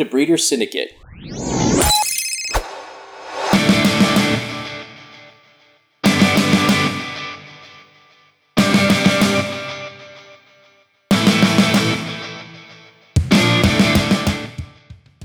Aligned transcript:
Welcome 0.00 0.08
to 0.08 0.12
Breeder 0.12 0.38
Syndicate. 0.38 0.92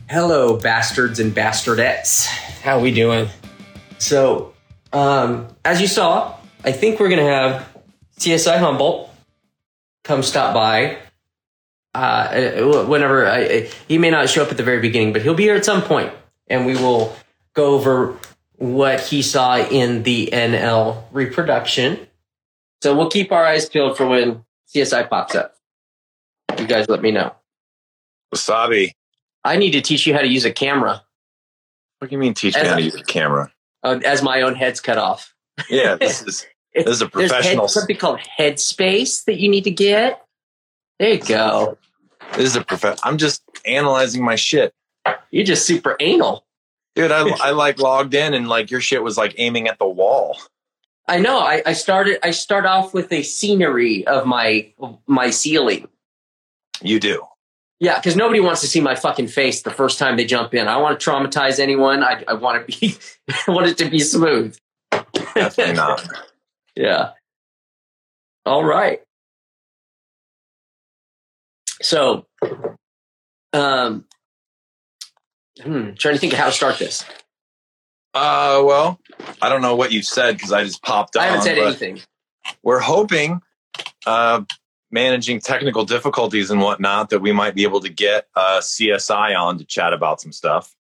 Hello, 0.10 0.58
bastards 0.58 1.22
and 1.22 1.34
bastardettes. 1.34 2.26
How 2.62 2.82
we 2.82 2.92
doing? 2.92 3.30
So, 3.98 4.54
um, 4.92 5.48
as 5.64 5.80
you 5.80 5.88
saw, 5.88 6.36
I 6.66 6.74
think 6.74 7.00
we're 7.00 7.08
gonna 7.08 7.24
have 7.24 7.66
CSI 8.20 8.58
Humboldt 8.58 9.10
come 10.04 10.22
stop 10.22 10.54
by. 10.54 10.98
Uh, 11.96 12.86
whenever 12.88 13.26
I, 13.28 13.40
I- 13.40 13.70
he 13.88 13.98
may 13.98 14.10
not 14.10 14.30
show 14.30 14.44
up 14.44 14.52
at 14.52 14.58
the 14.58 14.64
very 14.64 14.80
beginning, 14.82 15.14
but 15.14 15.22
he'll 15.22 15.34
be 15.34 15.44
here 15.44 15.56
at 15.56 15.64
some 15.66 15.82
point, 15.82 16.12
and 16.48 16.66
we 16.66 16.76
will 16.76 17.16
go 17.54 17.68
over 17.74 18.18
what 18.58 19.00
he 19.00 19.22
saw 19.22 19.58
in 19.58 20.04
the 20.04 20.30
NL 20.34 21.04
reproduction. 21.12 22.06
So 22.84 22.96
we'll 22.96 23.10
keep 23.10 23.32
our 23.32 23.46
eyes 23.46 23.68
peeled 23.70 23.96
for 23.98 24.06
when 24.08 24.44
CSI 24.74 25.10
pops 25.10 25.36
up. 25.36 25.56
You 26.60 26.68
guys, 26.68 26.88
let 26.90 27.02
me 27.02 27.12
know. 27.12 27.34
Wasabi. 28.34 28.92
I 29.44 29.58
need 29.58 29.72
to 29.72 29.82
teach 29.82 30.06
you 30.06 30.14
how 30.14 30.20
to 30.22 30.28
use 30.28 30.44
a 30.46 30.52
camera 30.52 31.04
What 32.00 32.10
do 32.10 32.16
you 32.16 32.20
mean 32.20 32.34
teach 32.34 32.56
me 32.56 32.62
As 32.62 32.68
how 32.68 32.76
to 32.76 32.82
use 32.82 32.96
a 32.96 33.04
camera? 33.04 33.52
uh, 33.84 34.00
as 34.04 34.22
my 34.24 34.42
own 34.42 34.56
head's 34.56 34.82
cut 34.82 34.98
off. 34.98 35.34
Yeah, 35.70 35.96
this 35.96 36.22
is 36.28 36.46
this 36.74 36.88
is 36.88 37.02
a 37.02 37.06
There's 37.08 37.32
head, 37.32 37.38
professional 37.38 37.68
something 37.70 37.96
called 37.98 38.20
headspace 38.40 39.24
that 39.26 39.40
you 39.40 39.48
need 39.50 39.64
to 39.66 39.72
get. 39.72 40.22
There 41.00 41.14
you 41.14 41.20
go. 41.22 41.78
This 42.34 42.46
is 42.46 42.56
a 42.56 42.64
prof 42.64 43.00
I'm 43.04 43.18
just 43.18 43.44
analyzing 43.66 44.24
my 44.24 44.36
shit. 44.36 44.74
You're 45.32 45.46
just 45.46 45.66
super 45.66 45.96
anal. 46.00 46.46
Dude, 46.96 47.12
I, 47.12 47.30
I 47.44 47.52
like 47.52 47.80
logged 47.80 48.14
in 48.14 48.34
and 48.34 48.48
like 48.48 48.72
your 48.72 48.82
shit 48.82 49.04
was 49.04 49.18
like 49.18 49.36
aiming 49.38 49.68
at 49.68 49.80
the 49.80 49.88
wall. 49.88 50.38
I 51.08 51.20
know. 51.20 51.40
I, 51.40 51.62
I 51.66 51.74
started. 51.74 52.20
I 52.24 52.32
start 52.32 52.66
off 52.66 52.94
with 52.94 53.12
a 53.12 53.22
scenery 53.22 54.08
of 54.08 54.26
my 54.26 54.74
my 55.06 55.30
ceiling. 55.30 55.88
You 56.82 57.00
do. 57.00 57.24
Yeah, 57.80 58.00
because 58.00 58.16
nobody 58.16 58.40
wants 58.40 58.62
to 58.62 58.68
see 58.68 58.80
my 58.80 58.96
fucking 58.96 59.28
face 59.28 59.62
the 59.62 59.72
first 59.72 60.00
time 60.00 60.16
they 60.16 60.26
jump 60.26 60.54
in. 60.54 60.68
I 60.68 60.78
want 60.78 61.00
to 61.00 61.10
traumatize 61.10 61.60
anyone. 61.60 62.04
I, 62.04 62.24
I 62.28 62.34
want 62.34 62.68
to 62.68 62.80
be. 62.80 62.96
I 63.48 63.52
want 63.52 63.68
it 63.68 63.78
to 63.80 63.90
be 63.90 64.00
smooth. 64.00 64.58
Definitely 64.92 65.74
not. 65.74 66.08
Yeah. 66.78 67.12
All 68.46 68.66
right. 68.66 69.02
So, 71.86 72.26
um, 73.54 74.06
hmm, 75.62 75.92
trying 75.94 76.16
to 76.16 76.18
think 76.18 76.34
of 76.34 76.40
how 76.40 76.48
to 76.48 76.52
start 76.52 76.80
this. 76.80 77.06
Uh 78.12 78.64
well, 78.66 79.00
I 79.40 79.50
don't 79.50 79.62
know 79.62 79.76
what 79.76 79.92
you 79.92 80.02
said 80.02 80.36
because 80.36 80.52
I 80.52 80.64
just 80.64 80.82
popped 80.82 81.16
on. 81.16 81.22
I 81.22 81.26
haven't 81.28 81.44
said 81.44 81.60
anything. 81.60 82.02
We're 82.64 82.80
hoping 82.80 83.40
uh 84.08 84.46
managing 84.90 85.42
technical 85.42 85.86
difficulties 85.86 86.50
and 86.50 86.60
whatnot 86.60 87.12
that 87.12 87.20
we 87.20 87.32
might 87.32 87.54
be 87.54 87.64
able 87.64 87.82
to 87.82 87.90
get 87.90 88.30
uh 88.36 88.62
CSI 88.62 89.40
on 89.40 89.60
to 89.60 89.66
chat 89.66 89.94
about 89.94 90.22
some 90.22 90.32
stuff. 90.32 90.74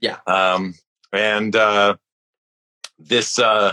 Yeah. 0.00 0.18
Um 0.26 0.74
and 1.10 1.56
uh 1.56 1.96
this 2.98 3.38
uh 3.38 3.72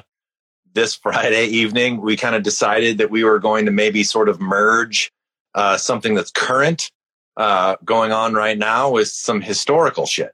this 0.74 0.96
Friday 0.96 1.48
evening 1.48 2.00
we 2.00 2.16
kind 2.16 2.36
of 2.36 2.44
decided 2.44 3.00
that 3.00 3.12
we 3.12 3.26
were 3.26 3.40
going 3.40 3.66
to 3.66 3.72
maybe 3.72 4.06
sort 4.06 4.30
of 4.30 4.40
merge 4.40 5.12
uh 5.58 5.76
something 5.76 6.16
that's 6.16 6.32
current 6.32 6.90
uh 7.36 7.76
going 7.84 8.14
on 8.14 8.34
right 8.34 8.58
now 8.58 8.90
with 8.90 9.10
some 9.10 9.42
historical 9.42 10.06
shit. 10.06 10.32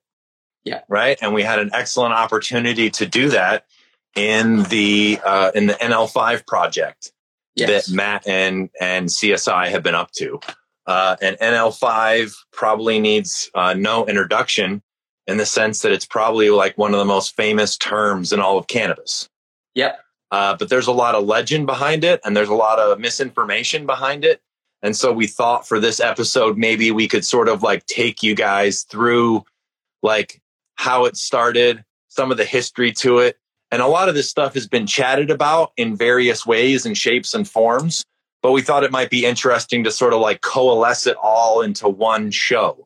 Yeah. 0.63 0.81
Right? 0.87 1.17
And 1.21 1.33
we 1.33 1.41
had 1.41 1.57
an 1.57 1.71
excellent 1.73 2.13
opportunity 2.13 2.91
to 2.91 3.07
do 3.07 3.29
that 3.29 3.65
in 4.15 4.61
the 4.65 5.19
uh 5.25 5.49
in 5.55 5.65
the 5.65 5.73
NL5 5.73 6.45
project 6.45 7.11
Yes. 7.55 7.87
that 7.87 7.93
Matt 7.93 8.27
and 8.27 8.69
and 8.79 9.07
CSI 9.07 9.69
have 9.69 9.83
been 9.83 9.95
up 9.95 10.11
to. 10.13 10.39
Uh, 10.85 11.15
and 11.21 11.37
NL5 11.37 12.35
probably 12.51 12.99
needs 12.99 13.49
uh, 13.55 13.73
no 13.73 14.05
introduction 14.05 14.81
in 15.27 15.37
the 15.37 15.45
sense 15.45 15.81
that 15.81 15.91
it's 15.91 16.05
probably 16.05 16.49
like 16.49 16.77
one 16.77 16.93
of 16.93 16.99
the 16.99 17.05
most 17.05 17.35
famous 17.37 17.77
terms 17.77 18.33
in 18.33 18.39
all 18.41 18.57
of 18.57 18.67
cannabis. 18.67 19.29
Yep. 19.75 19.99
Uh, 20.31 20.57
but 20.57 20.69
there's 20.69 20.87
a 20.87 20.91
lot 20.91 21.15
of 21.15 21.25
legend 21.25 21.67
behind 21.67 22.03
it, 22.03 22.19
and 22.25 22.35
there's 22.35 22.49
a 22.49 22.53
lot 22.55 22.79
of 22.79 22.99
misinformation 22.99 23.85
behind 23.85 24.25
it. 24.25 24.41
And 24.83 24.95
so 24.95 25.11
we 25.13 25.25
thought 25.27 25.67
for 25.67 25.79
this 25.79 25.99
episode, 25.99 26.57
maybe 26.57 26.91
we 26.91 27.07
could 27.07 27.25
sort 27.25 27.47
of 27.49 27.63
like 27.63 27.85
take 27.85 28.21
you 28.21 28.35
guys 28.35 28.83
through 28.83 29.43
like 30.03 30.41
how 30.75 31.05
it 31.05 31.15
started, 31.17 31.83
some 32.09 32.29
of 32.31 32.37
the 32.37 32.43
history 32.45 32.91
to 32.91 33.19
it, 33.19 33.37
and 33.71 33.81
a 33.81 33.87
lot 33.87 34.09
of 34.09 34.13
this 34.15 34.29
stuff 34.29 34.53
has 34.53 34.67
been 34.67 34.85
chatted 34.85 35.31
about 35.31 35.71
in 35.77 35.95
various 35.95 36.45
ways 36.45 36.85
and 36.85 36.95
shapes 36.97 37.33
and 37.33 37.47
forms. 37.49 38.03
But 38.43 38.51
we 38.51 38.61
thought 38.61 38.83
it 38.83 38.91
might 38.91 39.09
be 39.09 39.25
interesting 39.25 39.85
to 39.85 39.91
sort 39.91 40.11
of 40.13 40.19
like 40.19 40.41
coalesce 40.41 41.07
it 41.07 41.15
all 41.15 41.61
into 41.61 41.87
one 41.87 42.29
show 42.29 42.85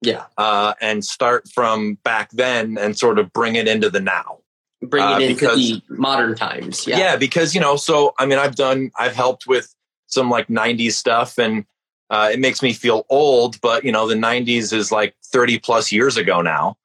Yeah. 0.00 0.26
uh, 0.38 0.74
and 0.80 1.04
start 1.04 1.48
from 1.52 1.94
back 2.04 2.30
then 2.30 2.78
and 2.78 2.96
sort 2.96 3.18
of 3.18 3.32
bring 3.32 3.56
it 3.56 3.66
into 3.66 3.90
the 3.90 3.98
now. 4.00 4.38
Bring 4.80 5.02
Uh, 5.02 5.18
it 5.18 5.22
into 5.22 5.34
because- 5.34 5.56
the 5.58 5.82
modern 5.88 6.36
times. 6.36 6.86
Yeah. 6.86 6.98
Yeah. 6.98 7.16
because, 7.16 7.52
you 7.52 7.60
know, 7.60 7.74
so 7.74 8.14
I 8.16 8.26
mean, 8.26 8.38
I've 8.38 8.54
done, 8.54 8.92
I've 8.96 9.14
helped 9.16 9.48
with 9.48 9.74
some 10.12 10.30
like 10.30 10.48
90s 10.48 10.92
stuff 10.92 11.38
and 11.38 11.64
uh, 12.10 12.28
it 12.30 12.38
makes 12.38 12.62
me 12.62 12.74
feel 12.74 13.06
old, 13.08 13.58
but, 13.62 13.84
you 13.84 13.90
know, 13.90 14.06
the 14.06 14.14
90s 14.14 14.74
is 14.74 14.92
like 14.92 15.14
30 15.24 15.58
plus 15.60 15.90
years 15.90 16.18
ago 16.18 16.42
now. 16.42 16.76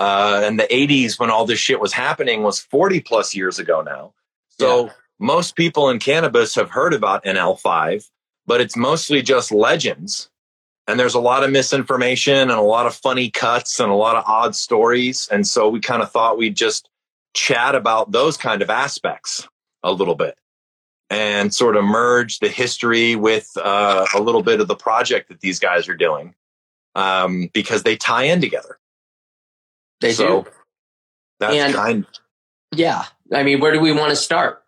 Uh, 0.00 0.42
and 0.44 0.58
the 0.58 0.64
80s, 0.64 1.20
when 1.20 1.30
all 1.30 1.46
this 1.46 1.60
shit 1.60 1.78
was 1.78 1.92
happening, 1.92 2.42
was 2.42 2.58
40 2.58 2.98
plus 3.00 3.32
years 3.32 3.60
ago 3.60 3.82
now. 3.82 4.12
So 4.58 4.90
most 5.20 5.54
people 5.54 5.88
in 5.88 6.00
cannabis 6.00 6.56
have 6.56 6.70
heard 6.70 6.94
about 6.94 7.24
NL5, 7.24 8.08
but 8.44 8.60
it's 8.60 8.76
mostly 8.76 9.22
just 9.22 9.52
legends. 9.52 10.28
And 10.88 10.98
there's 10.98 11.14
a 11.14 11.20
lot 11.20 11.44
of 11.44 11.52
misinformation 11.52 12.34
and 12.34 12.50
a 12.50 12.60
lot 12.60 12.86
of 12.86 12.94
funny 12.96 13.30
cuts 13.30 13.78
and 13.78 13.88
a 13.88 13.94
lot 13.94 14.16
of 14.16 14.24
odd 14.26 14.56
stories. 14.56 15.28
And 15.30 15.46
so 15.46 15.68
we 15.68 15.78
kind 15.78 16.02
of 16.02 16.10
thought 16.10 16.38
we'd 16.38 16.56
just 16.56 16.88
chat 17.34 17.76
about 17.76 18.10
those 18.10 18.36
kind 18.36 18.62
of 18.62 18.68
aspects 18.68 19.46
a 19.84 19.92
little 19.92 20.16
bit 20.16 20.36
and 21.12 21.54
sort 21.54 21.76
of 21.76 21.84
merge 21.84 22.38
the 22.38 22.48
history 22.48 23.14
with 23.16 23.50
uh, 23.62 24.06
a 24.14 24.20
little 24.20 24.42
bit 24.42 24.60
of 24.60 24.66
the 24.68 24.74
project 24.74 25.28
that 25.28 25.40
these 25.40 25.58
guys 25.58 25.86
are 25.88 25.94
doing 25.96 26.34
um, 26.94 27.50
because 27.52 27.82
they 27.82 27.96
tie 27.96 28.24
in 28.24 28.40
together. 28.40 28.78
They 30.00 30.12
so 30.14 30.42
do. 30.44 30.50
that's 31.38 31.54
And- 31.54 31.74
kind 31.74 32.06
Yeah. 32.74 33.04
I 33.32 33.42
mean, 33.42 33.60
where 33.60 33.72
do 33.72 33.80
we 33.80 33.92
want 33.92 34.10
to 34.10 34.16
start? 34.16 34.62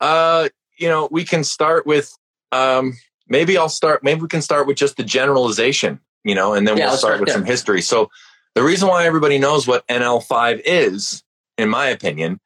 Uh, 0.00 0.48
you 0.78 0.88
know, 0.88 1.08
we 1.10 1.24
can 1.24 1.44
start 1.44 1.86
with 1.86 2.14
um, 2.52 2.94
maybe 3.28 3.56
I'll 3.56 3.68
start. 3.68 4.02
Maybe 4.04 4.20
we 4.20 4.28
can 4.28 4.42
start 4.42 4.66
with 4.66 4.76
just 4.76 4.96
the 4.96 5.02
generalization, 5.04 6.00
you 6.24 6.34
know, 6.34 6.54
and 6.54 6.66
then 6.68 6.76
Yeah, 6.76 6.88
we'll 6.88 6.96
start 6.96 7.10
start 7.14 7.20
with 7.20 7.28
there. 7.28 7.36
some 7.36 7.44
history. 7.44 7.80
So 7.82 8.10
the 8.54 8.62
reason 8.62 8.88
why 8.88 9.06
everybody 9.06 9.38
knows 9.38 9.66
what 9.66 9.86
NL5 9.88 10.60
is, 10.64 11.22
in 11.58 11.68
my 11.68 11.86
opinion, 11.88 12.40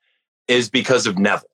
is 0.47 0.71
because 0.71 1.07
of 1.07 1.19
Neville, 1.19 1.49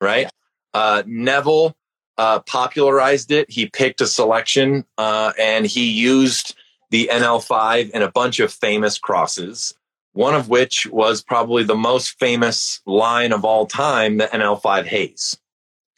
right? 0.00 0.30
Uh, 0.74 1.02
Neville 1.06 1.76
uh, 2.18 2.40
popularized 2.40 3.30
it. 3.30 3.50
He 3.50 3.66
picked 3.66 4.00
a 4.00 4.06
selection 4.06 4.84
uh, 4.98 5.32
and 5.38 5.64
he 5.64 5.90
used 5.90 6.54
the 6.90 7.08
NL5 7.12 7.90
in 7.90 8.02
a 8.02 8.10
bunch 8.10 8.40
of 8.40 8.52
famous 8.52 8.98
crosses. 8.98 9.74
One 10.12 10.34
of 10.34 10.48
which 10.48 10.86
was 10.86 11.22
probably 11.22 11.62
the 11.62 11.76
most 11.76 12.18
famous 12.18 12.80
line 12.86 13.32
of 13.32 13.44
all 13.44 13.66
time, 13.66 14.16
the 14.16 14.24
NL5 14.24 14.84
Haze. 14.86 15.38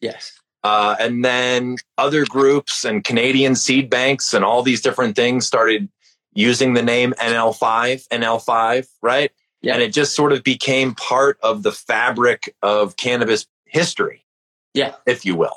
Yes. 0.01 0.39
Uh, 0.63 0.95
and 1.01 1.25
then 1.25 1.77
other 1.97 2.27
groups 2.27 2.85
and 2.85 3.03
Canadian 3.03 3.55
seed 3.55 3.89
banks 3.89 4.35
and 4.35 4.45
all 4.45 4.63
these 4.63 4.83
different 4.83 5.17
things 5.17 5.47
started 5.47 5.89
using 6.35 6.75
the 6.75 6.83
name 6.83 7.15
NL5, 7.19 8.07
NL5, 8.09 8.87
right? 9.01 9.31
Yeah. 9.63 9.75
And 9.75 9.83
it 9.83 9.93
just 9.93 10.15
sort 10.15 10.33
of 10.33 10.43
became 10.43 10.95
part 10.95 11.39
of 11.43 11.63
the 11.63 11.73
fabric 11.73 12.55
of 12.63 12.97
cannabis 12.97 13.47
history, 13.71 14.25
Yeah. 14.75 14.95
if 15.07 15.25
you 15.25 15.35
will, 15.37 15.57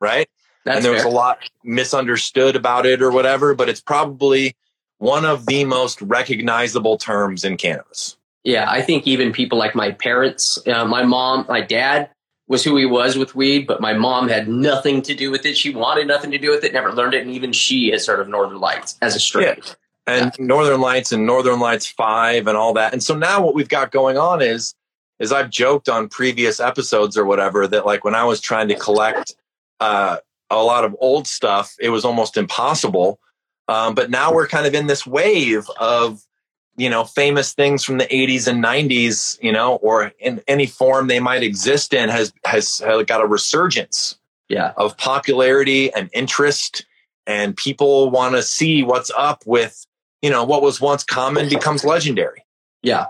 right? 0.00 0.28
That's 0.64 0.76
and 0.76 0.84
there 0.84 0.92
was 0.92 1.04
a 1.04 1.08
lot 1.08 1.38
misunderstood 1.64 2.54
about 2.56 2.84
it 2.86 3.00
or 3.00 3.10
whatever, 3.10 3.54
but 3.54 3.68
it's 3.68 3.80
probably 3.80 4.56
one 4.98 5.24
of 5.24 5.46
the 5.46 5.64
most 5.64 6.02
recognizable 6.02 6.98
terms 6.98 7.44
in 7.44 7.56
cannabis. 7.56 8.16
Yeah, 8.44 8.70
I 8.70 8.82
think 8.82 9.06
even 9.06 9.32
people 9.32 9.58
like 9.58 9.74
my 9.74 9.92
parents, 9.92 10.58
uh, 10.66 10.84
my 10.84 11.02
mom, 11.02 11.46
my 11.48 11.60
dad 11.60 12.10
was 12.48 12.64
who 12.64 12.76
he 12.76 12.84
was 12.84 13.16
with 13.16 13.34
weed, 13.34 13.66
but 13.66 13.80
my 13.80 13.92
mom 13.92 14.28
had 14.28 14.48
nothing 14.48 15.02
to 15.02 15.14
do 15.14 15.30
with 15.30 15.46
it. 15.46 15.56
She 15.56 15.74
wanted 15.74 16.08
nothing 16.08 16.30
to 16.32 16.38
do 16.38 16.50
with 16.50 16.64
it, 16.64 16.72
never 16.72 16.92
learned 16.92 17.14
it, 17.14 17.22
and 17.22 17.30
even 17.30 17.52
she 17.52 17.90
has 17.90 18.06
heard 18.06 18.20
of 18.20 18.28
Northern 18.28 18.58
Lights 18.58 18.98
as 19.00 19.14
a 19.14 19.20
strain. 19.20 19.56
and 20.06 20.32
Northern 20.38 20.80
Lights 20.80 21.12
and 21.12 21.24
Northern 21.26 21.60
Lights 21.60 21.86
Five 21.86 22.46
and 22.48 22.56
all 22.56 22.74
that. 22.74 22.92
And 22.92 23.02
so 23.02 23.14
now 23.14 23.40
what 23.40 23.54
we've 23.54 23.68
got 23.68 23.92
going 23.92 24.18
on 24.18 24.42
is, 24.42 24.74
is 25.20 25.30
I've 25.32 25.50
joked 25.50 25.88
on 25.88 26.08
previous 26.08 26.58
episodes 26.60 27.16
or 27.16 27.24
whatever 27.24 27.68
that 27.68 27.86
like 27.86 28.02
when 28.04 28.14
I 28.16 28.24
was 28.24 28.40
trying 28.40 28.68
to 28.68 28.74
collect 28.74 29.36
uh, 29.78 30.16
a 30.50 30.62
lot 30.62 30.84
of 30.84 30.96
old 31.00 31.26
stuff, 31.28 31.76
it 31.78 31.90
was 31.90 32.04
almost 32.04 32.36
impossible 32.36 33.20
Um, 33.68 33.94
but 33.94 34.10
now 34.10 34.34
we're 34.34 34.48
kind 34.48 34.66
of 34.66 34.74
in 34.74 34.88
this 34.88 35.06
wave 35.06 35.70
of, 35.78 36.22
you 36.76 36.90
know, 36.90 37.04
famous 37.04 37.52
things 37.54 37.84
from 37.84 37.98
the 37.98 38.06
80s 38.06 38.48
and 38.48 38.64
90s, 38.64 39.38
you 39.40 39.52
know, 39.52 39.76
or 39.76 40.12
in 40.18 40.42
any 40.48 40.66
form 40.66 41.06
they 41.06 41.20
might 41.20 41.44
exist 41.44 41.94
in 41.94 42.08
has, 42.08 42.32
has, 42.44 42.78
has 42.80 43.04
got 43.06 43.20
a 43.20 43.26
resurgence 43.26 44.18
Yeah. 44.48 44.72
of 44.76 44.96
popularity 44.96 45.92
and 45.94 46.10
interest. 46.12 46.84
And 47.26 47.56
people 47.56 48.10
want 48.10 48.34
to 48.34 48.42
see 48.42 48.82
what's 48.82 49.12
up 49.16 49.44
with, 49.46 49.86
you 50.22 50.30
know, 50.30 50.42
what 50.44 50.62
was 50.62 50.80
once 50.80 51.04
common 51.04 51.48
becomes 51.48 51.84
legendary 51.84 52.44
Yeah. 52.82 53.06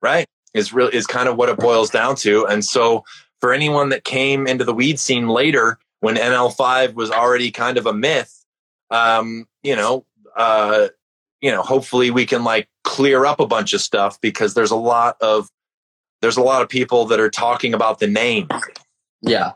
right 0.00 0.26
is 0.54 0.72
really 0.72 0.94
is 0.94 1.06
kind 1.06 1.28
of 1.28 1.36
what 1.36 1.48
it 1.48 1.58
boils 1.58 1.90
down 1.90 2.16
to 2.16 2.46
and 2.46 2.64
so 2.64 3.04
for 3.40 3.52
anyone 3.52 3.90
that 3.90 4.04
came 4.04 4.46
into 4.46 4.64
the 4.64 4.74
weed 4.74 4.98
scene 4.98 5.28
later 5.28 5.78
when 6.00 6.16
nl5 6.16 6.94
was 6.94 7.10
already 7.10 7.50
kind 7.50 7.76
of 7.76 7.86
a 7.86 7.92
myth 7.92 8.44
um 8.90 9.46
you 9.62 9.76
know 9.76 10.04
uh 10.36 10.88
you 11.40 11.50
know 11.50 11.62
hopefully 11.62 12.10
we 12.10 12.24
can 12.24 12.44
like 12.44 12.68
clear 12.84 13.26
up 13.26 13.40
a 13.40 13.46
bunch 13.46 13.72
of 13.72 13.80
stuff 13.80 14.20
because 14.20 14.54
there's 14.54 14.70
a 14.70 14.76
lot 14.76 15.16
of 15.20 15.48
there's 16.22 16.36
a 16.36 16.42
lot 16.42 16.62
of 16.62 16.68
people 16.68 17.04
that 17.06 17.20
are 17.20 17.30
talking 17.30 17.74
about 17.74 17.98
the 17.98 18.06
name 18.06 18.48
Yeah. 19.20 19.52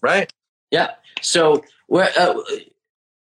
right 0.00 0.32
Yeah. 0.70 0.92
So 1.22 1.64
uh, 1.92 2.34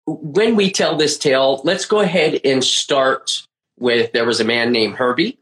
when 0.08 0.56
we 0.56 0.72
tell 0.72 0.96
this 0.96 1.18
tale, 1.18 1.62
let's 1.64 1.86
go 1.86 2.00
ahead 2.00 2.40
and 2.46 2.64
start 2.64 3.46
with 3.78 4.12
there 4.14 4.26
was 4.26 4.40
a 4.40 4.46
man 4.46 4.72
named 4.72 4.96
Herbie. 4.96 5.38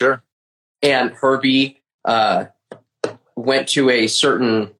Sure. 0.00 0.22
And 0.82 1.10
Herbie 1.10 1.82
uh, 2.04 2.46
went 3.34 3.68
to 3.68 3.90
a 3.90 4.06
certain 4.06 4.70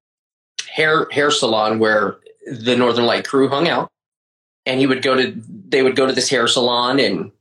hair 0.68 1.06
hair 1.10 1.30
salon 1.30 1.78
where 1.78 2.18
the 2.46 2.76
Northern 2.76 3.06
Light 3.06 3.26
crew 3.26 3.48
hung 3.48 3.68
out, 3.68 3.90
and 4.66 4.78
he 4.78 4.86
would 4.86 5.02
go 5.02 5.14
to 5.14 5.34
they 5.68 5.82
would 5.82 5.96
go 5.96 6.06
to 6.06 6.12
this 6.12 6.28
hair 6.28 6.46
salon 6.46 6.98
and 7.00 7.32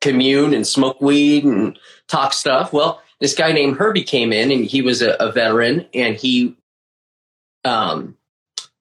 commune 0.00 0.54
and 0.54 0.66
smoke 0.66 1.00
weed 1.00 1.44
and 1.44 1.78
talk 2.08 2.32
stuff. 2.32 2.72
Well, 2.72 3.02
this 3.20 3.34
guy 3.34 3.52
named 3.52 3.76
Herbie 3.76 4.02
came 4.02 4.32
in, 4.32 4.50
and 4.50 4.64
he 4.64 4.82
was 4.82 5.02
a, 5.02 5.12
a 5.20 5.30
veteran, 5.30 5.86
and 5.94 6.16
he 6.16 6.56
um, 7.64 8.16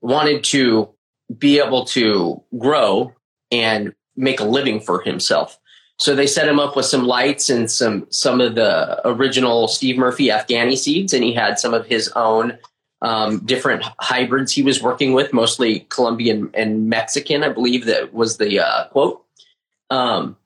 wanted 0.02 0.44
to 0.46 0.90
be 1.38 1.60
able 1.60 1.86
to 1.86 2.42
grow 2.58 3.14
and 3.52 3.94
make 4.16 4.40
a 4.40 4.46
living 4.46 4.80
for 4.80 5.02
himself. 5.02 5.59
So 6.00 6.16
they 6.16 6.28
set 6.28 6.48
him 6.48 6.60
up 6.60 6.78
with 6.78 6.86
some 6.86 7.06
lights 7.06 7.50
and 7.50 7.70
some 7.70 8.08
some 8.10 8.40
of 8.40 8.56
the 8.56 9.02
original 9.06 9.68
Steve 9.68 9.98
Murphy 9.98 10.28
Afghani 10.28 10.78
seeds, 10.78 11.14
and 11.14 11.24
he 11.24 11.34
had 11.34 11.60
some 11.60 11.74
of 11.74 11.86
his 11.86 12.10
own 12.16 12.58
um, 13.02 13.40
different 13.46 13.84
hybrids 14.00 14.52
he 14.52 14.62
was 14.62 14.82
working 14.82 15.14
with, 15.14 15.34
mostly 15.34 15.82
Colombian 15.90 16.50
and 16.54 16.90
Mexican, 16.90 17.44
I 17.44 17.50
believe 17.50 17.86
that 17.86 18.14
was 18.14 18.38
the 18.38 18.60
uh, 18.60 18.88
quote. 18.88 19.24
Um, 19.90 20.38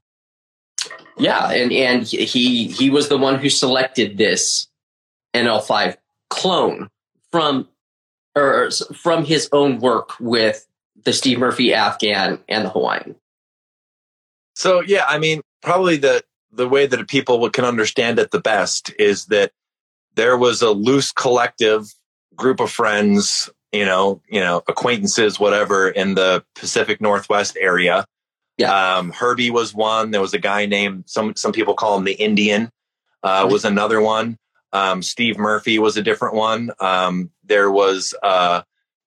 yeah, 1.17 1.51
and 1.51 1.71
and 1.71 2.07
he 2.07 2.67
he 2.67 2.89
was 2.89 3.09
the 3.09 3.17
one 3.17 3.39
who 3.39 3.49
selected 3.49 4.17
this 4.17 4.67
NL5 5.35 5.97
clone 6.29 6.89
from 7.31 7.67
or 8.35 8.71
from 8.71 9.23
his 9.23 9.49
own 9.51 9.79
work 9.79 10.19
with 10.19 10.65
the 11.03 11.13
Steve 11.13 11.39
Murphy 11.39 11.73
Afghan 11.73 12.39
and 12.49 12.65
the 12.65 12.69
Hawaiian. 12.69 13.15
So 14.55 14.81
yeah, 14.81 15.05
I 15.07 15.17
mean, 15.19 15.41
probably 15.61 15.97
the 15.97 16.23
the 16.51 16.67
way 16.67 16.85
that 16.85 17.07
people 17.07 17.49
can 17.49 17.65
understand 17.65 18.19
it 18.19 18.31
the 18.31 18.39
best 18.39 18.93
is 18.99 19.25
that 19.25 19.51
there 20.15 20.37
was 20.37 20.61
a 20.61 20.69
loose 20.69 21.11
collective 21.11 21.91
group 22.35 22.59
of 22.59 22.71
friends, 22.71 23.49
you 23.71 23.85
know, 23.85 24.21
you 24.29 24.39
know, 24.39 24.61
acquaintances, 24.67 25.39
whatever, 25.39 25.89
in 25.89 26.13
the 26.13 26.43
Pacific 26.55 27.01
Northwest 27.01 27.57
area. 27.59 28.05
Yeah. 28.57 28.97
Um, 28.97 29.11
Herbie 29.11 29.49
was 29.49 29.73
one. 29.73 30.11
There 30.11 30.21
was 30.21 30.35
a 30.35 30.39
guy 30.39 30.67
named 30.67 31.05
some 31.07 31.35
some 31.35 31.51
people 31.51 31.73
call 31.73 31.97
him 31.97 32.03
the 32.03 32.13
Indian. 32.13 32.69
Uh, 33.23 33.47
was 33.49 33.65
another 33.65 34.01
one. 34.01 34.37
Um, 34.73 35.01
Steve 35.01 35.37
Murphy 35.37 35.79
was 35.79 35.97
a 35.97 36.01
different 36.01 36.35
one. 36.35 36.71
Um, 36.79 37.31
there 37.43 37.71
was, 37.71 38.13
uh, 38.21 38.63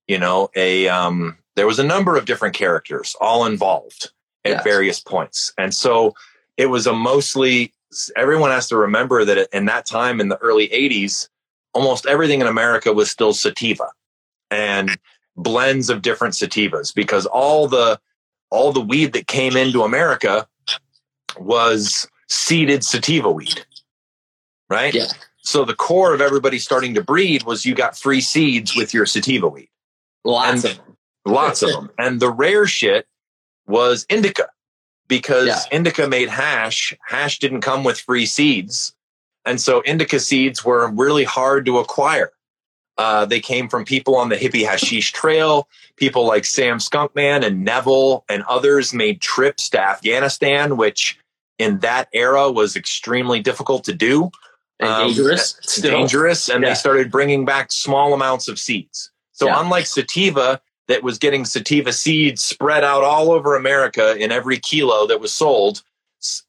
you 0.08 0.18
know, 0.18 0.48
a 0.56 0.88
um, 0.88 1.36
there 1.54 1.66
was 1.66 1.78
a 1.78 1.84
number 1.84 2.16
of 2.16 2.24
different 2.24 2.54
characters 2.54 3.14
all 3.20 3.46
involved 3.46 4.10
at 4.46 4.52
Yes. 4.56 4.64
various 4.64 5.00
points. 5.00 5.52
And 5.58 5.74
so 5.74 6.14
it 6.56 6.66
was 6.66 6.86
a 6.86 6.92
mostly, 6.92 7.72
everyone 8.16 8.50
has 8.50 8.68
to 8.68 8.76
remember 8.76 9.24
that 9.24 9.48
in 9.52 9.64
that 9.66 9.86
time 9.86 10.20
in 10.20 10.28
the 10.28 10.36
early 10.38 10.68
80s, 10.68 11.28
almost 11.74 12.06
everything 12.06 12.40
in 12.40 12.46
America 12.46 12.92
was 12.92 13.10
still 13.10 13.32
sativa 13.34 13.88
and 14.50 14.96
blends 15.36 15.90
of 15.90 16.00
different 16.02 16.34
sativas 16.34 16.94
because 16.94 17.26
all 17.26 17.68
the, 17.68 17.98
all 18.50 18.72
the 18.72 18.80
weed 18.80 19.12
that 19.12 19.26
came 19.26 19.56
into 19.56 19.82
America 19.82 20.46
was 21.38 22.06
seeded 22.28 22.84
sativa 22.84 23.30
weed. 23.30 23.64
Right. 24.70 24.94
Yeah. 24.94 25.06
So 25.42 25.64
the 25.64 25.74
core 25.74 26.12
of 26.14 26.20
everybody 26.20 26.58
starting 26.58 26.94
to 26.94 27.02
breed 27.02 27.44
was 27.44 27.64
you 27.64 27.74
got 27.74 27.96
free 27.96 28.20
seeds 28.20 28.74
with 28.74 28.92
your 28.92 29.06
sativa 29.06 29.46
weed 29.48 29.68
Lots 30.24 30.64
And- 30.64 30.72
of 30.72 30.76
them. 30.84 30.96
lots 31.24 31.62
of 31.62 31.70
them. 31.70 31.90
And 31.98 32.18
the 32.20 32.30
rare 32.30 32.66
shit 32.66 33.06
was 33.66 34.06
indica 34.08 34.48
because 35.08 35.46
Yeah. 35.48 35.62
indica 35.70 36.06
made 36.08 36.28
hash. 36.28 36.94
Hash 37.06 37.38
didn't 37.38 37.60
come 37.62 37.84
with 37.84 38.00
free 38.00 38.26
seeds. 38.26 38.94
And 39.44 39.60
so 39.60 39.80
indica 39.82 40.18
seeds 40.20 40.64
were 40.64 40.88
really 40.90 41.24
hard 41.24 41.66
to 41.66 41.78
acquire. 41.78 42.32
Uh, 42.98 43.26
they 43.26 43.40
came 43.40 43.68
from 43.68 43.84
people 43.84 44.16
on 44.16 44.30
the 44.30 44.36
hippie 44.36 44.66
hashish 44.66 45.12
trail. 45.12 45.68
People 45.96 46.24
like 46.26 46.44
Sam 46.44 46.78
Skunkman 46.78 47.44
and 47.44 47.62
Neville 47.62 48.24
and 48.28 48.42
others 48.44 48.94
made 48.94 49.20
trips 49.20 49.68
to 49.70 49.80
Afghanistan, 49.80 50.76
which 50.76 51.18
in 51.58 51.78
that 51.80 52.08
era 52.12 52.50
was 52.50 52.74
extremely 52.76 53.40
difficult 53.40 53.84
to 53.84 53.92
do 53.94 54.30
And 54.80 54.88
um, 54.90 55.06
dangerous. 55.08 55.56
Still. 55.62 55.90
dangerous 55.90 56.48
and 56.48 56.62
Yeah. 56.62 56.70
they 56.70 56.74
started 56.74 57.10
bringing 57.10 57.44
back 57.44 57.70
small 57.72 58.12
amounts 58.12 58.46
of 58.48 58.58
seeds 58.58 59.10
so 59.32 59.46
Yeah. 59.46 59.60
unlike 59.60 59.86
sativa 59.86 60.60
that 60.88 61.02
was 61.02 61.18
getting 61.18 61.44
sativa 61.44 61.92
seeds 61.92 62.42
spread 62.42 62.84
out 62.84 63.02
all 63.04 63.30
over 63.30 63.56
america 63.56 64.16
in 64.16 64.30
every 64.32 64.58
kilo 64.58 65.06
that 65.06 65.20
was 65.20 65.32
sold 65.32 65.82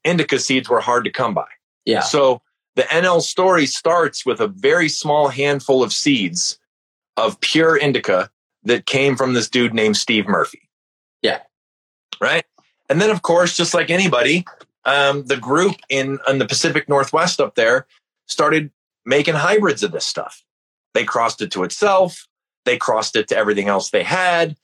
indica 0.04 0.38
seeds 0.38 0.68
were 0.68 0.80
hard 0.80 1.04
to 1.04 1.10
come 1.10 1.34
by 1.34 1.46
Yeah. 1.84 2.00
so 2.00 2.40
the 2.76 2.82
nl 2.82 3.20
story 3.22 3.66
starts 3.66 4.24
with 4.24 4.40
a 4.40 4.48
very 4.48 4.88
small 4.88 5.28
handful 5.28 5.82
of 5.82 5.92
seeds 5.92 6.58
of 7.16 7.40
pure 7.40 7.76
indica 7.76 8.30
that 8.64 8.86
came 8.86 9.16
from 9.16 9.34
this 9.34 9.48
dude 9.48 9.74
named 9.74 9.96
steve 9.96 10.26
murphy 10.26 10.68
Yeah. 11.22 11.40
right 12.20 12.44
and 12.88 13.00
then 13.00 13.10
of 13.10 13.22
course 13.22 13.56
just 13.56 13.74
like 13.74 13.90
anybody 13.90 14.44
um, 14.84 15.24
the 15.26 15.36
group 15.36 15.74
in, 15.90 16.18
in 16.28 16.38
the 16.38 16.46
pacific 16.46 16.88
northwest 16.88 17.40
up 17.40 17.56
there 17.56 17.86
started 18.26 18.70
making 19.04 19.34
hybrids 19.34 19.82
of 19.82 19.92
this 19.92 20.06
stuff. 20.06 20.42
They 20.94 21.04
crossed 21.04 21.42
it 21.42 21.50
to 21.52 21.64
itself. 21.64 22.26
They 22.68 22.76
crossed 22.76 23.16
it 23.16 23.28
to 23.28 23.36
everything 23.36 23.68
else 23.68 23.88
they 23.88 24.02
had. 24.02 24.54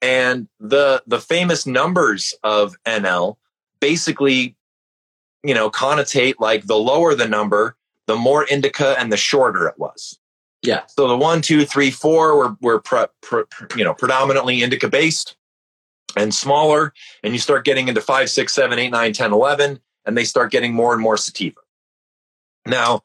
And 0.00 0.48
the, 0.58 1.02
the 1.06 1.20
famous 1.20 1.66
numbers 1.66 2.32
of 2.42 2.74
NL 2.86 3.36
basically, 3.80 4.56
you 5.44 5.52
know, 5.52 5.70
connotate 5.70 6.36
like 6.38 6.66
the 6.66 6.78
lower 6.78 7.14
the 7.14 7.28
number, 7.28 7.76
the 8.06 8.16
more 8.16 8.46
indica 8.46 8.98
and 8.98 9.12
the 9.12 9.18
shorter 9.18 9.68
it 9.68 9.78
was. 9.78 10.18
Yeah. 10.62 10.84
So 10.88 11.06
the 11.06 11.18
one, 11.18 11.42
two, 11.42 11.66
three, 11.66 11.90
four 11.90 12.34
were, 12.34 12.56
were 12.62 12.80
pre, 12.80 13.04
pre, 13.20 13.44
you 13.76 13.84
know, 13.84 13.92
predominantly 13.92 14.62
indica 14.62 14.88
based 14.88 15.36
and 16.16 16.34
smaller. 16.34 16.94
And 17.22 17.34
you 17.34 17.38
start 17.38 17.66
getting 17.66 17.88
into 17.88 18.00
five, 18.00 18.30
six, 18.30 18.54
seven, 18.54 18.78
eight, 18.78 18.90
nine, 18.90 19.12
ten, 19.12 19.34
eleven, 19.34 19.80
and 20.06 20.16
they 20.16 20.24
start 20.24 20.50
getting 20.50 20.72
more 20.72 20.94
and 20.94 21.02
more 21.02 21.18
sativa. 21.18 21.60
Now, 22.66 23.02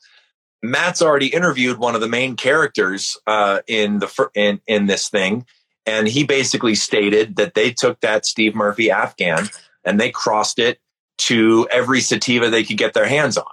Matt's 0.71 1.01
already 1.01 1.27
interviewed 1.27 1.77
one 1.77 1.95
of 1.95 2.01
the 2.01 2.07
main 2.07 2.35
characters 2.35 3.17
uh, 3.27 3.61
in 3.67 3.99
the 3.99 4.29
in 4.33 4.61
in 4.67 4.85
this 4.87 5.09
thing, 5.09 5.45
and 5.85 6.07
he 6.07 6.23
basically 6.23 6.75
stated 6.75 7.35
that 7.37 7.53
they 7.53 7.71
took 7.71 7.99
that 8.01 8.25
Steve 8.25 8.55
Murphy 8.55 8.91
Afghan 8.91 9.49
and 9.83 9.99
they 9.99 10.09
crossed 10.11 10.59
it 10.59 10.79
to 11.17 11.67
every 11.71 12.01
sativa 12.01 12.49
they 12.49 12.63
could 12.63 12.77
get 12.77 12.93
their 12.93 13.07
hands 13.07 13.37
on. 13.37 13.45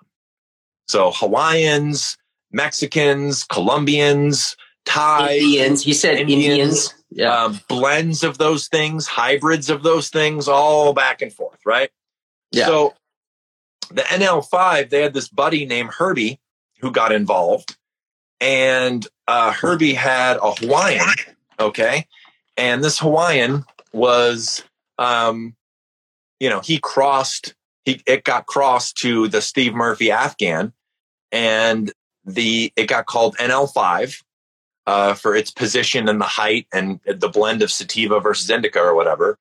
So 0.88 1.12
Hawaiians, 1.12 2.16
Mexicans, 2.50 3.44
Colombians, 3.44 4.56
Thai, 4.84 5.36
Indians. 5.36 5.82
He 5.82 5.94
said 5.94 6.16
Indians. 6.16 6.44
Indians. 6.44 6.94
Yeah. 7.14 7.44
um, 7.44 7.60
blends 7.68 8.24
of 8.24 8.38
those 8.38 8.68
things, 8.68 9.06
hybrids 9.06 9.68
of 9.68 9.82
those 9.82 10.08
things, 10.08 10.48
all 10.48 10.94
back 10.94 11.20
and 11.20 11.32
forth, 11.32 11.58
right? 11.66 11.90
Yeah. 12.52 12.66
So 12.66 12.94
the 13.90 14.02
NL5, 14.02 14.88
they 14.88 15.02
had 15.02 15.12
this 15.12 15.28
buddy 15.28 15.66
named 15.66 15.90
Herbie 15.90 16.40
who 16.82 16.90
got 16.90 17.12
involved, 17.12 17.76
and 18.40 19.06
uh, 19.26 19.52
Herbie 19.52 19.94
had 19.94 20.36
a 20.42 20.52
Hawaiian, 20.52 21.06
okay, 21.58 22.06
and 22.56 22.84
this 22.84 22.98
Hawaiian 22.98 23.64
was, 23.92 24.62
um, 24.98 25.56
you 26.40 26.50
know, 26.50 26.60
he 26.60 26.78
crossed, 26.78 27.54
he 27.84 28.02
it 28.06 28.24
got 28.24 28.46
crossed 28.46 28.96
to 28.98 29.28
the 29.28 29.40
Steve 29.40 29.74
Murphy 29.74 30.10
Afghan, 30.10 30.72
and 31.30 31.92
the 32.24 32.72
it 32.76 32.88
got 32.88 33.06
called 33.06 33.36
NL5 33.38 34.22
uh, 34.86 35.14
for 35.14 35.34
its 35.36 35.50
position 35.50 36.08
and 36.08 36.20
the 36.20 36.24
height 36.24 36.66
and 36.72 37.00
the 37.06 37.28
blend 37.28 37.62
of 37.62 37.70
sativa 37.70 38.20
versus 38.20 38.50
indica 38.50 38.80
or 38.80 38.94
whatever. 38.94 39.38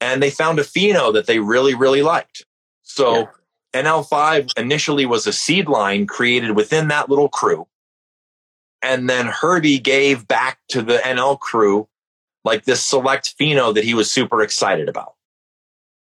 and 0.00 0.22
they 0.22 0.30
found 0.30 0.58
a 0.58 0.62
pheno 0.64 1.12
that 1.12 1.26
they 1.26 1.38
really, 1.38 1.74
really 1.74 2.02
liked. 2.02 2.44
So 2.82 3.28
NL5 3.74 4.56
initially 4.56 5.04
was 5.04 5.26
a 5.26 5.32
seed 5.32 5.68
line 5.68 6.06
created 6.06 6.52
within 6.52 6.88
that 6.88 7.08
little 7.10 7.28
crew. 7.28 7.66
And 8.82 9.08
then 9.08 9.26
Herbie 9.26 9.78
gave 9.78 10.28
back 10.28 10.58
to 10.68 10.82
the 10.82 10.98
NL 10.98 11.38
crew 11.38 11.88
like 12.44 12.64
this 12.64 12.82
select 12.82 13.34
pheno 13.38 13.74
that 13.74 13.84
he 13.84 13.94
was 13.94 14.10
super 14.10 14.42
excited 14.42 14.88
about. 14.88 15.14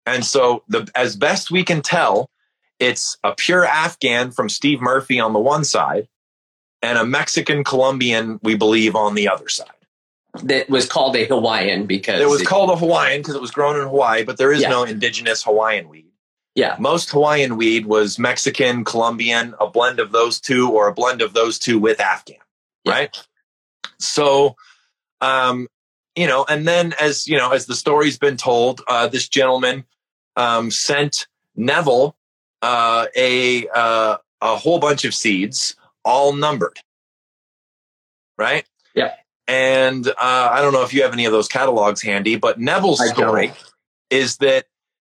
And 0.05 0.23
so 0.23 0.63
the 0.67 0.89
as 0.95 1.15
best 1.15 1.51
we 1.51 1.63
can 1.63 1.81
tell, 1.81 2.29
it's 2.79 3.17
a 3.23 3.33
pure 3.33 3.65
Afghan 3.65 4.31
from 4.31 4.47
Steve 4.49 4.79
Murphy 4.81 5.19
on 5.19 5.33
the 5.33 5.39
one 5.39 5.63
side 5.63 6.07
and 6.81 6.97
a 6.97 7.05
Mexican 7.05 7.63
Colombian, 7.63 8.39
we 8.41 8.55
believe, 8.55 8.95
on 8.95 9.15
the 9.15 9.27
other 9.27 9.49
side. 9.49 9.67
That 10.43 10.69
was 10.69 10.87
called 10.87 11.15
a 11.15 11.25
Hawaiian 11.25 11.87
because 11.87 12.21
It 12.21 12.29
was 12.29 12.43
called 12.43 12.69
a 12.69 12.75
Hawaiian 12.77 13.21
because 13.21 13.35
it 13.35 13.41
was 13.41 13.51
grown 13.51 13.75
in 13.75 13.81
Hawaii, 13.81 14.23
but 14.23 14.37
there 14.37 14.51
is 14.51 14.61
Yeah. 14.61 14.69
no 14.69 14.83
indigenous 14.83 15.43
Hawaiian 15.43 15.89
weed. 15.89 16.08
Yeah, 16.59 16.75
Most 16.77 17.09
Hawaiian 17.11 17.55
weed 17.55 17.85
was 17.85 18.19
Mexican, 18.19 18.83
Colombian, 18.83 19.55
a 19.61 19.67
blend 19.67 19.99
of 19.99 20.11
those 20.11 20.41
two, 20.41 20.69
or 20.69 20.87
a 20.89 20.93
blend 20.93 21.21
of 21.21 21.33
those 21.33 21.57
two 21.57 21.79
with 21.79 21.99
Afghan, 22.01 22.35
Yeah. 22.83 22.91
right? 22.93 23.17
So, 23.97 24.55
um, 25.21 25.67
you 26.15 26.27
know, 26.27 26.45
and 26.49 26.67
then 26.67 26.93
as 26.99 27.27
you 27.29 27.37
know, 27.37 27.51
as 27.51 27.65
the 27.65 27.75
story's 27.75 28.17
been 28.17 28.35
told, 28.35 28.81
uh, 28.89 29.07
this 29.07 29.29
gentleman 29.29 29.85
um, 30.35 30.69
sent 30.69 31.27
Neville 31.55 32.15
uh, 32.61 33.05
a 33.15 33.67
uh, 33.73 34.17
a 34.41 34.55
whole 34.57 34.79
bunch 34.79 35.05
of 35.05 35.13
seeds, 35.13 35.75
all 36.03 36.33
numbered, 36.33 36.77
right? 38.37 38.65
Yeah. 38.93 39.13
And 39.47 40.07
uh, 40.07 40.13
I 40.51 40.61
don't 40.61 40.73
know 40.73 40.83
if 40.83 40.93
you 40.93 41.03
have 41.03 41.13
any 41.13 41.25
of 41.25 41.31
those 41.31 41.47
catalogs 41.47 42.01
handy, 42.01 42.35
but 42.35 42.59
Neville's 42.59 42.99
I 43.01 43.07
don't. 43.07 43.15
story 43.15 43.51
is 44.09 44.37
that 44.37 44.65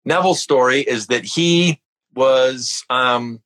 Neville's 0.05 0.41
story 0.41 0.81
is 0.81 1.07
that 1.07 1.25
he 1.25 1.79
was, 2.15 2.83
um, 2.89 3.41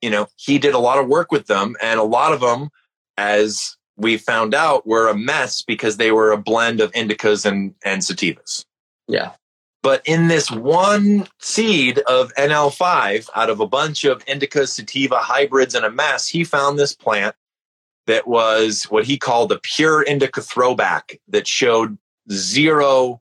you 0.00 0.10
know, 0.10 0.28
he 0.36 0.58
did 0.58 0.74
a 0.74 0.78
lot 0.78 0.98
of 0.98 1.08
work 1.08 1.32
with 1.32 1.46
them, 1.46 1.76
and 1.82 1.98
a 1.98 2.04
lot 2.04 2.32
of 2.32 2.40
them, 2.40 2.68
as 3.16 3.76
we 3.96 4.16
found 4.16 4.54
out, 4.54 4.86
were 4.86 5.08
a 5.08 5.16
mess 5.16 5.62
because 5.62 5.96
they 5.96 6.10
were 6.12 6.32
a 6.32 6.38
blend 6.38 6.80
of 6.80 6.92
indicas 6.92 7.46
and 7.46 7.74
and 7.84 8.02
sativas. 8.02 8.64
yeah, 9.08 9.32
But 9.82 10.02
in 10.04 10.28
this 10.28 10.50
one 10.50 11.26
seed 11.40 12.00
of 12.00 12.34
NL5, 12.34 13.28
out 13.34 13.50
of 13.50 13.60
a 13.60 13.66
bunch 13.66 14.04
of 14.04 14.22
indica 14.26 14.66
sativa 14.66 15.18
hybrids 15.18 15.74
and 15.74 15.84
a 15.84 15.90
mess, 15.90 16.28
he 16.28 16.44
found 16.44 16.78
this 16.78 16.94
plant 16.94 17.34
that 18.06 18.26
was 18.26 18.84
what 18.84 19.06
he 19.06 19.16
called 19.16 19.52
a 19.52 19.58
pure 19.58 20.02
indica 20.02 20.42
throwback 20.42 21.20
that 21.28 21.46
showed 21.46 21.96
zero 22.30 23.20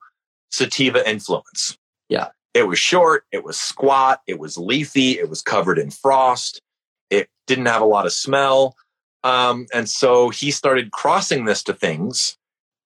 sativa 0.51 1.07
influence. 1.09 1.77
Yeah. 2.13 2.29
It 2.53 2.67
was 2.67 2.77
short, 2.77 3.25
it 3.31 3.43
was 3.43 3.59
squat, 3.59 4.21
it 4.27 4.37
was 4.37 4.55
leafy, 4.55 5.17
it 5.17 5.27
was 5.27 5.41
covered 5.41 5.79
in 5.79 5.89
frost, 5.89 6.61
it 7.09 7.27
didn't 7.47 7.65
have 7.65 7.81
a 7.81 7.85
lot 7.85 8.05
of 8.05 8.13
smell. 8.13 8.75
Um, 9.23 9.65
and 9.73 9.89
so 9.89 10.29
he 10.29 10.51
started 10.51 10.91
crossing 10.91 11.45
this 11.45 11.63
to 11.63 11.73
things, 11.73 12.37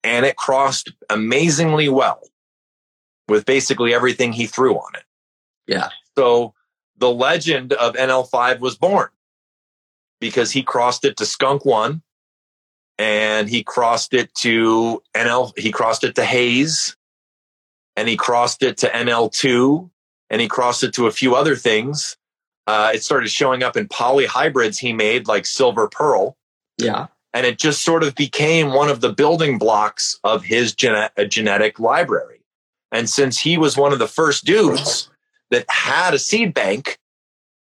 and 0.01 0.25
it 0.25 0.37
crossed 0.37 0.93
amazingly 1.09 1.89
well 1.89 2.21
with 3.27 3.45
basically 3.45 3.93
everything 3.93 4.31
he 4.31 4.45
threw 4.45 4.75
on 4.75 4.95
it. 4.95 5.03
Yeah. 5.67 5.89
So 6.17 6.53
the 6.97 7.11
legend 7.11 7.73
of 7.73 7.95
NL5 7.95 8.61
was 8.61 8.77
born 8.77 9.09
because 10.21 10.51
he 10.51 10.63
crossed 10.63 11.03
it 11.03 11.17
to 11.17 11.25
Skunk 11.25 11.65
One 11.65 12.01
and 12.97 13.49
he 13.49 13.61
crossed 13.61 14.13
it 14.13 14.33
to 14.35 15.03
NL, 15.13 15.51
he 15.57 15.71
crossed 15.71 16.05
it 16.05 16.15
to 16.15 16.23
Haze 16.23 16.96
and 17.97 18.07
he 18.07 18.15
crossed 18.15 18.63
it 18.63 18.77
to 18.77 18.87
NL2 18.87 19.89
and 20.29 20.39
he 20.39 20.47
crossed 20.47 20.83
it 20.83 20.93
to 20.93 21.07
a 21.07 21.11
few 21.11 21.35
other 21.35 21.57
things. 21.57 22.15
Uh, 22.67 22.91
it 22.93 23.03
started 23.03 23.29
showing 23.29 23.63
up 23.63 23.75
in 23.75 23.87
poly 23.89 24.25
hybrids 24.25 24.77
he 24.77 24.93
made 24.93 25.27
like 25.27 25.45
Silver 25.45 25.89
Pearl 25.89 26.37
yeah, 26.77 27.07
and 27.33 27.45
it 27.45 27.57
just 27.57 27.83
sort 27.83 28.03
of 28.03 28.15
became 28.15 28.73
one 28.73 28.89
of 28.89 29.01
the 29.01 29.11
building 29.11 29.57
blocks 29.57 30.19
of 30.23 30.43
his 30.43 30.73
gene- 30.73 31.09
a 31.17 31.25
genetic 31.25 31.79
library. 31.79 32.41
And 32.91 33.09
since 33.09 33.37
he 33.39 33.57
was 33.57 33.75
one 33.75 33.93
of 33.93 33.99
the 33.99 34.07
first 34.07 34.45
dudes 34.45 35.09
that 35.51 35.65
had 35.69 36.13
a 36.13 36.19
seed 36.19 36.53
bank, 36.53 36.99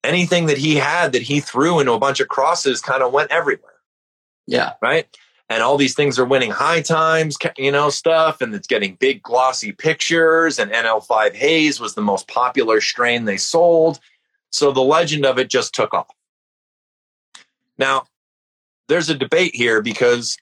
anything 0.05 0.47
that 0.47 0.59
he 0.59 0.77
had 0.77 1.13
that 1.13 1.23
he 1.23 1.41
threw 1.41 1.81
into 1.81 1.93
a 1.93 1.99
bunch 1.99 2.21
of 2.21 2.29
crosses 2.29 2.81
kind 2.81 3.03
of 3.03 3.13
went 3.13 3.31
everywhere, 3.31 3.81
yeah, 4.47 4.75
right? 4.83 5.07
And 5.51 5.63
all 5.63 5.79
these 5.79 5.95
things 5.95 6.19
are 6.19 6.27
winning 6.27 6.51
high 6.51 6.83
times, 6.83 7.39
you 7.57 7.73
know, 7.73 7.89
stuff, 7.89 8.43
and 8.43 8.55
it's 8.55 8.67
getting 8.67 8.97
big 8.97 9.23
glossy 9.23 9.73
pictures. 9.73 10.59
And 10.59 10.71
NL5 10.71 11.35
Haze 11.35 11.81
was 11.81 11.95
the 11.95 12.03
most 12.03 12.29
popular 12.29 12.81
strain 12.83 13.25
they 13.25 13.39
sold. 13.39 13.99
So 14.51 14.73
the 14.73 14.83
legend 14.83 15.25
of 15.25 15.39
it 15.39 15.49
just 15.49 15.75
took 15.75 15.95
off. 15.95 16.15
Now, 17.79 18.09
there's 18.89 19.09
a 19.09 19.15
debate 19.15 19.55
here 19.55 19.81
because 19.81 20.37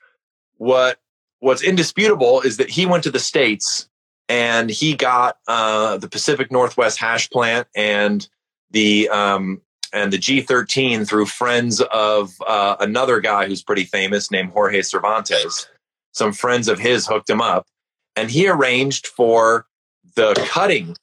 what 0.57 0.99
what's 1.41 1.63
indisputable 1.63 2.41
is 2.41 2.57
that 2.57 2.71
he 2.71 2.87
went 2.87 3.05
to 3.05 3.11
the 3.11 3.19
states 3.19 3.89
and 4.29 4.71
he 4.71 4.97
got 4.97 5.37
uh, 5.47 5.99
the 5.99 6.09
Pacific 6.09 6.51
Northwest 6.51 6.99
hash 6.99 7.31
plant 7.31 7.69
and 7.77 8.29
the 8.71 9.09
um, 9.11 9.61
and 9.93 10.12
the 10.12 10.19
G13 10.19 11.07
through 11.09 11.26
friends 11.26 11.81
of 11.81 12.35
uh, 12.47 12.76
another 12.81 13.21
guy 13.21 13.47
who's 13.47 13.62
pretty 13.62 13.85
famous 13.85 14.31
named 14.31 14.50
Jorge 14.50 14.83
Cervantes. 14.83 15.69
Some 16.12 16.33
friends 16.33 16.69
of 16.69 16.78
his 16.78 17.07
hooked 17.07 17.28
him 17.28 17.40
up, 17.40 17.66
and 18.14 18.31
he 18.31 18.49
arranged 18.49 19.07
for 19.07 19.66
the 20.14 20.35
cutting 20.49 20.97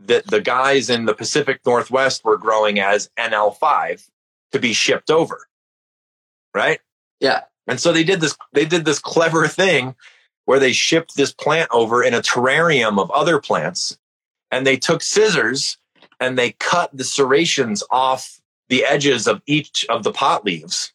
that 0.00 0.26
the 0.26 0.40
guys 0.40 0.90
in 0.90 1.04
the 1.04 1.14
Pacific 1.14 1.60
Northwest 1.64 2.24
were 2.24 2.36
growing 2.36 2.80
as 2.80 3.10
NL5 3.18 4.08
to 4.52 4.58
be 4.58 4.72
shipped 4.72 5.10
over. 5.10 5.46
Right? 6.54 6.80
yeah, 7.20 7.42
And 7.68 7.78
so 7.78 7.92
they 7.92 8.02
did 8.02 8.20
this 8.20 8.36
they 8.52 8.64
did 8.64 8.84
this 8.84 8.98
clever 8.98 9.46
thing 9.46 9.94
where 10.46 10.58
they 10.58 10.72
shipped 10.72 11.14
this 11.14 11.32
plant 11.32 11.68
over 11.70 12.02
in 12.02 12.14
a 12.14 12.20
terrarium 12.20 12.98
of 12.98 13.10
other 13.12 13.38
plants 13.40 13.98
and 14.50 14.66
they 14.66 14.76
took 14.76 15.02
scissors 15.02 15.78
and 16.20 16.38
they 16.38 16.52
cut 16.52 16.90
the 16.96 17.04
serrations 17.04 17.82
off 17.90 18.40
the 18.68 18.84
edges 18.84 19.26
of 19.26 19.42
each 19.46 19.84
of 19.88 20.04
the 20.04 20.12
pot 20.12 20.44
leaves 20.44 20.92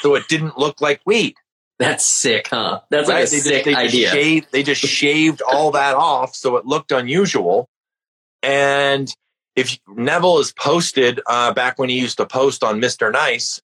so 0.00 0.14
it 0.14 0.26
didn't 0.28 0.58
look 0.58 0.80
like 0.80 1.00
weed. 1.06 1.36
that's 1.78 2.04
sick, 2.04 2.48
huh? 2.48 2.80
That's 2.90 3.08
like 3.08 3.26
a 3.26 3.30
They 3.30 3.38
sick 3.38 3.52
just, 3.52 3.64
they 3.64 3.74
idea. 3.74 4.06
Just 4.06 4.14
shaved, 4.14 4.46
they 4.52 4.62
just 4.62 4.80
shaved 4.80 5.42
all 5.42 5.72
that 5.72 5.94
off 5.94 6.34
so 6.34 6.56
it 6.56 6.66
looked 6.66 6.92
unusual. 6.92 7.68
And 8.42 9.14
if 9.56 9.78
Neville 9.88 10.38
is 10.38 10.52
posted 10.52 11.20
uh, 11.26 11.52
back 11.52 11.78
when 11.78 11.88
he 11.88 11.98
used 11.98 12.18
to 12.18 12.26
post 12.26 12.62
on 12.62 12.80
Mr. 12.80 13.12
Nice, 13.12 13.60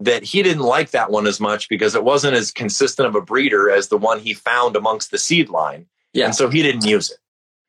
that 0.00 0.24
he 0.24 0.42
didn't 0.42 0.62
like 0.62 0.90
that 0.90 1.10
one 1.10 1.26
as 1.26 1.38
much 1.38 1.68
because 1.68 1.94
it 1.94 2.02
wasn't 2.02 2.34
as 2.34 2.50
consistent 2.50 3.06
of 3.06 3.14
a 3.14 3.20
breeder 3.20 3.70
as 3.70 3.88
the 3.88 3.98
one 3.98 4.18
he 4.18 4.34
found 4.34 4.74
amongst 4.74 5.10
the 5.10 5.18
seed 5.18 5.48
line. 5.48 5.86
Yeah. 6.12 6.26
And 6.26 6.34
so 6.34 6.48
he 6.48 6.62
didn't 6.62 6.84
use 6.84 7.10
it. 7.10 7.18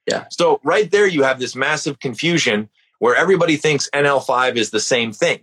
Yeah. 0.08 0.26
So 0.30 0.60
right 0.64 0.90
there, 0.90 1.08
you 1.08 1.24
have 1.24 1.40
this 1.40 1.56
massive 1.56 2.00
confusion 2.00 2.70
where 3.00 3.16
everybody 3.16 3.58
thinks 3.58 3.90
NL5 3.94 4.56
is 4.56 4.72
the 4.72 4.80
same 4.80 5.12
thing. 5.12 5.42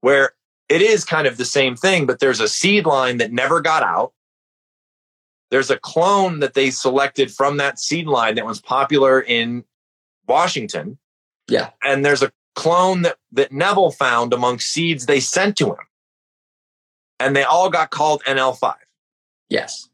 Where 0.00 0.32
it 0.68 0.82
is 0.82 1.04
kind 1.04 1.26
of 1.26 1.36
the 1.36 1.44
same 1.44 1.76
thing, 1.76 2.06
but 2.06 2.20
there's 2.20 2.40
a 2.40 2.48
seed 2.48 2.86
line 2.86 3.18
that 3.18 3.32
never 3.32 3.60
got 3.60 3.82
out. 3.82 4.12
There's 5.50 5.70
a 5.70 5.78
clone 5.78 6.40
that 6.40 6.54
they 6.54 6.70
selected 6.70 7.32
from 7.32 7.56
that 7.56 7.80
seed 7.80 8.06
line 8.06 8.36
that 8.36 8.46
was 8.46 8.60
popular 8.60 9.20
in 9.20 9.64
Washington. 10.28 10.98
Yeah. 11.48 11.70
And 11.82 12.04
there's 12.04 12.22
a 12.22 12.30
clone 12.54 13.02
that, 13.02 13.16
that 13.32 13.50
Neville 13.50 13.90
found 13.90 14.32
among 14.32 14.60
seeds 14.60 15.06
they 15.06 15.18
sent 15.18 15.56
to 15.56 15.70
him. 15.70 15.86
And 17.18 17.34
they 17.34 17.42
all 17.42 17.68
got 17.68 17.90
called 17.90 18.22
NL5. 18.24 18.74
Yes. 19.48 19.88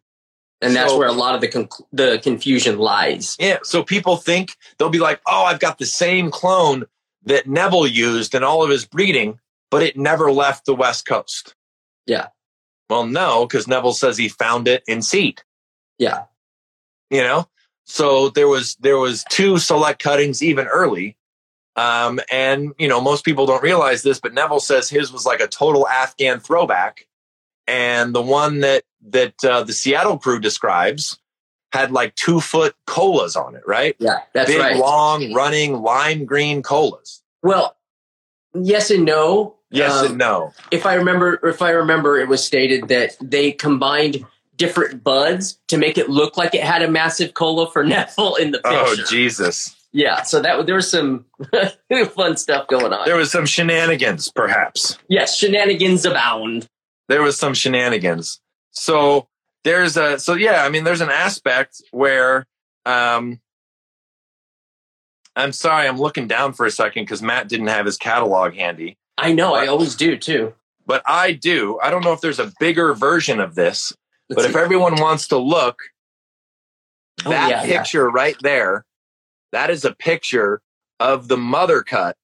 And 0.62 0.74
that's 0.74 0.90
So- 0.92 0.98
where 0.98 1.08
a 1.08 1.12
lot 1.12 1.34
of 1.34 1.40
the 1.40 1.48
con- 1.48 1.68
the 1.92 2.18
confusion 2.22 2.78
lies. 2.78 3.36
Yeah. 3.38 3.58
So 3.62 3.82
people 3.82 4.16
think 4.16 4.56
they'll 4.78 4.88
be 4.88 4.98
like, 4.98 5.20
oh, 5.26 5.44
I've 5.44 5.60
got 5.60 5.78
the 5.78 5.86
same 5.86 6.30
clone 6.30 6.86
that 7.24 7.46
Neville 7.46 7.86
used 7.86 8.34
in 8.34 8.42
all 8.44 8.62
of 8.62 8.70
his 8.70 8.84
breeding, 8.86 9.38
but 9.70 9.82
it 9.82 9.96
never 9.96 10.32
left 10.32 10.64
the 10.64 10.74
West 10.74 11.04
Coast. 11.06 11.54
Yeah. 12.06 12.28
Well, 12.88 13.04
no, 13.06 13.46
because 13.46 13.66
Neville 13.66 13.92
says 13.92 14.16
he 14.16 14.28
found 14.28 14.68
it 14.68 14.82
in 14.86 15.02
seed. 15.02 15.42
Yeah. 15.98 16.24
you 17.10 17.22
know 17.22 17.48
so 17.84 18.30
there 18.30 18.48
was 18.48 18.74
there 18.80 18.98
was 18.98 19.24
two 19.30 19.58
select 19.58 20.02
cuttings 20.02 20.42
even 20.42 20.66
early 20.66 21.16
um 21.76 22.18
and 22.32 22.72
you 22.78 22.88
know 22.88 23.00
most 23.00 23.24
people 23.24 23.46
don't 23.46 23.62
realize 23.62 24.02
this 24.02 24.18
but 24.18 24.34
neville 24.34 24.58
says 24.58 24.90
his 24.90 25.12
was 25.12 25.24
like 25.24 25.38
a 25.40 25.46
total 25.46 25.86
afghan 25.86 26.40
throwback 26.40 27.06
and 27.66 28.14
the 28.14 28.22
one 28.22 28.60
that 28.60 28.84
that 29.08 29.44
uh, 29.44 29.62
the 29.62 29.72
seattle 29.72 30.18
crew 30.18 30.40
describes 30.40 31.18
had 31.72 31.92
like 31.92 32.14
two 32.14 32.40
foot 32.40 32.74
colas 32.86 33.36
on 33.36 33.54
it 33.54 33.62
right 33.66 33.96
Yeah, 33.98 34.20
that's 34.32 34.50
big 34.50 34.60
right. 34.60 34.76
long 34.76 35.32
running 35.32 35.74
lime 35.82 36.24
green 36.24 36.62
colas 36.62 37.22
Well, 37.42 37.76
yes 38.54 38.90
and 38.90 39.04
no. 39.04 39.56
yes 39.70 39.92
Um, 39.92 40.06
and 40.06 40.18
no 40.18 40.52
If 40.70 40.86
I 40.86 40.94
remember, 40.94 41.38
if 41.46 41.60
I 41.62 41.70
remember, 41.70 42.18
it 42.18 42.28
was 42.28 42.42
stated 42.44 42.88
that 42.88 43.16
they 43.20 43.52
combined 43.52 44.24
different 44.56 45.04
buds 45.04 45.58
to 45.68 45.76
make 45.76 45.98
it 45.98 46.08
look 46.08 46.36
like 46.38 46.54
it 46.54 46.64
had 46.64 46.80
a 46.82 46.90
massive 46.90 47.34
cola 47.34 47.70
for 47.70 47.84
Neville 47.92 48.36
in 48.36 48.52
the 48.52 48.58
picture. 48.58 49.02
Oh. 49.02 49.04
Jesus! 49.10 49.74
yeah, 49.92 50.22
so 50.22 50.40
that 50.40 50.64
there 50.66 50.74
was 50.76 50.90
some 50.90 51.24
fun 52.14 52.36
stuff 52.36 52.66
going 52.68 52.92
on. 52.92 53.06
There 53.06 53.16
was 53.16 53.30
some 53.30 53.44
shenanigans, 53.46 54.30
perhaps. 54.32 54.98
yes, 55.08 55.36
shenanigans 55.36 56.04
abound. 56.06 56.68
There 57.08 57.22
was 57.22 57.38
some 57.38 57.54
shenanigans. 57.54 58.40
So 58.72 59.28
there's 59.64 59.96
a 59.96 60.18
so 60.18 60.34
yeah. 60.34 60.64
I 60.64 60.68
mean, 60.68 60.84
there's 60.84 61.00
an 61.00 61.10
aspect 61.10 61.80
where 61.92 62.46
um, 62.84 63.40
I'm 65.34 65.52
sorry, 65.52 65.86
I'm 65.88 65.98
looking 65.98 66.26
down 66.28 66.52
for 66.52 66.66
a 66.66 66.70
second 66.70 67.04
because 67.04 67.22
Matt 67.22 67.48
didn't 67.48 67.66
have 67.68 67.86
his 67.86 67.96
catalog 67.96 68.54
handy. 68.54 68.96
I 69.18 69.32
know, 69.32 69.54
I 69.54 69.66
always 69.66 69.94
do 69.94 70.16
too. 70.16 70.54
but 70.86 71.02
I 71.06 71.32
do. 71.32 71.78
I 71.82 71.90
don't 71.90 72.04
know 72.04 72.12
if 72.12 72.20
there's 72.20 72.38
a 72.38 72.52
bigger 72.60 72.92
version 72.94 73.40
of 73.40 73.54
this, 73.54 73.92
Let's 74.28 74.42
but 74.42 74.50
if 74.50 74.56
everyone 74.56 75.00
wants 75.00 75.28
to 75.28 75.38
look, 75.38 75.78
Oh, 77.24 77.30
that 77.30 77.48
yeah, 77.48 77.64
yeah. 77.64 77.78
picture 77.78 78.10
right 78.10 78.36
there, 78.42 78.84
that 79.52 79.70
is 79.70 79.86
a 79.86 79.94
picture 79.94 80.60
of 81.00 81.28
the 81.28 81.36
mother 81.38 81.82
cut 81.82 82.14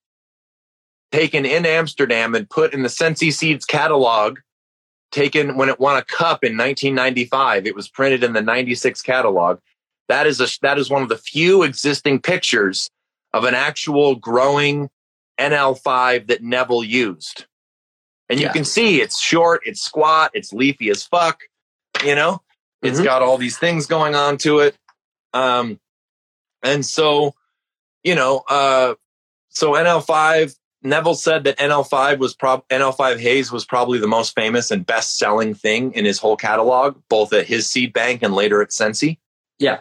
taken 1.12 1.46
in 1.46 1.64
Amsterdam 1.64 2.34
and 2.34 2.48
put 2.48 2.74
in 2.74 2.82
the 2.82 2.88
Sensi 2.90 3.30
Seeds 3.30 3.64
catalog, 3.64 4.38
taken 5.12 5.56
when 5.56 5.68
it 5.68 5.78
won 5.78 5.96
a 5.96 6.02
cup 6.04 6.42
in 6.42 6.56
1995. 6.56 7.66
It 7.66 7.76
was 7.76 7.88
printed 7.88 8.24
in 8.24 8.32
the 8.32 8.42
96 8.42 9.00
catalog. 9.02 9.60
That 10.08 10.26
is 10.26 10.40
a 10.40 10.48
that 10.62 10.78
is 10.78 10.90
one 10.90 11.02
of 11.02 11.08
the 11.08 11.16
few 11.16 11.62
existing 11.62 12.20
pictures 12.20 12.90
of 13.32 13.44
an 13.44 13.54
actual 13.54 14.16
growing 14.16 14.90
NL5 15.38 16.26
that 16.26 16.42
Neville 16.42 16.84
used. 16.84 17.46
And 18.28 18.40
you 18.40 18.46
Yeah. 18.46 18.52
can 18.52 18.64
see 18.64 19.00
it's 19.00 19.20
short, 19.20 19.62
it's 19.64 19.80
squat, 19.80 20.32
it's 20.34 20.52
leafy 20.52 20.90
as 20.90 21.02
fuck, 21.04 21.42
you 22.04 22.14
know? 22.14 22.42
It's 22.82 22.98
Mhm. 22.98 23.04
got 23.04 23.22
all 23.22 23.38
these 23.38 23.58
things 23.58 23.86
going 23.86 24.14
on 24.14 24.38
to 24.38 24.58
it. 24.60 24.76
Um 25.32 25.78
and 26.62 26.84
so, 26.84 27.34
you 28.02 28.14
know, 28.14 28.38
uh 28.48 28.94
so 29.50 29.74
NL5 29.74 30.54
Neville 30.82 31.14
said 31.14 31.44
that 31.44 31.58
NL5 31.58 32.18
was 32.18 32.34
prob 32.34 32.66
NL5 32.68 33.18
Haze 33.20 33.52
was 33.52 33.64
probably 33.64 33.98
the 33.98 34.06
most 34.08 34.34
famous 34.34 34.70
and 34.70 34.84
best 34.84 35.18
selling 35.18 35.54
thing 35.54 35.92
in 35.94 36.04
his 36.04 36.18
whole 36.18 36.36
catalog, 36.36 37.00
both 37.08 37.32
at 37.32 37.46
his 37.46 37.68
seed 37.68 37.92
bank 37.92 38.22
and 38.22 38.34
later 38.34 38.60
at 38.62 38.72
Sensi. 38.72 39.18
Yeah. 39.58 39.80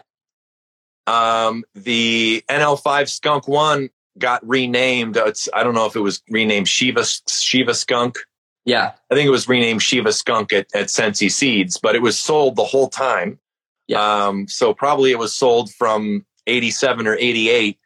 Um, 1.06 1.64
the 1.74 2.44
NL5 2.48 3.08
Skunk 3.08 3.48
One 3.48 3.90
got 4.18 4.46
renamed. 4.48 5.16
uh, 5.16 5.24
It's 5.26 5.48
I 5.52 5.64
don't 5.64 5.74
know 5.74 5.86
if 5.86 5.96
it 5.96 6.00
was 6.00 6.22
renamed 6.30 6.68
Shiva 6.68 7.04
Shiva 7.28 7.74
Skunk. 7.74 8.18
Yeah, 8.64 8.92
I 9.10 9.14
think 9.16 9.26
it 9.26 9.30
was 9.30 9.48
renamed 9.48 9.82
Shiva 9.82 10.12
Skunk 10.12 10.52
at, 10.52 10.68
at 10.72 10.88
Sensi 10.88 11.28
Seeds, 11.28 11.78
but 11.82 11.96
it 11.96 12.02
was 12.02 12.16
sold 12.18 12.54
the 12.54 12.62
whole 12.64 12.88
time. 12.88 13.40
Yeah. 13.88 14.26
Um, 14.26 14.46
so 14.46 14.72
probably 14.72 15.10
it 15.10 15.18
was 15.18 15.34
sold 15.34 15.72
from 15.74 16.24
87 16.46 17.08
or 17.08 17.16
88 17.18 17.78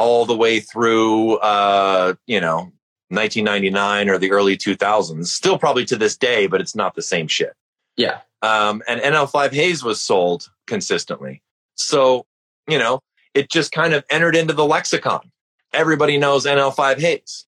all 0.00 0.24
the 0.26 0.36
way 0.36 0.60
through, 0.60 1.36
uh, 1.36 2.14
you 2.26 2.40
know, 2.40 2.72
1999 3.08 4.08
or 4.08 4.18
the 4.18 4.32
early 4.32 4.56
2000s. 4.56 5.26
Still 5.26 5.58
probably 5.58 5.84
to 5.86 5.96
this 5.96 6.16
day, 6.16 6.46
but 6.46 6.60
it's 6.60 6.74
not 6.74 6.94
the 6.94 7.02
same 7.02 7.28
shit. 7.28 7.52
yeah, 7.96 8.20
Um, 8.42 8.82
and 8.88 9.00
NL5 9.00 9.52
Haze 9.52 9.84
was 9.84 10.00
sold 10.00 10.48
consistently. 10.66 11.42
So, 11.74 12.24
you 12.66 12.78
know, 12.78 13.00
it 13.34 13.50
just 13.50 13.72
kind 13.72 13.92
of 13.94 14.04
entered 14.10 14.36
into 14.36 14.54
the 14.54 14.64
lexicon. 14.64 15.30
Everybody 15.72 16.18
knows 16.18 16.46
NL5 16.46 16.98
Haze. 16.98 17.46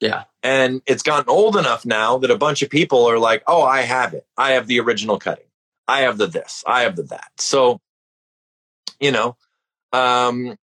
Yeah. 0.00 0.24
And 0.42 0.82
it's 0.86 1.02
gotten 1.02 1.28
old 1.28 1.56
enough 1.56 1.86
now 1.86 2.18
that 2.18 2.30
a 2.30 2.36
bunch 2.36 2.62
of 2.62 2.68
people 2.70 3.06
are 3.06 3.18
like, 3.18 3.42
oh, 3.46 3.62
I 3.62 3.82
have 3.82 4.12
it. 4.12 4.26
I 4.36 4.52
have 4.52 4.66
the 4.66 4.80
original 4.80 5.18
cutting. 5.18 5.46
I 5.88 6.00
have 6.00 6.18
the 6.18 6.26
this. 6.26 6.62
I 6.66 6.82
have 6.82 6.96
the 6.96 7.04
that. 7.04 7.30
So, 7.38 7.80
you 9.00 9.12
know, 9.12 9.36
um, 9.92 10.56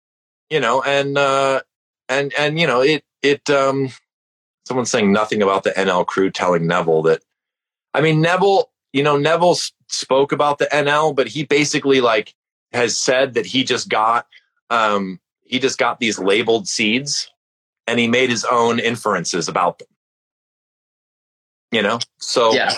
you 0.51 0.61
know, 0.61 0.83
and, 0.83 1.17
uh, 1.17 1.61
and, 2.09 2.33
and, 2.39 2.59
you 2.59 2.67
know, 2.67 2.81
it, 2.83 3.05
it, 3.23 3.49
um, 3.51 3.91
someone's 4.65 4.91
saying 4.91 5.13
nothing 5.13 5.43
about 5.43 5.65
the 5.65 5.71
NL 5.71 6.07
crew 6.07 6.31
telling 6.31 6.67
Neville 6.67 7.03
that, 7.03 7.23
I 7.95 8.01
mean, 8.01 8.21
Neville, 8.21 8.71
you 8.93 9.03
know, 9.03 9.17
Neville 9.17 9.57
spoke 9.89 10.33
about 10.33 10.59
the 10.59 10.67
NL, 10.67 11.15
but 11.15 11.29
he 11.29 11.45
basically 11.45 12.01
like 12.01 12.35
has 12.73 12.99
said 12.99 13.35
that 13.35 13.47
he 13.47 13.65
just 13.65 13.89
got, 13.89 14.27
um, 14.69 15.21
he 15.43 15.59
just 15.59 15.79
got 15.79 15.99
these 15.99 16.19
labeled 16.19 16.69
seeds 16.69 17.31
and 17.91 17.99
he 17.99 18.07
made 18.07 18.31
his 18.31 18.45
own 18.45 18.79
inferences 18.79 19.49
about 19.49 19.81
them. 19.81 19.89
You 21.73 21.83
know, 21.83 21.99
so 22.19 22.53
yeah, 22.53 22.75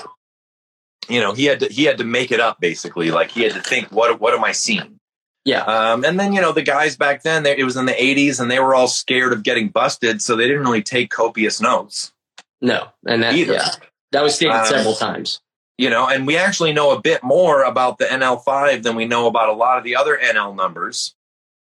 you 1.08 1.20
know 1.20 1.32
he 1.32 1.44
had 1.46 1.60
to 1.60 1.66
he 1.68 1.84
had 1.84 1.98
to 1.98 2.04
make 2.04 2.30
it 2.30 2.40
up 2.40 2.60
basically. 2.60 3.10
Like 3.10 3.30
he 3.30 3.42
had 3.42 3.52
to 3.52 3.60
think, 3.60 3.90
what 3.90 4.20
what 4.20 4.34
am 4.34 4.44
I 4.44 4.52
seeing? 4.52 4.98
Yeah, 5.44 5.62
Um, 5.64 6.04
and 6.04 6.18
then 6.20 6.32
you 6.32 6.40
know 6.40 6.52
the 6.52 6.62
guys 6.62 6.96
back 6.96 7.22
then, 7.22 7.42
they, 7.42 7.56
it 7.58 7.64
was 7.64 7.76
in 7.76 7.86
the 7.86 7.92
'80s, 7.92 8.38
and 8.40 8.50
they 8.50 8.60
were 8.60 8.74
all 8.74 8.88
scared 8.88 9.32
of 9.32 9.42
getting 9.42 9.68
busted, 9.68 10.22
so 10.22 10.36
they 10.36 10.46
didn't 10.46 10.62
really 10.62 10.82
take 10.82 11.10
copious 11.10 11.60
notes 11.60 12.12
no, 12.60 12.88
and 13.06 13.22
that 13.22 13.34
either. 13.34 13.54
yeah, 13.54 13.70
that 14.12 14.22
was 14.22 14.34
stated 14.36 14.54
Um, 14.54 14.66
several 14.66 14.94
times. 14.94 15.40
you 15.78 15.90
know, 15.90 16.06
and 16.08 16.26
we 16.26 16.36
actually 16.36 16.72
know 16.72 16.92
a 16.92 17.00
bit 17.00 17.24
more 17.24 17.64
about 17.64 17.98
the 17.98 18.04
NL5 18.04 18.82
than 18.84 18.94
we 18.94 19.04
know 19.04 19.26
about 19.26 19.48
a 19.48 19.52
lot 19.52 19.78
of 19.78 19.84
the 19.84 19.96
other 19.96 20.16
NL 20.16 20.54
numbers 20.54 21.14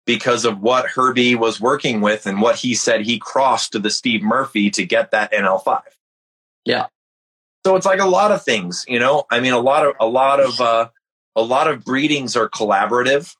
because 0.06 0.44
of 0.44 0.60
what 0.60 0.87
Herbie 0.87 1.34
was 1.34 1.60
working 1.60 2.00
with 2.00 2.26
and 2.26 2.40
what 2.40 2.56
he 2.56 2.74
said 2.74 3.00
he 3.00 3.18
crossed 3.18 3.72
to 3.72 3.78
the 3.80 3.90
Steve 3.90 4.22
Murphy 4.22 4.70
to 4.70 4.84
get 4.84 5.10
that 5.10 5.32
NL5. 5.32 5.80
Yeah. 6.64 6.87
So 7.66 7.74
it's 7.76 7.87
like 7.87 8.00
a 8.00 8.06
lot 8.06 8.30
of 8.30 8.44
things, 8.44 8.84
you 8.87 8.98
know. 9.00 9.24
I 9.30 9.40
mean, 9.40 9.54
a 9.54 9.58
lot 9.58 9.87
of 9.87 9.94
a 9.98 10.06
lot 10.06 10.38
of 10.38 10.60
uh, 10.60 10.88
a 11.34 11.42
lot 11.42 11.66
of 11.66 11.82
breedings 11.84 12.37
are 12.37 12.48
collaborative. 12.48 13.34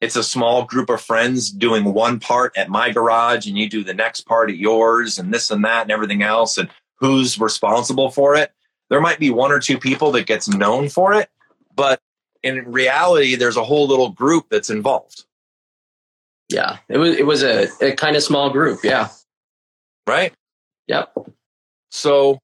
It's 0.00 0.16
a 0.16 0.24
small 0.24 0.64
group 0.64 0.88
of 0.88 1.00
friends 1.00 1.50
doing 1.50 1.84
one 1.84 2.20
part 2.20 2.56
at 2.56 2.70
my 2.70 2.90
garage, 2.90 3.46
and 3.46 3.58
you 3.58 3.68
do 3.68 3.84
the 3.84 3.94
next 3.94 4.22
part 4.22 4.50
at 4.50 4.56
yours, 4.56 5.18
and 5.18 5.32
this 5.32 5.50
and 5.50 5.64
that 5.64 5.82
and 5.82 5.90
everything 5.90 6.22
else, 6.22 6.56
and 6.58 6.70
who's 6.96 7.38
responsible 7.38 8.10
for 8.10 8.34
it 8.34 8.52
there 8.90 9.00
might 9.00 9.18
be 9.18 9.30
one 9.30 9.52
or 9.52 9.60
two 9.60 9.78
people 9.78 10.12
that 10.12 10.26
gets 10.26 10.48
known 10.48 10.88
for 10.88 11.14
it, 11.14 11.30
but 11.74 12.00
in 12.42 12.70
reality, 12.70 13.36
there's 13.36 13.56
a 13.56 13.64
whole 13.64 13.86
little 13.86 14.10
group 14.10 14.46
that's 14.50 14.68
involved, 14.68 15.24
Yeah, 16.48 16.78
it 16.88 16.98
was 16.98 17.16
it 17.16 17.24
was 17.24 17.42
a, 17.42 17.68
a 17.80 17.92
kind 17.92 18.16
of 18.16 18.22
small 18.22 18.50
group. 18.50 18.80
Yeah, 18.82 19.08
right? 20.06 20.34
yep, 20.88 21.14
So, 21.90 22.40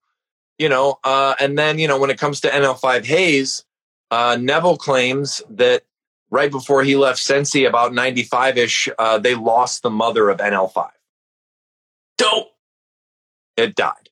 you 0.59 0.69
know, 0.69 0.99
uh, 1.03 1.35
and 1.40 1.59
then, 1.59 1.79
you 1.81 1.88
know, 1.88 1.99
when 1.99 2.11
it 2.11 2.19
comes 2.19 2.40
to 2.42 2.49
NL5 2.49 3.05
Haze, 3.05 3.64
uh, 4.12 4.38
Neville 4.40 4.77
claims 4.77 5.42
that 5.51 5.83
right 6.30 6.50
before 6.50 6.82
he 6.82 6.96
left 6.96 7.18
Sensi, 7.20 7.64
about 7.64 7.92
95 7.94 8.58
ish, 8.58 8.88
uh, 8.98 9.18
they 9.18 9.34
lost 9.34 9.82
the 9.82 9.90
mother 9.90 10.28
of 10.28 10.38
NL5. 10.38 10.90
dope. 12.18 12.52
It 13.56 13.74
died. 13.74 14.08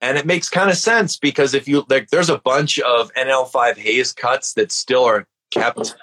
And 0.00 0.18
it 0.18 0.26
makes 0.26 0.48
kind 0.48 0.68
of 0.70 0.76
sense 0.76 1.16
because 1.16 1.54
if 1.54 1.68
you 1.68 1.84
like, 1.88 2.08
there's 2.10 2.28
a 2.30 2.38
bunch 2.38 2.78
of 2.80 3.12
NL5 3.14 3.76
haze 3.76 4.12
cuts 4.12 4.54
that 4.54 4.72
still 4.72 5.04
are 5.04 5.26
kept 5.50 5.94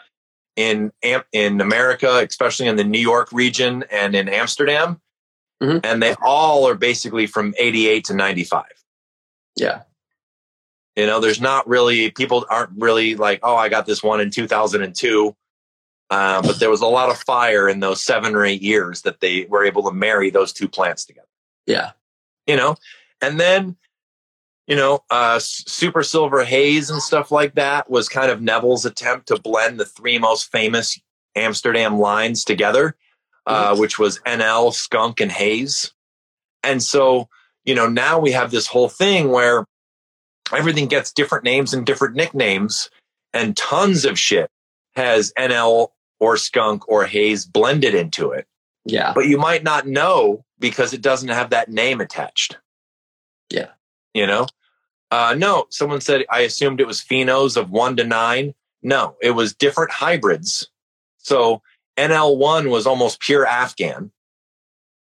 in 0.55 0.91
in 1.33 1.59
America, 1.61 2.25
especially 2.27 2.67
in 2.67 2.75
the 2.77 2.83
New 2.83 2.99
York 2.99 3.31
region 3.31 3.83
and 3.91 4.15
in 4.15 4.29
Amsterdam, 4.29 5.01
Mhm. 5.61 5.81
and 5.83 6.01
they 6.01 6.15
all 6.21 6.67
are 6.67 6.75
basically 6.75 7.27
from 7.27 7.53
88 7.57 8.05
to 8.05 8.13
95. 8.13 8.65
Yeah, 9.57 9.81
You 10.95 11.05
know, 11.05 11.19
there's 11.19 11.41
not 11.41 11.67
really 11.67 12.11
people 12.11 12.45
aren't 12.49 12.71
really 12.77 13.15
like, 13.15 13.39
oh, 13.43 13.55
I 13.55 13.69
got 13.69 13.85
this 13.85 14.01
one 14.03 14.19
in 14.21 14.31
2002. 14.31 15.35
Uh, 16.09 16.41
but 16.41 16.59
there 16.59 16.69
was 16.69 16.81
a 16.81 16.87
lot 16.87 17.09
of 17.09 17.17
fire 17.19 17.69
in 17.69 17.81
those 17.81 18.03
seven 18.03 18.33
or 18.35 18.43
eight 18.43 18.61
years 18.61 19.03
that 19.03 19.19
they 19.19 19.45
were 19.45 19.63
able 19.63 19.83
to 19.83 19.91
marry 19.91 20.29
those 20.29 20.51
two 20.51 20.67
plants 20.67 21.05
together. 21.05 21.27
yeah, 21.65 21.91
you 22.47 22.55
know? 22.55 22.75
And 23.21 23.39
then 23.39 23.75
you 24.65 24.75
know 24.75 25.03
uh 25.09 25.39
super 25.39 26.03
silver 26.03 26.43
haze 26.43 26.91
and 26.91 27.01
stuff 27.01 27.31
like 27.31 27.55
that 27.55 27.89
was 27.89 28.07
kind 28.07 28.31
of 28.31 28.39
neville's 28.39 28.85
attempt 28.85 29.27
to 29.27 29.39
blend 29.39 29.79
the 29.79 29.85
three 29.85 30.19
most 30.19 30.51
famous 30.51 30.99
amsterdam 31.35 31.97
lines 31.97 32.45
together 32.45 32.95
uh, 33.49 33.75
which 33.75 33.97
was 33.97 34.19
nl 34.19 34.71
skunk 34.71 35.19
and 35.19 35.31
haze. 35.31 35.91
And 36.63 36.83
so 36.83 37.27
you 37.65 37.73
know 37.73 37.89
now 37.89 38.19
we 38.19 38.31
have 38.31 38.51
this 38.51 38.67
whole 38.67 38.89
thing 38.89 39.29
where 39.29 39.65
everything 40.53 40.87
gets 40.87 41.11
different 41.11 41.43
names 41.43 41.73
and 41.73 41.85
different 41.85 42.15
nicknames 42.15 42.89
and 43.33 43.57
tons 43.57 44.05
of 44.05 44.19
shit 44.19 44.51
has 44.95 45.33
nl 45.37 45.89
or 46.19 46.37
skunk 46.37 46.87
or 46.89 47.05
haze 47.05 47.45
blended 47.45 47.95
into 47.95 48.31
it 48.31 48.47
yeah, 48.85 49.13
but 49.13 49.27
you 49.27 49.37
might 49.37 49.63
not 49.63 49.87
know 49.87 50.45
because 50.59 50.93
it 50.93 51.01
doesn't 51.01 51.29
have 51.29 51.51
that 51.51 51.69
name 51.69 52.01
attached. 52.01 52.57
Yeah. 53.49 53.69
You 54.13 54.27
know? 54.27 54.47
Uh, 55.11 55.35
no, 55.37 55.65
someone 55.69 56.01
said, 56.01 56.25
I 56.29 56.41
assumed 56.41 56.79
it 56.79 56.87
was 56.87 57.01
phenos 57.01 57.57
of 57.57 57.71
one 57.71 57.95
to 57.97 58.03
nine. 58.03 58.53
No, 58.81 59.15
it 59.21 59.31
was 59.31 59.55
different 59.55 59.91
hybrids. 59.91 60.69
So 61.17 61.61
NL1 61.97 62.69
was 62.69 62.85
almost 62.85 63.19
pure 63.19 63.45
Afghan. 63.45 64.11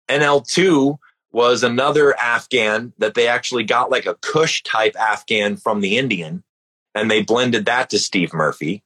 NL2 0.09 0.99
was 1.33 1.63
another 1.63 2.19
Afghan 2.19 2.93
that 2.99 3.15
they 3.15 3.29
actually 3.29 3.65
got 3.65 3.91
like 3.91 4.07
a 4.07 4.15
Kush 4.15 4.63
type 4.63 4.97
Afghan 4.99 5.57
from 5.57 5.81
the 5.81 5.99
Indian. 5.99 6.43
and 6.95 7.11
they 7.11 7.23
blended 7.23 7.67
that 7.67 7.91
to 7.91 7.99
Steve 7.99 8.33
Murphy. 8.33 8.83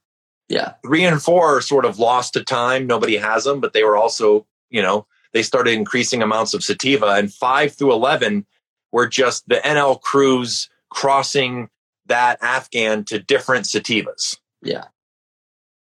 Yeah. 0.52 0.74
Three 0.84 1.04
and 1.04 1.20
four 1.22 1.56
are 1.56 1.60
sort 1.62 1.86
of 1.86 1.98
lost 1.98 2.34
to 2.34 2.44
time. 2.44 2.86
Nobody 2.86 3.16
has 3.16 3.44
them, 3.44 3.58
but 3.58 3.72
they 3.72 3.84
were 3.84 3.96
also, 3.96 4.46
you 4.68 4.82
know, 4.82 5.06
they 5.32 5.42
started 5.42 5.72
increasing 5.72 6.22
amounts 6.22 6.52
of 6.52 6.62
sativa. 6.62 7.06
And 7.06 7.32
five 7.32 7.72
through 7.74 7.92
11 7.94 8.44
were 8.92 9.08
just 9.08 9.48
the 9.48 9.56
NL 9.64 9.98
crews 10.02 10.68
crossing 10.90 11.70
that 12.04 12.36
Afghan 12.42 13.04
to 13.06 13.18
different 13.18 13.64
sativas. 13.64 14.36
Yeah. 14.62 14.84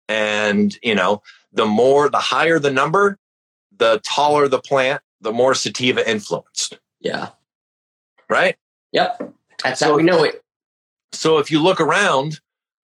And, 0.07 0.77
you 0.83 0.93
know, 0.93 1.23
the 1.51 1.65
more, 1.65 2.07
the 2.09 2.19
higher 2.19 2.59
the 2.59 2.69
number, 2.71 3.17
the 3.75 3.99
taller 4.05 4.47
the 4.47 4.61
plant, 4.61 5.01
the 5.19 5.31
more 5.31 5.55
sativa 5.55 6.07
influenced, 6.07 6.77
Yeah. 6.99 7.29
right? 8.29 8.55
Yep. 8.91 9.33
That's 9.63 9.79
So- 9.79 9.87
how 9.87 9.95
we 9.95 10.03
know 10.03 10.23
it. 10.23 10.43
So 11.11 11.39
if 11.39 11.49
you 11.49 11.59
look 11.59 11.81
around 11.81 12.39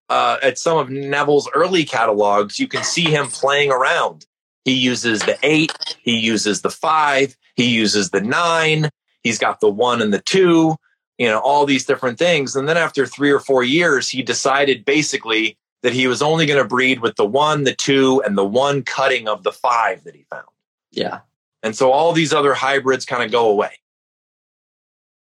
uh, 0.10 0.38
at 0.42 0.58
some 0.58 0.78
of 0.78 0.90
Neville's 0.90 1.50
early 1.54 1.84
catalogs, 1.84 2.60
you 2.60 2.68
can 2.68 2.84
see 2.84 3.04
him 3.04 3.28
playing 3.28 3.72
around. 3.72 4.26
He 4.64 4.74
uses 4.74 5.22
the 5.22 5.38
eight, 5.44 5.74
he 6.02 6.18
uses 6.18 6.62
the 6.62 6.72
five, 6.72 7.36
he 7.56 7.70
uses 7.70 8.10
the 8.10 8.22
nine, 8.22 8.90
he's 9.22 9.38
got 9.38 9.60
the 9.60 9.70
one 9.70 10.02
and 10.02 10.14
the 10.14 10.22
two, 10.22 10.76
you 11.18 11.28
know, 11.28 11.40
all 11.40 11.66
these 11.66 11.86
different 11.86 12.18
things. 12.18 12.56
And 12.56 12.68
then 12.68 12.78
after 12.78 13.06
three 13.06 13.32
or 13.32 13.40
four 13.40 13.64
years, 13.64 14.10
he 14.10 14.24
decided 14.24 14.86
basically 14.86 15.58
that 15.84 15.94
he 15.94 16.08
was 16.08 16.22
only 16.22 16.48
going 16.48 16.62
to 16.62 16.68
breed 16.68 17.00
with 17.00 17.16
the 17.16 17.26
one, 17.26 17.64
the 17.64 17.76
two, 17.76 18.22
and 18.26 18.38
the 18.38 18.46
one 18.46 18.82
cutting 18.82 19.28
of 19.28 19.44
the 19.44 19.52
five 19.52 20.04
that 20.04 20.16
he 20.16 20.26
found. 20.30 20.48
Yeah. 20.92 21.20
And 21.62 21.76
so 21.76 21.92
all 21.92 22.12
these 22.12 22.34
other 22.34 22.54
hybrids 22.54 23.06
kind 23.06 23.24
of 23.24 23.32
go 23.32 23.50
away 23.50 23.72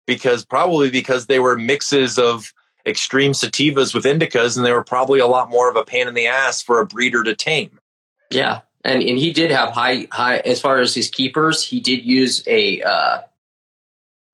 because 0.06 0.44
probably 0.44 0.90
because 0.90 1.26
they 1.26 1.38
were 1.38 1.56
mixes 1.56 2.18
of 2.18 2.52
extreme 2.86 3.32
sativas 3.32 3.94
with 3.94 4.04
indicas 4.04 4.56
and 4.56 4.64
they 4.64 4.72
were 4.72 4.84
probably 4.84 5.20
a 5.20 5.26
lot 5.26 5.50
more 5.50 5.68
of 5.70 5.76
a 5.76 5.84
pain 5.84 6.08
in 6.08 6.14
the 6.14 6.26
ass 6.26 6.62
for 6.62 6.80
a 6.80 6.86
breeder 6.86 7.22
to 7.24 7.34
tame. 7.34 7.78
Yeah. 8.30 8.60
And 8.84 9.02
and 9.02 9.18
he 9.18 9.32
did 9.32 9.50
have 9.50 9.70
high 9.70 10.06
high 10.10 10.38
as 10.38 10.60
far 10.60 10.78
as 10.78 10.94
his 10.94 11.08
keepers, 11.10 11.64
he 11.66 11.80
did 11.80 12.04
use 12.04 12.42
a 12.46 12.80
uh 12.82 13.18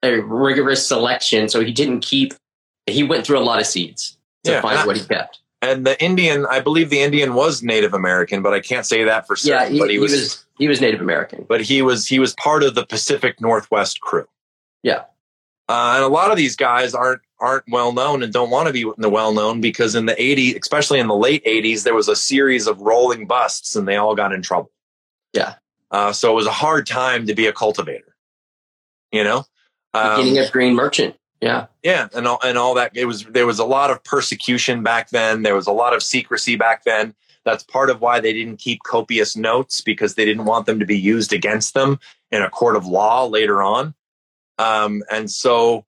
a 0.02 0.20
rigorous 0.20 0.86
selection. 0.86 1.48
So 1.48 1.64
he 1.64 1.72
didn't 1.72 2.00
keep 2.00 2.34
he 2.86 3.02
went 3.02 3.26
through 3.26 3.38
a 3.38 3.40
lot 3.40 3.60
of 3.60 3.66
seeds 3.66 4.16
to 4.44 4.52
Yeah, 4.52 4.60
find 4.60 4.78
I- 4.78 4.86
what 4.86 4.96
he 4.96 5.04
kept. 5.04 5.40
And 5.62 5.86
the 5.86 6.00
Indian, 6.04 6.46
I 6.48 6.60
believe 6.60 6.90
the 6.90 7.00
Indian 7.00 7.34
was 7.34 7.62
Native 7.62 7.94
American, 7.94 8.42
but 8.42 8.52
I 8.52 8.60
can't 8.60 8.84
say 8.86 9.02
that 9.04 9.26
for 9.26 9.36
Yeah, 9.42 9.66
he, 9.68 9.78
but 9.78 9.88
he, 9.88 9.94
he 9.94 9.98
was, 9.98 10.12
was, 10.12 10.44
he 10.58 10.68
was 10.68 10.80
Native 10.82 11.00
American. 11.00 11.46
but 11.48 11.62
he 11.62 11.80
was 11.82 12.06
he 12.06 12.18
was 12.20 12.34
part 12.34 12.62
of 12.62 12.74
the 12.74 12.84
Pacific 12.86 13.40
Northwest 13.40 14.00
crew. 14.00 14.28
Yeah. 14.82 15.04
Uh, 15.68 15.94
and 15.96 16.04
a 16.04 16.08
lot 16.08 16.30
of 16.30 16.36
these 16.36 16.56
guys 16.56 16.94
aren't 16.94 17.20
aren't 17.38 17.64
well 17.70 17.92
known 17.92 18.22
and 18.22 18.32
don't 18.32 18.50
want 18.50 18.66
to 18.66 18.72
be 18.72 18.84
well 18.84 19.34
known 19.34 19.60
because 19.60 19.94
in 19.94 20.06
the 20.06 20.14
80s, 20.14 20.58
especially 20.60 21.00
in 21.00 21.06
the 21.08 21.14
late 21.16 21.44
80s, 21.44 21.82
there 21.82 21.94
was 21.94 22.08
a 22.08 22.16
series 22.16 22.66
of 22.66 22.80
rolling 22.80 23.26
busts 23.26 23.76
and 23.76 23.86
they 23.86 23.96
all 23.96 24.14
got 24.14 24.32
in 24.32 24.40
trouble. 24.40 24.70
Yeah. 25.34 25.56
Uh, 25.90 26.12
so 26.12 26.32
it 26.32 26.34
was 26.34 26.46
a 26.46 26.52
hard 26.52 26.86
time 26.86 27.26
to 27.26 27.34
be 27.34 27.46
a 27.46 27.52
cultivator. 27.52 28.16
You 29.12 29.24
know, 29.24 29.44
Um, 29.92 30.16
Beginning 30.16 30.38
of 30.44 30.52
Green 30.52 30.74
Merchant. 30.74 31.16
Yeah. 31.40 31.66
yeah, 31.82 32.08
and 32.14 32.26
all 32.26 32.40
and 32.42 32.56
all 32.56 32.74
that. 32.74 32.92
It 32.94 33.04
was 33.04 33.24
there 33.24 33.46
was 33.46 33.58
a 33.58 33.64
lot 33.64 33.90
of 33.90 34.02
persecution 34.02 34.82
back 34.82 35.10
then. 35.10 35.42
There 35.42 35.54
was 35.54 35.66
a 35.66 35.72
lot 35.72 35.94
of 35.94 36.02
secrecy 36.02 36.56
back 36.56 36.84
then. 36.84 37.14
That's 37.44 37.62
part 37.62 37.90
of 37.90 38.00
why 38.00 38.20
they 38.20 38.32
didn't 38.32 38.56
keep 38.56 38.82
copious 38.82 39.36
notes 39.36 39.80
because 39.82 40.14
they 40.14 40.24
didn't 40.24 40.46
want 40.46 40.64
them 40.66 40.80
to 40.80 40.86
be 40.86 40.98
used 40.98 41.32
against 41.34 41.74
them 41.74 42.00
in 42.32 42.42
a 42.42 42.48
court 42.50 42.74
of 42.74 42.86
law 42.86 43.26
later 43.26 43.62
on. 43.62 43.94
Um, 44.58 45.02
and 45.10 45.30
so, 45.30 45.84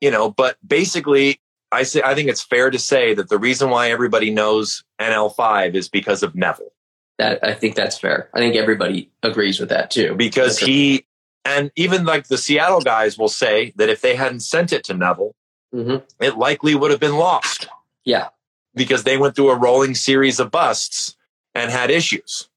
you 0.00 0.10
know, 0.10 0.30
but 0.30 0.56
basically, 0.66 1.40
I 1.72 1.82
say 1.82 2.02
I 2.04 2.14
think 2.14 2.28
it's 2.28 2.42
fair 2.42 2.70
to 2.70 2.78
say 2.78 3.14
that 3.14 3.28
the 3.28 3.38
reason 3.38 3.70
why 3.70 3.90
everybody 3.90 4.30
knows 4.30 4.84
NL5 5.00 5.74
is 5.74 5.88
because 5.88 6.22
of 6.22 6.34
Neville, 6.34 6.72
That 7.18 7.42
I 7.42 7.54
think 7.54 7.74
that's 7.74 7.98
fair. 7.98 8.30
I 8.34 8.38
think 8.38 8.54
everybody 8.56 9.10
agrees 9.22 9.58
with 9.58 9.70
that 9.70 9.90
too. 9.90 10.14
because 10.14 10.58
he 10.58 11.04
and 11.44 11.70
even 11.76 12.04
like 12.04 12.28
the 12.28 12.38
Seattle 12.38 12.80
guys 12.80 13.16
will 13.18 13.28
say 13.28 13.72
that 13.76 13.88
if 13.88 14.00
they 14.00 14.14
hadn't 14.16 14.40
sent 14.40 14.72
it 14.72 14.84
to 14.84 14.94
Neville, 14.94 15.34
hmm 15.72 15.96
it 16.20 16.36
likely 16.36 16.74
would 16.74 16.90
have 16.92 17.00
been 17.00 17.16
lost. 17.16 17.66
Yeah. 18.04 18.28
because 18.74 19.02
they 19.02 19.16
went 19.18 19.34
through 19.34 19.50
a 19.50 19.56
rolling 19.58 19.94
series 19.96 20.38
of 20.38 20.50
busts 20.52 21.16
and 21.54 21.70
had 21.72 21.90
issues. 21.90 22.48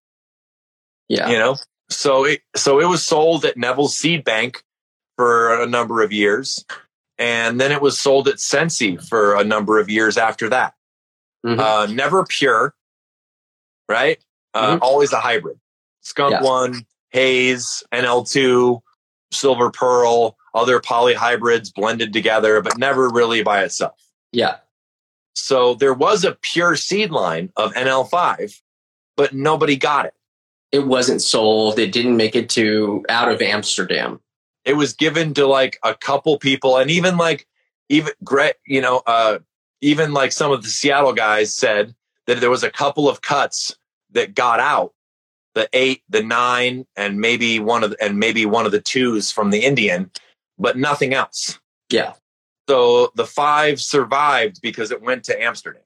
Yeah. 1.07 1.29
You 1.29 1.37
know, 1.39 1.55
so 1.89 2.25
it 2.25 2.41
so 2.55 2.79
it 2.79 2.85
was 2.85 3.03
sold 3.05 3.45
at 3.45 3.57
Neville's 3.57 3.97
Seed 3.97 4.23
Bank 4.23 4.63
for 5.19 5.61
a 5.61 5.65
number 5.65 6.01
of 6.01 6.13
years, 6.13 6.63
and 7.17 7.59
then 7.59 7.73
it 7.73 7.81
was 7.81 7.99
sold 7.99 8.29
at 8.29 8.39
Sensi 8.39 8.95
for 8.95 9.35
a 9.35 9.43
number 9.43 9.77
of 9.77 9.89
years 9.89 10.17
after 10.17 10.47
that. 10.47 10.75
Mhm. 11.45 11.59
Uh, 11.59 11.87
never 11.91 12.23
pure, 12.23 12.73
right? 13.89 14.17
Uh, 14.53 14.77
Mhm. 14.77 14.79
Always 14.81 15.11
a 15.11 15.19
hybrid. 15.19 15.59
Skunk 15.99 16.31
Yeah. 16.31 16.41
One, 16.41 16.85
Haze, 17.09 17.83
NL2, 17.91 18.81
Silver 19.33 19.69
Pearl, 19.71 20.37
other 20.53 20.79
poly 20.79 21.15
hybrids 21.15 21.69
blended 21.69 22.13
together, 22.13 22.61
but 22.61 22.77
never 22.77 23.09
really 23.09 23.43
by 23.43 23.61
itself. 23.65 23.99
yeah. 24.31 24.59
So 25.35 25.73
there 25.73 25.93
was 25.93 26.23
a 26.23 26.37
pure 26.41 26.77
seed 26.77 27.11
line 27.11 27.51
of 27.57 27.73
NL5, 27.75 28.61
but 29.17 29.33
nobody 29.33 29.75
got 29.75 30.05
it. 30.05 30.13
It 30.71 30.85
wasn't 30.87 31.21
sold. 31.21 31.77
It 31.77 31.91
didn't 31.91 32.15
make 32.15 32.35
it 32.37 32.49
to 32.51 33.03
out 33.09 33.29
of 33.29 33.41
Amsterdam. 33.41 34.21
It 34.69 34.77
was 34.77 34.93
given 34.93 35.33
to 35.33 35.47
like 35.47 35.79
a 35.83 35.95
couple 35.95 36.37
people, 36.37 36.77
and 36.77 36.91
even 36.91 37.17
like 37.17 37.47
even 37.89 38.13
Greg, 38.23 38.53
you 38.67 38.81
know, 38.81 39.01
uh, 39.07 39.39
even 39.81 40.13
like 40.13 40.31
some 40.31 40.51
of 40.51 40.61
the 40.61 40.69
Seattle 40.69 41.13
guys 41.13 41.55
said 41.55 41.95
that 42.27 42.39
there 42.39 42.51
was 42.51 42.63
a 42.63 42.69
couple 42.69 43.09
of 43.09 43.21
cuts 43.21 43.75
that 44.11 44.35
got 44.35 44.59
out, 44.59 44.93
the 45.55 45.67
eight, 45.73 46.03
the 46.07 46.21
nine, 46.21 46.85
and 46.95 47.19
maybe 47.19 47.59
one 47.59 47.83
of 47.83 47.89
the, 47.89 47.97
and 47.99 48.19
maybe 48.19 48.45
one 48.45 48.67
of 48.67 48.71
the 48.71 48.79
twos 48.79 49.31
from 49.31 49.49
the 49.49 49.65
Indian, 49.65 50.11
but 50.59 50.77
nothing 50.77 51.15
else. 51.15 51.59
Yeah. 51.89 52.13
So 52.69 53.11
the 53.15 53.25
five 53.25 53.81
survived 53.81 54.61
because 54.61 54.91
it 54.91 55.01
went 55.01 55.23
to 55.23 55.41
Amsterdam, 55.41 55.81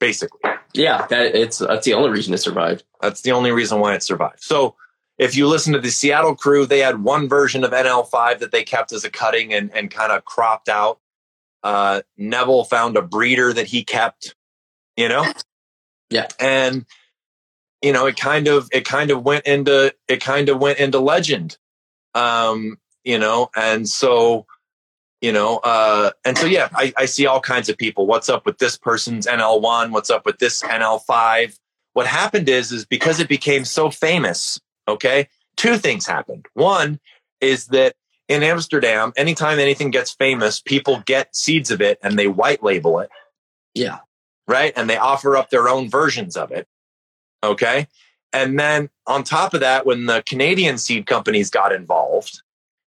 basically. 0.00 0.40
Yeah. 0.72 1.06
That 1.06 1.36
it's 1.36 1.58
that's 1.58 1.84
the 1.84 1.94
only 1.94 2.10
reason 2.10 2.34
it 2.34 2.38
survived. 2.38 2.82
That's 3.00 3.20
the 3.20 3.30
only 3.30 3.52
reason 3.52 3.78
why 3.78 3.94
it 3.94 4.02
survived. 4.02 4.42
So 4.42 4.74
if 5.18 5.36
you 5.36 5.46
listen 5.46 5.72
to 5.74 5.80
the 5.80 5.90
Seattle 5.90 6.34
crew, 6.34 6.66
they 6.66 6.80
had 6.80 7.02
one 7.02 7.28
version 7.28 7.64
of 7.64 7.70
NL5 7.70 8.40
that 8.40 8.52
they 8.52 8.64
kept 8.64 8.92
as 8.92 9.04
a 9.04 9.10
cutting 9.10 9.54
and, 9.54 9.70
and 9.74 9.90
kind 9.90 10.12
of 10.12 10.24
cropped 10.24 10.68
out. 10.68 10.98
Uh, 11.62 12.02
Neville 12.16 12.64
found 12.64 12.96
a 12.96 13.02
breeder 13.02 13.52
that 13.52 13.66
he 13.66 13.84
kept, 13.84 14.34
you 14.96 15.08
know? 15.08 15.24
Yeah. 16.10 16.28
And, 16.38 16.84
you 17.80 17.92
know, 17.92 18.06
it 18.06 18.16
kind 18.16 18.48
of, 18.48 18.68
it 18.72 18.84
kind 18.84 19.10
of 19.10 19.24
went 19.24 19.46
into, 19.46 19.94
it 20.08 20.20
kind 20.20 20.48
of 20.48 20.60
went 20.60 20.78
into 20.78 20.98
legend. 20.98 21.56
Um, 22.14 22.78
you 23.04 23.18
know, 23.18 23.50
and 23.54 23.88
so, 23.88 24.46
you 25.20 25.32
know, 25.32 25.58
uh, 25.58 26.10
and 26.24 26.36
so, 26.36 26.46
yeah, 26.46 26.68
I, 26.74 26.92
I 26.96 27.06
see 27.06 27.26
all 27.26 27.40
kinds 27.40 27.68
of 27.68 27.76
people. 27.76 28.06
What's 28.06 28.28
up 28.28 28.46
with 28.46 28.58
this 28.58 28.76
person's 28.76 29.26
NL1? 29.26 29.90
What's 29.90 30.10
up 30.10 30.26
with 30.26 30.38
this 30.38 30.62
NL5? 30.62 31.56
What 31.92 32.06
happened 32.06 32.48
is, 32.48 32.72
is 32.72 32.84
because 32.84 33.20
it 33.20 33.28
became 33.28 33.64
so 33.64 33.90
famous, 33.90 34.60
okay, 34.88 35.28
two 35.56 35.78
things 35.78 36.06
happened. 36.06 36.46
One 36.54 37.00
is 37.40 37.66
that 37.68 37.94
in 38.28 38.42
Amsterdam, 38.42 39.12
anytime 39.16 39.58
anything 39.58 39.90
gets 39.90 40.12
famous, 40.12 40.60
people 40.60 41.02
get 41.06 41.34
seeds 41.36 41.70
of 41.70 41.80
it 41.82 41.98
and 42.02 42.18
they 42.18 42.26
white 42.28 42.62
label 42.62 43.00
it, 43.00 43.10
Yeah. 43.74 43.98
right? 44.48 44.72
And 44.76 44.88
they 44.88 44.96
offer 44.96 45.36
up 45.36 45.50
their 45.50 45.68
own 45.68 45.90
versions 45.90 46.36
of 46.36 46.50
it. 46.50 46.66
Okay. 47.42 47.86
And 48.32 48.58
then 48.58 48.88
on 49.06 49.22
top 49.24 49.54
of 49.54 49.60
that, 49.60 49.84
when 49.86 50.06
the 50.06 50.22
Canadian 50.26 50.78
seed 50.78 51.06
companies 51.06 51.50
got 51.50 51.72
involved, 51.72 52.40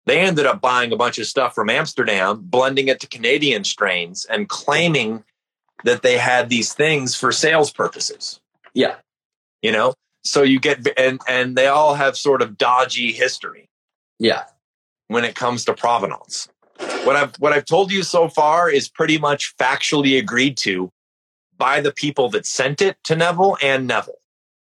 they 0.07 0.19
ended 0.19 0.45
up 0.45 0.59
buying 0.61 0.91
a 0.91 0.97
bunch 0.97 1.19
of 1.19 1.27
stuff 1.27 1.53
from 1.53 1.69
Amsterdam, 1.69 2.39
blending 2.41 2.87
it 2.87 2.99
to 3.01 3.07
Canadian 3.07 3.63
strains 3.63 4.25
and 4.25 4.49
claiming 4.49 5.23
that 5.83 6.01
they 6.01 6.17
had 6.17 6.49
these 6.49 6.73
things 6.73 7.15
for 7.15 7.31
sales 7.31 7.71
purposes 7.71 8.39
Yeah. 8.73 8.95
you 9.61 9.71
know 9.71 9.93
so 10.29 10.43
you 10.43 10.59
get 10.59 10.87
and 10.99 11.19
and 11.27 11.55
they 11.55 11.67
all 11.67 11.95
have 11.95 12.17
sort 12.17 12.41
of 12.41 12.57
dodgy 12.57 13.11
history 13.11 13.69
Yeah. 14.19 14.43
when 15.07 15.23
it 15.25 15.35
comes 15.35 15.65
to 15.65 15.73
provenance 15.73 16.47
what 17.03 17.15
i've 17.15 17.35
what 17.37 17.53
i've 17.53 17.65
told 17.65 17.91
you 17.91 18.03
so 18.03 18.27
far 18.29 18.69
is 18.69 18.87
pretty 18.89 19.17
much 19.17 19.55
factually 19.57 20.17
agreed 20.19 20.57
to 20.57 20.91
by 21.57 21.81
the 21.81 21.91
people 21.91 22.29
that 22.29 22.45
sent 22.45 22.81
it 22.81 22.97
to 23.05 23.15
neville 23.15 23.57
and 23.61 23.87
neville 23.87 24.19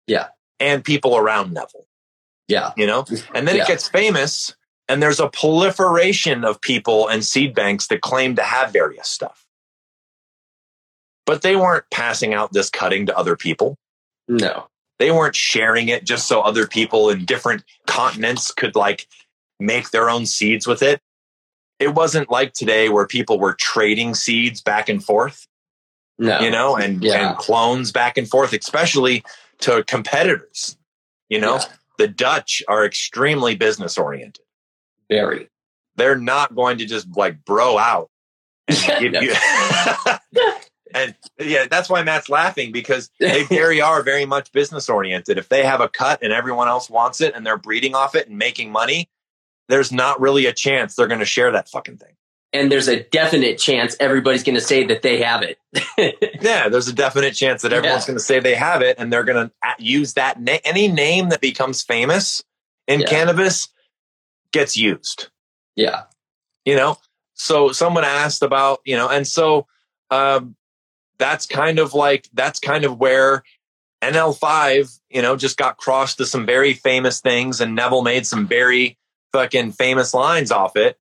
Yeah. 0.07 0.27
and 0.59 0.83
people 0.83 1.17
around 1.17 1.53
neville 1.53 1.87
Yeah. 2.47 2.71
you 2.77 2.87
know 2.87 3.05
and 3.33 3.47
then 3.47 3.55
Yeah. 3.57 3.63
it 3.63 3.67
gets 3.67 3.87
famous 3.89 4.55
and 4.87 5.01
there's 5.01 5.19
a 5.19 5.27
proliferation 5.29 6.45
of 6.45 6.61
people 6.61 7.07
and 7.07 7.25
seed 7.25 7.55
banks 7.55 7.87
that 7.87 8.01
claim 8.01 8.35
to 8.35 8.43
have 8.43 8.71
various 8.71 9.07
stuff 9.09 9.45
but 11.25 11.41
they 11.41 11.55
weren't 11.55 11.85
passing 11.91 12.33
out 12.33 12.53
this 12.53 12.69
cutting 12.69 13.07
to 13.07 13.17
other 13.17 13.35
people 13.35 13.77
No. 14.27 14.67
They 14.99 15.11
weren't 15.11 15.35
sharing 15.35 15.89
it 15.89 16.05
just 16.05 16.27
so 16.27 16.41
other 16.41 16.67
people 16.67 17.09
in 17.09 17.25
different 17.25 17.63
continents 17.85 18.51
could 18.51 18.75
like 18.75 19.07
make 19.59 19.91
their 19.91 20.09
own 20.09 20.25
seeds 20.25 20.65
with 20.67 20.81
it. 20.81 21.01
It 21.79 21.93
wasn't 21.93 22.29
like 22.31 22.53
today 22.53 22.87
where 22.89 23.05
people 23.05 23.37
were 23.39 23.53
trading 23.53 24.15
seeds 24.15 24.61
back 24.61 24.87
and 24.89 25.03
forth. 25.03 25.47
No. 26.17 26.39
you 26.39 26.49
know, 26.49 26.77
and, 26.77 27.03
Yeah. 27.03 27.29
and 27.31 27.37
clones 27.37 27.91
back 27.91 28.17
and 28.17 28.25
forth, 28.29 28.53
especially 28.53 29.21
to 29.59 29.83
competitors. 29.83 30.77
You 31.27 31.41
know, 31.41 31.55
Yeah. 31.55 31.65
the 31.97 32.07
Dutch 32.07 32.63
are 32.69 32.85
extremely 32.85 33.55
business 33.55 33.97
oriented. 33.97 34.43
Very. 35.09 35.49
They're 35.97 36.17
not 36.17 36.55
going 36.55 36.77
to 36.77 36.85
just 36.85 37.07
like 37.17 37.43
bro 37.43 37.77
out 37.77 38.09
and 38.69 38.77
give 39.13 39.21
you. 39.21 39.33
and 40.95 41.15
yeah, 41.39 41.67
that's 41.69 41.89
why 41.89 42.01
Matt's 42.03 42.29
laughing 42.29 42.71
because 42.71 43.09
they 43.19 43.43
very 43.49 43.81
are 43.81 44.01
very 44.01 44.25
much 44.25 44.51
business 44.51 44.89
oriented. 44.89 45.37
If 45.37 45.49
they 45.49 45.63
have 45.63 45.81
a 45.81 45.87
cut 45.89 46.23
and 46.23 46.33
everyone 46.33 46.67
else 46.67 46.89
wants 46.89 47.21
it 47.21 47.35
and 47.35 47.45
they're 47.45 47.57
breeding 47.57 47.93
off 47.93 48.15
it 48.15 48.27
and 48.29 48.37
making 48.37 48.71
money, 48.71 49.09
there's 49.69 49.91
not 49.91 50.19
really 50.21 50.45
a 50.45 50.53
chance 50.53 50.95
they're 50.95 51.07
going 51.07 51.19
to 51.19 51.25
share 51.25 51.51
that 51.51 51.69
fucking 51.69 51.97
thing. 51.97 52.13
And 52.53 52.71
there's 52.71 52.87
a 52.87 53.03
definite 53.03 53.57
chance 53.59 53.97
everybody's 53.99 54.43
going 54.43 54.55
to 54.55 54.61
say 54.61 54.85
that 54.85 55.01
they 55.01 55.21
have 55.21 55.43
it. 55.43 55.57
Yeah, 56.41 56.69
there's 56.69 56.87
a 56.87 56.93
definite 56.93 57.33
chance 57.33 57.63
that 57.63 57.73
everyone's 57.73 58.03
Yeah. 58.03 58.07
going 58.07 58.17
to 58.17 58.23
say 58.23 58.39
they 58.39 58.55
have 58.55 58.81
it, 58.81 58.95
and 58.97 59.11
they're 59.11 59.23
going 59.25 59.49
to 59.49 59.51
use 59.77 60.13
that 60.13 60.39
na- 60.39 60.59
any 60.63 60.87
name 60.87 61.29
that 61.29 61.41
becomes 61.41 61.81
famous 61.83 62.43
in 62.87 63.01
Yeah. 63.01 63.07
cannabis 63.07 63.67
gets 64.53 64.77
used. 64.77 65.29
yeah. 65.75 66.03
You 66.63 66.75
know, 66.75 66.97
so 67.33 67.71
someone 67.73 68.03
asked 68.05 68.41
about 68.41 68.79
you 68.85 68.95
know, 68.95 69.07
and 69.09 69.27
so 69.27 69.67
um, 70.09 70.55
that's 71.17 71.45
kind 71.45 71.79
of 71.79 71.93
like 71.93 72.29
that's 72.33 72.59
kind 72.59 72.85
of 72.85 72.99
where 72.99 73.43
NL5 74.03 74.99
you 75.09 75.21
know 75.21 75.35
just 75.35 75.57
got 75.57 75.77
crossed 75.77 76.17
to 76.17 76.25
some 76.25 76.45
very 76.45 76.73
famous 76.73 77.21
things, 77.21 77.61
and 77.61 77.75
Neville 77.75 78.03
made 78.03 78.27
some 78.27 78.47
very 78.47 78.97
fucking 79.31 79.73
famous 79.73 80.13
lines 80.13 80.51
off 80.51 80.75
it. 80.75 80.97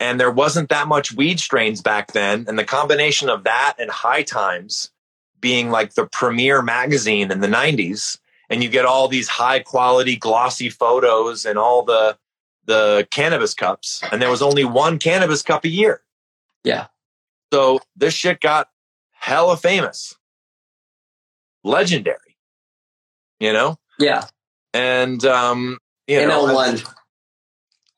And 0.00 0.20
there 0.20 0.30
wasn't 0.30 0.68
that 0.68 0.86
much 0.86 1.12
weed 1.12 1.40
strains 1.40 1.82
back 1.82 2.12
then. 2.12 2.44
And 2.46 2.56
the 2.56 2.64
combination 2.64 3.28
of 3.28 3.42
that 3.44 3.74
and 3.80 3.90
High 3.90 4.22
Times 4.22 4.92
being 5.40 5.70
like 5.70 5.94
the 5.94 6.06
premier 6.06 6.62
magazine 6.62 7.32
in 7.32 7.40
the 7.40 7.48
90s, 7.48 8.18
and 8.48 8.62
you 8.62 8.68
get 8.68 8.84
all 8.84 9.08
these 9.08 9.28
high 9.28 9.58
quality 9.60 10.16
glossy 10.16 10.68
photos 10.68 11.44
and 11.44 11.58
all 11.58 11.82
the 11.82 12.16
the 12.66 13.08
cannabis 13.10 13.54
cups, 13.54 14.02
and 14.12 14.20
there 14.20 14.30
was 14.30 14.42
only 14.42 14.64
one 14.64 14.98
cannabis 14.98 15.42
cup 15.42 15.64
a 15.64 15.68
year. 15.68 16.02
Yeah. 16.64 16.88
So 17.52 17.80
this 17.96 18.12
shit 18.12 18.40
got 18.40 18.68
hella 19.18 19.56
famous. 19.56 20.16
Legendary. 21.64 22.36
You 23.40 23.52
know? 23.52 23.78
Yeah. 23.98 24.24
And 24.72 25.24
um 25.24 25.78
you 26.06 26.26
know, 26.26 26.46
NL1. 26.46 26.94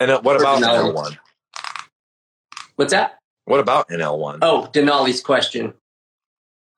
And 0.00 0.24
what 0.24 0.40
about 0.40 0.62
Denali. 0.62 0.94
NL1? 0.94 1.18
What's 2.76 2.92
that? 2.92 3.18
What 3.44 3.61
about 3.61 3.88
NL1? 3.88 4.38
Oh, 4.42 4.68
Denali's 4.72 5.20
question. 5.20 5.74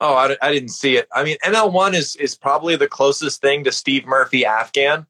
Oh, 0.00 0.14
I, 0.14 0.36
I 0.42 0.52
didn't 0.52 0.70
see 0.70 0.96
it. 0.96 1.06
I 1.12 1.22
mean, 1.22 1.36
NL1 1.44 1.94
is 1.94 2.16
is 2.16 2.34
probably 2.34 2.74
the 2.74 2.88
closest 2.88 3.40
thing 3.40 3.62
to 3.64 3.72
Steve 3.72 4.04
Murphy 4.04 4.44
Afghan. 4.44 5.06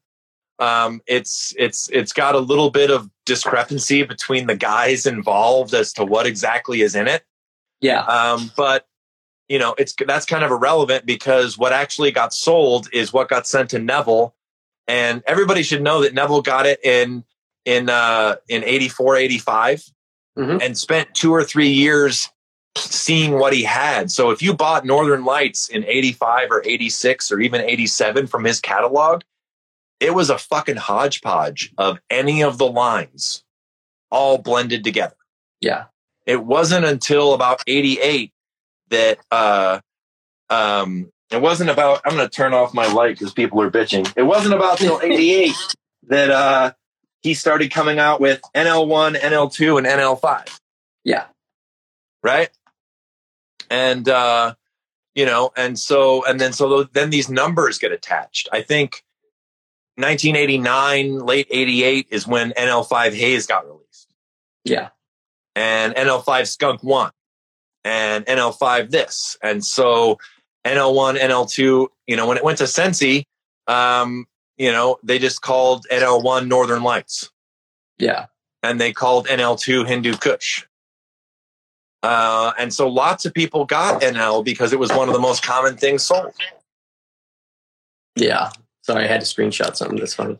Um, 0.59 1.01
it's 1.07 1.53
it's 1.57 1.89
it's 1.89 2.13
got 2.13 2.35
a 2.35 2.39
little 2.39 2.69
bit 2.69 2.91
of 2.91 3.09
discrepancy 3.25 4.03
between 4.03 4.45
the 4.45 4.55
guys 4.55 5.07
involved 5.07 5.73
as 5.73 5.93
to 5.93 6.05
what 6.05 6.27
exactly 6.27 6.81
is 6.81 6.95
in 6.95 7.07
it. 7.07 7.23
Yeah. 7.81 8.01
Um, 8.01 8.51
but 8.55 8.85
you 9.49 9.59
know, 9.59 9.75
it's 9.77 9.93
that's 10.05 10.25
kind 10.25 10.43
of 10.43 10.51
irrelevant 10.51 11.05
because 11.05 11.57
what 11.57 11.73
actually 11.73 12.11
got 12.11 12.33
sold 12.33 12.87
is 12.93 13.11
what 13.13 13.29
got 13.29 13.45
sent 13.47 13.69
to 13.71 13.79
Neville, 13.79 14.35
and 14.87 15.21
everybody 15.27 15.63
should 15.63 15.81
know 15.81 16.01
that 16.01 16.13
Neville 16.13 16.41
got 16.41 16.65
it 16.65 16.79
in 16.83 17.23
in 17.65 17.89
uh, 17.89 18.35
in 18.49 18.63
84, 18.63 19.15
85 19.17 19.83
Mhm. 20.37 20.63
and 20.63 20.75
spent 20.77 21.13
two 21.13 21.31
or 21.31 21.43
three 21.43 21.69
years 21.69 22.27
seeing 22.75 23.33
what 23.33 23.53
he 23.53 23.61
had. 23.63 24.09
So 24.11 24.31
if 24.31 24.41
you 24.41 24.55
bought 24.55 24.83
Northern 24.83 25.23
Lights 25.23 25.69
in 25.69 25.85
85 25.85 26.49
or 26.51 26.63
86 26.65 27.31
or 27.31 27.39
even 27.39 27.61
87 27.61 28.25
from 28.25 28.43
his 28.43 28.59
catalog, 28.59 29.21
it 29.99 30.15
was 30.15 30.31
a 30.31 30.39
fucking 30.39 30.77
hodgepodge 30.77 31.71
of 31.77 31.99
any 32.09 32.43
of 32.43 32.57
the 32.57 32.65
lines 32.65 33.43
all 34.09 34.39
blended 34.39 34.83
together. 34.83 35.15
Yeah. 35.61 35.83
It 36.25 36.43
wasn't 36.43 36.85
until 36.85 37.33
about 37.35 37.61
88 37.67 38.32
that 38.93 39.19
uh 39.31 39.79
um 40.49 41.11
it 41.31 41.41
wasn't 41.41 41.69
about 41.69 42.01
I'm 42.05 42.15
going 42.15 42.27
to 42.29 42.33
turn 42.35 42.53
off 42.53 42.73
my 42.73 42.87
light 42.91 43.17
cuz 43.19 43.33
people 43.33 43.61
are 43.61 43.71
bitching. 43.71 44.11
It 44.15 44.23
wasn't 44.23 44.53
about 44.53 44.77
till 44.77 44.99
88 45.03 45.55
that 46.07 46.29
uh 46.31 46.73
he 47.21 47.33
started 47.33 47.71
coming 47.71 47.99
out 47.99 48.19
with 48.21 48.41
NL1, 48.55 49.15
NL2 49.15 49.77
and 49.77 49.87
NL5 49.87 50.59
Yeah. 51.03 51.25
right? 52.21 52.49
And 53.69 54.07
uh, 54.09 54.55
you 55.15 55.25
know, 55.25 55.51
and 55.55 55.79
so 55.79 56.23
and 56.25 56.39
then 56.39 56.53
so 56.53 56.83
then 56.83 57.09
these 57.09 57.29
numbers 57.29 57.79
get 57.79 57.91
attached. 57.91 58.49
I 58.51 58.61
think 58.61 59.03
1989, 59.95 61.19
late 61.19 61.47
88 61.49 62.07
is 62.11 62.27
when 62.27 62.51
NL5 62.51 63.13
Haze 63.15 63.47
got 63.47 63.65
released, 63.65 64.13
Yeah. 64.65 64.89
and 65.55 65.95
NL5 65.95 66.47
Skunk 66.47 66.83
One, 66.83 67.11
and 67.83 68.25
NL5 68.25 68.91
this, 68.91 69.37
and 69.41 69.63
so 69.63 70.17
NL1, 70.65 71.17
NL2. 71.19 71.87
You 72.07 72.15
know, 72.15 72.27
when 72.27 72.37
it 72.37 72.43
went 72.43 72.57
to 72.59 72.67
Sensi, 72.67 73.27
um, 73.67 74.25
you 74.57 74.71
know, 74.71 74.97
they 75.03 75.19
just 75.19 75.41
called 75.41 75.85
NL1 75.91 76.47
Northern 76.47 76.83
Lights 76.83 77.29
Yeah. 77.97 78.27
and 78.61 78.79
they 78.79 78.93
called 78.93 79.27
NL2 79.27 79.87
Hindu 79.87 80.15
Kush. 80.17 80.65
Uh, 82.03 82.51
and 82.59 82.73
so 82.73 82.87
lots 82.89 83.25
of 83.25 83.33
people 83.33 83.63
got 83.65 84.01
NL 84.01 84.43
because 84.43 84.73
it 84.73 84.79
was 84.79 84.91
one 84.91 85.07
of 85.07 85.13
the 85.13 85.19
most 85.21 85.41
common 85.43 85.77
things 85.77 86.03
sold. 86.03 86.33
Yeah. 88.15 88.51
Sorry, 88.81 89.05
I 89.05 89.07
had 89.07 89.21
to 89.21 89.25
screenshot 89.27 89.75
something. 89.75 89.97
That's 89.97 90.13
funny. 90.13 90.37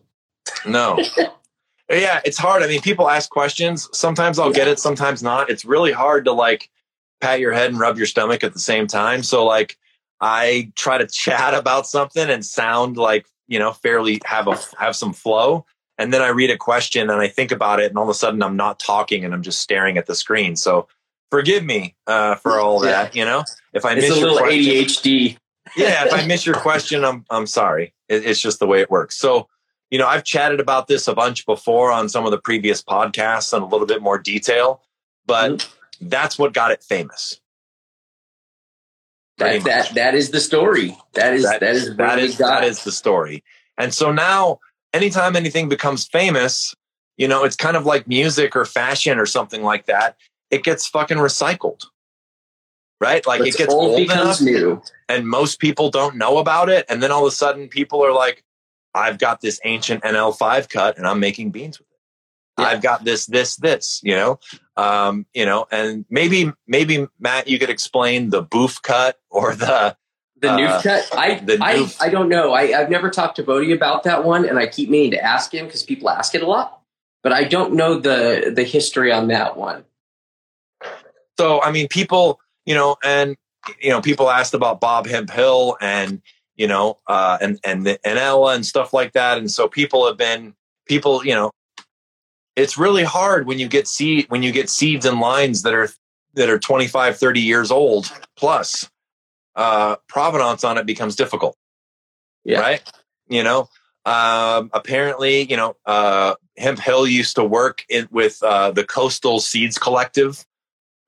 No. 0.66 1.00
yeah, 1.90 2.20
it's 2.26 2.38
hard. 2.38 2.62
I 2.64 2.68
mean, 2.68 2.82
people 2.82 3.10
ask 3.10 3.30
questions. 3.30 3.90
Sometimes 3.98 4.38
I'll 4.40 4.52
get 4.52 4.68
it, 4.68 4.80
sometimes 4.80 5.24
not. 5.24 5.50
It's 5.50 5.64
really 5.64 5.94
hard 5.94 6.26
to 6.26 6.34
like 6.34 6.70
pat 7.24 7.40
your 7.40 7.54
head 7.54 7.70
and 7.72 7.80
rub 7.80 7.98
your 7.98 8.06
stomach 8.06 8.44
at 8.44 8.54
the 8.54 8.60
same 8.60 8.86
time. 8.88 9.24
So 9.24 9.46
like 9.46 9.78
I 10.22 10.72
try 10.76 10.98
to 10.98 11.08
chat 11.08 11.54
about 11.54 11.88
something 11.88 12.30
and 12.30 12.46
sound 12.46 12.98
like, 12.98 13.26
you 13.48 13.60
know, 13.60 13.72
fairly 13.72 14.20
have 14.26 14.48
a 14.48 14.58
have 14.78 14.96
some 14.96 15.14
flow. 15.14 15.66
And 15.98 16.12
then 16.14 16.22
I 16.22 16.30
read 16.30 16.50
a 16.50 16.58
question 16.58 17.10
and 17.10 17.22
I 17.22 17.28
think 17.28 17.52
about 17.52 17.80
it 17.80 17.90
and 17.90 17.98
all 17.98 18.04
of 18.04 18.10
a 18.10 18.14
sudden 18.14 18.44
I'm 18.44 18.58
not 18.58 18.80
talking 18.80 19.24
and 19.24 19.34
I'm 19.34 19.44
just 19.44 19.62
staring 19.62 19.98
at 19.98 20.06
the 20.06 20.16
screen. 20.16 20.56
So 20.56 20.88
forgive 21.32 21.64
me 21.64 21.96
uh, 22.08 22.36
for 22.36 22.60
all 22.60 22.84
Yeah. 22.84 22.92
that, 23.04 23.16
you 23.16 23.24
know. 23.26 23.44
If 23.74 23.86
I 23.86 23.94
It's 23.94 24.02
miss 24.02 24.12
a 24.18 24.20
your 24.20 24.32
little 24.32 24.38
question, 24.40 24.60
ADHD. 24.64 25.38
yeah, 25.78 26.06
if 26.06 26.14
I 26.14 26.26
miss 26.34 26.46
your 26.46 26.56
question, 26.56 27.06
I'm 27.06 27.26
I'm 27.30 27.48
sorry. 27.48 27.94
It, 28.10 28.26
it's 28.26 28.40
just 28.42 28.60
the 28.60 28.68
way 28.68 28.82
it 28.82 28.90
works. 28.92 29.18
So, 29.18 29.48
you 29.92 29.98
know, 30.00 30.08
I've 30.08 30.24
chatted 30.24 30.60
about 30.60 30.88
this 30.88 31.08
a 31.08 31.14
bunch 31.14 31.46
before 31.46 31.92
on 31.92 32.10
some 32.10 32.26
of 32.26 32.32
the 32.32 32.38
previous 32.40 32.84
podcasts 32.84 33.56
in 33.56 33.62
a 33.64 33.68
little 33.68 33.88
bit 33.88 34.02
more 34.02 34.18
detail, 34.20 34.82
but 35.26 35.52
Mm-hmm. 35.52 35.70
That's 36.02 36.38
what 36.38 36.54
got 36.54 36.72
it 36.72 36.84
famous. 36.84 37.40
That, 39.38 39.64
that 39.64 39.94
that 39.96 40.16
is 40.16 40.30
the 40.30 40.40
story. 40.40 40.98
That 41.14 41.34
is 41.34 41.44
That- 41.44 41.60
that 41.62 41.76
is 41.76 41.96
that 41.98 42.20
is 42.20 42.38
that 42.38 42.64
is 42.64 42.84
the 42.84 42.92
story. 42.92 43.44
And 43.78 43.94
so 43.94 44.12
now, 44.12 44.60
anytime 44.94 45.36
anything 45.36 45.70
becomes 45.70 46.06
famous, 46.08 46.76
you 47.18 47.28
know, 47.28 47.44
it's 47.44 47.56
kind 47.56 47.76
of 47.76 47.86
like 47.86 48.08
music 48.08 48.56
or 48.56 48.66
fashion 48.66 49.18
or 49.18 49.26
something 49.26 49.64
like 49.64 49.88
that. 49.88 50.16
It 50.52 50.64
gets 50.64 50.88
fucking 50.88 51.18
recycled, 51.18 51.86
right? 53.02 53.26
Like 53.26 53.40
What's 53.40 53.56
it 53.56 53.58
gets 53.58 53.74
old 53.74 53.92
old 53.94 54.00
enough 54.02 54.40
new. 54.40 54.82
and 55.10 55.28
most 55.28 55.60
people 55.60 55.90
don't 55.90 56.16
know 56.16 56.38
about 56.38 56.70
it. 56.70 56.86
And 56.90 57.02
then 57.02 57.12
all 57.12 57.26
of 57.26 57.34
a 57.34 57.36
sudden, 57.36 57.68
people 57.70 58.06
are 58.06 58.14
like, 58.14 58.44
I've 58.94 59.18
got 59.18 59.42
this 59.42 59.60
ancient 59.66 60.04
NL5 60.04 60.70
cut 60.70 60.98
and 61.00 61.08
I'm 61.08 61.20
making 61.20 61.50
beans 61.50 61.80
with 61.80 61.88
it. 61.90 61.93
Yeah. 62.58 62.66
I've 62.66 62.82
got 62.82 63.04
this, 63.04 63.26
this, 63.26 63.56
this, 63.56 64.02
you 64.04 64.16
know, 64.16 64.40
um, 64.78 65.26
you 65.34 65.46
know, 65.46 65.66
and 65.72 66.06
maybe, 66.10 66.52
maybe 66.68 67.08
Matt, 67.20 67.48
you 67.48 67.58
could 67.60 67.70
explain 67.70 68.30
the 68.30 68.42
boof 68.42 68.82
cut 68.82 69.18
or 69.30 69.56
the, 69.56 69.96
The 70.44 70.50
Uh, 70.52 70.58
noof 70.58 70.84
cut. 70.84 71.08
I 71.14 71.40
I, 71.62 71.76
noof. 71.78 71.98
I 72.02 72.10
don't 72.10 72.28
know. 72.28 72.52
I, 72.52 72.78
I've 72.78 72.90
never 72.90 73.10
talked 73.10 73.38
to 73.38 73.44
Bodie 73.44 73.72
about 73.72 74.04
that 74.04 74.26
one, 74.26 74.44
and 74.46 74.60
I 74.60 74.68
keep 74.68 74.90
meaning 74.90 75.12
to 75.12 75.24
ask 75.24 75.54
him 75.54 75.66
because 75.66 75.84
people 75.84 76.10
ask 76.10 76.36
it 76.36 76.44
a 76.44 76.46
lot. 76.46 76.82
But 77.24 77.32
I 77.32 77.46
don't 77.46 77.76
know 77.76 77.98
the 77.98 78.52
the 78.54 78.64
history 78.64 79.10
on 79.14 79.30
that 79.30 79.56
one. 79.56 79.86
so, 81.38 81.62
I 81.62 81.72
mean, 81.72 81.88
people, 81.88 82.40
you 82.66 82.76
know, 82.76 82.98
and, 83.04 83.36
you 83.82 83.90
know, 83.90 84.02
people 84.02 84.30
asked 84.30 84.54
about 84.54 84.82
Bob 84.82 85.08
Hemp 85.08 85.30
Hill 85.32 85.78
and, 85.82 86.22
you 86.56 86.68
know, 86.68 87.00
uh, 87.08 87.38
and, 87.42 87.60
and, 87.64 87.86
the, 87.86 88.00
and 88.06 88.20
Ella 88.20 88.54
and 88.56 88.66
stuff 88.66 88.94
like 88.94 89.14
that. 89.14 89.38
And 89.38 89.50
so 89.50 89.68
people 89.68 90.06
have 90.06 90.18
been, 90.18 90.54
people, 90.86 91.26
you 91.26 91.34
know, 91.34 91.52
it's 92.56 92.78
really 92.78 93.04
hard 93.04 93.48
when 93.48 93.60
you 93.60 93.68
get 93.68 93.88
seed, 93.88 94.26
when 94.30 94.44
you 94.44 94.52
get 94.52 94.70
seeds 94.70 95.06
and 95.06 95.20
lines 95.20 95.64
that 95.64 95.74
are, 95.74 95.90
that 96.36 96.50
are 96.50 96.60
25, 96.60 97.18
30 97.18 97.42
years 97.42 97.72
old 97.72 98.12
plus, 98.38 98.90
uh, 99.56 99.98
provenance 100.08 100.64
on 100.64 100.78
it 100.78 100.86
becomes 100.86 101.16
difficult. 101.16 101.58
Yeah. 102.46 102.60
Right. 102.60 102.84
You 103.30 103.44
know, 103.44 103.70
um, 104.06 104.70
apparently, 104.74 105.44
you 105.50 105.58
know, 105.58 105.76
uh, 105.86 106.36
Hemp 106.58 106.80
Hill 106.80 107.08
used 107.08 107.36
to 107.38 107.44
work 107.44 107.86
in, 107.90 108.08
with, 108.12 108.42
uh, 108.44 108.72
the 108.72 108.84
Coastal 108.86 109.40
Seeds 109.40 109.78
Collective 109.80 110.46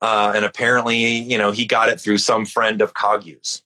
Uh, 0.01 0.33
and 0.35 0.45
apparently, 0.45 1.17
you 1.17 1.37
know, 1.37 1.51
he 1.51 1.65
got 1.65 1.89
it 1.89 1.99
through 1.99 2.19
some 2.19 2.45
friend 2.45 2.81
of 2.81 2.93
Cogyu's. 2.93 3.63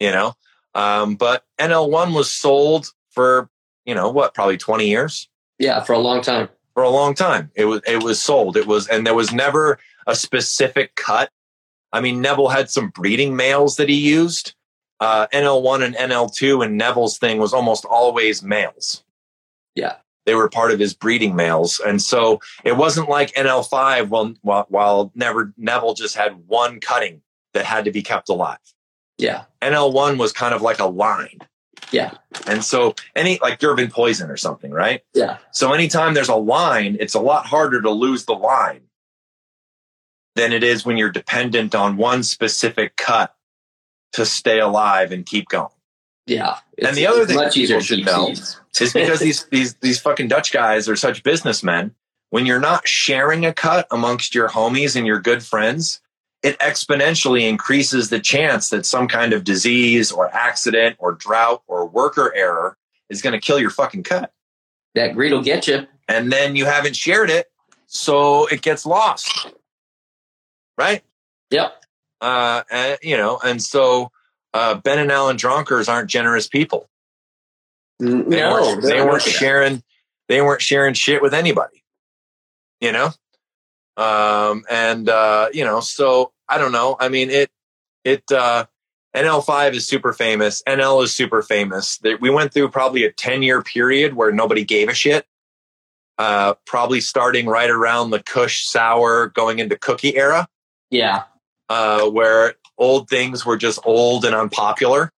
You 0.00 0.10
know, 0.12 0.34
um, 0.74 1.16
but 1.16 1.44
NL1 1.60 2.14
was 2.14 2.30
sold 2.30 2.88
for, 3.10 3.48
you 3.86 3.94
know, 3.94 4.10
what, 4.10 4.34
probably 4.34 4.58
20 4.58 4.88
years? 4.88 5.28
Yeah, 5.58 5.82
for 5.82 5.92
a 5.92 5.98
long 5.98 6.22
time. 6.22 6.48
For 6.74 6.82
a 6.82 6.90
long 6.90 7.14
time. 7.14 7.50
It 7.54 7.64
was 7.64 7.80
it 7.86 8.02
was 8.02 8.22
sold. 8.22 8.56
It 8.56 8.66
was 8.66 8.86
and 8.88 9.06
there 9.06 9.14
was 9.14 9.32
never 9.32 9.78
a 10.06 10.14
specific 10.14 10.94
cut. 10.94 11.30
I 11.92 12.00
mean, 12.00 12.20
Neville 12.20 12.48
had 12.48 12.70
some 12.70 12.90
breeding 12.90 13.36
males 13.36 13.76
that 13.76 13.88
he 13.88 13.96
used. 13.96 14.54
Uh, 14.98 15.26
NL1 15.32 15.84
and 15.84 15.94
NL2 15.94 16.64
and 16.64 16.78
Neville's 16.78 17.18
thing 17.18 17.38
was 17.38 17.52
almost 17.52 17.84
always 17.84 18.42
males. 18.42 19.04
Yeah. 19.74 19.96
They 20.24 20.34
were 20.34 20.48
part 20.48 20.72
of 20.72 20.80
his 20.80 20.94
breeding 20.94 21.36
males. 21.36 21.80
And 21.86 22.00
so 22.02 22.40
it 22.64 22.76
wasn't 22.76 23.08
like 23.08 23.32
NL5 23.34 24.08
while, 24.08 24.34
while, 24.42 24.66
while 24.68 25.12
never, 25.14 25.52
Neville 25.56 25.94
just 25.94 26.16
had 26.16 26.46
one 26.48 26.80
cutting 26.80 27.20
that 27.54 27.64
had 27.64 27.84
to 27.84 27.92
be 27.92 28.02
kept 28.02 28.28
alive. 28.28 28.58
Yeah. 29.18 29.44
NL1 29.62 30.18
was 30.18 30.32
kind 30.32 30.54
of 30.54 30.62
like 30.62 30.80
a 30.80 30.86
line. 30.86 31.38
Yeah. 31.92 32.14
And 32.46 32.64
so 32.64 32.94
any 33.14 33.38
like 33.40 33.58
Durban 33.58 33.90
poison 33.90 34.30
or 34.30 34.36
something, 34.36 34.70
right? 34.70 35.02
Yeah. 35.14 35.38
So 35.52 35.72
anytime 35.72 36.14
there's 36.14 36.28
a 36.28 36.34
line, 36.34 36.96
it's 37.00 37.14
a 37.14 37.20
lot 37.20 37.46
harder 37.46 37.80
to 37.82 37.90
lose 37.90 38.24
the 38.24 38.34
line 38.34 38.82
than 40.34 40.52
it 40.52 40.62
is 40.62 40.84
when 40.84 40.96
you're 40.96 41.10
dependent 41.10 41.74
on 41.74 41.96
one 41.96 42.22
specific 42.22 42.96
cut 42.96 43.34
to 44.12 44.26
stay 44.26 44.60
alive 44.60 45.12
and 45.12 45.24
keep 45.24 45.48
going. 45.48 45.68
Yeah. 46.26 46.58
and 46.84 46.96
the 46.96 47.06
other 47.06 47.24
thing 47.24 47.36
much 47.36 47.56
easier 47.56 47.80
people 47.80 47.80
to 47.80 48.04
should 48.04 48.06
know 48.06 48.30
is 48.30 48.92
because 48.92 49.20
these 49.20 49.44
these 49.50 49.74
these 49.76 50.00
fucking 50.00 50.28
Dutch 50.28 50.52
guys 50.52 50.88
are 50.88 50.96
such 50.96 51.22
businessmen. 51.22 51.94
When 52.30 52.44
you're 52.44 52.60
not 52.60 52.88
sharing 52.88 53.46
a 53.46 53.54
cut 53.54 53.86
amongst 53.92 54.34
your 54.34 54.48
homies 54.48 54.96
and 54.96 55.06
your 55.06 55.20
good 55.20 55.44
friends, 55.44 56.00
it 56.46 56.58
exponentially 56.60 57.48
increases 57.48 58.08
the 58.10 58.20
chance 58.20 58.70
that 58.70 58.86
some 58.86 59.08
kind 59.08 59.32
of 59.32 59.42
disease 59.42 60.12
or 60.12 60.28
accident 60.34 60.96
or 60.98 61.12
drought 61.12 61.62
or 61.66 61.86
worker 61.86 62.32
error 62.36 62.76
is 63.10 63.20
going 63.22 63.32
to 63.32 63.40
kill 63.40 63.58
your 63.58 63.70
fucking 63.70 64.04
cut. 64.04 64.32
That 64.94 65.14
greed 65.14 65.32
will 65.32 65.42
get 65.42 65.66
you. 65.66 65.86
And 66.08 66.32
then 66.32 66.54
you 66.54 66.64
haven't 66.64 66.94
shared 66.96 67.30
it, 67.30 67.50
so 67.86 68.46
it 68.46 68.62
gets 68.62 68.86
lost. 68.86 69.48
Right? 70.78 71.02
Yep. 71.50 71.84
Uh, 72.20 72.62
and, 72.70 72.98
you 73.02 73.16
know, 73.16 73.38
and 73.44 73.62
so 73.62 74.10
uh, 74.54 74.74
Ben 74.76 74.98
and 74.98 75.10
Alan 75.10 75.36
Dronkers 75.36 75.88
aren't 75.88 76.08
generous 76.08 76.48
people. 76.48 76.88
N- 78.00 78.28
They 78.28 78.40
No, 78.40 78.52
weren't, 78.52 78.82
they 78.82 78.94
weren't 78.96 79.10
working 79.10 79.32
it. 79.32 79.36
sharing. 79.36 79.82
They 80.28 80.40
weren't 80.42 80.62
sharing 80.62 80.94
shit 80.94 81.22
with 81.22 81.34
anybody. 81.34 81.82
You 82.80 82.92
know, 82.92 83.10
um, 83.96 84.64
and 84.70 85.08
uh, 85.08 85.48
you 85.52 85.64
know, 85.64 85.80
so 85.80 86.32
I 86.48 86.58
don't 86.58 86.72
know. 86.72 86.96
I 86.98 87.08
mean, 87.08 87.30
it 87.30 87.50
it 88.04 88.30
uh, 88.30 88.66
NL 89.14 89.44
five 89.44 89.74
is 89.74 89.86
super 89.86 90.12
famous. 90.12 90.62
NL 90.66 91.02
is 91.02 91.12
super 91.14 91.42
famous. 91.42 91.98
We 92.20 92.30
went 92.30 92.52
through 92.52 92.70
probably 92.70 93.04
a 93.04 93.12
ten 93.12 93.42
year 93.42 93.62
period 93.62 94.14
where 94.14 94.32
nobody 94.32 94.64
gave 94.64 94.88
a 94.88 94.94
shit. 94.94 95.26
Uh, 96.18 96.54
probably 96.66 97.00
starting 97.00 97.46
right 97.46 97.68
around 97.68 98.10
the 98.10 98.22
Kush 98.22 98.64
sour, 98.64 99.26
going 99.28 99.58
into 99.58 99.76
cookie 99.76 100.16
era, 100.16 100.48
Yeah. 100.90 101.24
uh, 101.68 102.08
where 102.08 102.54
old 102.78 103.10
things 103.10 103.44
were 103.44 103.58
just 103.58 103.78
old 103.84 104.24
and 104.24 104.34
unpopular. 104.34 105.12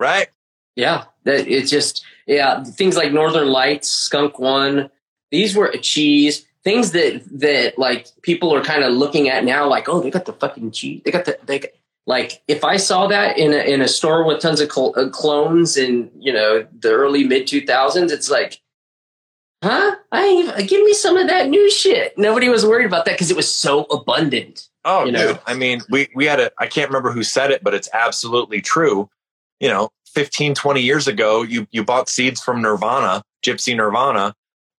Right? 0.00 0.28
Yeah. 0.74 1.04
That 1.24 1.48
it's 1.48 1.70
just 1.70 2.04
yeah, 2.26 2.64
things 2.64 2.96
like 2.96 3.12
Northern 3.12 3.48
Lights, 3.48 3.90
Skunk 3.90 4.38
One, 4.38 4.90
these 5.30 5.54
were 5.54 5.66
a 5.66 5.78
cheese. 5.78 6.45
Things 6.66 6.90
that 6.90 7.22
that 7.38 7.78
like 7.78 8.08
people 8.22 8.52
are 8.52 8.60
kind 8.60 8.82
of 8.82 8.92
looking 8.92 9.28
at 9.28 9.44
now, 9.44 9.68
like, 9.68 9.88
oh, 9.88 10.00
they 10.00 10.10
got 10.10 10.24
the 10.24 10.32
fucking 10.32 10.72
cheese. 10.72 11.00
They 11.04 11.12
got 11.12 11.24
the 11.24 11.38
they 11.46 11.60
got, 11.60 11.70
like 12.08 12.42
if 12.48 12.64
I 12.64 12.76
saw 12.76 13.06
that 13.06 13.38
in 13.38 13.52
a 13.52 13.58
in 13.58 13.80
a 13.82 13.86
store 13.86 14.24
with 14.24 14.40
tons 14.40 14.60
of 14.60 14.72
cl- 14.72 14.92
uh, 14.96 15.08
clones 15.10 15.76
in 15.76 16.10
you 16.18 16.32
know 16.32 16.66
the 16.80 16.90
early 16.90 17.22
mid 17.22 17.46
two 17.46 17.64
thousands, 17.64 18.10
it's 18.10 18.28
like, 18.28 18.60
huh? 19.62 19.94
I 20.10 20.26
even- 20.28 20.66
give 20.66 20.82
me 20.82 20.92
some 20.92 21.16
of 21.16 21.28
that 21.28 21.48
new 21.48 21.70
shit. 21.70 22.18
Nobody 22.18 22.48
was 22.48 22.66
worried 22.66 22.86
about 22.86 23.04
that 23.04 23.12
because 23.14 23.30
it 23.30 23.36
was 23.36 23.48
so 23.48 23.84
abundant. 23.84 24.68
Oh, 24.84 25.04
you 25.04 25.12
dude. 25.12 25.20
know? 25.20 25.38
I 25.46 25.54
mean, 25.54 25.82
we, 25.90 26.08
we 26.14 26.26
had 26.26 26.40
a, 26.40 26.50
I 26.58 26.66
can't 26.66 26.88
remember 26.88 27.10
who 27.12 27.22
said 27.22 27.50
it, 27.50 27.62
but 27.64 27.74
it's 27.74 27.88
absolutely 27.92 28.60
true. 28.60 29.08
You 29.60 29.68
know, 29.68 29.90
15, 30.14 30.54
20 30.54 30.80
years 30.80 31.08
ago, 31.08 31.42
you, 31.42 31.66
you 31.70 31.84
bought 31.84 32.08
seeds 32.08 32.40
from 32.40 32.62
Nirvana, 32.62 33.22
Gypsy 33.44 33.76
Nirvana, 33.76 34.34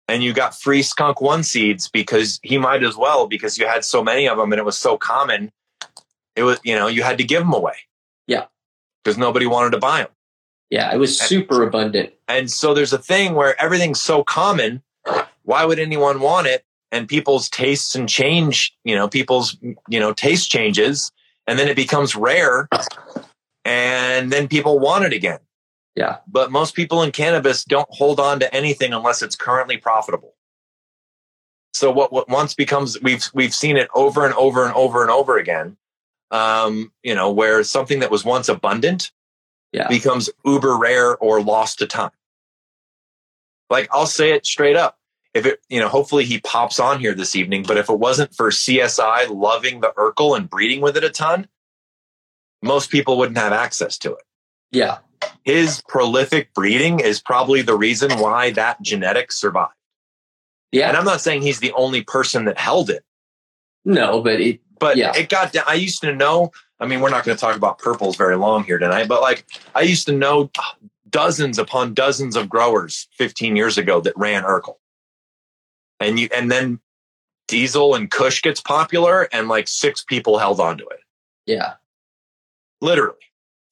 and 0.07 0.23
you 0.23 0.33
got 0.33 0.59
free 0.59 0.81
skunk 0.81 1.21
one 1.21 1.43
seeds 1.43 1.89
because 1.89 2.39
he 2.43 2.57
might 2.57 2.83
as 2.83 2.95
well, 2.95 3.27
because 3.27 3.57
you 3.57 3.67
had 3.67 3.83
so 3.83 4.03
many 4.03 4.27
of 4.27 4.37
them 4.37 4.51
and 4.51 4.59
it 4.59 4.65
was 4.65 4.77
so 4.77 4.97
common. 4.97 5.51
It 6.35 6.43
was, 6.43 6.59
you 6.63 6.75
know, 6.75 6.87
you 6.87 7.03
had 7.03 7.17
to 7.17 7.23
give 7.23 7.41
them 7.41 7.53
away. 7.53 7.75
Yeah. 8.27 8.45
Because 9.03 9.17
nobody 9.17 9.45
wanted 9.45 9.71
to 9.71 9.79
buy 9.79 9.99
them. 9.99 10.11
Yeah, 10.69 10.93
it 10.93 10.97
was 10.97 11.19
super 11.19 11.63
abundant. 11.63 12.13
And 12.27 12.51
so 12.51 12.73
there's 12.73 12.93
a 12.93 12.97
thing 12.97 13.35
where 13.35 13.59
everything's 13.61 14.01
so 14.01 14.23
common. 14.23 14.81
Why 15.43 15.63
would 15.63 15.79
anyone 15.79 16.19
want 16.19 16.47
it? 16.47 16.63
And 16.91 17.07
people's 17.07 17.49
tastes 17.49 17.95
and 17.95 18.07
change, 18.07 18.75
you 18.83 18.95
know, 18.95 19.07
people's, 19.07 19.57
you 19.89 19.99
know, 19.99 20.13
taste 20.13 20.49
changes 20.49 21.11
and 21.45 21.57
then 21.57 21.67
it 21.67 21.75
becomes 21.75 22.15
rare 22.15 22.69
and 23.65 24.31
then 24.31 24.47
people 24.47 24.79
want 24.79 25.05
it 25.05 25.13
again. 25.13 25.39
Yeah. 25.97 26.17
But 26.27 26.51
most 26.51 26.75
people 26.75 27.01
in 27.01 27.11
cannabis 27.11 27.65
don't 27.65 27.89
hold 27.89 28.19
on 28.19 28.39
to 28.41 28.53
anything 28.55 28.93
unless 28.93 29.23
it's 29.23 29.35
currently 29.35 29.77
profitable. 29.77 30.35
So 31.73 31.91
what, 31.91 32.13
what 32.13 32.29
once 32.29 32.53
becomes, 32.53 33.01
we've, 33.01 33.25
we've 33.33 33.53
seen 33.53 33.77
it 33.77 33.89
over 33.95 34.23
and 34.23 34.33
over 34.35 34.63
and 34.63 34.75
over 34.75 35.01
and 35.01 35.09
over 35.09 35.37
again. 35.37 35.75
Um, 36.29 36.91
you 37.03 37.15
know, 37.15 37.31
where 37.31 37.63
something 37.63 37.99
that 38.01 38.11
was 38.11 38.23
once 38.23 38.47
abundant 38.47 39.11
Yeah. 39.71 39.87
becomes 39.87 40.29
uber 40.45 40.77
rare 40.77 41.17
or 41.17 41.41
lost 41.41 41.79
to 41.79 41.87
time. 41.87 42.11
Like 43.71 43.89
I'll 43.91 44.05
say 44.05 44.33
it 44.33 44.45
straight 44.45 44.75
up. 44.75 44.99
If 45.33 45.45
it, 45.47 45.61
you 45.67 45.79
know, 45.79 45.87
hopefully 45.87 46.25
he 46.25 46.39
pops 46.39 46.79
on 46.79 46.99
here 46.99 47.13
this 47.15 47.35
evening, 47.35 47.63
but 47.67 47.77
if 47.77 47.89
it 47.89 47.97
wasn't 47.99 48.35
for 48.35 48.51
CSI 48.51 49.29
loving 49.29 49.81
the 49.81 49.93
Urkel 49.97 50.37
and 50.37 50.49
breeding 50.49 50.81
with 50.81 50.95
it 50.95 51.03
a 51.03 51.09
ton, 51.09 51.47
most 52.61 52.91
people 52.91 53.17
wouldn't 53.17 53.37
have 53.37 53.53
access 53.53 53.97
to 53.99 54.13
it. 54.13 54.26
Yeah. 54.71 54.97
His 55.43 55.81
prolific 55.87 56.53
breeding 56.53 56.99
is 56.99 57.21
probably 57.21 57.61
the 57.61 57.77
reason 57.77 58.11
why 58.19 58.51
that 58.51 58.81
genetic 58.81 59.31
survived. 59.31 59.73
Yeah. 60.71 60.89
And 60.89 60.97
I'm 60.97 61.05
not 61.05 61.21
saying 61.21 61.41
he's 61.41 61.59
the 61.59 61.71
only 61.73 62.03
person 62.03 62.45
that 62.45 62.57
held 62.57 62.89
it, 62.89 63.03
No, 63.85 64.21
but 64.21 64.41
it 64.41 64.59
but 64.79 64.97
Yeah. 64.97 65.15
it 65.15 65.29
got 65.29 65.53
down. 65.53 65.63
I 65.67 65.73
used 65.75 66.01
to 66.01 66.13
know. 66.13 66.51
I 66.79 66.85
mean, 66.85 66.99
we're 66.99 67.09
not 67.09 67.23
going 67.23 67.35
to 67.35 67.41
talk 67.41 67.55
about 67.55 67.79
purples 67.79 68.15
very 68.15 68.35
long 68.35 68.63
here 68.63 68.77
tonight, 68.77 69.07
but 69.07 69.21
like 69.21 69.45
I 69.73 69.81
used 69.81 70.05
to 70.07 70.11
know 70.11 70.51
dozens 71.09 71.57
upon 71.57 71.93
dozens 71.93 72.35
of 72.35 72.49
growers 72.49 73.07
15 73.13 73.55
years 73.55 73.77
ago 73.77 74.01
that 74.01 74.15
ran 74.17 74.43
Urkel, 74.43 74.75
and 75.99 76.19
you 76.19 76.27
and 76.35 76.51
then 76.51 76.79
Diesel 77.47 77.95
and 77.95 78.11
Kush 78.11 78.41
gets 78.41 78.59
popular, 78.61 79.23
and 79.31 79.47
like 79.47 79.67
six 79.69 80.03
people 80.03 80.37
held 80.37 80.59
onto 80.59 80.83
it, 80.89 80.99
yeah. 81.45 81.75
literally. 82.81 83.17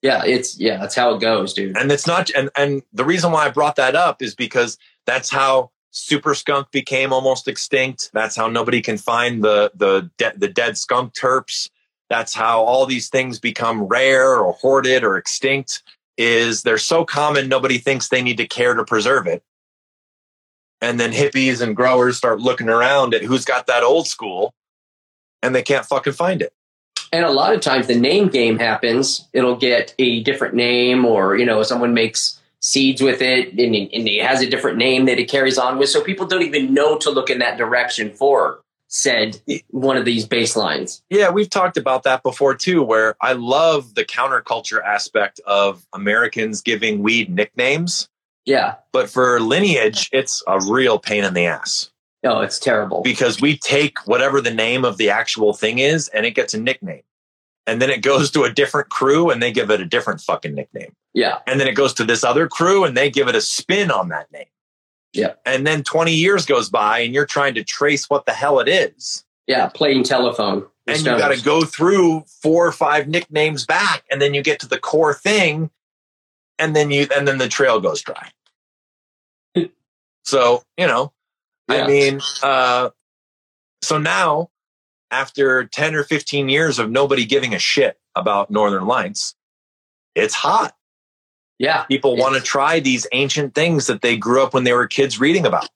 Yeah, 0.01 0.23
it's 0.23 0.59
yeah, 0.59 0.77
that's 0.77 0.95
how 0.95 1.15
it 1.15 1.21
goes, 1.21 1.53
dude. 1.53 1.77
And 1.77 1.91
it's 1.91 2.05
not. 2.05 2.29
And 2.35 2.49
and 2.55 2.83
the 2.93 3.05
reason 3.05 3.31
why 3.31 3.45
I 3.45 3.49
brought 3.49 3.75
that 3.77 3.95
up 3.95 4.21
is 4.21 4.35
because 4.35 4.77
that's 5.05 5.29
how 5.29 5.71
super 5.91 6.35
skunk 6.35 6.69
became 6.71 7.13
almost 7.13 7.47
extinct. 7.47 8.11
That's 8.13 8.35
how 8.35 8.47
nobody 8.47 8.81
can 8.81 8.97
find 8.97 9.43
the 9.43 9.71
the 9.73 10.11
de- 10.17 10.37
the 10.37 10.47
dead 10.47 10.77
skunk 10.77 11.13
terps. 11.13 11.69
That's 12.09 12.33
how 12.33 12.61
all 12.61 12.85
these 12.85 13.09
things 13.09 13.39
become 13.39 13.83
rare 13.83 14.37
or 14.37 14.53
hoarded 14.53 15.03
or 15.03 15.17
extinct. 15.17 15.81
Is 16.17 16.63
they're 16.63 16.77
so 16.77 17.03
common 17.03 17.49
nobody 17.49 17.77
thinks 17.77 18.09
they 18.09 18.21
need 18.21 18.37
to 18.37 18.47
care 18.47 18.73
to 18.73 18.85
preserve 18.85 19.27
it. 19.27 19.43
And 20.81 20.99
then 20.99 21.11
hippies 21.11 21.61
and 21.61 21.75
growers 21.75 22.17
start 22.17 22.39
looking 22.39 22.69
around 22.69 23.13
at 23.13 23.23
who's 23.23 23.43
got 23.43 23.67
that 23.67 23.83
old 23.83 24.07
school, 24.07 24.53
and 25.41 25.55
they 25.55 25.63
can't 25.63 25.85
fucking 25.85 26.13
find 26.13 26.41
it. 26.41 26.53
And 27.15 27.23
a 27.23 27.31
lot 27.31 27.53
of 27.53 27.61
times 27.61 27.87
the 27.87 27.95
name 27.97 28.27
game 28.27 28.59
happens. 28.59 29.25
It'll 29.31 29.55
get 29.55 29.95
a 29.99 30.21
different 30.23 30.53
name, 30.53 31.05
or 31.05 31.37
you 31.37 31.45
know, 31.45 31.63
someone 31.63 31.93
makes 31.93 32.41
seeds 32.59 33.01
with 33.01 33.21
it, 33.21 33.49
and, 33.51 33.73
it- 33.73 33.89
and 33.93 34.05
it 34.07 34.21
has 34.21 34.41
a 34.41 34.49
different 34.49 34.77
name 34.77 35.05
that 35.05 35.17
it 35.17 35.29
carries 35.29 35.57
on 35.57 35.77
with. 35.77 35.87
So 35.89 36.01
people 36.01 36.25
don't 36.25 36.41
even 36.41 36.73
know 36.73 36.97
to 36.97 37.09
look 37.09 37.29
in 37.29 37.39
that 37.39 37.57
direction 37.57 38.11
for 38.11 38.59
said 38.89 39.41
one 39.69 39.95
of 39.95 40.03
these 40.03 40.27
baselines. 40.27 41.01
Yeah, 41.09 41.29
we've 41.29 41.49
talked 41.49 41.77
about 41.77 42.03
that 42.03 42.21
before 42.21 42.53
too, 42.53 42.83
where 42.83 43.15
I 43.21 43.31
love 43.33 43.95
the 43.95 44.03
counterculture 44.03 44.83
aspect 44.83 45.39
of 45.47 45.85
Americans 45.93 46.61
giving 46.61 47.01
weed 47.01 47.33
nicknames. 47.33 48.09
Yeah. 48.45 48.75
But 48.91 49.09
for 49.09 49.39
lineage, 49.39 50.09
it's 50.11 50.43
a 50.47 50.59
real 50.69 50.99
pain 50.99 51.23
in 51.23 51.33
the 51.33 51.45
ass 51.45 51.89
No, 52.25 52.41
it's 52.41 52.57
terrible. 52.57 53.03
because 53.03 53.39
we 53.39 53.55
take 53.55 53.99
whatever 54.07 54.41
the 54.41 54.53
name 54.53 54.83
of 54.83 54.97
the 54.97 55.11
actual 55.11 55.53
thing 55.53 55.77
is 55.77 56.07
and 56.07 56.25
it 56.25 56.31
gets 56.31 56.55
a 56.55 56.59
nickname. 56.59 57.03
And 57.67 57.79
then 57.79 57.91
it 57.91 58.01
goes 58.01 58.31
to 58.31 58.43
a 58.43 58.51
different 58.51 58.89
crew 58.89 59.29
and 59.29 59.43
they 59.43 59.51
give 59.51 59.69
it 59.69 59.79
a 59.79 59.85
different 59.85 60.21
fucking 60.21 60.55
nickname. 60.55 60.95
Yeah. 61.13 61.37
And 61.45 61.59
then 61.59 61.67
it 61.67 61.73
goes 61.75 61.93
to 61.93 62.03
this 62.03 62.23
other 62.23 62.47
crew 62.47 62.83
and 62.83 62.97
they 62.97 63.11
give 63.11 63.27
it 63.27 63.35
a 63.35 63.41
spin 63.41 63.91
on 63.91 64.09
that 64.09 64.31
name. 64.31 64.47
Yeah. 65.13 65.33
And 65.45 65.67
then 65.67 65.83
20 65.83 66.13
years 66.13 66.47
goes 66.47 66.67
by 66.67 66.99
and 66.99 67.13
you're 67.13 67.27
trying 67.27 67.53
to 67.55 67.63
trace 67.63 68.09
what 68.09 68.25
the 68.25 68.33
hell 68.33 68.59
it 68.59 68.67
is. 68.67 69.23
Yeah, 69.45 69.67
playing 69.67 70.03
telephone. 70.03 70.65
and 70.87 70.97
you 70.97 71.05
got 71.05 71.31
to 71.33 71.43
go 71.43 71.63
through 71.63 72.25
four 72.41 72.65
or 72.65 72.71
five 72.71 73.07
nicknames 73.07 73.67
back 73.67 74.03
and 74.09 74.19
then 74.19 74.33
you 74.33 74.41
get 74.41 74.59
to 74.61 74.67
the 74.67 74.79
core 74.79 75.13
thing 75.13 75.69
and 76.57 76.75
then 76.75 76.89
you 76.89 77.07
and 77.15 77.27
then 77.27 77.37
the 77.37 77.47
trail 77.47 77.79
goes 77.79 78.01
dry 78.01 78.29
so 80.23 80.63
you 80.77 80.87
know 80.87 81.11
Yeah. 81.69 81.83
i 81.83 81.87
mean 81.87 82.21
uh 82.43 82.89
so 83.81 83.97
now 83.97 84.49
after 85.11 85.65
10 85.65 85.95
or 85.95 86.03
15 86.03 86.49
years 86.49 86.79
of 86.79 86.89
nobody 86.89 87.25
giving 87.25 87.53
a 87.53 87.59
shit 87.59 87.97
about 88.15 88.49
northern 88.49 88.85
lights 88.85 89.35
it's 90.15 90.33
hot. 90.33 90.73
Yeah, 91.57 91.83
people 91.83 92.17
want 92.17 92.35
to 92.35 92.41
try 92.41 92.79
these 92.79 93.07
ancient 93.13 93.55
things 93.55 93.87
that 93.87 94.01
they 94.01 94.17
grew 94.17 94.43
up 94.43 94.53
when 94.53 94.65
they 94.65 94.73
were 94.73 94.87
kids 94.87 95.19
reading 95.19 95.45
about 95.45 95.69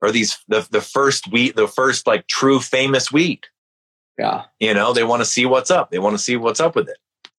or 0.00 0.10
these 0.10 0.38
the, 0.48 0.66
the 0.70 0.80
first 0.80 1.30
wheat 1.30 1.54
the 1.54 1.68
first 1.68 2.06
like 2.08 2.26
true 2.26 2.58
famous 2.58 3.12
wheat. 3.12 3.46
Yeah, 4.18 4.44
you 4.58 4.74
know 4.74 4.92
they 4.92 5.04
want 5.04 5.20
to 5.20 5.26
see 5.26 5.46
what's 5.46 5.70
up. 5.70 5.90
They 5.90 6.00
want 6.00 6.14
to 6.14 6.22
see 6.22 6.36
what's 6.36 6.58
up 6.58 6.74
with 6.74 6.88
it. 6.88 6.98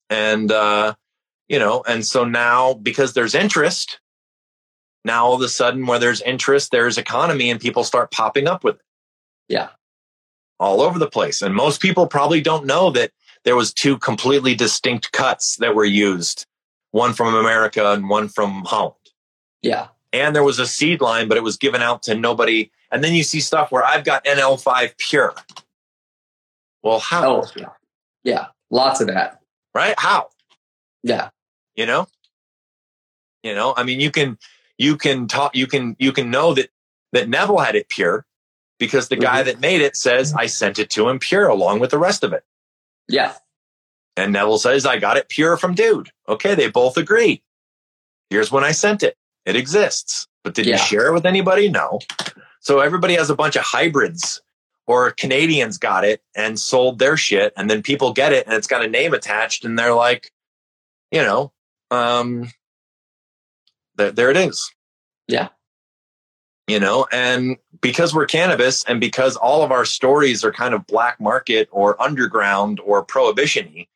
And 0.09 0.49
uh 0.51 0.95
you 1.49 1.59
know 1.59 1.83
and 1.85 2.05
so 2.05 2.23
now 2.23 2.73
because 2.73 3.13
there's 3.13 3.35
interest 3.35 3.99
now 5.05 5.25
all 5.25 5.35
of 5.35 5.41
a 5.41 5.49
sudden 5.49 5.85
where 5.85 5.99
there's 5.99 6.21
interest 6.21 6.71
there's 6.71 6.97
economy 6.97 7.49
and 7.49 7.59
people 7.59 7.83
start 7.83 8.11
popping 8.11 8.47
up 8.47 8.63
with 8.63 8.75
it. 8.75 8.81
Yeah. 9.49 9.69
all 10.59 10.81
over 10.81 10.97
the 10.99 11.09
place. 11.09 11.41
And 11.41 11.53
most 11.55 11.81
people 11.81 12.07
probably 12.07 12.39
don't 12.41 12.65
know 12.65 12.89
that 12.91 13.11
there 13.43 13.55
was 13.57 13.73
two 13.73 13.97
completely 13.97 14.55
distinct 14.55 15.11
cuts 15.11 15.57
that 15.57 15.75
were 15.75 15.83
used 15.85 16.45
one 16.91 17.11
from 17.13 17.33
america 17.35 17.91
and 17.91 18.07
one 18.09 18.29
from 18.29 18.63
holland. 18.65 18.95
Yeah, 19.61 19.87
and 20.13 20.35
there 20.35 20.43
was 20.43 20.59
a 20.59 20.67
seed 20.67 21.01
line 21.01 21.27
but 21.27 21.37
it 21.37 21.43
was 21.43 21.57
given 21.57 21.81
out 21.81 22.03
to 22.03 22.15
nobody. 22.15 22.71
And 22.91 23.03
then 23.03 23.13
you 23.13 23.23
see 23.23 23.39
stuff 23.41 23.71
where 23.71 23.83
i've 23.83 24.05
got 24.05 24.23
nl5 24.25 24.97
pure. 24.97 25.33
Well 26.83 26.99
how? 26.99 27.41
Oh 27.41 27.45
yeah, 27.55 27.69
yeah. 28.23 28.45
Lots 28.69 29.01
of 29.01 29.07
that. 29.07 29.39
right? 29.75 29.95
How? 29.97 30.29
Yeah, 31.03 31.29
you 31.75 31.85
know? 31.85 32.07
You 33.43 33.53
know? 33.55 33.73
I 33.75 33.83
mean 33.83 33.99
you 33.99 34.11
can 34.11 34.37
you 34.77 34.97
can 34.97 35.27
talk 35.27 35.55
you 35.55 35.67
can 35.67 35.95
you 35.99 36.11
can 36.11 36.29
know 36.31 36.53
that 36.53 36.69
that 37.11 37.29
neville 37.29 37.59
had 37.59 37.75
it 37.75 37.89
pure 37.89 38.25
because 38.79 39.07
the 39.07 39.15
guy 39.15 39.41
Mhm. 39.41 39.45
that 39.45 39.59
made 39.59 39.81
it 39.81 39.95
says 39.95 40.33
i 40.33 40.45
sent 40.47 40.79
it 40.79 40.89
to 40.91 41.07
him 41.09 41.19
pure 41.19 41.47
along 41.47 41.79
with 41.79 41.91
the 41.91 41.97
rest 41.99 42.23
of 42.23 42.33
it. 42.33 42.43
Yeah, 43.07 43.33
and 44.17 44.33
neville 44.33 44.57
says 44.57 44.85
i 44.85 44.97
got 44.97 45.17
it 45.17 45.29
pure 45.29 45.57
from 45.57 45.75
dude. 45.75 46.09
Okay 46.27 46.55
they 46.55 46.69
both 46.69 46.97
agree. 46.97 47.43
Here's 48.29 48.51
when 48.51 48.63
i 48.63 48.71
sent 48.71 49.03
it. 49.03 49.15
It 49.45 49.55
exists 49.55 50.27
but 50.43 50.53
did 50.53 50.65
Yeah. 50.65 50.77
you 50.77 50.83
share 50.83 51.07
it 51.07 51.13
with 51.13 51.25
anybody? 51.25 51.69
No. 51.69 51.99
So 52.59 52.79
everybody 52.79 53.15
has 53.15 53.29
a 53.29 53.35
bunch 53.35 53.55
of 53.55 53.63
hybrids 53.63 54.41
or 54.87 55.11
canadians 55.11 55.77
got 55.77 56.03
it 56.03 56.21
and 56.35 56.59
sold 56.59 56.99
their 56.99 57.15
shit 57.15 57.53
and 57.55 57.69
then 57.69 57.81
people 57.83 58.11
get 58.13 58.33
it 58.33 58.45
and 58.47 58.55
it's 58.55 58.67
got 58.67 58.83
a 58.83 58.87
name 58.87 59.13
attached 59.13 59.63
and 59.65 59.77
they're 59.79 59.93
like 59.93 60.31
you 61.11 61.21
know 61.21 61.51
um 61.91 62.49
there, 63.95 64.11
there 64.11 64.29
it 64.29 64.37
is 64.37 64.71
Yeah. 65.27 65.49
you 66.67 66.79
know 66.79 67.05
and 67.11 67.57
because 67.81 68.13
we're 68.13 68.25
cannabis 68.25 68.83
and 68.85 68.99
because 68.99 69.35
all 69.35 69.63
of 69.63 69.71
our 69.71 69.85
stories 69.85 70.43
are 70.43 70.51
kind 70.51 70.73
of 70.73 70.85
black 70.87 71.19
market 71.19 71.67
or 71.71 72.01
underground 72.01 72.79
or 72.85 73.03
prohibition-y 73.03 73.87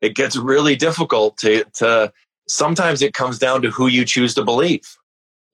it 0.00 0.14
gets 0.14 0.36
really 0.36 0.76
difficult 0.76 1.36
to 1.38 1.64
to 1.74 2.12
sometimes 2.48 3.00
it 3.02 3.14
comes 3.14 3.38
down 3.38 3.62
to 3.62 3.70
who 3.70 3.86
you 3.86 4.04
choose 4.04 4.34
to 4.34 4.44
believe 4.44 4.96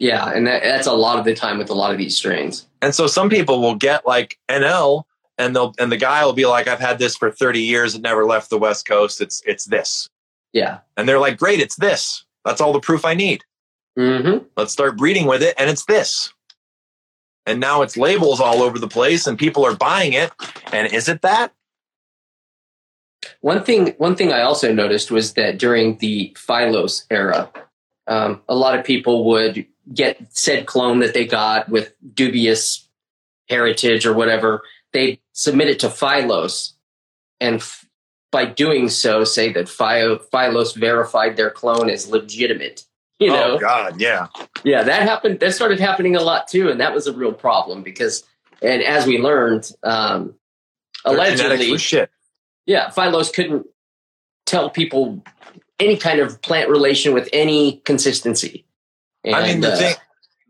yeah. 0.03 0.31
And 0.33 0.47
that, 0.47 0.63
that's 0.63 0.87
a 0.87 0.95
lot 0.95 1.19
of 1.19 1.27
the 1.27 1.35
time 1.35 1.59
with 1.59 1.69
a 1.69 1.75
lot 1.75 1.93
of 1.93 1.99
these 1.99 2.17
strains. 2.17 2.67
and 2.81 2.95
so 2.95 3.07
some 3.07 3.29
people 3.29 3.61
will 3.61 3.75
get 3.75 4.07
like 4.07 4.39
NL 4.49 5.03
and 5.37 5.55
they'll 5.55 5.75
and 5.79 5.93
the 5.93 5.99
guy 5.99 6.25
will 6.25 6.33
be 6.33 6.47
like 6.47 6.67
I've 6.69 6.81
had 6.81 6.99
this 6.99 7.15
for 7.17 7.31
30 7.31 7.61
years 7.61 7.95
it 7.95 8.01
never 8.01 8.25
left 8.25 8.49
the 8.49 8.57
west 8.59 8.87
coast 8.89 9.21
it's 9.21 9.43
it's 9.45 9.67
this 9.67 10.09
Yeah. 10.55 10.79
and 10.97 11.07
they're 11.07 11.19
like 11.21 11.37
great 11.39 11.61
it's 11.61 11.77
this 11.77 12.25
that's 12.47 12.63
all 12.63 12.73
the 12.73 12.81
proof 12.81 13.05
I 13.05 13.13
need 13.13 13.45
Mm-hmm. 13.99 14.45
let's 14.57 14.73
start 14.73 14.97
breeding 14.97 15.27
with 15.27 15.43
it 15.43 15.55
and 15.59 15.69
it's 15.69 15.85
this 15.85 16.33
and 17.45 17.59
now 17.61 17.83
it's 17.83 17.97
labels 17.97 18.41
all 18.41 18.63
over 18.63 18.79
the 18.79 18.89
place 18.89 19.27
and 19.27 19.37
people 19.39 19.67
are 19.67 19.75
buying 19.75 20.13
it 20.13 20.31
and 20.73 20.93
is 20.93 21.09
it 21.09 21.23
that 21.23 21.53
One 23.41 23.65
thing, 23.65 23.95
one 23.99 24.17
thing 24.17 24.33
I 24.33 24.43
also 24.43 24.73
noticed 24.73 25.11
was 25.11 25.35
that 25.35 25.59
during 25.59 25.99
the 25.99 26.33
Phylos 26.37 27.05
era, 27.11 27.51
um, 28.07 28.41
a 28.49 28.55
lot 28.55 28.79
of 28.79 28.85
people 28.85 29.25
would 29.25 29.67
get 29.93 30.19
said 30.31 30.67
clone 30.67 31.01
that 31.01 31.13
they 31.15 31.27
got 31.27 31.69
with 31.69 31.93
dubious 32.15 32.89
heritage 33.49 34.07
or 34.07 34.15
whatever. 34.15 34.63
They 34.93 35.21
submit 35.33 35.69
it 35.69 35.79
to 35.81 35.89
Phylos, 35.89 36.73
and 37.41 37.57
f- 37.57 37.85
by 38.31 38.45
doing 38.47 38.89
so, 38.89 39.25
say 39.25 39.53
that 39.53 39.69
Phy- 39.69 40.19
Phylos 40.33 40.75
verified 40.77 41.37
their 41.37 41.51
clone 41.51 41.91
as 41.91 42.09
legitimate. 42.09 42.85
You 43.27 43.29
know, 43.29 43.57
oh 43.57 43.59
god 43.59 44.01
yeah 44.01 44.29
yeah, 44.65 44.83
that 44.83 45.03
happened. 45.03 45.41
That 45.41 45.53
started 45.53 45.79
happening 45.79 46.17
a 46.17 46.23
lot 46.23 46.49
too, 46.49 46.71
and 46.71 46.81
that 46.81 46.95
was 46.95 47.07
a 47.07 47.13
real 47.13 47.35
problem 47.35 47.83
because, 47.83 48.25
and 48.63 48.83
as 48.83 49.07
we 49.07 49.19
learned, 49.19 49.71
um, 49.83 50.35
Their 51.05 51.15
allegedly, 51.15 51.77
shit 51.77 52.11
yeah, 52.71 52.91
Phylos 52.91 53.33
couldn't 53.33 53.67
tell 54.47 54.71
people 54.71 55.23
any 55.81 55.97
kind 55.97 56.21
of 56.21 56.41
plant 56.43 56.69
relation 56.69 57.15
with 57.15 57.29
any 57.33 57.79
consistency. 57.85 58.65
And, 59.25 59.35
I 59.35 59.49
mean, 59.49 59.61
the 59.61 59.73
uh, 59.73 59.77
thing 59.77 59.95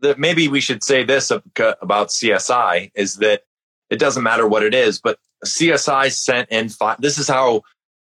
that 0.01 0.19
maybe 0.19 0.47
we 0.47 0.61
should 0.61 0.83
say 0.83 1.03
this 1.03 1.31
about 1.31 2.09
CSI 2.09 2.91
is 2.93 3.17
that 3.17 3.43
it 3.89 3.97
doesn't 3.97 4.23
matter 4.23 4.47
what 4.47 4.63
it 4.63 4.73
is, 4.75 4.99
but 4.99 5.17
CSI 5.45 6.11
sent 6.11 6.49
in. 6.49 6.69
This 6.99 7.17
is 7.17 7.27
how 7.27 7.63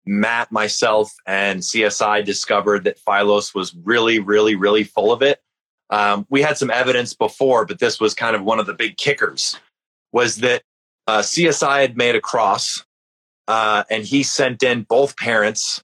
Matt, 0.06 0.52
myself, 0.52 1.12
and 1.26 1.60
CSI 1.60 2.24
discovered 2.24 2.84
that 2.84 2.98
Phylos 3.02 3.54
was 3.54 3.74
really, 3.74 4.18
really, 4.18 4.54
really 4.54 4.84
full 4.84 5.12
of 5.12 5.22
it. 5.22 5.40
Um, 5.90 6.26
we 6.30 6.42
had 6.42 6.58
some 6.58 6.70
evidence 6.70 7.14
before, 7.14 7.64
but 7.64 7.78
this 7.78 8.00
was 8.00 8.14
kind 8.14 8.34
of 8.36 8.42
one 8.42 8.58
of 8.58 8.66
the 8.66 8.74
big 8.74 8.96
kickers. 8.96 9.58
Was 10.12 10.36
that 10.36 10.62
uh, 11.06 11.18
CSI 11.20 11.80
had 11.80 11.96
made 11.96 12.14
a 12.16 12.20
cross, 12.20 12.84
uh, 13.48 13.84
and 13.90 14.04
he 14.04 14.22
sent 14.22 14.62
in 14.62 14.82
both 14.82 15.16
parents. 15.16 15.82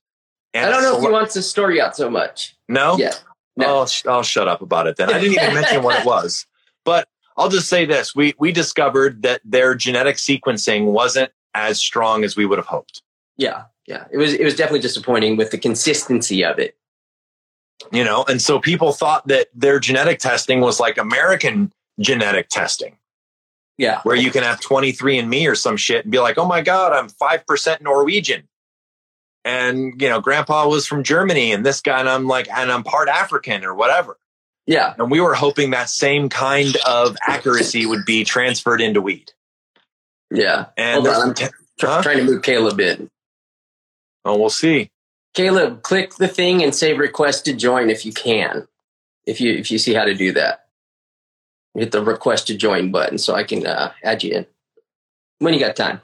And 0.53 0.65
I 0.65 0.71
don't 0.71 0.81
know 0.81 0.97
if 0.97 1.03
he 1.03 1.09
wants 1.09 1.33
the 1.33 1.41
story 1.41 1.79
out 1.79 1.95
so 1.95 2.09
much. 2.09 2.55
no, 2.67 2.97
Yeah. 2.97 3.13
No. 3.57 3.79
I'll, 3.79 3.85
sh- 3.85 4.05
I'll 4.05 4.23
shut 4.23 4.47
up 4.47 4.61
about 4.61 4.87
it 4.87 4.95
then. 4.95 5.09
I 5.09 5.19
didn't 5.19 5.41
even 5.41 5.53
mention 5.53 5.83
what 5.83 5.99
it 5.99 6.05
was. 6.05 6.45
But 6.85 7.07
I'll 7.37 7.49
just 7.49 7.67
say 7.67 7.85
this. 7.85 8.15
We, 8.15 8.33
we 8.39 8.51
discovered 8.51 9.23
that 9.23 9.41
their 9.43 9.75
genetic 9.75 10.15
sequencing 10.17 10.85
wasn't 10.85 11.31
as 11.53 11.79
strong 11.79 12.23
as 12.23 12.35
we 12.35 12.45
would 12.45 12.57
have 12.57 12.67
hoped. 12.67 13.01
Yeah, 13.37 13.63
yeah. 13.87 14.05
It 14.11 14.17
was 14.17 14.33
it 14.33 14.43
was 14.43 14.55
definitely 14.55 14.81
disappointing 14.81 15.37
with 15.37 15.51
the 15.51 15.57
consistency 15.57 16.43
of 16.43 16.59
it. 16.59 16.75
You 17.91 18.03
know, 18.03 18.23
and 18.27 18.39
so 18.41 18.59
people 18.59 18.91
thought 18.93 19.27
that 19.27 19.47
their 19.55 19.79
genetic 19.79 20.19
testing 20.19 20.61
was 20.61 20.79
like 20.79 20.97
American 20.99 21.71
genetic 21.99 22.47
testing, 22.47 22.97
Yeah. 23.79 24.01
where 24.03 24.15
you 24.15 24.29
can 24.29 24.43
have 24.43 24.59
23 24.61 25.17
and 25.17 25.27
me 25.29 25.47
or 25.47 25.55
some 25.55 25.77
shit 25.77 26.05
and 26.05 26.11
be 26.11 26.19
like, 26.19 26.37
oh 26.37 26.45
my 26.45 26.61
God, 26.61 26.93
I'm 26.93 27.09
5% 27.09 27.81
Norwegian. 27.81 28.47
And, 29.43 29.99
you 29.99 30.09
know, 30.09 30.21
grandpa 30.21 30.67
was 30.67 30.85
from 30.85 31.01
Germany 31.03 31.51
and 31.53 31.65
this 31.65 31.81
guy, 31.81 31.99
and 31.99 32.07
I'm 32.07 32.27
like, 32.27 32.47
and 32.55 32.71
I'm 32.71 32.83
part 32.83 33.09
African 33.09 33.65
or 33.65 33.73
whatever. 33.73 34.19
Yeah. 34.67 34.93
And 34.99 35.09
we 35.09 35.19
were 35.19 35.33
hoping 35.33 35.71
that 35.71 35.89
same 35.89 36.29
kind 36.29 36.77
of 36.87 37.17
accuracy 37.27 37.87
would 37.87 38.05
be 38.05 38.23
transferred 38.23 38.79
into 38.81 39.01
weed. 39.01 39.31
Yeah. 40.29 40.67
And 40.77 41.07
on, 41.07 41.29
I'm 41.29 41.33
tr- 41.33 41.45
Huh? 41.81 42.03
trying 42.03 42.17
to 42.17 42.23
move 42.25 42.43
Caleb 42.43 42.79
in. 42.79 43.09
Oh, 44.25 44.37
we'll 44.37 44.49
see. 44.49 44.89
Caleb, 45.33 45.81
click 45.83 46.15
the 46.15 46.27
thing 46.27 46.63
and 46.63 46.75
say 46.75 46.93
request 46.93 47.45
to 47.45 47.53
join 47.53 47.89
if 47.89 48.05
you 48.05 48.11
can. 48.11 48.67
If 49.25 49.39
you 49.39 49.53
if 49.53 49.71
you 49.71 49.77
see 49.77 49.93
how 49.93 50.05
to 50.05 50.13
do 50.13 50.33
that. 50.33 50.65
Hit 51.73 51.91
the 51.91 52.03
request 52.03 52.47
to 52.47 52.57
join 52.57 52.91
button 52.91 53.17
so 53.17 53.33
I 53.33 53.43
can 53.43 53.65
uh, 53.65 53.93
add 54.03 54.23
you 54.23 54.33
in. 54.33 54.45
When 55.39 55.53
you 55.53 55.59
got 55.59 55.75
time. 55.75 56.01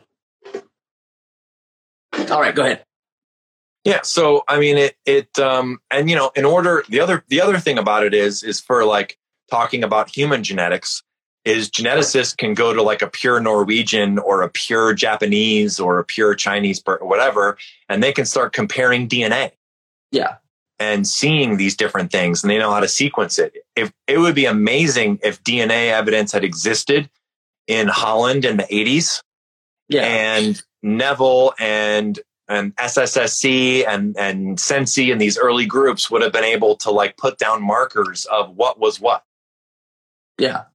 All 2.32 2.40
right, 2.40 2.56
go 2.56 2.64
ahead. 2.64 2.84
Yeah. 3.84 4.02
So 4.04 4.44
I 4.48 4.60
mean, 4.60 4.78
it 4.78 4.96
it 5.06 5.38
um, 5.40 5.80
and 5.92 6.10
you 6.10 6.16
know, 6.16 6.32
in 6.36 6.46
order 6.46 6.84
the 6.88 7.00
other 7.00 7.24
the 7.28 7.42
other 7.42 7.60
thing 7.60 7.78
about 7.78 8.04
it 8.04 8.14
is 8.14 8.44
is 8.44 8.60
for 8.60 8.86
like 8.86 9.18
talking 9.50 9.84
about 9.84 10.14
human 10.16 10.44
genetics 10.44 11.04
is 11.48 11.70
geneticists 11.70 12.36
can 12.36 12.54
go 12.54 12.74
to 12.74 12.82
like 12.82 13.02
a 13.02 13.08
pure 13.08 13.40
Norwegian 13.40 14.20
or 14.20 14.42
a 14.42 14.50
pure 14.50 14.94
Japanese 14.94 15.80
or 15.80 16.00
a 16.00 16.04
pure 16.04 16.36
Chinese 16.36 16.84
or 16.86 16.98
whatever, 17.02 17.58
and 17.88 18.04
they 18.04 18.12
can 18.12 18.26
start 18.26 18.52
comparing 18.54 19.08
DNA. 19.08 19.52
Yeah. 20.12 20.36
And 20.80 21.08
seeing 21.08 21.58
these 21.58 21.76
different 21.76 22.12
things, 22.12 22.44
and 22.44 22.52
they 22.52 22.60
know 22.60 22.72
how 22.72 22.82
to 22.82 22.88
sequence 22.88 23.40
it. 23.40 23.56
If 23.76 23.92
it 24.08 24.20
would 24.20 24.36
be 24.36 24.46
amazing 24.46 25.20
if 25.24 25.44
DNA 25.44 25.90
evidence 25.92 26.32
had 26.34 26.44
existed 26.44 27.10
in 27.66 27.88
Holland 27.88 28.46
in 28.46 28.58
the 28.58 28.64
80s, 28.64 29.24
Yeah. 29.90 30.04
and 30.04 30.62
Neville 30.84 31.54
and 31.60 32.20
and 32.50 32.76
SSSC 32.76 33.86
and 33.88 34.16
and 34.18 34.60
Sensi 34.60 35.12
and 35.12 35.20
these 35.20 35.38
early 35.38 35.66
groups 35.66 36.10
would 36.12 36.22
have 36.22 36.32
been 36.32 36.44
able 36.46 36.76
to 36.78 36.92
like 36.92 37.18
put 37.18 37.38
down 37.38 37.62
markers 37.64 38.26
of 38.26 38.56
what 38.56 38.80
was 38.80 39.00
what. 39.00 39.24
yeah. 40.38 40.66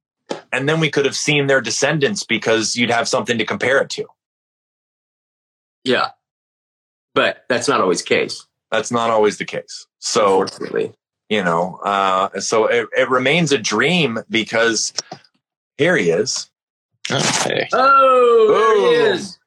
And 0.51 0.69
then 0.69 0.79
we 0.79 0.91
could 0.91 1.05
have 1.05 1.15
seen 1.15 1.47
their 1.47 1.61
descendants 1.61 2.23
because 2.23 2.75
you'd 2.75 2.91
have 2.91 3.07
something 3.07 3.37
to 3.37 3.45
compare 3.45 3.79
it 3.79 3.89
to. 3.91 4.05
Yeah. 5.83 6.09
But 7.15 7.45
that's 7.49 7.67
not 7.67 7.81
always 7.81 8.03
the 8.03 8.09
case. 8.09 8.45
That's 8.71 8.91
not 8.91 9.09
always 9.09 9.37
the 9.37 9.45
case. 9.45 9.87
So, 9.99 10.45
you 11.29 11.43
know, 11.43 11.75
uh, 11.83 12.39
so 12.39 12.65
it, 12.65 12.87
it 12.97 13.09
remains 13.09 13.51
a 13.51 13.57
dream 13.57 14.19
because 14.29 14.93
here 15.77 15.95
he 15.97 16.09
is. 16.09 16.49
Okay. 17.11 17.67
Oh, 17.73 18.47
there 18.49 18.77
he 18.77 19.15
is. 19.15 19.37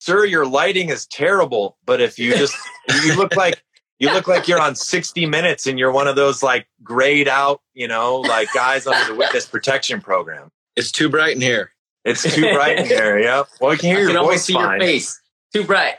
Sir, 0.00 0.24
your 0.24 0.46
lighting 0.46 0.88
is 0.88 1.06
terrible, 1.06 1.76
but 1.84 2.00
if 2.00 2.18
you 2.18 2.36
just, 2.36 2.56
you 3.04 3.14
look 3.16 3.36
like, 3.36 3.62
you 4.02 4.12
look 4.12 4.26
like 4.26 4.48
you're 4.48 4.60
on 4.60 4.74
60 4.74 5.26
minutes 5.26 5.68
and 5.68 5.78
you're 5.78 5.92
one 5.92 6.08
of 6.08 6.16
those 6.16 6.42
like 6.42 6.66
grayed 6.82 7.28
out, 7.28 7.60
you 7.72 7.86
know, 7.86 8.16
like 8.16 8.48
guys 8.52 8.84
under 8.84 9.12
the 9.12 9.14
witness 9.14 9.46
protection 9.46 10.00
program. 10.00 10.50
It's 10.74 10.90
too 10.90 11.08
bright 11.08 11.36
in 11.36 11.40
here. 11.40 11.70
It's 12.04 12.22
too 12.22 12.52
bright 12.52 12.80
in 12.80 12.86
here. 12.86 13.16
Yep. 13.20 13.46
Well, 13.60 13.70
we 13.70 13.76
can 13.76 13.90
hear 13.90 13.98
I 13.98 14.02
your 14.02 14.12
can 14.12 14.24
voice 14.24 14.44
see 14.44 14.54
fine. 14.54 14.80
your 14.80 14.88
face. 14.88 15.20
Too 15.54 15.62
bright. 15.62 15.94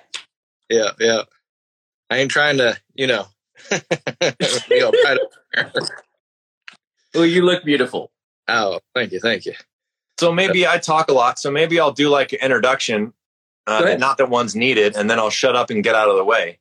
Yeah, 0.69 0.89
yeah. 0.99 1.21
I 2.09 2.17
ain't 2.17 2.29
trying 2.29 2.57
to, 2.57 2.77
you 2.93 3.07
know, 3.07 3.25
be 3.69 4.81
all 4.81 4.91
bright 4.91 5.19
up 5.21 5.31
there. 5.53 5.71
Well, 7.13 7.25
you 7.25 7.45
look 7.45 7.63
beautiful. 7.63 8.11
Oh, 8.49 8.81
thank 8.93 9.13
you, 9.13 9.21
thank 9.21 9.45
you. 9.45 9.53
So 10.19 10.33
maybe 10.33 10.67
I 10.67 10.77
talk 10.77 11.09
a 11.09 11.13
lot. 11.13 11.39
So 11.39 11.51
maybe 11.51 11.79
I'll 11.79 11.93
do 11.93 12.09
like 12.09 12.33
an 12.33 12.39
introduction, 12.41 13.13
uh, 13.65 13.95
not 13.97 14.17
that 14.17 14.29
one's 14.29 14.57
needed, 14.57 14.97
and 14.97 15.09
then 15.09 15.19
I'll 15.19 15.29
shut 15.29 15.55
up 15.55 15.69
and 15.69 15.81
get 15.81 15.95
out 15.95 16.09
of 16.09 16.17
the 16.17 16.25
way. 16.25 16.59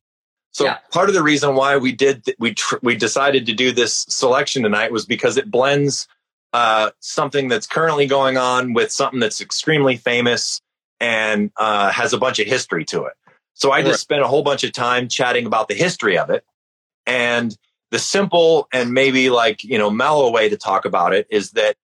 So 0.53 0.65
Yeah. 0.65 0.77
part 0.91 1.09
of 1.09 1.15
the 1.15 1.23
reason 1.23 1.55
why 1.55 1.77
we 1.77 1.91
did 1.91 2.25
th- 2.25 2.37
we 2.39 2.53
tr- 2.53 2.77
we 2.81 2.95
decided 2.95 3.47
to 3.47 3.53
do 3.53 3.71
this 3.71 4.05
selection 4.07 4.63
tonight 4.63 4.91
was 4.91 5.05
because 5.05 5.35
it 5.35 5.49
blends 5.49 6.07
uh, 6.53 6.91
something 6.99 7.47
that's 7.47 7.65
currently 7.65 8.05
going 8.05 8.37
on 8.37 8.73
with 8.73 8.91
something 8.91 9.19
that's 9.19 9.41
extremely 9.41 9.97
famous 9.97 10.61
and 10.99 11.51
uh, 11.57 11.91
has 11.91 12.13
a 12.13 12.17
bunch 12.17 12.39
of 12.39 12.45
history 12.45 12.85
to 12.85 13.05
it. 13.05 13.13
So 13.55 13.71
I 13.71 13.81
just 13.81 14.01
spent 14.01 14.21
a 14.21 14.27
whole 14.27 14.43
bunch 14.43 14.63
of 14.63 14.71
time 14.71 15.07
chatting 15.07 15.45
about 15.45 15.67
the 15.67 15.73
history 15.73 16.17
of 16.17 16.29
it, 16.29 16.45
and 17.05 17.55
the 17.91 17.99
simple 17.99 18.67
and 18.71 18.93
maybe 18.93 19.29
like 19.29 19.63
you 19.63 19.77
know 19.77 19.89
mellow 19.89 20.31
way 20.31 20.49
to 20.49 20.57
talk 20.57 20.85
about 20.85 21.13
it 21.13 21.27
is 21.29 21.51
that 21.51 21.75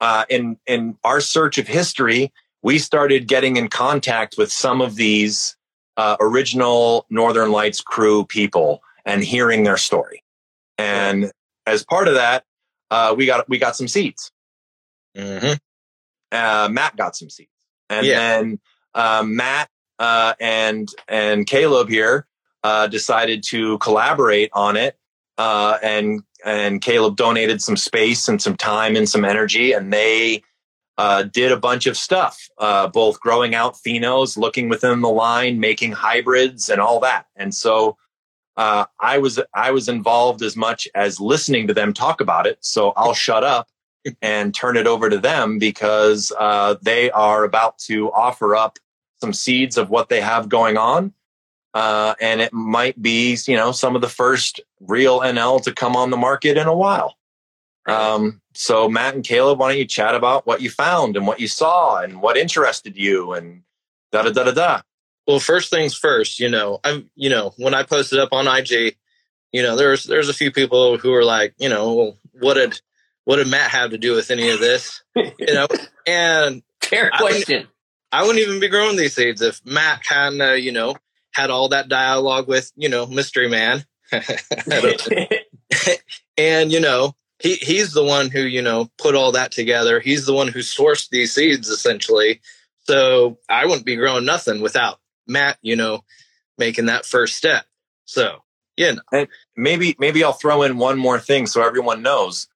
uh, 0.00 0.24
in 0.28 0.58
in 0.66 0.96
our 1.02 1.20
search 1.20 1.58
of 1.58 1.66
history, 1.66 2.32
we 2.62 2.78
started 2.78 3.26
getting 3.26 3.56
in 3.56 3.68
contact 3.68 4.36
with 4.38 4.52
some 4.52 4.80
of 4.80 4.94
these 4.94 5.56
uh, 6.02 6.16
original 6.20 7.06
Northern 7.10 7.50
Lights 7.52 7.80
crew 7.80 8.24
people 8.26 8.82
and 9.04 9.22
hearing 9.22 9.62
their 9.64 9.76
story. 9.76 10.22
And 10.78 11.30
as 11.66 11.84
part 11.84 12.08
of 12.08 12.14
that, 12.14 12.44
uh, 12.90 13.14
we 13.16 13.26
got 13.26 13.48
we 13.48 13.58
got 13.58 13.76
some 13.76 13.88
seeds. 13.88 14.32
hmm 15.16 15.54
Uh, 16.32 16.68
Matt 16.70 16.96
got 16.96 17.14
some 17.14 17.30
seats, 17.30 17.52
and 17.88 18.06
Yeah. 18.06 18.18
then 18.18 18.60
uh, 18.94 19.22
Matt 19.24 19.68
uh, 19.98 20.34
and 20.40 20.88
and 21.08 21.46
Caleb 21.46 21.88
here 21.88 22.26
uh, 22.64 22.86
decided 22.88 23.44
to 23.52 23.78
collaborate 23.78 24.50
on 24.52 24.76
it. 24.76 24.96
Uh, 25.38 25.78
and 25.82 26.22
and 26.44 26.82
Caleb 26.82 27.16
donated 27.16 27.62
some 27.62 27.76
space 27.76 28.28
and 28.30 28.40
some 28.42 28.56
time 28.56 28.96
and 28.96 29.08
some 29.08 29.24
energy, 29.24 29.72
and 29.76 29.92
they 29.92 30.42
uh, 30.98 31.24
did 31.24 31.52
a 31.52 31.56
bunch 31.56 31.86
of 31.86 31.96
stuff, 31.96 32.48
uh, 32.58 32.86
both 32.88 33.20
growing 33.20 33.54
out 33.54 33.76
phenos, 33.76 34.36
looking 34.36 34.68
within 34.68 35.00
the 35.00 35.08
line, 35.08 35.58
making 35.58 35.92
hybrids, 35.92 36.68
and 36.68 36.80
all 36.80 37.00
that. 37.00 37.26
And 37.36 37.54
so 37.54 37.96
uh, 38.56 38.84
I 39.00 39.18
was 39.18 39.40
I 39.54 39.70
was 39.70 39.88
involved 39.88 40.42
as 40.42 40.56
much 40.56 40.86
as 40.94 41.20
listening 41.20 41.66
to 41.68 41.74
them 41.74 41.92
talk 41.92 42.20
about 42.20 42.46
it. 42.46 42.58
So 42.60 42.92
I'll 42.96 43.14
shut 43.14 43.44
up 43.44 43.68
and 44.22 44.54
turn 44.54 44.76
it 44.76 44.86
over 44.86 45.08
to 45.08 45.18
them 45.18 45.58
because 45.58 46.32
uh, 46.38 46.76
they 46.82 47.10
are 47.10 47.44
about 47.44 47.78
to 47.80 48.12
offer 48.12 48.54
up 48.54 48.78
some 49.20 49.32
seeds 49.32 49.78
of 49.78 49.88
what 49.88 50.08
they 50.08 50.20
have 50.20 50.48
going 50.48 50.76
on. 50.76 51.12
Uh, 51.74 52.14
and 52.20 52.42
it 52.42 52.52
might 52.52 53.00
be, 53.00 53.38
you 53.46 53.56
know, 53.56 53.72
some 53.72 53.94
of 53.94 54.02
the 54.02 54.08
first 54.08 54.60
real 54.80 55.20
NL 55.20 55.62
to 55.62 55.72
come 55.72 55.96
on 55.96 56.10
the 56.10 56.18
market 56.18 56.58
in 56.58 56.66
a 56.66 56.76
while. 56.76 57.16
Um, 57.86 58.41
so 58.54 58.88
Matt 58.88 59.14
and 59.14 59.24
Caleb, 59.24 59.58
why 59.58 59.70
don't 59.70 59.78
you 59.78 59.86
chat 59.86 60.14
about 60.14 60.46
what 60.46 60.60
you 60.60 60.70
found 60.70 61.16
and 61.16 61.26
what 61.26 61.40
you 61.40 61.48
saw 61.48 62.00
and 62.00 62.20
what 62.20 62.36
interested 62.36 62.96
you 62.96 63.32
and 63.32 63.62
da 64.10 64.22
da 64.22 64.30
da 64.30 64.44
da 64.44 64.52
da. 64.52 64.80
Well, 65.26 65.38
first 65.38 65.70
things 65.70 65.94
first, 65.94 66.40
you 66.40 66.48
know, 66.48 66.80
I'm, 66.82 67.08
you 67.14 67.30
know, 67.30 67.54
when 67.56 67.74
I 67.74 67.84
posted 67.84 68.18
up 68.18 68.30
on 68.32 68.48
IG, 68.48 68.96
you 69.52 69.62
know, 69.62 69.76
there's 69.76 70.04
there's 70.04 70.28
a 70.28 70.34
few 70.34 70.50
people 70.50 70.98
who 70.98 71.10
were 71.10 71.24
like, 71.24 71.54
you 71.58 71.68
know, 71.68 71.94
well, 71.94 72.18
what 72.40 72.54
did 72.54 72.80
what 73.24 73.36
did 73.36 73.48
Matt 73.48 73.70
have 73.70 73.90
to 73.90 73.98
do 73.98 74.14
with 74.14 74.30
any 74.30 74.50
of 74.50 74.60
this? 74.60 75.02
You 75.14 75.54
know, 75.54 75.68
and 76.06 76.62
Fair 76.80 77.10
I- 77.12 77.18
question. 77.18 77.68
I 78.14 78.24
wouldn't 78.24 78.46
even 78.46 78.60
be 78.60 78.68
growing 78.68 78.96
these 78.96 79.14
seeds 79.14 79.40
if 79.40 79.64
Matt 79.64 80.02
hadn't, 80.06 80.42
uh, 80.42 80.52
you 80.52 80.70
know, 80.70 80.96
had 81.32 81.48
all 81.48 81.70
that 81.70 81.88
dialogue 81.88 82.46
with, 82.46 82.70
you 82.76 82.90
know, 82.90 83.06
Mystery 83.06 83.48
Man. 83.48 83.86
and, 86.36 86.70
you 86.70 86.80
know, 86.80 87.14
he, 87.42 87.54
he's 87.56 87.92
the 87.92 88.04
one 88.04 88.30
who, 88.30 88.40
you 88.42 88.62
know, 88.62 88.88
put 88.98 89.14
all 89.16 89.32
that 89.32 89.50
together. 89.50 89.98
He's 89.98 90.26
the 90.26 90.32
one 90.32 90.48
who 90.48 90.60
sourced 90.60 91.08
these 91.10 91.34
seeds 91.34 91.68
essentially. 91.68 92.40
So 92.84 93.38
I 93.48 93.66
wouldn't 93.66 93.84
be 93.86 93.96
growing 93.96 94.24
nothing 94.24 94.60
without 94.60 95.00
Matt, 95.26 95.58
you 95.60 95.74
know, 95.76 96.04
making 96.56 96.86
that 96.86 97.04
first 97.04 97.36
step. 97.36 97.64
So, 98.04 98.42
yeah, 98.76 98.92
know, 99.12 99.26
maybe 99.56 99.96
maybe 99.98 100.22
I'll 100.24 100.32
throw 100.32 100.62
in 100.62 100.78
one 100.78 100.98
more 100.98 101.18
thing 101.18 101.46
so 101.46 101.62
everyone 101.62 102.02
knows. 102.02 102.48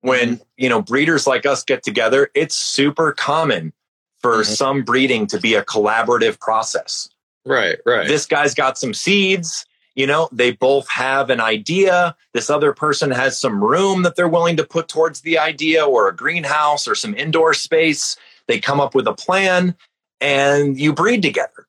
When 0.00 0.40
you 0.56 0.68
know 0.68 0.82
breeders 0.82 1.26
like 1.26 1.46
us 1.46 1.62
get 1.62 1.82
together, 1.82 2.28
it's 2.34 2.54
super 2.56 3.12
common 3.12 3.72
for 4.20 4.38
Mhm. 4.42 4.46
some 4.56 4.82
breeding 4.82 5.26
to 5.28 5.38
be 5.38 5.54
a 5.54 5.64
collaborative 5.64 6.40
process. 6.40 7.08
right, 7.44 7.78
right. 7.84 8.06
This 8.08 8.24
guy's 8.26 8.54
got 8.54 8.78
some 8.78 8.94
seeds, 8.94 9.66
you 9.94 10.06
know, 10.06 10.28
they 10.32 10.52
both 10.52 10.88
have 10.88 11.28
an 11.30 11.40
idea. 11.40 12.16
This 12.32 12.48
other 12.50 12.72
person 12.72 13.10
has 13.10 13.38
some 13.38 13.62
room 13.62 14.02
that 14.02 14.16
they're 14.16 14.28
willing 14.28 14.56
to 14.56 14.64
put 14.64 14.88
towards 14.88 15.20
the 15.20 15.38
idea 15.38 15.84
or 15.84 16.08
a 16.08 16.16
greenhouse 16.16 16.88
or 16.88 16.94
some 16.94 17.14
indoor 17.14 17.52
space. 17.54 18.16
They 18.48 18.58
come 18.58 18.80
up 18.80 18.94
with 18.94 19.06
a 19.06 19.12
plan 19.14 19.76
and 20.20 20.78
you 20.78 20.92
breed 20.92 21.22
together. 21.22 21.66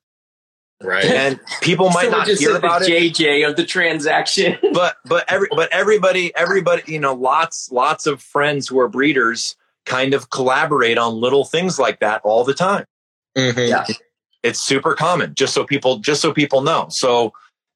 right. 0.82 1.04
And 1.04 1.40
people 1.60 1.90
might 1.90 2.04
Someone 2.04 2.18
not 2.20 2.26
just 2.26 2.40
hear 2.40 2.52
said 2.52 2.58
about 2.58 2.82
the 2.82 2.92
it. 2.96 3.14
JJ 3.14 3.48
of 3.48 3.56
the 3.56 3.64
transaction. 3.64 4.56
but 4.72 4.96
but 5.04 5.24
every 5.30 5.48
but 5.50 5.68
everybody 5.72 6.34
everybody 6.36 6.82
you 6.86 6.98
know 7.00 7.14
lots 7.14 7.70
lots 7.72 8.06
of 8.06 8.22
friends 8.22 8.68
who 8.68 8.78
are 8.80 8.88
breeders 8.88 9.56
kind 9.86 10.14
of 10.14 10.30
collaborate 10.30 10.96
on 10.98 11.14
little 11.14 11.44
things 11.44 11.78
like 11.78 12.00
that 12.00 12.20
all 12.24 12.42
the 12.44 12.54
time 12.54 12.86
Mhm. 13.36 13.68
yeah. 13.68 13.84
it's 14.42 14.58
super 14.60 14.94
common 14.94 15.34
just 15.34 15.52
so 15.52 15.64
people 15.64 15.98
just 15.98 16.20
so 16.22 16.32
people 16.32 16.62
know 16.62 16.86
so 16.88 17.32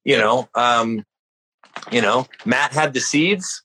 you 0.09 0.17
know 0.17 0.49
um 0.55 1.05
you 1.93 2.01
know 2.01 2.27
matt 2.45 2.73
had 2.73 2.95
the 2.95 3.01
seeds 3.01 3.63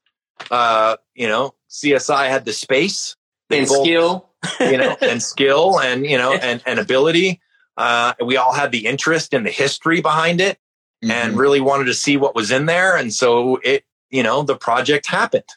uh 0.52 0.98
you 1.16 1.28
know 1.28 1.54
csi 1.70 2.28
had 2.30 2.44
the 2.46 2.54
space 2.54 3.16
They 3.50 3.60
and 3.60 3.68
both- 3.68 3.86
skill. 3.86 4.30
you 4.60 4.78
know 4.78 4.98
and 5.02 5.24
skill 5.34 5.80
and 5.80 6.06
you 6.06 6.18
know 6.18 6.34
and, 6.34 6.62
and 6.66 6.80
ability 6.80 7.39
uh 7.78 8.14
we 8.24 8.36
all 8.38 8.54
had 8.54 8.72
the 8.72 8.86
interest 8.86 9.34
in 9.34 9.44
the 9.44 9.52
history 9.64 10.02
behind 10.02 10.41
it 10.41 10.58
and 11.02 11.34
Mhm. 11.36 11.39
really 11.39 11.62
wanted 11.62 11.86
to 11.86 11.94
see 11.94 12.16
what 12.18 12.36
was 12.36 12.52
in 12.52 12.66
there 12.66 12.96
and 12.98 13.14
so 13.14 13.58
it 13.64 13.84
you 14.10 14.22
know 14.24 14.44
the 14.44 14.56
project 14.58 15.06
happened 15.08 15.50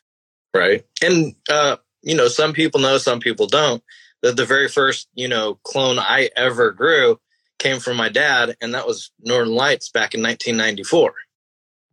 right 0.55 0.85
and 1.03 1.35
uh 1.51 1.77
you 2.03 2.15
know 2.15 2.29
some 2.29 2.53
people 2.53 2.81
know 2.81 2.97
some 2.99 3.19
people 3.21 3.47
don't 3.49 3.83
that 4.23 4.37
the 4.37 4.47
very 4.47 4.69
first 4.69 5.09
you 5.15 5.29
know 5.29 5.47
clone 5.65 5.99
i 5.99 6.31
ever 6.37 6.71
grew 6.71 7.19
came 7.59 7.81
from 7.81 7.97
my 7.97 8.09
dad 8.09 8.57
and 8.61 8.75
that 8.75 8.87
was 8.87 9.11
northern 9.21 9.55
lights 9.55 9.89
back 9.89 10.15
in 10.15 10.23
1994 10.23 11.15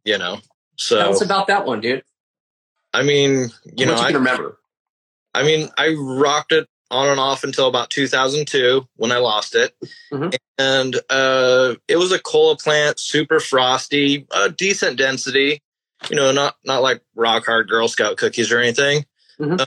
you 0.05 0.18
know 0.18 0.39
Tell 0.78 1.11
us 1.11 1.20
so 1.20 1.26
about 1.26 1.47
that 1.47 1.66
one, 1.66 1.82
dude. 1.82 2.03
i 2.93 3.03
mean 3.03 3.49
you 3.76 3.86
know 3.86 3.93
you 3.93 3.99
I, 3.99 4.09
remember. 4.11 4.57
I 5.34 5.43
mean 5.43 5.70
i 5.78 5.93
rocked 5.97 6.51
it 6.51 6.68
on 6.91 7.07
and 7.09 7.20
off 7.20 7.43
until 7.43 7.68
about 7.68 7.89
2002 7.89 8.88
when 8.97 9.11
i 9.11 9.18
lost 9.18 9.55
it 9.55 9.74
Mhm. 10.11 10.36
and 10.57 10.95
uh 11.09 11.76
it 11.88 11.95
was 11.97 12.11
a 12.11 12.20
cola 12.20 12.57
plant 12.57 12.99
super 12.99 13.39
frosty 13.39 14.28
uh, 14.32 14.49
decent 14.49 14.97
density 14.97 15.61
you 16.09 16.16
know 16.16 16.32
not 16.32 16.55
not 16.66 16.82
like 16.82 17.01
rock 17.16 17.45
hard 17.45 17.70
girl 17.70 17.88
scout 17.88 18.18
cookies 18.18 18.51
or 18.51 18.59
anything 18.59 19.05
Mhm. 19.39 19.59
Uh, 19.61 19.66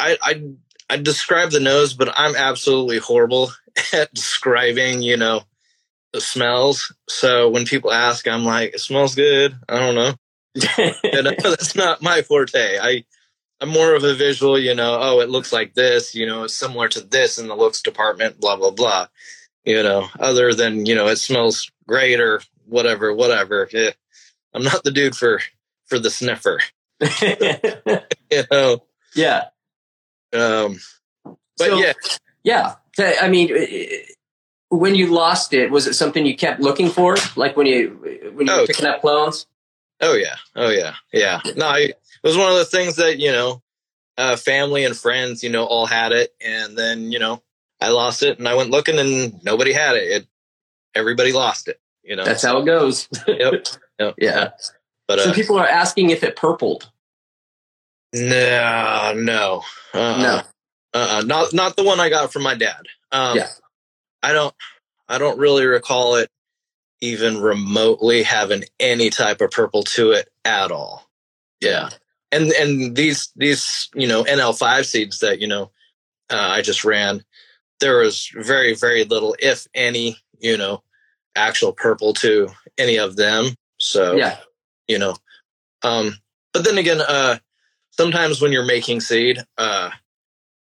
I, 0.00 0.16
I 0.22 0.42
I 0.88 0.96
describe 0.96 1.50
the 1.50 1.60
nose, 1.60 1.94
but 1.94 2.12
I'm 2.16 2.36
absolutely 2.36 2.98
horrible 2.98 3.52
at 3.92 4.12
describing, 4.12 5.02
you 5.02 5.16
know, 5.16 5.42
the 6.12 6.20
smells. 6.20 6.94
So 7.08 7.48
when 7.48 7.64
people 7.64 7.92
ask, 7.92 8.28
I'm 8.28 8.44
like, 8.44 8.74
it 8.74 8.80
smells 8.80 9.14
good. 9.14 9.56
I 9.68 9.78
don't 9.78 9.94
know. 9.94 10.14
You 11.04 11.22
know, 11.22 11.32
that's 11.42 11.74
not 11.74 12.02
my 12.02 12.22
forte. 12.22 12.78
I 12.78 13.04
I'm 13.62 13.68
more 13.68 13.94
of 13.94 14.02
a 14.02 14.12
visual, 14.12 14.58
you 14.58 14.74
know, 14.74 14.98
oh, 15.00 15.20
it 15.20 15.30
looks 15.30 15.52
like 15.52 15.74
this, 15.74 16.16
you 16.16 16.26
know, 16.26 16.42
it's 16.42 16.54
similar 16.54 16.88
to 16.88 17.00
this 17.00 17.38
in 17.38 17.46
the 17.46 17.54
looks 17.54 17.80
department, 17.80 18.40
blah, 18.40 18.56
blah, 18.56 18.72
blah. 18.72 19.06
You 19.64 19.84
know, 19.84 20.08
other 20.18 20.52
than, 20.52 20.84
you 20.84 20.96
know, 20.96 21.06
it 21.06 21.16
smells 21.16 21.70
great 21.86 22.18
or 22.18 22.40
whatever, 22.66 23.14
whatever. 23.14 23.68
Eh, 23.72 23.92
I'm 24.52 24.64
not 24.64 24.82
the 24.82 24.90
dude 24.90 25.14
for 25.14 25.40
for 25.86 25.98
the 25.98 26.10
sniffer. 26.10 26.60
You 28.32 28.44
know. 28.50 28.82
yeah. 29.14 29.48
Um 30.32 30.78
but 31.24 31.36
So- 31.68 31.78
yeah, 31.78 31.92
Yeah. 32.44 32.74
I 33.20 33.28
mean, 33.28 33.50
when 34.68 34.94
you 34.94 35.06
lost 35.08 35.52
it, 35.54 35.70
was 35.70 35.86
it 35.86 35.94
something 35.94 36.26
you 36.26 36.36
kept 36.36 36.60
looking 36.60 36.90
for? 36.90 37.16
Like 37.36 37.56
when 37.56 37.66
you 37.66 38.30
when 38.34 38.46
you 38.46 38.52
Oh. 38.52 38.60
were 38.62 38.66
picking 38.66 38.86
up 38.86 39.00
clones? 39.00 39.46
Oh 40.00 40.14
yeah, 40.14 40.36
oh 40.56 40.70
yeah, 40.70 40.94
yeah. 41.12 41.40
No, 41.56 41.66
I, 41.68 41.78
it 41.78 41.96
was 42.24 42.36
one 42.36 42.50
of 42.50 42.58
the 42.58 42.64
things 42.64 42.96
that 42.96 43.18
you 43.18 43.30
know, 43.32 43.62
uh, 44.18 44.36
family 44.36 44.84
and 44.84 44.96
friends, 44.96 45.42
you 45.44 45.50
know, 45.50 45.64
all 45.64 45.86
had 45.86 46.12
it, 46.12 46.34
and 46.40 46.76
then 46.76 47.12
you 47.12 47.18
know, 47.18 47.42
I 47.80 47.88
lost 47.90 48.22
it, 48.22 48.38
and 48.38 48.48
I 48.48 48.54
went 48.54 48.70
looking, 48.70 48.98
and 48.98 49.42
nobody 49.44 49.72
had 49.72 49.96
it. 49.96 50.02
it 50.10 50.26
everybody 50.94 51.32
lost 51.32 51.68
it. 51.68 51.80
You 52.02 52.16
know. 52.16 52.24
That's 52.24 52.42
how 52.42 52.58
it 52.58 52.66
goes. 52.66 53.08
yep. 53.26 53.66
yep. 53.98 54.14
yeah. 54.18 54.50
But 55.08 55.20
Some 55.20 55.30
uh, 55.30 55.34
people 55.34 55.58
are 55.58 55.66
asking 55.66 56.10
if 56.10 56.22
it 56.22 56.36
purpled. 56.36 56.90
No, 58.12 59.12
no, 59.16 59.62
uh, 59.94 60.22
No. 60.22 60.42
uh, 60.94 61.22
not 61.26 61.52
not 61.52 61.76
the 61.76 61.84
one 61.84 62.00
I 62.00 62.08
got 62.08 62.32
from 62.32 62.42
my 62.42 62.54
dad. 62.54 62.82
Um, 63.10 63.38
Yeah. 63.38 63.48
I 64.22 64.32
don't, 64.32 64.54
I 65.08 65.18
don't 65.18 65.38
really 65.38 65.66
recall 65.66 66.16
it 66.16 66.30
even 67.00 67.40
remotely 67.40 68.22
having 68.22 68.64
any 68.78 69.10
type 69.10 69.40
of 69.40 69.50
purple 69.50 69.82
to 69.82 70.12
it 70.12 70.28
at 70.44 70.70
all. 70.70 71.08
Yeah, 71.60 71.90
and 72.30 72.52
and 72.52 72.94
these 72.96 73.30
these 73.36 73.88
you 73.94 74.06
know 74.06 74.24
NL 74.24 74.56
five 74.56 74.86
seeds 74.86 75.20
that 75.20 75.40
you 75.40 75.48
know 75.48 75.70
uh, 76.30 76.36
I 76.38 76.62
just 76.62 76.84
ran, 76.84 77.24
there 77.80 77.98
was 77.98 78.30
very 78.34 78.74
very 78.74 79.04
little, 79.04 79.34
if 79.40 79.66
any, 79.74 80.16
you 80.38 80.56
know, 80.56 80.82
actual 81.36 81.72
purple 81.72 82.14
to 82.14 82.48
any 82.78 82.96
of 82.98 83.16
them. 83.16 83.54
So 83.78 84.16
Yeah. 84.16 84.38
you 84.88 84.98
know, 84.98 85.16
um, 85.82 86.16
but 86.52 86.64
then 86.64 86.78
again, 86.78 87.00
uh, 87.00 87.38
sometimes 87.92 88.40
when 88.40 88.52
you're 88.52 88.64
making 88.66 89.00
seed, 89.00 89.38
uh, 89.58 89.90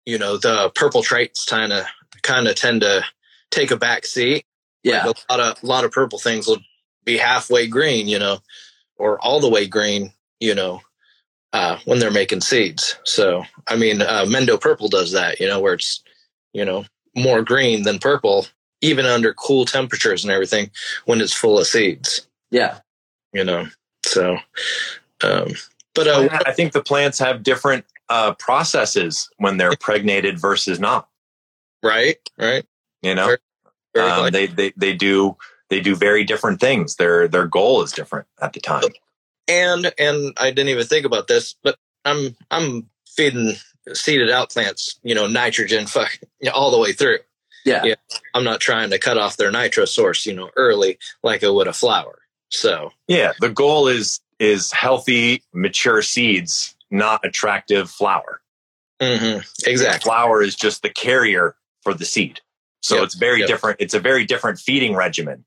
you 0.04 0.18
know, 0.18 0.36
the 0.36 0.70
purple 0.74 1.02
traits 1.02 1.44
kind 1.44 1.72
of 1.72 1.84
kind 2.22 2.48
of 2.48 2.56
tend 2.56 2.80
to 2.80 3.04
take 3.50 3.70
a 3.70 3.76
back 3.76 4.04
seat. 4.06 4.44
Yeah. 4.82 5.06
Like 5.06 5.16
a 5.28 5.32
lot 5.36 5.40
of 5.40 5.62
a 5.62 5.66
lot 5.66 5.84
of 5.84 5.92
purple 5.92 6.18
things 6.18 6.46
will 6.46 6.58
be 7.04 7.16
halfway 7.16 7.66
green, 7.66 8.08
you 8.08 8.18
know, 8.18 8.38
or 8.96 9.18
all 9.20 9.40
the 9.40 9.48
way 9.48 9.66
green, 9.66 10.12
you 10.40 10.54
know, 10.54 10.80
uh, 11.52 11.78
when 11.84 11.98
they're 11.98 12.10
making 12.10 12.40
seeds. 12.40 12.98
So 13.04 13.44
I 13.66 13.76
mean, 13.76 14.02
uh, 14.02 14.24
Mendo 14.26 14.60
Purple 14.60 14.88
does 14.88 15.12
that, 15.12 15.40
you 15.40 15.46
know, 15.46 15.60
where 15.60 15.74
it's 15.74 16.02
you 16.52 16.64
know 16.64 16.84
more 17.14 17.42
green 17.42 17.82
than 17.82 17.98
purple, 17.98 18.46
even 18.80 19.04
under 19.04 19.34
cool 19.34 19.64
temperatures 19.64 20.24
and 20.24 20.32
everything 20.32 20.70
when 21.04 21.20
it's 21.20 21.32
full 21.32 21.58
of 21.58 21.66
seeds, 21.66 22.26
Yeah. 22.50 22.78
you 23.32 23.44
know. 23.44 23.66
So, 24.04 24.38
um, 25.24 25.48
but 26.04 26.08
uh, 26.08 26.38
I 26.46 26.52
think 26.52 26.72
the 26.72 26.82
plants 26.82 27.18
have 27.18 27.42
different 27.42 27.84
uh, 28.08 28.34
processes 28.34 29.30
when 29.38 29.56
they're 29.56 29.76
pregnated 29.76 30.38
versus 30.38 30.80
not. 30.80 31.08
right, 31.82 32.16
right, 32.38 32.64
You 33.02 33.14
know, 33.14 33.36
very 33.94 34.10
um, 34.10 34.32
they, 34.32 34.46
they 34.46 34.72
they 34.76 34.94
do 34.94 35.36
they 35.70 35.80
do 35.80 35.94
very 35.94 36.24
different 36.24 36.60
things. 36.60 36.96
Their 36.96 37.28
their 37.28 37.46
goal 37.46 37.82
is 37.82 37.92
different 37.92 38.26
at 38.40 38.52
the 38.52 38.60
time. 38.60 38.84
and 39.46 39.92
and 39.98 40.32
I 40.36 40.50
didn't 40.50 40.68
even 40.68 40.86
think 40.86 41.06
about 41.06 41.28
this, 41.28 41.54
but 41.62 41.76
I'm 42.04 42.36
I'm 42.50 42.88
feeding 43.06 43.54
seeded 43.92 44.30
out 44.30 44.50
plants, 44.50 44.98
you 45.02 45.14
know, 45.14 45.26
nitrogen 45.26 45.86
fuck, 45.86 46.18
all 46.52 46.70
the 46.70 46.78
way 46.78 46.92
through. 46.92 47.18
Yeah. 47.64 47.84
Yeah. 47.84 47.94
I'm 48.34 48.44
not 48.44 48.60
trying 48.60 48.90
to 48.90 48.98
cut 48.98 49.18
off 49.18 49.36
their 49.36 49.50
nitro 49.50 49.84
source, 49.84 50.26
you 50.26 50.34
know, 50.34 50.50
early 50.56 50.98
like 51.22 51.44
I 51.44 51.48
would 51.48 51.66
a 51.66 51.72
flower. 51.72 52.20
So 52.50 52.90
Yeah, 53.08 53.32
the 53.40 53.50
goal 53.50 53.88
is 53.88 54.20
is 54.38 54.72
healthy, 54.72 55.42
mature 55.52 56.02
seeds, 56.02 56.76
not 56.90 57.24
attractive 57.24 57.90
flower. 57.90 58.40
mhm, 59.00 59.44
exactly. 59.66 60.08
Flower 60.08 60.42
is 60.42 60.56
just 60.56 60.82
the 60.82 60.88
carrier 60.90 61.54
for 61.82 61.94
the 61.94 62.04
seed. 62.04 62.40
So 62.82 62.96
Yep, 62.96 63.04
it's 63.04 63.14
very 63.14 63.38
yep. 63.40 63.48
different. 63.48 63.76
It's 63.80 63.94
a 63.94 64.00
very 64.00 64.24
different 64.24 64.58
feeding 64.58 64.94
regimen 64.96 65.44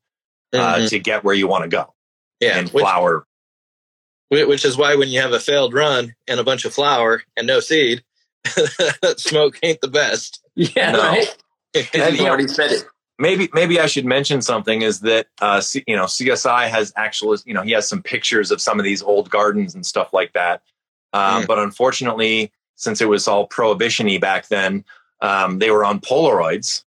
uh, 0.54 0.76
Mhm. 0.76 0.88
to 0.90 0.98
get 0.98 1.22
where 1.24 1.34
you 1.34 1.46
want 1.46 1.64
to 1.64 1.68
go. 1.68 1.92
yeah, 2.40 2.58
and 2.58 2.68
which, 2.70 2.82
flower, 2.82 3.26
which 4.30 4.64
is 4.64 4.76
why 4.76 4.94
when 4.96 5.08
you 5.08 5.20
have 5.20 5.32
a 5.32 5.40
failed 5.40 5.72
run 5.74 6.14
and 6.28 6.40
a 6.40 6.44
bunch 6.44 6.64
of 6.64 6.72
flower 6.74 7.22
and 7.36 7.46
no 7.46 7.60
seed, 7.60 8.02
smoke 9.16 9.58
ain't 9.62 9.80
the 9.80 9.88
best. 9.88 10.42
Yeah. 10.54 10.92
No. 10.92 10.98
Right. 11.02 11.36
And, 11.74 11.88
You've 11.94 12.14
you 12.16 12.22
know, 12.24 12.28
already 12.28 12.48
said 12.48 12.72
it. 12.72 12.84
Maybe 13.22 13.48
maybe 13.54 13.80
I 13.80 13.86
should 13.86 14.04
mention 14.04 14.42
something 14.42 14.82
is 14.82 15.00
that 15.00 15.28
uh, 15.40 15.60
C, 15.60 15.82
you 15.86 15.96
know 15.96 16.04
CSI 16.04 16.68
has 16.68 16.92
actual 16.96 17.36
you 17.46 17.54
know 17.54 17.62
he 17.62 17.70
has 17.70 17.88
some 17.88 18.02
pictures 18.02 18.50
of 18.50 18.60
some 18.60 18.78
of 18.78 18.84
these 18.84 19.02
old 19.02 19.30
gardens 19.30 19.74
and 19.74 19.86
stuff 19.86 20.12
like 20.12 20.32
that. 20.34 20.62
Um, 21.14 21.42
Mm. 21.42 21.46
But 21.46 21.58
unfortunately, 21.58 22.52
since 22.74 23.00
it 23.00 23.08
was 23.08 23.28
all 23.28 23.46
prohibition-y 23.46 24.18
back 24.18 24.48
then, 24.48 24.84
um, 25.20 25.58
they 25.60 25.70
were 25.70 25.84
on 25.84 26.00
Polaroids, 26.00 26.84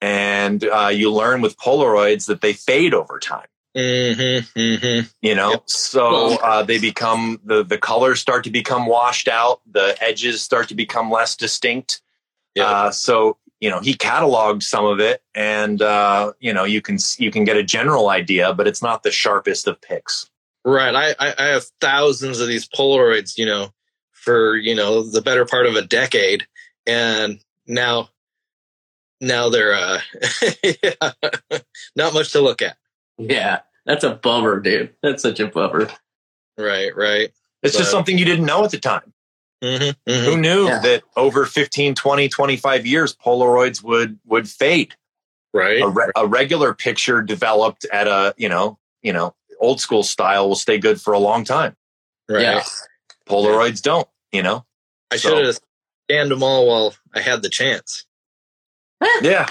and 0.00 0.64
uh, 0.64 0.88
you 0.88 1.12
learn 1.12 1.40
with 1.42 1.56
Polaroids 1.58 2.26
that 2.26 2.40
they 2.40 2.52
fade 2.54 2.94
over 2.94 3.18
time. 3.18 3.48
Mm-hmm, 3.76 4.58
mm-hmm. 4.58 5.06
You 5.20 5.34
know, 5.34 5.50
Yep. 5.50 5.62
so 5.66 6.36
uh, 6.40 6.62
they 6.62 6.78
become 6.78 7.38
the 7.44 7.62
the 7.62 7.76
colors 7.76 8.20
start 8.20 8.44
to 8.44 8.50
become 8.50 8.86
washed 8.86 9.28
out, 9.28 9.60
the 9.70 9.94
edges 10.00 10.40
start 10.40 10.68
to 10.68 10.74
become 10.74 11.10
less 11.10 11.36
distinct. 11.36 12.00
Yeah. 12.54 12.64
Uh, 12.70 12.90
so 12.90 13.36
you 13.60 13.70
know 13.70 13.80
he 13.80 13.94
cataloged 13.94 14.62
some 14.62 14.84
of 14.84 15.00
it, 15.00 15.22
and 15.34 15.80
uh, 15.82 16.32
you 16.40 16.52
know 16.52 16.64
you 16.64 16.82
can 16.82 16.98
you 17.18 17.30
can 17.30 17.44
get 17.44 17.56
a 17.56 17.62
general 17.62 18.08
idea, 18.08 18.52
but 18.54 18.66
it's 18.66 18.82
not 18.82 19.02
the 19.02 19.10
sharpest 19.10 19.66
of 19.66 19.80
picks. 19.80 20.30
Right. 20.66 20.96
I, 20.96 21.14
I, 21.24 21.34
I 21.38 21.44
have 21.50 21.64
thousands 21.80 22.40
of 22.40 22.48
these 22.48 22.68
Polaroids, 22.68 23.38
you 23.38 23.46
know, 23.46 23.72
for, 24.10 24.56
you 24.56 24.74
know, 24.74 25.04
the 25.04 25.22
better 25.22 25.46
part 25.46 25.66
of 25.66 25.76
a 25.76 25.82
decade. 25.82 26.44
And 26.88 27.38
now, 27.68 28.08
now 29.20 29.48
they're, 29.48 29.74
uh, 29.74 30.00
not 31.96 32.14
much 32.14 32.32
to 32.32 32.40
look 32.40 32.62
at. 32.62 32.76
Yeah. 33.16 33.60
That's 33.84 34.02
a 34.02 34.16
bummer, 34.16 34.58
dude. 34.58 34.92
That's 35.04 35.22
such 35.22 35.38
a 35.38 35.46
bummer. 35.46 35.88
Right. 36.58 36.94
Right. 36.96 37.30
It's 37.62 37.76
just 37.76 37.92
something 37.92 38.18
you 38.18 38.24
didn't 38.24 38.46
know 38.46 38.64
at 38.64 38.72
the 38.72 38.78
time. 38.78 39.12
Mm-hmm, 39.66 40.24
Who 40.24 40.36
knew 40.36 40.66
Yeah. 40.66 40.78
that 40.80 41.02
over 41.16 41.44
15, 41.46 41.94
20, 41.94 42.28
25 42.28 42.86
years, 42.86 43.14
Polaroids 43.14 43.82
would 43.82 44.18
would 44.24 44.48
fade? 44.48 44.94
Right. 45.52 45.80
A, 45.82 45.88
re- 45.88 46.10
a 46.14 46.26
regular 46.26 46.74
picture 46.74 47.22
developed 47.22 47.84
at 47.92 48.06
a 48.06 48.34
you 48.36 48.48
know 48.48 48.78
you 49.02 49.12
know 49.12 49.34
old 49.60 49.80
school 49.80 50.02
style 50.02 50.48
will 50.48 50.54
stay 50.56 50.78
good 50.78 51.00
for 51.00 51.12
a 51.14 51.18
long 51.18 51.44
time. 51.44 51.74
right. 52.28 52.42
Yeah. 52.42 52.62
Polaroids 53.28 53.82
don't. 53.82 54.08
You 54.32 54.42
know. 54.42 54.64
I 55.10 55.16
So- 55.16 55.30
should 55.30 55.46
have 55.46 55.58
scanned 56.08 56.30
them 56.30 56.42
all 56.42 56.66
while 56.66 56.94
I 57.14 57.20
had 57.20 57.42
the 57.42 57.48
chance. 57.50 58.04
Yeah. 59.22 59.46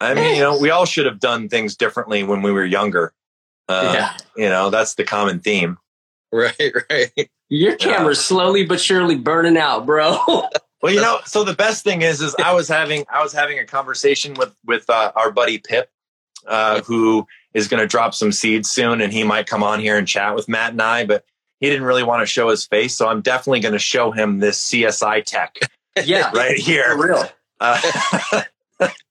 I 0.00 0.12
mean, 0.14 0.34
you 0.36 0.42
know, 0.42 0.58
we 0.58 0.70
all 0.70 0.84
should 0.84 1.06
have 1.06 1.20
done 1.20 1.48
things 1.48 1.74
differently 1.76 2.22
when 2.22 2.42
we 2.42 2.52
were 2.52 2.64
younger. 2.64 3.12
Uh, 3.68 3.92
yeah. 3.94 4.16
You 4.36 4.48
know, 4.50 4.68
that's 4.70 4.94
the 4.94 5.04
common 5.04 5.40
theme. 5.40 5.78
Right. 6.32 6.72
Right. 6.90 7.30
Your 7.48 7.76
camera's 7.76 8.24
slowly 8.24 8.64
but 8.64 8.80
surely 8.80 9.16
burning 9.16 9.56
out, 9.56 9.86
bro. 9.86 10.18
Well, 10.82 10.92
you 10.92 11.00
know, 11.00 11.20
so 11.24 11.42
the 11.42 11.54
best 11.54 11.84
thing 11.84 12.02
is, 12.02 12.20
is 12.20 12.36
I 12.38 12.52
was 12.52 12.68
having, 12.68 13.06
I 13.08 13.22
was 13.22 13.32
having 13.32 13.58
a 13.58 13.64
conversation 13.64 14.34
with, 14.34 14.54
with 14.64 14.88
uh, 14.90 15.10
our 15.16 15.32
buddy 15.32 15.58
Pip, 15.58 15.90
uh, 16.46 16.82
who 16.82 17.26
is 17.54 17.66
going 17.66 17.80
to 17.80 17.86
drop 17.86 18.14
some 18.14 18.30
seeds 18.30 18.70
soon 18.70 19.00
and 19.00 19.12
he 19.12 19.24
might 19.24 19.46
come 19.46 19.62
on 19.62 19.80
here 19.80 19.96
and 19.96 20.06
chat 20.06 20.34
with 20.34 20.48
Matt 20.48 20.72
and 20.72 20.82
I, 20.82 21.06
but 21.06 21.24
he 21.60 21.70
didn't 21.70 21.86
really 21.86 22.02
want 22.02 22.20
to 22.22 22.26
show 22.26 22.50
his 22.50 22.66
face. 22.66 22.94
So 22.94 23.08
I'm 23.08 23.22
definitely 23.22 23.60
going 23.60 23.72
to 23.72 23.78
show 23.78 24.12
him 24.12 24.38
this 24.38 24.70
CSI 24.70 25.24
tech 25.24 25.56
yeah. 26.04 26.30
right 26.34 26.58
here. 26.58 26.96
For 26.96 27.06
real. 27.06 27.28
Uh, 27.58 28.42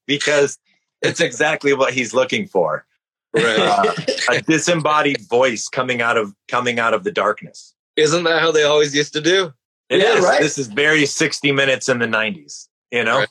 because 0.06 0.58
it's 1.02 1.20
exactly 1.20 1.74
what 1.74 1.92
he's 1.92 2.14
looking 2.14 2.46
for. 2.46 2.86
Right. 3.34 3.58
Uh, 3.58 3.92
a 4.30 4.40
disembodied 4.40 5.28
voice 5.28 5.68
coming 5.68 6.00
out 6.00 6.16
of 6.16 6.34
coming 6.48 6.78
out 6.78 6.94
of 6.94 7.04
the 7.04 7.12
darkness. 7.12 7.74
Isn't 7.96 8.24
that 8.24 8.40
how 8.40 8.52
they 8.52 8.62
always 8.64 8.94
used 8.94 9.12
to 9.14 9.20
do? 9.20 9.52
It 9.88 9.98
is. 9.98 10.04
Yeah, 10.04 10.28
right. 10.28 10.40
This 10.40 10.58
is 10.58 10.66
very 10.66 11.06
60 11.06 11.52
minutes 11.52 11.88
in 11.88 11.98
the 11.98 12.06
90s, 12.06 12.68
you 12.90 13.04
know? 13.04 13.18
Right. 13.20 13.28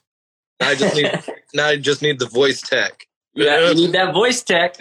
I 0.62 0.76
just 0.76 0.96
need, 0.96 1.12
now 1.54 1.68
I 1.68 1.78
just 1.78 2.02
need 2.02 2.20
the 2.20 2.28
voice 2.28 2.62
tech. 2.62 3.08
yeah. 3.34 3.70
You 3.70 3.76
need 3.88 3.92
that 3.94 4.14
voice 4.14 4.42
tech. 4.42 4.78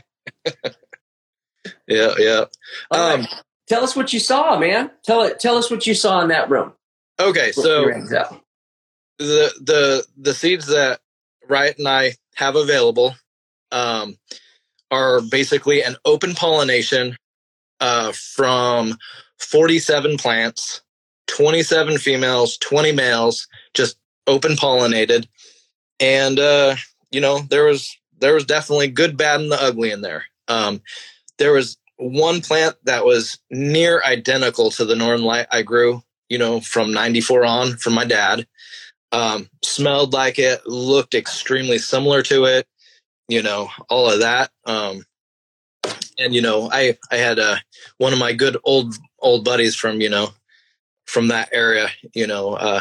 Yeah. 1.86 2.14
Yeah. 2.18 2.44
All 2.90 3.12
Um, 3.14 3.20
right. 3.20 3.34
Tell 3.66 3.82
us 3.82 3.96
what 3.96 4.12
you 4.12 4.20
saw, 4.20 4.58
man. 4.58 4.90
Tell 5.04 5.22
it. 5.22 5.40
Tell 5.40 5.56
us 5.56 5.70
what 5.70 5.86
you 5.86 5.94
saw 5.94 6.20
in 6.20 6.28
that 6.28 6.50
room. 6.50 6.74
okay. 7.18 7.50
So, 7.52 7.80
your 7.82 7.94
eggs 7.94 8.12
out. 8.12 8.40
the 9.18 9.50
the 9.62 10.06
the 10.18 10.34
seeds 10.34 10.66
that 10.66 11.00
Riot 11.48 11.78
and 11.78 11.88
I 11.88 12.12
have 12.34 12.56
available 12.56 13.14
um, 13.72 14.16
are 14.90 15.22
basically 15.22 15.82
an 15.82 15.96
open 16.04 16.34
pollination 16.34 17.16
uh, 17.80 18.12
from 18.12 18.98
47 19.44 20.16
plants, 20.16 20.82
27 21.28 21.98
females, 21.98 22.58
20 22.58 22.92
males, 22.92 23.46
just 23.74 23.96
open 24.26 24.52
pollinated, 24.52 25.26
and 26.00 26.38
uh, 26.38 26.76
you 27.10 27.20
know 27.20 27.40
there 27.50 27.64
was 27.64 27.96
there 28.18 28.34
was 28.34 28.44
definitely 28.44 28.88
good, 28.88 29.16
bad, 29.16 29.40
and 29.40 29.52
the 29.52 29.62
ugly 29.62 29.90
in 29.90 30.00
there. 30.00 30.24
Um, 30.48 30.80
there 31.38 31.52
was 31.52 31.76
one 31.96 32.40
plant 32.40 32.76
that 32.84 33.04
was 33.04 33.38
near 33.50 34.02
identical 34.04 34.70
to 34.72 34.84
the 34.84 34.96
Northern 34.96 35.24
Light 35.24 35.46
I 35.50 35.62
grew, 35.62 36.02
you 36.28 36.38
know, 36.38 36.60
from 36.60 36.92
94 36.92 37.44
on 37.44 37.76
from 37.76 37.94
my 37.94 38.04
dad 38.04 38.46
um, 39.14 39.48
smelled 39.62 40.12
like 40.12 40.38
it, 40.38 40.66
looked 40.66 41.14
extremely 41.14 41.78
similar 41.78 42.22
to 42.24 42.44
it. 42.44 42.66
you 43.28 43.42
know, 43.42 43.70
all 43.88 44.10
of 44.10 44.20
that. 44.20 44.50
Um, 44.66 45.06
and 46.18 46.34
you 46.34 46.42
know, 46.42 46.68
I 46.72 46.96
I 47.10 47.16
had 47.16 47.38
uh, 47.38 47.56
one 47.98 48.12
of 48.12 48.18
my 48.18 48.32
good 48.32 48.56
old 48.64 48.94
old 49.18 49.44
buddies 49.44 49.74
from 49.74 50.00
you 50.00 50.08
know 50.10 50.28
from 51.06 51.28
that 51.28 51.50
area, 51.52 51.88
you 52.14 52.26
know, 52.26 52.54
uh, 52.54 52.80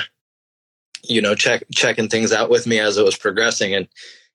you 1.03 1.21
know, 1.21 1.35
check 1.35 1.63
checking 1.73 2.09
things 2.09 2.31
out 2.31 2.49
with 2.49 2.65
me 2.67 2.79
as 2.79 2.97
it 2.97 3.03
was 3.05 3.17
progressing, 3.17 3.73
and 3.73 3.87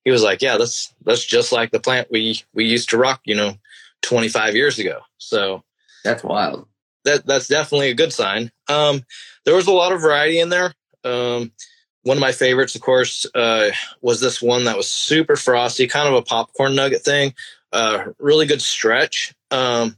he 0.04 0.10
was 0.10 0.22
like, 0.22 0.42
"Yeah, 0.42 0.56
that's 0.56 0.92
that's 1.04 1.24
just 1.24 1.52
like 1.52 1.70
the 1.70 1.80
plant 1.80 2.08
we 2.10 2.42
we 2.54 2.64
used 2.64 2.90
to 2.90 2.98
rock, 2.98 3.20
you 3.24 3.34
know, 3.34 3.54
25 4.02 4.54
years 4.54 4.78
ago." 4.78 5.00
So 5.18 5.64
That's 6.04 6.22
wild. 6.22 6.66
that 7.04 7.26
that's 7.26 7.48
definitely 7.48 7.90
a 7.90 7.94
good 7.94 8.12
sign. 8.12 8.50
Um, 8.68 9.02
there 9.44 9.54
was 9.54 9.66
a 9.66 9.72
lot 9.72 9.92
of 9.92 10.00
variety 10.02 10.40
in 10.40 10.48
there. 10.50 10.74
Um, 11.04 11.52
one 12.02 12.16
of 12.16 12.20
my 12.20 12.32
favorites, 12.32 12.74
of 12.74 12.80
course, 12.80 13.26
uh, 13.34 13.70
was 14.00 14.20
this 14.20 14.40
one 14.40 14.64
that 14.64 14.76
was 14.76 14.88
super 14.88 15.36
frosty, 15.36 15.86
kind 15.86 16.08
of 16.08 16.14
a 16.14 16.22
popcorn 16.22 16.74
nugget 16.74 17.02
thing. 17.02 17.34
Uh, 17.72 18.06
really 18.18 18.46
good 18.46 18.62
stretch, 18.62 19.34
um, 19.50 19.96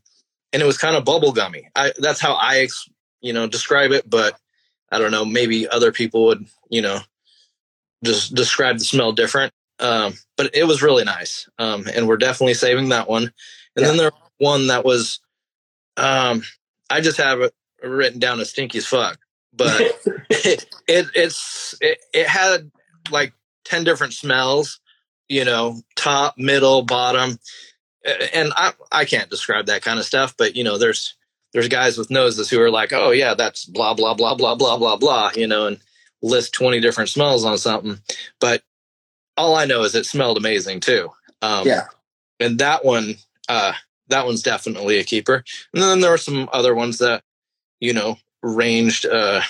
and 0.52 0.60
it 0.60 0.66
was 0.66 0.78
kind 0.78 0.96
of 0.96 1.04
bubblegummy. 1.04 1.66
I, 1.76 1.92
that's 1.98 2.20
how 2.20 2.34
I, 2.34 2.68
you 3.20 3.32
know, 3.32 3.46
describe 3.46 3.92
it. 3.92 4.08
But 4.08 4.36
I 4.90 4.98
don't 4.98 5.12
know. 5.12 5.24
Maybe 5.24 5.68
other 5.68 5.92
people 5.92 6.26
would, 6.26 6.46
you 6.68 6.82
know, 6.82 6.98
just 8.04 8.34
describe 8.34 8.78
the 8.78 8.84
smell 8.84 9.12
different. 9.12 9.52
Um, 9.78 10.14
but 10.36 10.54
it 10.54 10.64
was 10.64 10.82
really 10.82 11.04
nice, 11.04 11.48
um, 11.58 11.86
and 11.94 12.08
we're 12.08 12.16
definitely 12.16 12.54
saving 12.54 12.88
that 12.90 13.08
one. 13.08 13.32
And 13.76 13.86
then 13.86 13.96
there 13.96 14.10
was 14.10 14.30
one 14.38 14.66
that 14.66 14.84
was 14.84 15.20
um, 15.96 16.42
I 16.88 17.00
just 17.00 17.18
have 17.18 17.40
it 17.40 17.54
written 17.82 18.18
down 18.18 18.40
as 18.40 18.50
stinky 18.50 18.78
as 18.78 18.86
fuck, 18.86 19.18
but 19.52 19.80
it, 20.30 20.66
it 20.88 21.06
it's 21.14 21.74
it, 21.80 21.98
it 22.12 22.26
had 22.26 22.70
like 23.10 23.32
10 23.64 23.84
different 23.84 24.12
smells, 24.12 24.80
you 25.30 25.44
know, 25.44 25.80
top, 25.96 26.36
middle, 26.36 26.82
bottom. 26.82 27.38
And 28.34 28.52
I 28.56 28.72
I 28.92 29.04
can't 29.06 29.30
describe 29.30 29.66
that 29.66 29.82
kind 29.82 29.98
of 29.98 30.04
stuff, 30.04 30.34
but 30.36 30.56
you 30.56 30.64
know, 30.64 30.76
there's 30.76 31.14
there's 31.52 31.68
guys 31.68 31.96
with 31.98 32.10
noses 32.10 32.50
who 32.50 32.60
are 32.60 32.70
like, 32.70 32.92
"Oh 32.92 33.10
yeah, 33.12 33.34
that's 33.34 33.64
blah 33.64 33.94
blah 33.94 34.14
blah 34.14 34.34
blah 34.34 34.54
blah 34.54 34.76
blah 34.76 34.96
blah," 34.96 35.30
you 35.34 35.46
know, 35.46 35.66
and 35.66 35.78
list 36.22 36.52
20 36.54 36.80
different 36.80 37.08
smells 37.10 37.44
on 37.44 37.56
something. 37.58 37.98
But 38.40 38.62
all 39.36 39.54
I 39.54 39.64
know 39.64 39.82
is 39.84 39.94
it 39.94 40.04
smelled 40.06 40.36
amazing 40.36 40.80
too. 40.80 41.10
Um, 41.42 41.66
Yeah. 41.66 41.86
and 42.40 42.58
that 42.58 42.84
one 42.84 43.16
uh 43.48 43.72
that 44.08 44.26
one's 44.26 44.42
definitely 44.42 44.98
a 44.98 45.04
keeper 45.04 45.44
and 45.72 45.82
then 45.82 46.00
there 46.00 46.10
were 46.10 46.18
some 46.18 46.48
other 46.52 46.74
ones 46.74 46.98
that 46.98 47.22
you 47.80 47.92
know 47.92 48.16
ranged 48.42 49.06
uh 49.06 49.40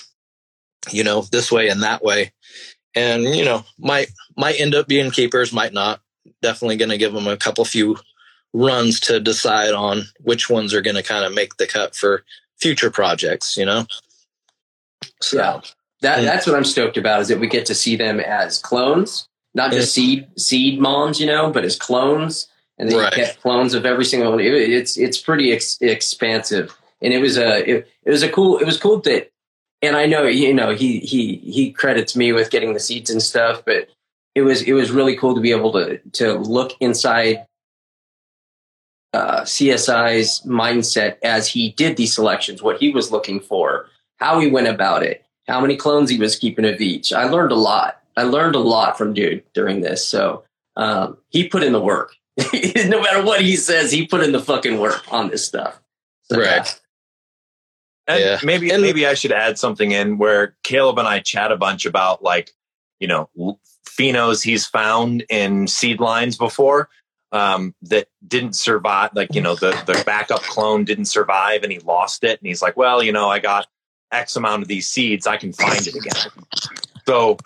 you 0.91 1.03
know 1.05 1.22
this 1.22 1.51
way 1.51 1.68
and 1.68 1.83
that 1.83 2.03
way 2.03 2.33
and 2.95 3.24
you 3.24 3.45
know 3.45 3.64
might 3.78 4.09
might 4.36 4.59
end 4.61 4.74
up 4.74 4.86
being 4.88 5.11
keepers 5.11 5.53
might 5.53 5.72
not 5.72 6.01
definitely 6.43 6.76
going 6.76 6.88
to 6.91 6.99
give 6.99 7.12
them 7.12 7.26
a 7.26 7.36
couple 7.36 7.64
few 7.64 7.97
runs 8.53 8.99
to 9.01 9.20
decide 9.20 9.72
on 9.72 10.03
which 10.20 10.51
ones 10.51 10.74
are 10.74 10.82
going 10.82 10.97
to 10.97 11.03
kind 11.03 11.24
of 11.24 11.32
make 11.34 11.57
the 11.57 11.66
cut 11.66 11.95
for 11.95 12.24
future 12.59 12.91
projects 12.91 13.57
you 13.57 13.64
know 13.64 13.84
so 15.20 15.36
Yeah. 15.38 15.61
That 16.03 16.20
Mm. 16.20 16.24
that's 16.24 16.47
what 16.47 16.57
I'm 16.57 16.64
stoked 16.64 16.97
about 16.97 17.20
is 17.20 17.28
that 17.28 17.38
we 17.41 17.47
get 17.47 17.66
to 17.66 17.74
see 17.74 17.95
them 17.95 18.20
as 18.20 18.59
clones, 18.59 19.28
not 19.55 19.70
just 19.70 19.93
seed 19.93 20.26
seed 20.38 20.80
moms, 20.80 21.20
you 21.20 21.26
know, 21.26 21.51
but 21.51 21.62
as 21.62 21.76
clones, 21.76 22.49
and 22.78 22.91
then 22.91 22.97
Right. 22.99 23.12
you 23.14 23.24
get 23.24 23.38
clones 23.43 23.74
of 23.74 23.84
every 23.84 24.07
single 24.07 24.30
one. 24.30 24.41
It, 24.41 24.47
it's 24.55 24.97
it's 24.97 25.18
pretty 25.18 25.53
ex- 25.53 25.76
expansive, 25.82 26.74
and 27.03 27.12
it 27.12 27.18
was 27.20 27.36
a 27.36 27.68
it, 27.68 27.88
it 28.07 28.11
was 28.11 28.22
a 28.22 28.30
cool 28.30 28.57
it 28.57 28.64
was 28.64 28.78
cool 28.78 28.99
that, 29.01 29.30
and 29.83 29.97
I 29.97 30.07
know 30.07 30.24
you 30.24 30.53
know 30.53 30.70
he 30.74 31.01
he 31.01 31.37
he 31.37 31.72
credits 31.72 32.14
me 32.16 32.33
with 32.33 32.51
getting 32.51 32.74
the 32.74 32.81
seeds 32.81 33.11
and 33.11 33.22
stuff, 33.22 33.62
but 33.64 33.89
it 34.35 34.43
was 34.43 34.62
it 34.62 34.72
was 34.72 34.91
really 34.91 35.16
cool 35.16 35.35
to 35.35 35.41
be 35.41 35.53
able 35.53 35.72
to 35.72 35.99
to 36.12 36.35
look 36.35 36.72
inside 36.81 37.47
uh, 39.12 39.43
CSI's 39.43 40.43
mindset 40.47 41.16
as 41.22 41.49
he 41.49 41.70
did 41.70 41.97
these 41.97 42.14
selections, 42.14 42.62
what 42.62 42.78
he 42.78 42.91
was 42.91 43.11
looking 43.11 43.41
for, 43.41 43.87
how 44.18 44.39
he 44.39 44.49
went 44.49 44.68
about 44.68 45.03
it, 45.03 45.24
how 45.49 45.61
many 45.61 45.76
clones 45.76 46.11
he 46.11 46.18
was 46.18 46.37
keeping 46.37 46.64
of 46.64 46.81
each. 46.81 47.12
I 47.12 47.24
learned 47.24 47.53
a 47.53 47.57
lot. 47.57 48.01
I 48.16 48.22
learned 48.22 48.55
a 48.55 48.61
lot 48.61 48.97
from 48.97 49.14
dude 49.14 49.43
during 49.53 49.81
this. 49.81 50.07
So 50.07 50.45
um, 50.76 51.18
he 51.31 51.49
put 51.49 51.62
in 51.62 51.72
the 51.72 51.81
work. 51.81 52.14
no 52.39 53.01
matter 53.03 53.22
what 53.24 53.41
he 53.41 53.57
says, 53.57 53.91
he 53.91 54.07
put 54.07 54.22
in 54.22 54.33
the 54.33 54.41
fucking 54.41 54.78
work 54.78 55.05
on 55.12 55.28
this 55.28 55.45
stuff. 55.45 55.81
So, 56.22 56.39
Right. 56.39 56.81
And 58.11 58.21
Yeah. 58.21 58.39
maybe 58.43 58.71
And- 58.71 58.83
maybe 58.83 59.07
I 59.07 59.15
should 59.15 59.33
add 59.33 59.59
something 59.59 59.93
in 59.93 60.19
where 60.19 60.57
Caleb 60.63 60.99
and 60.99 61.09
I 61.09 61.21
chat 61.21 61.53
a 61.53 61.57
bunch 61.57 61.87
about 61.87 62.23
like, 62.23 62.51
you 62.99 63.09
know, 63.09 63.31
phenos 63.87 64.43
he's 64.43 64.67
found 64.67 65.25
in 65.29 65.67
seed 65.67 66.01
lines 66.01 66.37
before 66.37 66.89
um, 67.33 67.75
that 67.83 68.09
didn't 68.27 68.55
survive. 68.55 69.11
Like, 69.15 69.35
you 69.35 69.41
know, 69.41 69.55
the 69.55 69.71
the 69.87 70.03
backup 70.05 70.43
clone 70.43 70.85
didn't 70.85 71.05
survive 71.07 71.63
and 71.63 71.73
he 71.73 71.79
lost 71.79 72.25
it. 72.25 72.41
And 72.41 72.47
he's 72.49 72.61
like, 72.63 72.77
well, 72.77 73.03
you 73.03 73.13
know, 73.13 73.29
I 73.29 73.39
got 73.39 73.67
X 74.13 74.37
amount 74.37 74.63
of 74.63 74.69
these 74.69 74.87
seeds. 74.87 75.27
I 75.27 75.37
can 75.37 75.53
find 75.53 75.87
it 75.87 75.95
again. 75.95 76.31
So 77.07 77.39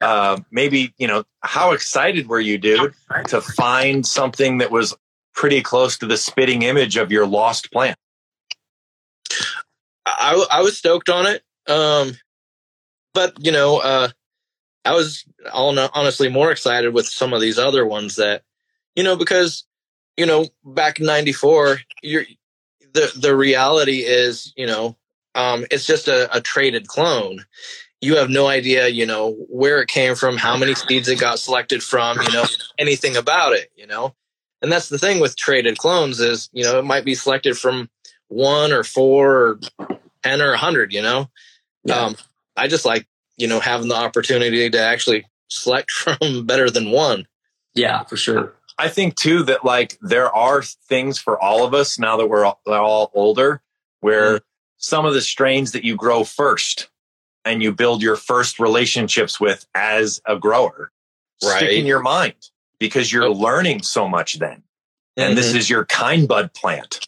uh, 0.00 0.40
maybe 0.50 0.94
you 0.98 1.06
know, 1.06 1.24
how 1.42 1.72
excited 1.72 2.26
were 2.28 2.40
you, 2.40 2.58
dude, 2.58 2.94
to 3.28 3.40
find 3.40 4.04
something 4.06 4.58
that 4.58 4.70
was 4.70 4.96
pretty 5.34 5.62
close 5.62 5.98
to 5.98 6.06
the 6.06 6.16
spitting 6.16 6.62
image 6.62 6.96
of 6.96 7.12
your 7.12 7.26
lost 7.26 7.70
plant? 7.72 7.96
I, 10.20 10.46
I 10.50 10.60
was 10.62 10.76
stoked 10.76 11.08
on 11.08 11.26
it. 11.26 11.42
Um, 11.66 12.12
but 13.14 13.34
you 13.44 13.52
know, 13.52 13.78
uh, 13.78 14.08
I 14.84 14.94
was 14.94 15.24
all 15.52 15.78
honestly 15.94 16.28
more 16.28 16.50
excited 16.50 16.94
with 16.94 17.06
some 17.06 17.32
of 17.32 17.40
these 17.40 17.58
other 17.58 17.86
ones 17.86 18.16
that, 18.16 18.42
you 18.94 19.04
know, 19.04 19.16
because, 19.16 19.64
you 20.16 20.26
know, 20.26 20.46
back 20.64 21.00
in 21.00 21.06
94, 21.06 21.80
you're, 22.02 22.24
the, 22.92 23.12
the 23.16 23.36
reality 23.36 24.00
is, 24.00 24.52
you 24.56 24.66
know, 24.66 24.96
um, 25.34 25.64
it's 25.70 25.86
just 25.86 26.08
a, 26.08 26.34
a 26.34 26.40
traded 26.40 26.88
clone. 26.88 27.44
You 28.00 28.16
have 28.16 28.30
no 28.30 28.48
idea, 28.48 28.88
you 28.88 29.04
know, 29.04 29.32
where 29.48 29.82
it 29.82 29.88
came 29.88 30.14
from, 30.14 30.38
how 30.38 30.56
many 30.56 30.74
seeds 30.74 31.08
it 31.08 31.20
got 31.20 31.38
selected 31.38 31.82
from, 31.82 32.18
you 32.22 32.32
know, 32.32 32.44
anything 32.78 33.16
about 33.16 33.52
it, 33.52 33.70
you 33.76 33.86
know? 33.86 34.14
And 34.62 34.72
that's 34.72 34.88
the 34.88 34.98
thing 34.98 35.20
with 35.20 35.36
traded 35.36 35.78
clones 35.78 36.20
is, 36.20 36.48
you 36.52 36.64
know, 36.64 36.78
it 36.78 36.84
might 36.84 37.04
be 37.04 37.14
selected 37.14 37.56
from 37.56 37.90
one 38.28 38.72
or 38.72 38.82
four 38.82 39.36
or 39.36 39.60
10 40.22 40.40
or 40.42 40.50
100 40.50 40.92
you 40.92 41.02
know 41.02 41.28
Yeah. 41.84 42.06
um 42.06 42.16
i 42.56 42.68
just 42.68 42.84
like 42.84 43.06
you 43.36 43.46
know 43.48 43.60
having 43.60 43.88
the 43.88 43.94
opportunity 43.96 44.68
to 44.70 44.80
actually 44.80 45.26
select 45.48 45.90
from 46.02 46.46
better 46.46 46.70
than 46.70 46.90
one 46.90 47.26
yeah, 47.72 48.02
for 48.02 48.16
sure. 48.16 48.54
I 48.78 48.88
think 48.88 49.14
too 49.14 49.44
that 49.44 49.64
like 49.64 49.96
there 50.02 50.28
are 50.34 50.60
things 50.62 51.18
for 51.20 51.40
all 51.40 51.64
of 51.64 51.72
us 51.72 52.00
now 52.00 52.16
that 52.16 52.26
we're 52.26 52.44
all, 52.44 52.60
we're 52.66 52.76
all 52.80 53.12
older 53.14 53.62
where 54.00 54.40
some 54.78 55.06
of 55.06 55.14
the 55.14 55.20
strains 55.20 55.70
that 55.70 55.84
you 55.84 55.94
grow 55.94 56.24
first 56.24 56.88
and 57.44 57.62
you 57.62 57.72
build 57.72 58.02
your 58.02 58.16
first 58.16 58.58
relationships 58.58 59.38
with 59.38 59.66
as 59.76 60.20
a 60.26 60.36
grower 60.36 60.90
stick 61.40 61.52
Right. 61.62 61.72
in 61.74 61.86
your 61.86 62.00
mind 62.00 62.34
because 62.80 63.12
you're 63.12 63.28
Yep. 63.28 63.36
learning 63.36 63.82
so 63.82 64.08
much 64.08 64.40
then. 64.40 64.64
And 65.16 65.38
this 65.38 65.52
Mhm. 65.52 65.56
is 65.56 65.70
your 65.70 65.84
kind 65.86 66.26
bud 66.26 66.52
plant, 66.52 67.06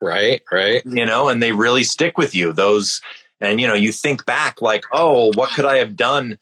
right 0.00 0.42
right 0.52 0.82
you 0.84 1.04
know, 1.06 1.28
and 1.28 1.42
they 1.42 1.52
really 1.52 1.84
stick 1.84 2.18
with 2.18 2.34
you. 2.34 2.52
Those, 2.52 3.00
and 3.40 3.60
you 3.60 3.66
know, 3.66 3.74
you 3.74 3.92
think 3.92 4.24
back 4.26 4.60
like, 4.62 4.84
oh, 4.92 5.32
what 5.34 5.50
could 5.50 5.64
I 5.64 5.78
have 5.78 5.96
done 5.96 6.38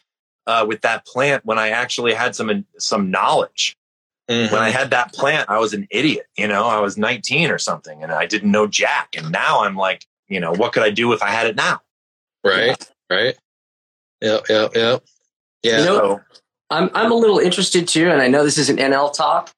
uh, 0.47 0.65
with 0.69 0.81
that 0.83 1.07
plant 1.07 1.45
when 1.45 1.59
I 1.59 1.69
actually 1.71 2.15
had 2.15 2.35
some 2.37 2.65
some 2.79 3.11
knowledge? 3.11 3.77
Mhm. 4.31 4.51
when 4.53 4.63
I 4.63 4.71
had 4.71 4.89
that 4.93 5.13
plant, 5.13 5.51
I 5.51 5.59
was 5.59 5.75
an 5.75 5.87
idiot. 5.91 6.25
You 6.39 6.49
know, 6.49 6.65
I 6.67 6.81
was 6.81 6.97
19 6.97 7.51
or 7.51 7.59
something 7.59 8.03
and 8.03 8.11
I 8.11 8.25
didn't 8.25 8.51
know 8.51 8.67
Jack. 8.67 9.09
And 9.19 9.31
now 9.31 9.65
I'm 9.65 9.77
like, 9.77 10.07
you 10.29 10.41
know, 10.41 10.51
what 10.53 10.73
could 10.73 10.83
I 10.83 10.89
do 10.89 11.13
if 11.13 11.23
I 11.23 11.29
had 11.29 11.47
it 11.47 11.57
now? 11.57 11.83
right 12.43 12.77
right 13.11 13.37
yep 14.23 14.45
yep 14.49 14.71
yep 14.75 15.03
yeah 15.63 15.79
You 15.79 15.85
know- 15.85 15.99
So 15.99 16.21
I'm 16.71 16.91
I'm 16.95 17.13
a 17.13 17.15
little 17.15 17.39
interested 17.39 17.87
too, 17.87 18.09
and 18.11 18.21
I 18.23 18.29
know 18.29 18.45
this 18.45 18.57
isn't 18.59 18.79
NL 18.79 19.13
talk, 19.13 19.51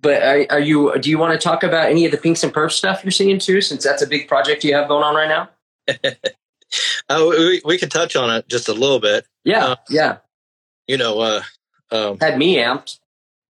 but 0.00 0.22
are, 0.22 0.46
are 0.50 0.60
you? 0.60 0.98
Do 0.98 1.10
you 1.10 1.18
want 1.18 1.32
to 1.38 1.42
talk 1.42 1.62
about 1.62 1.90
any 1.90 2.04
of 2.06 2.12
the 2.12 2.18
pinks 2.18 2.42
and 2.42 2.52
perp 2.52 2.70
stuff 2.72 3.04
you're 3.04 3.10
seeing 3.10 3.38
too? 3.38 3.60
Since 3.60 3.84
that's 3.84 4.02
a 4.02 4.06
big 4.06 4.28
project 4.28 4.64
you 4.64 4.74
have 4.74 4.88
going 4.88 5.04
on 5.04 5.14
right 5.14 5.28
now. 5.28 5.48
oh 7.08 7.30
we, 7.30 7.60
we 7.64 7.78
could 7.78 7.90
touch 7.90 8.14
on 8.16 8.30
it 8.30 8.48
just 8.48 8.68
a 8.68 8.72
little 8.72 9.00
bit 9.00 9.26
Yeah, 9.44 9.64
Uh, 9.66 9.76
yeah. 9.88 10.16
you 10.86 10.96
know 10.96 11.18
uh 11.18 11.42
um 11.90 12.18
Had 12.20 12.38
me 12.38 12.56
amped. 12.58 13.00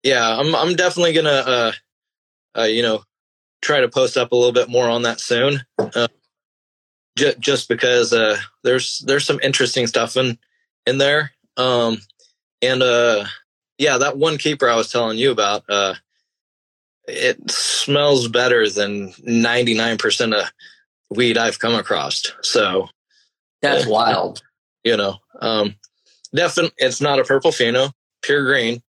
yeah 0.03 0.39
i'm 0.39 0.55
i'm 0.55 0.75
definitely 0.75 1.15
gonna 1.15 1.31
uh 1.31 1.73
uh 2.59 2.63
you 2.65 2.83
know 2.83 3.03
try 3.63 3.81
to 3.81 3.89
post 3.89 4.19
up 4.19 4.33
a 4.33 4.37
little 4.37 4.53
bit 4.53 4.69
more 4.69 4.89
on 4.91 5.03
that 5.03 5.19
soon 5.21 5.63
uh, 5.79 6.09
j- 7.17 7.35
just 7.39 7.71
because 7.71 8.13
uh 8.13 8.37
there's 8.65 8.99
there's 9.07 9.25
some 9.25 9.41
interesting 9.43 9.87
stuff 9.87 10.17
in 10.19 10.39
in 10.87 10.99
there 10.99 11.33
um 11.57 11.97
and 12.61 12.83
uh 12.83 13.25
yeah 13.79 13.97
that 13.97 14.19
one 14.19 14.37
keeper 14.37 14.69
i 14.69 14.77
was 14.77 14.91
telling 14.93 15.17
you 15.17 15.31
about 15.31 15.65
uh 15.71 15.95
it 17.09 17.51
smells 17.51 18.29
better 18.29 18.69
than 18.69 19.11
99% 19.13 20.35
of 20.41 20.51
weed 21.11 21.39
i've 21.39 21.59
come 21.59 21.75
across 21.75 22.25
so 22.43 22.89
That's 23.63 23.85
Yeah. 23.85 23.91
wild. 23.91 24.43
you 24.85 24.97
know 24.97 25.17
um 25.41 25.75
definitely 26.35 26.73
it's 26.79 27.01
not 27.01 27.19
a 27.21 27.25
purple 27.25 27.51
pheno 27.53 27.93
pure 28.23 28.45
green 28.45 28.83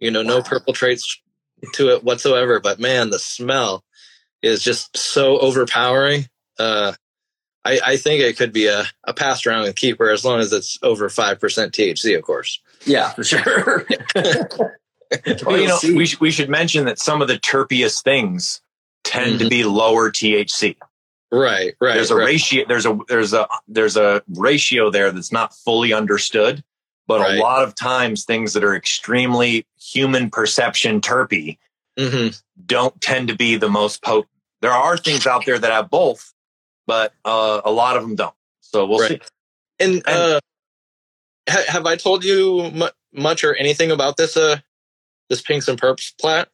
you 0.00 0.10
know 0.10 0.22
no 0.22 0.42
purple 0.42 0.72
traits 0.72 1.20
to 1.72 1.88
it 1.94 2.04
whatsoever. 2.04 2.60
But 2.60 2.78
man, 2.78 3.08
the 3.08 3.18
smell 3.18 3.82
is 4.42 4.62
just 4.62 4.94
so 4.98 5.38
overpowering. 5.38 6.28
Uh, 6.58 6.92
I, 7.64 7.80
I 7.82 7.96
think 7.96 8.20
it 8.20 8.36
could 8.36 8.52
be 8.52 8.66
a, 8.66 8.84
a 9.04 9.14
passed 9.14 9.46
around 9.46 9.74
keeper 9.74 10.10
as 10.10 10.26
long 10.26 10.40
as 10.40 10.52
it's 10.52 10.78
over 10.82 11.08
5% 11.08 11.38
THC, 11.38 12.16
of 12.18 12.22
course. 12.22 12.60
Yeah, 12.84 13.08
for 13.12 13.24
sure. 13.24 13.86
Well, 15.46 15.58
you 15.58 15.68
know, 15.68 15.78
we, 15.84 16.06
sh- 16.06 16.20
we 16.20 16.30
should 16.30 16.48
mention 16.48 16.86
that 16.86 16.98
some 16.98 17.22
of 17.22 17.28
the 17.28 17.38
terpiest 17.38 18.02
things 18.02 18.60
tend 19.04 19.38
to 19.38 19.44
Mhm. 19.46 19.50
be 19.50 19.64
lower 19.64 20.10
THC. 20.10 20.76
Right, 21.30 21.74
right. 21.80 21.94
there's 21.94 22.10
a 22.12 22.16
right. 22.16 22.26
ratio 22.26 22.64
there's 22.68 22.86
a 22.86 22.96
there's 23.08 23.32
a 23.32 23.48
there's 23.66 23.96
a 23.96 24.22
ratio 24.34 24.88
there 24.90 25.10
that's 25.10 25.32
not 25.32 25.52
fully 25.54 25.92
understood 25.92 26.62
but 27.08 27.20
Right. 27.20 27.38
a 27.38 27.42
lot 27.42 27.64
of 27.64 27.74
times 27.74 28.24
things 28.24 28.52
that 28.52 28.62
are 28.62 28.74
extremely 28.76 29.66
human 29.76 30.30
perception 30.30 31.00
terpy 31.00 31.58
Mhm. 31.98 32.40
don't 32.66 33.00
tend 33.00 33.28
to 33.28 33.34
be 33.36 33.56
the 33.56 33.68
most 33.68 34.00
potent 34.02 34.28
there 34.60 34.70
are 34.70 34.96
things 34.96 35.26
out 35.26 35.44
there 35.44 35.58
that 35.58 35.72
have 35.72 35.90
both 35.90 36.32
but 36.86 37.12
uh, 37.24 37.60
a 37.64 37.70
lot 37.72 37.96
of 37.96 38.02
them 38.02 38.14
don't 38.14 38.34
so 38.60 38.86
we'll 38.86 39.00
Right. 39.00 39.20
see 39.22 39.28
And, 39.80 40.02
uh, 40.06 40.38
ha- 41.50 41.64
have 41.66 41.84
I 41.86 41.96
told 41.96 42.22
you 42.22 42.70
mu- 42.72 42.88
much 43.12 43.42
or 43.42 43.54
anything 43.56 43.90
about 43.90 44.16
this, 44.16 44.36
uh, 44.36 44.58
this 45.34 45.42
Pinks 45.42 45.66
and 45.68 45.80
Perps 45.80 46.12
plat? 46.20 46.48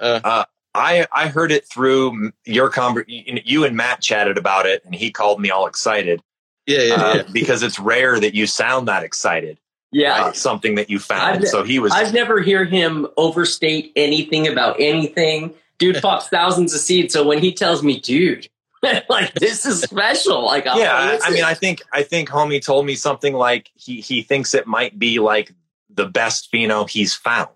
i 0.00 1.06
i 1.10 1.26
heard 1.28 1.50
it 1.50 1.66
through 1.66 2.30
your 2.44 2.70
conver- 2.70 3.04
you 3.08 3.64
and 3.64 3.76
matt 3.76 4.02
chatted 4.02 4.36
about 4.36 4.66
it 4.66 4.84
and 4.84 4.94
he 4.94 5.10
called 5.10 5.40
me 5.40 5.50
all 5.50 5.66
excited 5.66 6.20
Yeah, 6.66 6.82
yeah, 6.82 6.94
uh, 6.94 7.14
yeah. 7.16 7.22
because 7.32 7.62
it's 7.62 7.78
rare 7.78 8.20
that 8.20 8.34
you 8.34 8.46
sound 8.46 8.86
that 8.88 9.02
excited 9.02 9.58
yeah. 9.92 10.16
about 10.18 10.36
something 10.36 10.74
that 10.74 10.90
you 10.90 10.98
found 10.98 11.36
I've- 11.38 11.46
so 11.46 11.62
he 11.62 11.78
was 11.78 11.92
I've 11.92 12.12
never 12.12 12.42
hear 12.42 12.64
him 12.66 13.06
overstate 13.16 13.92
anything 13.96 14.46
about 14.48 14.76
anything. 14.78 15.54
Dude 15.78 16.02
pops 16.02 16.28
thousands 16.36 16.74
of 16.74 16.80
seeds, 16.80 17.12
so 17.14 17.22
when 17.26 17.38
he 17.38 17.52
tells 17.52 17.82
me, 17.82 18.00
dude, 18.00 18.48
like 19.08 19.32
this 19.34 19.64
is 19.64 19.80
special, 19.82 20.44
like 20.44 20.66
I'll 20.66 20.78
yeah 20.78 20.92
I- 20.94 21.02
I 21.08 21.12
listen. 21.14 21.32
mean 21.34 21.44
i 21.44 21.54
think 21.54 21.82
i 21.92 22.02
think 22.02 22.28
homie 22.28 22.62
told 22.62 22.84
me 22.84 22.96
something 22.96 23.32
like 23.32 23.70
he 23.74 24.00
he 24.02 24.20
thinks 24.22 24.52
it 24.54 24.66
might 24.66 24.98
be 24.98 25.18
like 25.20 25.52
the 25.88 26.04
best 26.06 26.52
pheno 26.52 26.86
he's 26.88 27.14
found 27.14 27.48
It- 27.48 27.55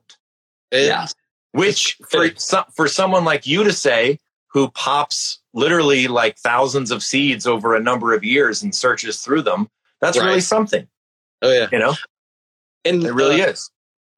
yeah. 0.73 1.07
which 1.53 1.99
for 2.09 2.29
some, 2.37 2.65
for 2.75 2.89
someone 2.89 3.25
like 3.25 3.47
you 3.47 3.65
to 3.65 3.73
say 3.73 4.19
who 4.49 4.71
pops 4.71 5.41
literally 5.53 6.09
like 6.09 6.37
thousands 6.39 6.91
of 6.91 7.03
seeds 7.03 7.47
over 7.47 7.75
a 7.75 7.81
number 7.81 8.15
of 8.15 8.25
years 8.25 8.63
and 8.63 8.75
searches 8.75 9.21
through 9.21 9.43
them 9.43 9.69
that's 10.01 10.19
Right. 10.19 10.27
really 10.27 10.41
something 10.41 10.87
Oh 11.43 11.53
yeah. 11.53 11.69
you 11.73 11.79
know 11.79 11.95
And 12.85 13.03
it 13.05 13.13
really 13.13 13.43
uh, 13.43 13.49
is 13.49 13.71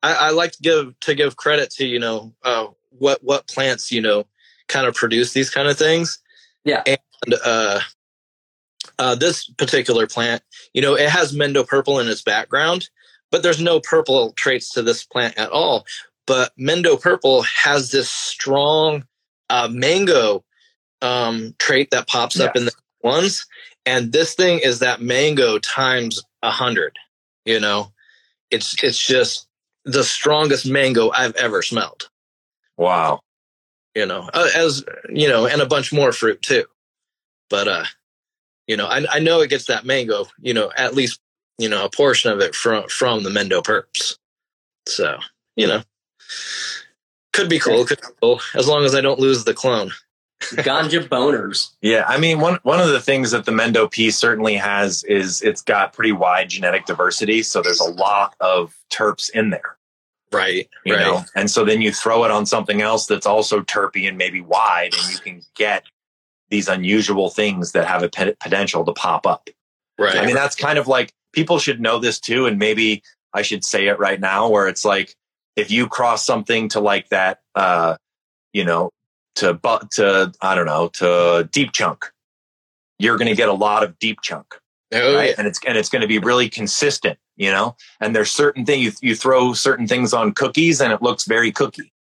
I, 0.03 0.14
I 0.14 0.30
like 0.30 0.53
to 0.53 0.62
give 0.62 1.00
to 1.00 1.14
give 1.14 1.36
credit 1.36 1.70
to 1.72 1.86
you 1.86 1.98
know 1.98 2.34
uh, 2.44 2.66
what 2.90 3.22
what 3.22 3.46
plants 3.46 3.92
you 3.92 4.00
know 4.00 4.26
kind 4.68 4.86
of 4.86 4.94
produce 4.94 5.32
these 5.32 5.50
kind 5.50 5.68
of 5.68 5.76
things. 5.78 6.18
Yeah. 6.64 6.82
And 6.86 7.34
uh, 7.44 7.80
uh, 8.98 9.14
this 9.14 9.48
particular 9.48 10.07
plant, 10.07 10.42
you 10.72 10.82
know, 10.82 10.94
it 10.94 11.09
has 11.09 11.34
Mendo 11.34 11.66
purple 11.66 11.98
in 12.00 12.09
its 12.09 12.22
background, 12.22 12.88
but 13.30 13.42
there's 13.42 13.61
no 13.61 13.80
purple 13.80 14.32
traits 14.32 14.70
to 14.72 14.82
this 14.82 15.05
plant 15.05 15.36
at 15.38 15.50
all. 15.50 15.84
But 16.26 16.52
Mendo 16.58 17.00
purple 17.00 17.42
has 17.42 17.90
this 17.90 18.08
strong 18.08 19.04
uh, 19.50 19.68
mango 19.70 20.44
um, 21.00 21.54
trait 21.58 21.90
that 21.90 22.06
pops 22.06 22.38
up 22.38 22.56
in 22.56 22.64
the 22.66 22.72
ones, 23.02 23.46
and 23.84 24.12
this 24.12 24.34
thing 24.34 24.60
is 24.60 24.78
that 24.78 25.02
mango 25.02 25.58
times 25.58 26.22
a 26.42 26.50
hundred. 26.50 26.96
You 27.44 27.58
know, 27.58 27.92
it's 28.50 28.82
it's 28.82 28.98
just 28.98 29.48
the 29.84 30.04
strongest 30.04 30.66
mango 30.66 31.10
I've 31.10 31.34
ever 31.36 31.62
smelled. 31.62 32.08
wow 32.76 33.20
You 33.94 34.06
know, 34.06 34.30
uh, 34.32 34.48
as 34.54 34.84
you 35.08 35.28
know, 35.28 35.46
and 35.46 35.60
a 35.60 35.66
bunch 35.66 35.92
more 35.92 36.12
fruit 36.12 36.40
too. 36.40 36.64
But 37.50 37.68
uh, 37.68 37.84
you 38.66 38.76
know, 38.76 38.86
I, 38.86 39.04
I 39.10 39.18
know 39.18 39.40
it 39.40 39.50
gets 39.50 39.66
that 39.66 39.84
mango. 39.84 40.26
You 40.40 40.54
know, 40.54 40.70
at 40.76 40.94
least 40.94 41.20
you 41.58 41.68
know 41.68 41.84
a 41.84 41.90
portion 41.90 42.30
of 42.30 42.40
it 42.40 42.54
from 42.54 42.88
from 42.88 43.24
the 43.24 43.30
Mendo 43.30 43.62
Perps. 43.62 44.16
So 44.86 45.18
you 45.56 45.66
know, 45.66 45.82
could 47.32 47.48
be 47.48 47.58
cool. 47.58 47.84
Could 47.84 48.00
be 48.00 48.06
cool 48.20 48.40
as 48.54 48.68
long 48.68 48.84
as 48.84 48.94
I 48.94 49.00
don't 49.00 49.18
lose 49.18 49.44
the 49.44 49.54
clone. 49.54 49.90
Ganja 50.42 51.08
boners. 51.08 51.70
yeah 51.82 52.04
i 52.08 52.18
mean 52.18 52.40
one 52.40 52.58
one 52.64 52.80
of 52.80 52.88
the 52.88 52.98
things 53.00 53.30
that 53.30 53.44
the 53.44 53.52
mendo 53.52 53.88
piece 53.88 54.16
certainly 54.18 54.56
has 54.56 55.04
is 55.04 55.40
it's 55.40 55.62
got 55.62 55.92
pretty 55.92 56.10
wide 56.10 56.48
genetic 56.48 56.84
diversity 56.84 57.44
so 57.44 57.62
there's 57.62 57.78
a 57.78 57.88
lot 57.92 58.34
of 58.40 58.74
terps 58.90 59.30
in 59.30 59.50
there 59.50 59.76
Right. 60.32 60.68
you 60.84 60.94
right. 60.96 61.00
know 61.00 61.22
and 61.36 61.48
so 61.48 61.64
then 61.64 61.80
you 61.80 61.92
throw 61.92 62.24
it 62.24 62.32
on 62.32 62.44
something 62.44 62.82
else 62.82 63.06
that's 63.06 63.24
also 63.24 63.60
terpy 63.60 64.08
and 64.08 64.18
maybe 64.18 64.40
wide 64.40 64.94
and 65.00 65.12
you 65.12 65.18
can 65.18 65.42
get 65.54 65.84
these 66.50 66.66
unusual 66.66 67.30
things 67.30 67.70
that 67.70 67.86
have 67.86 68.02
a 68.02 68.08
potential 68.08 68.84
to 68.84 68.92
pop 68.94 69.28
up 69.28 69.48
Right. 69.96 70.16
i 70.16 70.26
mean 70.26 70.34
that's 70.34 70.56
kind 70.56 70.76
of 70.76 70.88
like 70.88 71.12
people 71.32 71.60
should 71.60 71.80
know 71.80 72.00
this 72.00 72.18
too 72.18 72.46
and 72.46 72.58
maybe 72.58 73.04
i 73.32 73.42
should 73.42 73.64
say 73.64 73.86
it 73.86 74.00
right 74.00 74.18
now 74.18 74.48
where 74.48 74.66
it's 74.66 74.84
like 74.84 75.14
if 75.57 75.70
you 75.70 75.86
cross 75.86 76.24
something 76.24 76.68
to 76.68 76.80
like 76.80 77.09
that 77.11 77.40
uh 77.55 77.96
you 78.53 78.64
know 78.64 78.90
to 79.34 79.55
but 79.55 79.90
to 79.90 80.32
i 80.40 80.55
don't 80.55 80.66
know 80.66 80.88
to 80.88 81.48
deep 81.53 81.72
chunk 81.72 82.11
you're 82.98 83.16
going 83.16 83.28
to 83.28 83.34
get 83.34 83.48
a 83.48 83.53
lot 83.53 83.82
of 83.82 83.98
deep 83.98 84.20
chunk 84.22 84.55
oh, 84.92 85.16
right? 85.16 85.30
yeah. 85.30 85.34
And 85.38 85.46
it's 85.46 85.61
and 85.66 85.76
it's 85.76 85.88
going 85.88 86.03
to 86.03 86.09
be 86.09 86.18
really 86.18 86.48
consistent, 86.48 87.18
you 87.36 87.50
know. 87.50 87.76
And 88.00 88.14
there's 88.14 88.30
certain 88.30 88.64
things 88.64 89.03
you, 89.03 89.11
you 89.11 89.16
throw 89.16 89.53
certain 89.53 89.86
things 89.86 90.12
on 90.12 90.32
cookies, 90.32 90.80
and 90.80 90.92
it 90.92 91.03
looks 91.03 91.24
very 91.24 91.53
cookie, 91.53 91.92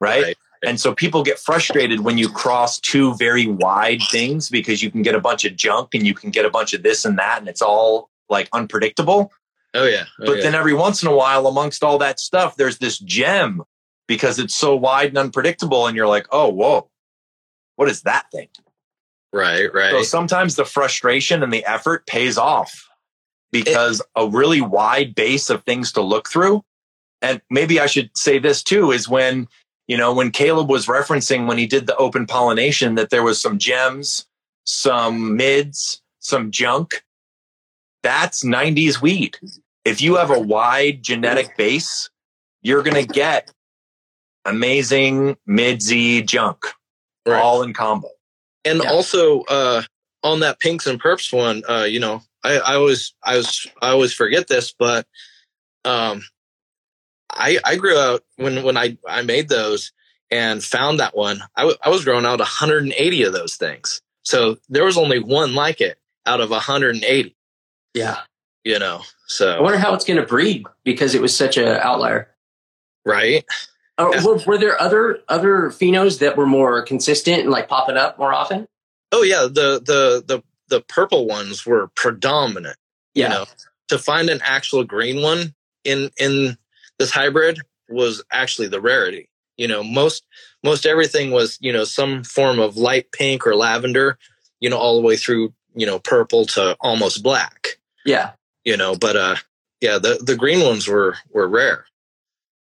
right? 0.00 0.22
Right. 0.22 0.36
And 0.64 0.80
so 0.80 0.92
people 0.92 1.22
get 1.22 1.38
frustrated 1.38 2.00
when 2.00 2.18
you 2.18 2.28
cross 2.28 2.80
two 2.80 3.14
very 3.14 3.46
wide 3.46 4.00
things 4.10 4.50
because 4.50 4.82
you 4.82 4.90
can 4.90 5.02
get 5.02 5.14
a 5.14 5.20
bunch 5.20 5.44
of 5.44 5.54
junk 5.54 5.94
and 5.94 6.04
you 6.04 6.14
can 6.14 6.30
get 6.30 6.44
a 6.44 6.50
bunch 6.50 6.74
of 6.74 6.82
this 6.82 7.04
and 7.04 7.18
that, 7.18 7.38
and 7.38 7.48
it's 7.48 7.62
all 7.62 8.10
like 8.28 8.48
unpredictable. 8.52 9.32
Oh 9.78 9.84
yeah. 9.86 10.04
Oh, 10.20 10.26
But 10.26 10.36
yeah. 10.36 10.42
then 10.42 10.54
every 10.54 10.74
once 10.74 11.02
in 11.02 11.08
a 11.08 11.14
while, 11.14 11.46
amongst 11.46 11.82
all 11.84 11.98
that 11.98 12.20
stuff, 12.20 12.56
there's 12.56 12.78
this 12.78 12.98
gem 12.98 13.62
because 14.06 14.38
it's 14.38 14.54
so 14.54 14.74
wide 14.74 15.08
and 15.08 15.18
unpredictable, 15.18 15.86
and 15.86 15.96
you're 15.96 16.06
like, 16.08 16.26
oh, 16.32 16.48
whoa, 16.48 16.90
what 17.76 17.88
is 17.88 18.02
that 18.02 18.30
thing? 18.32 18.48
right. 19.32 19.72
Right. 19.72 19.90
So 19.90 20.02
sometimes 20.02 20.56
the 20.56 20.64
frustration 20.64 21.42
and 21.42 21.52
the 21.52 21.64
effort 21.66 22.06
pays 22.06 22.38
off 22.38 22.88
because 23.52 24.02
a 24.16 24.26
really 24.26 24.60
wide 24.60 25.14
base 25.14 25.50
of 25.50 25.62
things 25.64 25.92
to 25.92 26.00
look 26.00 26.28
through. 26.28 26.64
And 27.20 27.40
maybe 27.50 27.80
I 27.80 27.86
should 27.86 28.10
say 28.16 28.38
this 28.38 28.62
too 28.62 28.90
is 28.90 29.08
when, 29.08 29.48
you 29.86 29.96
know, 29.96 30.12
when 30.14 30.30
Caleb 30.30 30.68
was 30.70 30.86
referencing 30.86 31.46
when 31.46 31.58
he 31.58 31.66
did 31.66 31.86
the 31.86 31.96
open 31.96 32.26
pollination 32.26 32.94
that 32.94 33.10
there 33.10 33.22
was 33.22 33.40
some 33.40 33.58
gems, 33.58 34.26
some 34.64 35.36
mids, 35.36 36.02
some 36.20 36.50
junk. 36.50 37.02
That's 38.02 38.44
90s 38.44 39.02
weed. 39.02 39.38
If 39.88 40.00
you 40.02 40.16
have 40.16 40.30
a 40.30 40.38
wide 40.38 41.02
genetic 41.02 41.56
base, 41.56 42.10
you're 42.62 42.82
going 42.82 43.06
to 43.06 43.12
get 43.12 43.50
amazing 44.44 45.36
mid 45.46 45.82
Z 45.82 46.22
junk 46.22 46.64
Right. 47.26 47.40
all 47.42 47.62
in 47.62 47.74
combo. 47.74 48.08
and 48.64 48.80
Yeah. 48.82 48.90
also 48.90 49.42
uh 49.42 49.82
on 50.22 50.40
that 50.40 50.58
pinks 50.60 50.86
and 50.86 51.00
perps 51.00 51.32
one 51.32 51.62
uh 51.68 51.84
you 51.84 52.00
know 52.00 52.22
i 52.42 52.56
i 52.58 52.74
always 52.74 53.12
i 53.22 53.36
was 53.36 53.66
i 53.82 53.90
always 53.90 54.12
forget 54.14 54.48
this 54.48 54.72
but 54.78 55.06
um 55.84 56.22
i 57.34 57.58
i 57.64 57.76
grew 57.76 57.98
out 57.98 58.22
when 58.36 58.62
when 58.62 58.76
i 58.78 58.96
i 59.06 59.20
made 59.22 59.48
those 59.50 59.92
and 60.30 60.62
found 60.64 60.98
that 61.00 61.16
one 61.16 61.40
I 61.56 61.72
I 61.82 61.88
was 61.90 62.04
growing 62.04 62.24
out 62.26 62.38
180 62.38 63.22
of 63.24 63.32
those 63.34 63.56
things 63.56 64.00
so 64.24 64.56
there 64.70 64.84
was 64.84 64.96
only 64.96 65.18
one 65.18 65.54
like 65.54 65.80
it 65.82 65.98
out 66.26 66.40
of 66.40 66.50
180 66.50 67.36
Yeah. 67.94 68.18
you 68.64 68.78
know 68.78 69.02
I 69.40 69.60
wonder 69.60 69.78
how 69.78 69.94
it's 69.94 70.04
going 70.04 70.20
to 70.20 70.26
breed 70.26 70.64
because 70.84 71.14
it 71.14 71.20
was 71.22 71.36
such 71.36 71.56
a 71.56 71.80
outlier. 71.84 72.28
right 73.04 73.44
Oh, 74.00 74.14
Yeah. 74.14 74.24
were, 74.24 74.38
were 74.46 74.58
there 74.58 74.80
other 74.80 75.20
other 75.28 75.70
phenos 75.70 76.20
that 76.20 76.36
were 76.36 76.46
more 76.46 76.82
consistent 76.82 77.40
and 77.42 77.50
like 77.50 77.68
popping 77.68 77.96
up 77.96 78.18
more 78.18 78.32
often? 78.32 78.66
oh 79.12 79.22
yeah 79.22 79.42
the 79.42 79.80
the 79.84 80.22
the 80.26 80.42
the 80.68 80.80
purple 80.82 81.26
ones 81.26 81.64
were 81.66 81.88
predominant 81.96 82.76
Yeah. 83.14 83.24
you 83.24 83.34
know 83.34 83.44
to 83.88 83.98
find 83.98 84.28
an 84.30 84.40
actual 84.44 84.84
green 84.84 85.22
one 85.22 85.54
in 85.84 86.10
in 86.18 86.56
this 86.98 87.10
hybrid 87.10 87.60
was 87.88 88.22
actually 88.30 88.68
the 88.68 88.80
rarity 88.80 89.28
you 89.56 89.66
know 89.66 89.82
most 89.82 90.24
most 90.62 90.84
everything 90.86 91.30
was 91.30 91.56
you 91.60 91.72
know 91.72 91.84
some 91.84 92.22
form 92.22 92.58
of 92.58 92.76
light 92.76 93.10
pink 93.12 93.46
or 93.46 93.54
lavender 93.56 94.18
you 94.60 94.68
know 94.68 94.76
all 94.78 94.94
the 94.96 95.06
way 95.06 95.16
through 95.16 95.52
you 95.74 95.86
know 95.86 95.98
purple 95.98 96.44
to 96.44 96.76
almost 96.80 97.22
black 97.22 97.78
Yeah. 98.04 98.32
You 98.64 98.76
know 98.76 98.94
but 98.96 99.16
uh 99.16 99.36
yeah 99.80 99.98
the 99.98 100.18
the 100.24 100.36
green 100.36 100.64
ones 100.64 100.86
were 100.88 101.16
were 101.30 101.48
rare 101.48 101.84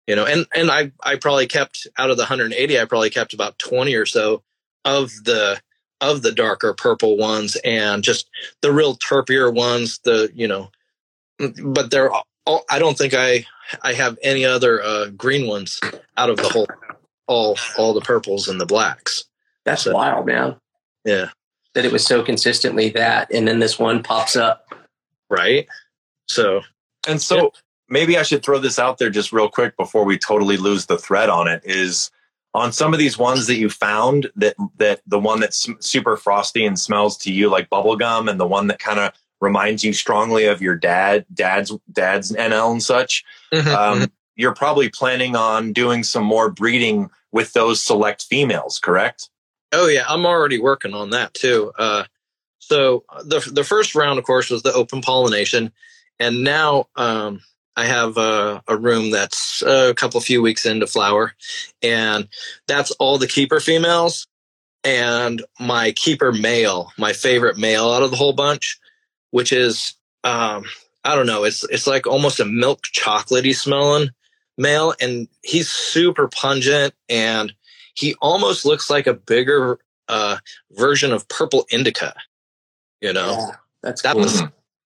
you 0.06 0.16
know 0.16 0.24
and 0.24 0.46
and 0.54 0.70
i 0.70 0.90
i 1.04 1.16
probably 1.16 1.46
kept 1.46 1.86
out 1.98 2.10
of 2.10 2.16
the 2.16 2.22
180 2.22 2.78
i 2.80 2.84
probably 2.84 3.10
kept 3.10 3.34
about 3.34 3.58
20 3.58 3.94
or 3.94 4.06
so 4.06 4.42
of 4.84 5.10
the 5.24 5.60
of 6.00 6.22
the 6.22 6.32
darker 6.32 6.74
purple 6.74 7.16
ones 7.16 7.56
and 7.64 8.02
just 8.02 8.28
the 8.60 8.72
real 8.72 8.96
terpier 8.96 9.52
ones 9.54 10.00
the 10.04 10.30
you 10.34 10.48
know 10.48 10.70
but 11.64 11.90
they're 11.90 12.10
all 12.12 12.64
i 12.70 12.78
don't 12.78 12.98
think 12.98 13.14
i 13.14 13.44
i 13.82 13.92
have 13.92 14.18
any 14.22 14.44
other 14.44 14.82
uh 14.82 15.06
green 15.10 15.46
ones 15.46 15.80
out 16.16 16.30
of 16.30 16.36
the 16.36 16.48
whole 16.48 16.66
all 17.28 17.56
all 17.78 17.94
the 17.94 18.00
purples 18.00 18.48
and 18.48 18.60
the 18.60 18.66
blacks. 18.66 19.24
That's 19.64 19.84
So- 19.84 19.94
wild, 19.94 20.26
man. 20.26 20.56
Yeah. 21.04 21.28
That 21.74 21.84
it 21.84 21.92
was 21.92 22.04
so 22.04 22.22
consistently 22.22 22.90
that, 22.90 23.32
and 23.32 23.46
then 23.46 23.60
this 23.60 23.78
one 23.78 24.02
pops 24.02 24.34
up. 24.36 24.66
Right. 25.30 25.66
So 26.32 26.62
And 27.06 27.20
so 27.20 27.52
maybe 27.88 28.16
I 28.16 28.22
should 28.22 28.42
throw 28.42 28.58
this 28.58 28.78
out 28.78 28.98
there 28.98 29.10
just 29.10 29.32
real 29.32 29.48
quick 29.48 29.76
before 29.76 30.04
we 30.04 30.18
totally 30.18 30.56
lose 30.56 30.86
the 30.86 30.98
thread 30.98 31.28
on 31.28 31.48
it 31.48 31.62
is 31.64 32.10
on 32.54 32.72
some 32.72 32.92
of 32.92 32.98
these 32.98 33.16
ones 33.16 33.46
that 33.46 33.56
you 33.56 33.70
found 33.70 34.30
that 34.36 34.56
that 34.76 35.00
the 35.06 35.18
one 35.18 35.40
that's 35.40 35.68
super 35.80 36.16
frosty 36.16 36.64
and 36.64 36.78
smells 36.78 37.16
to 37.18 37.32
you 37.32 37.48
like 37.48 37.70
bubblegum 37.70 38.30
and 38.30 38.38
the 38.38 38.46
one 38.46 38.66
that 38.66 38.78
kind 38.78 38.98
of 38.98 39.12
reminds 39.40 39.82
you 39.82 39.92
strongly 39.92 40.44
of 40.44 40.62
your 40.62 40.76
dad 40.76 41.24
dad's 41.34 41.72
dad's 41.90 42.32
NL 42.32 42.72
and 42.72 42.82
such 42.82 43.24
um, 43.76 44.10
you're 44.36 44.54
probably 44.54 44.88
planning 44.88 45.36
on 45.36 45.72
doing 45.72 46.02
some 46.02 46.24
more 46.24 46.50
breeding 46.50 47.10
with 47.32 47.52
those 47.52 47.82
select 47.82 48.22
females 48.22 48.78
correct? 48.78 49.28
Oh 49.72 49.88
yeah, 49.88 50.04
I'm 50.08 50.26
already 50.26 50.60
working 50.60 50.94
on 50.94 51.10
that 51.10 51.34
too. 51.34 51.72
Uh, 51.78 52.04
so 52.58 53.04
the 53.24 53.40
the 53.52 53.64
first 53.64 53.94
round, 53.94 54.18
of 54.18 54.24
course, 54.24 54.50
was 54.50 54.62
the 54.62 54.72
open 54.72 55.00
pollination, 55.00 55.72
and 56.22 56.44
now 56.44 56.86
um, 56.94 57.40
I 57.76 57.84
have 57.84 58.16
a, 58.16 58.62
a 58.68 58.76
room 58.76 59.10
that's 59.10 59.60
a 59.62 59.92
couple 59.94 60.20
few 60.20 60.40
weeks 60.40 60.64
into 60.64 60.86
flower, 60.86 61.34
and 61.82 62.28
that's 62.68 62.92
all 62.92 63.18
the 63.18 63.26
keeper 63.26 63.58
females, 63.58 64.28
and 64.84 65.42
my 65.58 65.90
keeper 65.90 66.30
male, 66.30 66.92
my 66.96 67.12
favorite 67.12 67.58
male 67.58 67.90
out 67.90 68.04
of 68.04 68.12
the 68.12 68.16
whole 68.16 68.34
bunch, 68.34 68.78
which 69.32 69.52
is 69.52 69.94
um, 70.22 70.64
I 71.02 71.16
don't 71.16 71.26
know, 71.26 71.42
it's 71.42 71.64
it's 71.64 71.88
like 71.88 72.06
almost 72.06 72.38
a 72.38 72.44
milk 72.44 72.82
chocolatey 72.94 73.54
smelling 73.54 74.10
male, 74.56 74.94
and 75.00 75.26
he's 75.42 75.68
super 75.68 76.28
pungent 76.28 76.94
and 77.08 77.52
he 77.94 78.14
almost 78.22 78.64
looks 78.64 78.88
like 78.88 79.08
a 79.08 79.14
bigger 79.14 79.80
uh, 80.08 80.36
version 80.70 81.12
of 81.12 81.26
purple 81.28 81.66
indica. 81.70 82.14
You 83.00 83.12
know, 83.12 83.32
Yeah, 83.32 83.56
that's 83.82 84.02
that 84.02 84.14
cool. 84.14 84.22
was 84.22 84.44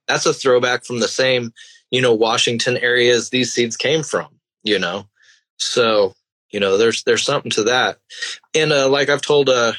that's 0.09 0.27
a 0.27 0.35
throwback 0.35 0.85
from 0.85 1.01
the 1.01 1.09
same 1.09 1.53
you 1.91 2.01
know 2.01 2.15
Washington 2.15 2.77
areas 2.79 3.31
these 3.31 3.53
seeds 3.53 3.77
came 3.77 4.03
from. 4.03 4.29
You 4.63 4.79
know, 4.79 5.07
so 5.59 6.15
you 6.51 6.61
know 6.61 6.77
there's 6.77 7.03
there's 7.05 7.25
something 7.25 7.51
to 7.53 7.65
that. 7.65 7.99
And 8.55 8.73
uh, 8.73 8.89
like 8.89 9.09
I've 9.09 9.23
told 9.23 9.49
uh 9.49 9.73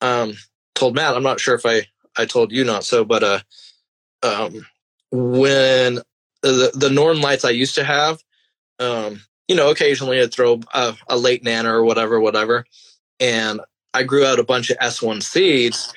um 0.00 0.34
told 0.74 0.94
Matt, 0.94 1.16
I'm 1.16 1.22
not 1.22 1.40
sure 1.40 1.54
if 1.54 1.66
I 1.66 1.86
I 2.16 2.26
told 2.26 2.52
you 2.52 2.64
not 2.64 2.84
so, 2.84 3.04
but 3.04 3.22
uh 3.22 3.40
um 4.22 4.66
when 5.10 6.00
the 6.42 6.70
the 6.74 6.90
Northern 6.90 7.22
lights 7.22 7.44
I 7.44 7.50
used 7.50 7.74
to 7.76 7.84
have 7.84 8.22
um 8.78 9.20
you 9.48 9.54
know, 9.54 9.70
occasionally 9.70 10.20
I'd 10.20 10.32
throw 10.32 10.60
a, 10.74 10.94
a 11.08 11.16
late 11.16 11.44
nana 11.44 11.72
or 11.72 11.84
whatever, 11.84 12.20
whatever. 12.20 12.66
And 13.20 13.60
I 13.94 14.02
grew 14.02 14.26
out 14.26 14.38
a 14.38 14.44
bunch 14.44 14.70
of 14.70 14.78
S1 14.78 15.22
seeds. 15.22 15.92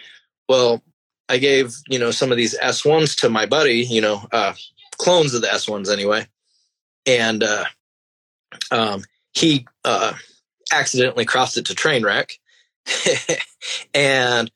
Well, 0.47 0.83
I 1.29 1.37
gave, 1.37 1.75
you 1.87 1.99
know, 1.99 2.11
some 2.11 2.31
of 2.31 2.37
these 2.37 2.57
S1s 2.57 3.15
to 3.19 3.29
my 3.29 3.45
buddy, 3.45 3.81
you 3.81 4.01
know, 4.01 4.27
uh, 4.31 4.53
clones 4.97 5.33
of 5.33 5.41
the 5.41 5.47
S1s 5.47 5.91
anyway. 5.91 6.27
And 7.05 7.43
uh, 7.43 7.65
um, 8.71 9.03
he 9.33 9.67
uh, 9.85 10.13
accidentally 10.73 11.25
crossed 11.25 11.57
it 11.57 11.65
to 11.67 11.75
train 11.75 12.03
wreck. 12.03 12.39
and 13.93 14.51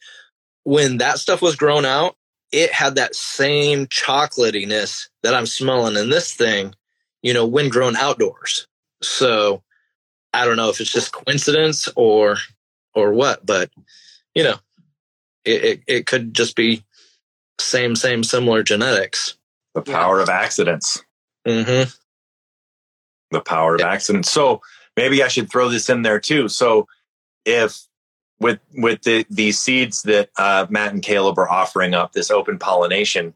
when 0.64 0.98
that 0.98 1.20
stuff 1.20 1.42
was 1.42 1.56
grown 1.56 1.86
out, 1.86 2.16
it 2.52 2.72
had 2.72 2.96
that 2.96 3.16
same 3.16 3.88
chocolatiness 3.88 5.08
that 5.24 5.34
I'm 5.34 5.46
smelling 5.46 5.96
in 5.96 6.10
this 6.10 6.34
thing, 6.34 6.76
you 7.22 7.34
know, 7.34 7.46
when 7.46 7.70
grown 7.70 7.96
outdoors. 7.96 8.68
So 9.02 9.64
I 10.34 10.46
don't 10.46 10.58
know 10.58 10.70
if 10.70 10.80
it's 10.80 10.92
just 10.92 11.14
coincidence 11.14 11.90
or 11.96 12.38
or 12.96 13.14
what, 13.14 13.46
but 13.46 13.72
you 14.36 14.44
know, 14.44 14.56
it, 15.46 15.64
it, 15.64 15.82
it 15.88 16.06
could 16.08 16.34
just 16.34 16.56
be 16.56 16.84
same, 17.60 17.96
same, 17.96 18.24
similar 18.24 18.64
genetics. 18.64 19.38
the 19.74 19.82
power 19.82 20.20
of 20.20 20.30
accidents 20.30 21.04
Mm-hmm. 21.46 21.90
the 23.32 23.42
power 23.42 23.76
of 23.76 23.82
accidents. 23.82 24.32
So 24.32 24.62
maybe 24.96 25.22
I 25.24 25.28
should 25.28 25.50
throw 25.52 25.68
this 25.70 25.90
in 25.90 26.04
there 26.04 26.20
too. 26.20 26.48
So 26.48 26.88
if 27.46 27.82
with 28.40 28.60
with 28.76 29.02
the 29.04 29.26
these 29.30 29.60
seeds 29.60 30.04
that 30.04 30.30
uh, 30.38 30.68
Matt 30.70 30.94
and 30.94 31.04
Caleb 31.04 31.38
are 31.38 31.50
offering 31.50 31.94
up, 31.94 32.14
this 32.14 32.32
open 32.32 32.60
pollination, 32.60 33.34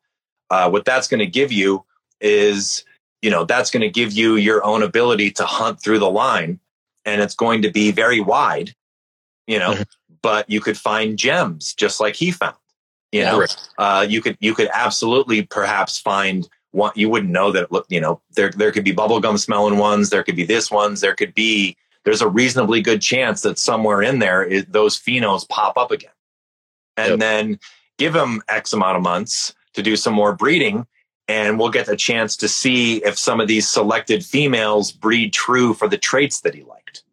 uh, 0.49 0.69
what 0.69 0.85
that's 0.85 1.07
going 1.07 1.19
to 1.19 1.25
give 1.25 1.51
you 1.51 1.83
is 2.21 2.85
you 3.21 3.29
know 3.29 3.43
that's 3.43 3.71
going 3.71 3.81
to 3.81 3.89
give 3.89 4.13
you 4.13 4.35
your 4.35 4.63
own 4.63 4.83
ability 4.83 5.31
to 5.31 5.45
hunt 5.45 5.81
through 5.81 5.99
the 5.99 6.09
line, 6.09 6.59
and 7.05 7.21
it's 7.21 7.35
going 7.35 7.61
to 7.63 7.71
be 7.71 7.91
very 7.91 8.21
wide, 8.21 8.73
you 9.47 9.59
know. 9.59 9.75
But 10.21 10.49
you 10.49 10.59
could 10.61 10.77
find 10.77 11.17
gems 11.17 11.73
just 11.73 11.99
like 11.99 12.15
he 12.15 12.31
found. 12.31 12.55
You 13.11 13.23
know, 13.23 13.39
Right. 13.39 13.55
uh, 13.77 14.05
you 14.07 14.21
could 14.21 14.37
you 14.41 14.53
could 14.53 14.69
absolutely 14.73 15.43
perhaps 15.43 15.97
find 15.97 16.47
one 16.71 16.91
you 16.95 17.09
wouldn't 17.09 17.31
know 17.31 17.51
that 17.51 17.63
it 17.63 17.71
look 17.71 17.85
you 17.89 18.01
know 18.01 18.21
there 18.35 18.49
there 18.51 18.71
could 18.71 18.83
be 18.83 18.93
bubblegum 18.93 19.39
smelling 19.39 19.77
ones 19.77 20.09
there 20.09 20.23
could 20.23 20.35
be 20.35 20.43
this 20.45 20.69
ones 20.69 20.99
there 20.99 21.15
could 21.15 21.33
be 21.33 21.77
there's 22.03 22.21
a 22.21 22.27
reasonably 22.27 22.81
good 22.81 23.01
chance 23.01 23.41
that 23.41 23.57
somewhere 23.57 24.01
in 24.01 24.19
there 24.19 24.43
is, 24.43 24.65
those 24.65 24.99
phenos 24.99 25.47
pop 25.47 25.77
up 25.77 25.91
again 25.91 26.11
and 26.97 27.11
Yep. 27.11 27.19
then 27.19 27.59
give 27.97 28.11
them 28.13 28.41
x 28.49 28.73
amount 28.73 28.97
of 28.97 29.03
months 29.03 29.55
to 29.73 29.81
do 29.81 29.95
some 29.95 30.13
more 30.13 30.33
breeding 30.35 30.85
and 31.29 31.57
we'll 31.57 31.69
get 31.71 31.87
a 31.87 31.95
chance 31.95 32.35
to 32.37 32.47
see 32.49 32.97
if 33.05 33.17
some 33.17 33.39
of 33.39 33.47
these 33.47 33.67
selected 33.69 34.23
females 34.25 34.91
breed 34.91 35.31
true 35.33 35.73
for 35.73 35.87
the 35.87 35.97
traits 35.97 36.41
that 36.41 36.53
he 36.53 36.63
liked 36.63 37.03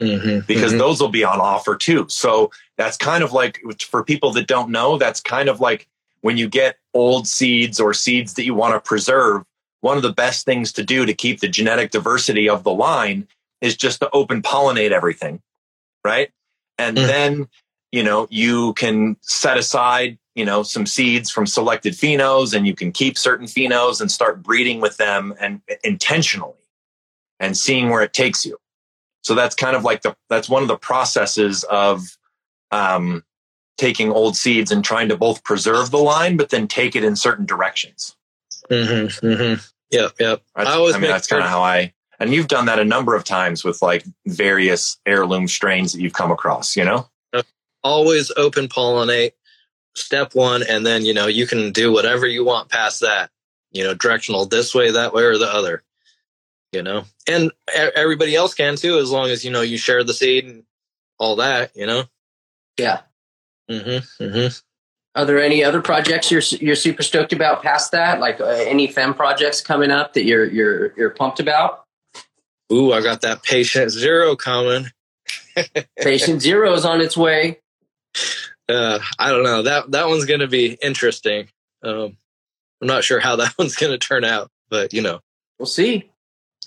Mm-hmm. 0.00 0.40
because 0.46 0.72
those 0.72 1.00
will 1.00 1.10
be 1.10 1.24
on 1.24 1.40
offer 1.40 1.76
too. 1.76 2.06
So 2.08 2.50
that's 2.78 2.96
kind 2.96 3.22
of 3.22 3.32
like 3.32 3.60
for 3.80 4.02
people 4.02 4.32
that 4.32 4.46
don't 4.46 4.70
know, 4.70 4.96
that's 4.96 5.20
kind 5.20 5.48
of 5.48 5.60
like 5.60 5.86
when 6.22 6.38
you 6.38 6.48
get 6.48 6.76
old 6.94 7.28
seeds 7.28 7.78
or 7.78 7.92
seeds 7.92 8.34
that 8.34 8.44
you 8.44 8.54
want 8.54 8.74
to 8.74 8.80
preserve. 8.80 9.44
One 9.82 9.96
of 9.96 10.02
the 10.02 10.12
best 10.12 10.44
things 10.46 10.72
to 10.72 10.82
do 10.84 11.06
to 11.06 11.14
keep 11.14 11.40
the 11.40 11.48
genetic 11.48 11.90
diversity 11.90 12.48
of 12.48 12.64
the 12.64 12.72
line 12.72 13.28
is 13.60 13.76
just 13.76 14.00
to 14.00 14.10
open 14.12 14.42
pollinate 14.42 14.90
everything, 14.90 15.40
right? 16.04 16.30
And 16.78 16.96
Mm. 16.96 17.06
then, 17.06 17.48
you 17.92 18.02
know, 18.02 18.26
you 18.30 18.72
can 18.74 19.16
set 19.20 19.58
aside, 19.58 20.18
you 20.34 20.44
know, 20.44 20.62
some 20.62 20.86
seeds 20.86 21.30
from 21.30 21.46
selected 21.46 21.92
phenos 21.94 22.54
and 22.54 22.66
you 22.66 22.74
can 22.74 22.92
keep 22.92 23.18
certain 23.18 23.46
phenos 23.46 24.00
and 24.00 24.10
start 24.10 24.42
breeding 24.42 24.80
with 24.80 24.96
them 24.96 25.34
and 25.40 25.60
intentionally 25.84 26.54
and 27.38 27.56
seeing 27.56 27.90
where 27.90 28.02
it 28.02 28.12
takes 28.12 28.46
you. 28.46 28.58
So 29.22 29.34
that's 29.34 29.54
kind 29.54 29.76
of 29.76 29.84
like 29.84 30.02
the 30.02 30.16
that's 30.28 30.48
one 30.48 30.62
of 30.62 30.68
the 30.68 30.76
processes 30.76 31.64
of 31.64 32.02
um, 32.70 33.24
taking 33.76 34.10
old 34.10 34.36
seeds 34.36 34.70
and 34.70 34.84
trying 34.84 35.08
to 35.08 35.16
both 35.16 35.42
preserve 35.44 35.90
the 35.90 35.98
line, 35.98 36.36
but 36.36 36.50
then 36.50 36.68
take 36.68 36.96
it 36.96 37.04
in 37.04 37.16
certain 37.16 37.46
directions. 37.46 38.16
Mm-hmm. 38.70 39.26
Mm-hmm. 39.26 39.60
Yep. 39.90 40.12
Yep. 40.20 40.42
That's, 40.54 40.68
I 40.68 40.72
always 40.72 40.94
I 40.94 40.98
mean, 40.98 41.02
make 41.02 41.10
that's 41.10 41.26
kind 41.26 41.42
of 41.42 41.48
how 41.48 41.62
I. 41.62 41.92
And 42.18 42.34
you've 42.34 42.48
done 42.48 42.66
that 42.66 42.78
a 42.78 42.84
number 42.84 43.14
of 43.14 43.24
times 43.24 43.64
with 43.64 43.80
like 43.80 44.04
various 44.26 44.98
heirloom 45.06 45.48
strains 45.48 45.92
that 45.92 46.00
you've 46.00 46.12
come 46.12 46.30
across. 46.30 46.76
You 46.76 46.84
know, 46.84 47.08
Always 47.82 48.30
open 48.36 48.68
pollinate. 48.68 49.32
Step 49.96 50.34
one, 50.34 50.62
and 50.62 50.86
then 50.86 51.04
you 51.04 51.12
know 51.12 51.26
you 51.26 51.46
can 51.46 51.72
do 51.72 51.92
whatever 51.92 52.26
you 52.26 52.44
want 52.44 52.68
past 52.68 53.00
that. 53.00 53.30
You 53.72 53.84
know, 53.84 53.94
directional 53.94 54.46
this 54.46 54.74
way, 54.74 54.90
that 54.90 55.12
way, 55.12 55.22
or 55.22 55.38
the 55.38 55.52
other. 55.52 55.82
You 56.72 56.82
know, 56.82 57.04
and 57.26 57.50
everybody 57.74 58.36
else 58.36 58.54
can 58.54 58.76
too, 58.76 58.98
as 58.98 59.10
long 59.10 59.28
as 59.30 59.44
you 59.44 59.50
know 59.50 59.62
you 59.62 59.76
share 59.76 60.04
the 60.04 60.14
seed 60.14 60.44
and 60.44 60.62
all 61.18 61.36
that. 61.36 61.72
You 61.74 61.86
know. 61.86 62.04
Yeah. 62.78 63.00
Mm-hmm. 63.68 64.24
Mm-hmm. 64.24 64.56
Are 65.16 65.24
there 65.24 65.42
any 65.42 65.64
other 65.64 65.82
projects 65.82 66.30
you're 66.30 66.42
you're 66.60 66.76
super 66.76 67.02
stoked 67.02 67.32
about 67.32 67.62
past 67.62 67.90
that? 67.92 68.20
Like 68.20 68.40
uh, 68.40 68.46
any 68.46 68.86
fem 68.86 69.14
projects 69.14 69.60
coming 69.60 69.90
up 69.90 70.14
that 70.14 70.24
you're 70.24 70.44
you're 70.44 70.96
you're 70.96 71.10
pumped 71.10 71.40
about? 71.40 71.84
Ooh, 72.72 72.92
I 72.92 73.02
got 73.02 73.22
that 73.22 73.42
patient 73.42 73.90
zero 73.90 74.36
coming. 74.36 74.86
Patient 75.98 76.40
Zero 76.40 76.72
is 76.74 76.84
on 76.84 77.00
its 77.00 77.16
way. 77.16 77.58
uh, 78.68 79.00
I 79.18 79.30
don't 79.30 79.42
know 79.42 79.62
that 79.62 79.90
that 79.90 80.06
one's 80.08 80.24
going 80.24 80.40
to 80.40 80.46
be 80.46 80.78
interesting. 80.80 81.48
Um, 81.82 82.16
I'm 82.80 82.86
not 82.86 83.02
sure 83.02 83.18
how 83.18 83.36
that 83.42 83.54
one's 83.58 83.74
going 83.76 83.92
to 83.92 83.98
turn 83.98 84.24
out, 84.24 84.50
but 84.70 84.92
you 84.92 85.02
know, 85.02 85.20
We'll 85.60 85.66
see. 85.66 86.09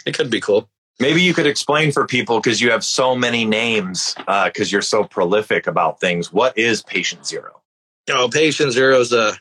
It 0.05 0.15
could 0.15 0.29
be 0.29 0.41
cool. 0.41 0.69
maybe 0.99 1.21
you 1.21 1.33
could 1.33 1.47
explain 1.47 1.91
for 1.91 2.05
people 2.05 2.39
because 2.39 2.61
you 2.61 2.71
have 2.71 2.83
so 2.83 3.15
many 3.15 3.45
names 3.45 4.15
because 4.45 4.71
you're 4.71 4.81
so 4.81 5.03
prolific 5.03 5.67
about 5.67 5.99
things. 5.99 6.31
What 6.31 6.57
is 6.57 6.83
Patient 6.83 7.25
Zero? 7.25 7.61
Oh, 8.09 8.27
patient 8.29 8.73
zero 8.73 8.99
is 8.99 9.13
a, 9.13 9.33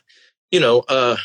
you 0.51 0.59
know, 0.59 0.83
uh, 0.87 1.17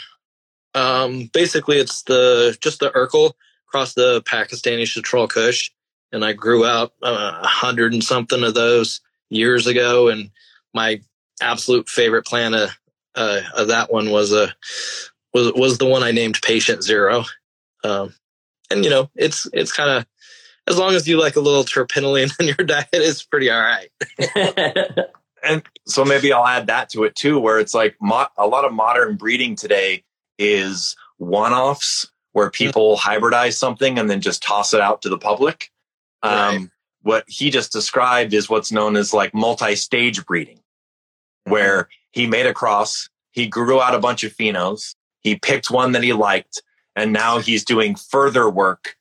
um, 0.74 1.30
basically 1.32 1.78
it's 1.78 2.02
the 2.02 2.56
just 2.60 2.80
the 2.80 2.90
Urkel 2.90 3.32
across 3.68 3.94
the 3.94 4.22
Pakistani 4.22 4.86
Chitral 4.86 5.28
Kush, 5.28 5.70
and 6.12 6.24
I 6.24 6.32
grew 6.32 6.64
out 6.66 6.92
uh, 7.02 7.38
a 7.42 7.46
hundred 7.46 7.92
and 7.92 8.02
something 8.02 8.42
of 8.42 8.54
those 8.54 9.00
years 9.30 9.66
ago, 9.66 10.08
and 10.08 10.30
my 10.74 11.00
absolute 11.40 11.88
favorite 11.88 12.26
plant 12.26 12.54
of, 12.56 12.70
uh, 13.14 13.40
of 13.56 13.68
that 13.68 13.92
one 13.92 14.10
was 14.10 14.32
a 14.32 14.54
was 15.32 15.52
was 15.52 15.78
the 15.78 15.86
one 15.86 16.02
I 16.02 16.10
named 16.10 16.40
Patient 16.42 16.82
Zero, 16.82 17.24
um, 17.84 18.14
and 18.70 18.84
you 18.84 18.90
know 18.90 19.10
it's 19.14 19.48
it's 19.52 19.72
kind 19.72 19.90
of 19.90 20.06
as 20.68 20.78
long 20.78 20.94
as 20.94 21.08
you 21.08 21.18
like 21.18 21.36
a 21.36 21.40
little 21.40 21.64
terpinolene 21.64 22.30
in 22.38 22.46
your 22.58 22.66
diet, 22.66 22.88
it's 22.92 23.24
pretty 23.24 23.50
all 23.50 23.60
right. 23.60 23.90
and 25.42 25.62
so 25.86 26.04
maybe 26.04 26.32
I'll 26.32 26.46
add 26.46 26.66
that 26.66 26.90
to 26.90 27.04
it 27.04 27.16
too, 27.16 27.38
where 27.38 27.58
it's 27.58 27.74
like 27.74 27.96
mo- 28.00 28.28
a 28.36 28.46
lot 28.46 28.64
of 28.64 28.72
modern 28.72 29.16
breeding 29.16 29.56
today 29.56 30.04
is 30.38 30.94
one 31.16 31.52
offs 31.52 32.10
where 32.32 32.50
people 32.50 32.96
hybridize 32.96 33.54
something 33.54 33.98
and 33.98 34.10
then 34.10 34.20
just 34.20 34.42
toss 34.42 34.74
it 34.74 34.80
out 34.80 35.02
to 35.02 35.08
the 35.08 35.18
public. 35.18 35.70
Um, 36.22 36.30
Right. 36.32 36.68
What 37.02 37.24
he 37.28 37.50
just 37.50 37.72
described 37.72 38.34
is 38.34 38.50
what's 38.50 38.72
known 38.72 38.96
as 38.96 39.14
like 39.14 39.32
multi 39.32 39.76
stage 39.76 40.26
breeding, 40.26 40.58
where 41.44 41.88
he 42.10 42.26
made 42.26 42.44
a 42.44 42.52
cross, 42.52 43.08
he 43.30 43.46
grew 43.46 43.80
out 43.80 43.94
a 43.94 44.00
bunch 44.00 44.24
of 44.24 44.36
phenos, 44.36 44.94
he 45.20 45.36
picked 45.36 45.70
one 45.70 45.92
that 45.92 46.02
he 46.02 46.12
liked, 46.12 46.60
and 46.98 47.12
now 47.12 47.38
he's 47.38 47.64
doing 47.64 47.94
further 47.94 48.48
work 48.50 48.96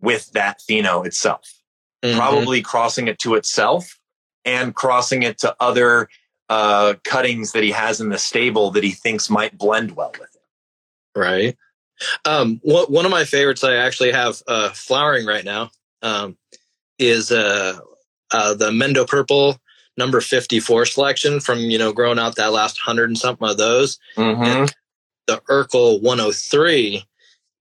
with 0.00 0.30
that 0.32 0.60
pheno 0.68 1.06
itself 1.06 1.60
Mhm. 2.04 2.16
probably 2.16 2.60
crossing 2.60 3.08
it 3.08 3.18
to 3.20 3.34
itself 3.34 3.98
and 4.44 4.74
crossing 4.74 5.22
it 5.22 5.38
to 5.38 5.56
other 5.58 6.08
uh, 6.50 6.94
cuttings 7.04 7.52
that 7.52 7.62
he 7.62 7.70
has 7.70 7.98
in 8.02 8.10
the 8.10 8.18
stable 8.18 8.70
that 8.72 8.84
he 8.84 8.90
thinks 8.90 9.30
might 9.30 9.56
blend 9.56 9.96
well 9.96 10.12
with 10.20 10.28
it. 10.34 11.18
Right. 11.18 11.56
Um, 12.26 12.60
one, 12.62 12.84
one 12.86 13.04
of 13.06 13.10
my 13.10 13.24
favorites 13.24 13.64
I 13.64 13.76
actually 13.76 14.12
have 14.12 14.42
uh, 14.46 14.68
flowering 14.70 15.24
right 15.24 15.44
now 15.44 15.70
um, 16.02 16.36
is 16.98 17.32
uh, 17.32 17.78
uh, 18.30 18.52
the 18.52 18.70
Mendo 18.70 19.08
Purple 19.08 19.56
number 19.96 20.20
54 20.20 20.84
selection 20.84 21.40
from, 21.40 21.60
you 21.60 21.78
know, 21.78 21.94
growing 21.94 22.18
out 22.18 22.36
that 22.36 22.52
last 22.52 22.76
hundred 22.78 23.08
and 23.08 23.16
something 23.18 23.48
of 23.48 23.56
those. 23.56 23.98
Mm-hmm. 24.18 24.66
The 25.26 25.40
Urkel 25.48 26.02
103, 26.02 27.02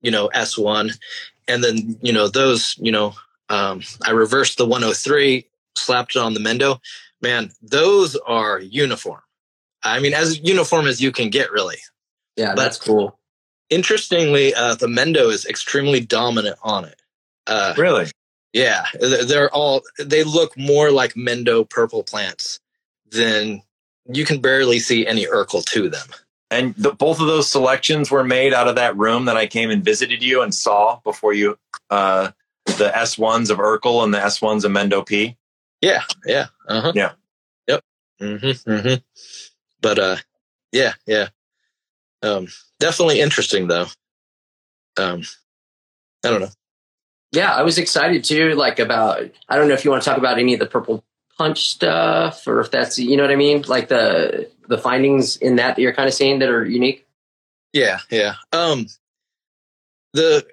you 0.03 0.11
know, 0.11 0.29
S1. 0.35 0.93
And 1.47 1.63
then, 1.63 1.97
you 2.01 2.13
know, 2.13 2.27
those, 2.27 2.75
you 2.79 2.91
know, 2.91 3.15
um, 3.49 3.81
I 4.05 4.11
reversed 4.11 4.57
the 4.59 4.65
103, 4.65 5.45
slapped 5.75 6.15
it 6.15 6.19
on 6.19 6.33
the 6.35 6.39
Mendo. 6.39 6.79
Man, 7.21 7.51
those 7.61 8.15
are 8.15 8.59
uniform. 8.59 9.21
I 9.83 9.99
mean, 9.99 10.13
as 10.13 10.39
uniform 10.39 10.85
as 10.87 11.01
you 11.01 11.11
can 11.11 11.29
get, 11.29 11.51
really. 11.51 11.77
yeah, 12.37 12.53
that's 12.55 12.77
cool. 12.77 13.17
interestingly, 13.69 14.53
uh, 14.53 14.75
the 14.75 14.87
Mendo 14.87 15.31
is 15.31 15.45
extremely 15.45 15.99
dominant 15.99 16.57
on 16.63 16.85
it. 16.85 17.01
Uh, 17.47 17.73
Really? 17.77 18.07
yeah, 18.53 18.85
they're 18.99 19.25
they're 19.25 19.49
all 19.53 19.81
they 19.99 20.23
look 20.23 20.57
more 20.57 20.91
like 20.91 21.15
Mendo 21.15 21.69
purple 21.69 22.03
plants 22.03 22.59
than 23.11 23.61
you 24.11 24.23
can 24.25 24.39
barely 24.39 24.79
see 24.79 25.05
any 25.05 25.25
Urkel 25.25 25.65
to 25.65 25.89
them. 25.89 26.07
And 26.53 26.75
the, 26.75 26.91
both 26.91 27.19
of 27.19 27.25
those 27.27 27.49
selections 27.49 28.11
were 28.11 28.23
made 28.23 28.53
out 28.53 28.67
of 28.67 28.75
that 28.75 28.95
room 28.95 29.25
that 29.25 29.35
I 29.35 29.47
came 29.47 29.71
and 29.71 29.83
visited 29.83 30.21
you 30.21 30.41
and 30.43 30.53
saw 30.53 30.99
before 31.03 31.33
you, 31.33 31.57
uh, 31.89 32.31
the 32.65 32.89
S1s 32.89 33.49
of 33.49 33.57
Urkel 33.57 34.03
and 34.03 34.13
the 34.13 34.19
S1s 34.19 34.63
of 34.63 34.71
Mendo 34.71 35.05
P. 35.05 35.35
Yeah, 35.81 36.03
yeah, 36.25 36.47
uh 36.67 36.81
huh, 36.81 36.91
Yeah. 36.95 37.11
yep, 37.67 37.83
mm-hmm, 38.21 38.71
mm-hmm. 38.71 38.95
But 39.81 39.99
uh, 39.99 40.15
yeah, 40.71 40.93
yeah, 41.05 41.27
um, 42.21 42.47
definitely 42.79 43.19
interesting 43.19 43.67
though. 43.67 43.87
Um, 44.95 45.23
I 46.23 46.29
don't 46.29 46.39
know. 46.39 46.51
Yeah, 47.33 47.53
I 47.53 47.63
was 47.63 47.77
excited 47.79 48.23
too. 48.23 48.53
Like 48.53 48.79
about, 48.79 49.29
I 49.49 49.57
don't 49.57 49.67
know 49.67 49.73
if 49.73 49.83
you 49.83 49.91
want 49.91 50.03
to 50.03 50.09
talk 50.09 50.19
about 50.19 50.37
any 50.39 50.53
of 50.53 50.59
the 50.59 50.67
purple 50.67 51.03
punch 51.37 51.69
stuff, 51.69 52.47
or 52.47 52.59
if 52.59 52.71
that's 52.71 52.99
you 52.99 53.17
know 53.17 53.23
what 53.23 53.31
I 53.31 53.35
mean, 53.35 53.63
like 53.67 53.87
the 53.87 54.49
the 54.67 54.77
findings 54.77 55.37
in 55.37 55.55
that 55.57 55.75
that 55.75 55.81
you're 55.81 55.93
kind 55.93 56.07
of 56.07 56.13
seeing 56.13 56.39
that 56.39 56.49
are 56.49 56.65
unique. 56.65 57.07
Yeah, 57.73 57.99
yeah. 58.09 58.35
Um, 58.51 58.87
the 60.13 60.45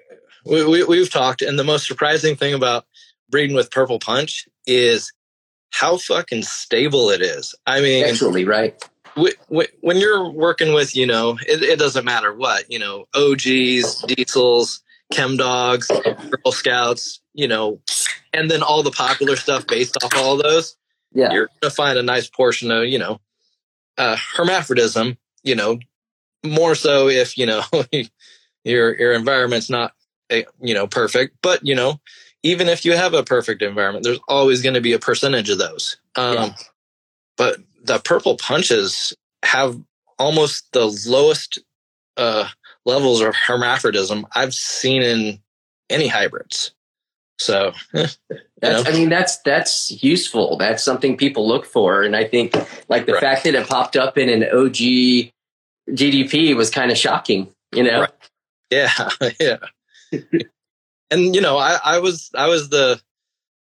we, 0.45 0.65
we 0.65 0.83
we've 0.83 1.09
talked, 1.09 1.41
and 1.41 1.57
the 1.57 1.63
most 1.63 1.87
surprising 1.87 2.35
thing 2.35 2.53
about 2.53 2.85
breeding 3.29 3.55
with 3.55 3.71
Purple 3.71 3.99
Punch 3.99 4.47
is 4.65 5.11
how 5.71 5.97
fucking 5.97 6.43
stable 6.43 7.09
it 7.09 7.21
is. 7.21 7.55
I 7.65 7.81
mean, 7.81 8.05
Actually, 8.05 8.45
right? 8.45 8.81
when 9.49 9.97
you're 9.97 10.29
working 10.29 10.73
with, 10.73 10.95
you 10.95 11.05
know, 11.05 11.37
it, 11.47 11.61
it 11.61 11.79
doesn't 11.79 12.05
matter 12.05 12.33
what, 12.33 12.69
you 12.69 12.79
know, 12.79 13.05
OGs, 13.13 14.03
diesels, 14.03 14.81
chem 15.11 15.37
dogs, 15.37 15.87
Girl 15.87 16.51
Scouts, 16.51 17.20
you 17.33 17.47
know, 17.47 17.79
and 18.33 18.49
then 18.49 18.63
all 18.63 18.83
the 18.83 18.91
popular 18.91 19.35
stuff 19.35 19.67
based 19.67 19.97
off 20.03 20.15
all 20.15 20.37
those 20.37 20.77
Yeah, 21.13 21.33
you're 21.33 21.47
going 21.47 21.59
to 21.61 21.69
find 21.69 21.97
a 21.97 22.03
nice 22.03 22.27
portion 22.27 22.71
of, 22.71 22.85
you 22.85 22.99
know, 22.99 23.19
uh, 23.97 24.15
hermaphrodism, 24.35 25.17
you 25.43 25.55
know, 25.55 25.79
more 26.43 26.75
so 26.75 27.07
if, 27.07 27.37
you 27.37 27.45
know, 27.45 27.63
your, 28.63 28.97
your 28.97 29.13
environment's 29.13 29.69
not, 29.69 29.93
eh, 30.29 30.43
you 30.61 30.73
know, 30.73 30.87
perfect, 30.87 31.37
but, 31.41 31.65
you 31.65 31.75
know, 31.75 31.99
even 32.43 32.67
if 32.67 32.85
you 32.85 32.93
have 32.93 33.13
a 33.13 33.23
perfect 33.23 33.61
environment, 33.61 34.03
there's 34.03 34.19
always 34.27 34.61
going 34.61 34.73
to 34.73 34.81
be 34.81 34.93
a 34.93 34.99
percentage 34.99 35.49
of 35.49 35.59
those. 35.59 35.97
Um, 36.15 36.33
Yeah. 36.33 36.53
but 37.37 37.57
the 37.83 37.99
purple 37.99 38.37
punches 38.37 39.13
have 39.43 39.79
almost 40.17 40.71
the 40.71 40.85
lowest, 41.07 41.59
uh, 42.17 42.47
levels 42.85 43.21
of 43.21 43.35
hermaphrodism 43.35 44.23
I've 44.33 44.53
seen 44.53 45.01
in 45.03 45.39
any 45.89 46.07
hybrids. 46.07 46.73
So, 47.41 47.71
That's, 47.93 48.17
know? 48.61 48.83
I 48.85 48.91
mean, 48.91 49.09
that's 49.09 49.37
that's 49.39 50.03
useful. 50.03 50.57
That's 50.57 50.83
something 50.83 51.17
people 51.17 51.47
look 51.47 51.65
for, 51.65 52.03
and 52.03 52.15
I 52.15 52.25
think 52.25 52.55
like 52.87 53.07
the 53.07 53.13
Right. 53.13 53.21
fact 53.21 53.43
that 53.45 53.55
it 53.55 53.67
popped 53.67 53.95
up 53.95 54.15
in 54.19 54.29
an 54.29 54.43
OG 54.43 55.31
GDP 55.89 56.55
was 56.55 56.69
kind 56.69 56.91
of 56.91 56.97
shocking. 56.97 57.51
You 57.73 57.83
know, 57.83 58.01
Right. 58.01 58.11
Yeah, 58.69 58.91
yeah. 59.39 59.57
and 61.09 61.33
you 61.35 61.41
know, 61.41 61.57
I, 61.57 61.79
I 61.83 61.99
was 61.99 62.29
I 62.35 62.47
was 62.47 62.69
the 62.69 63.01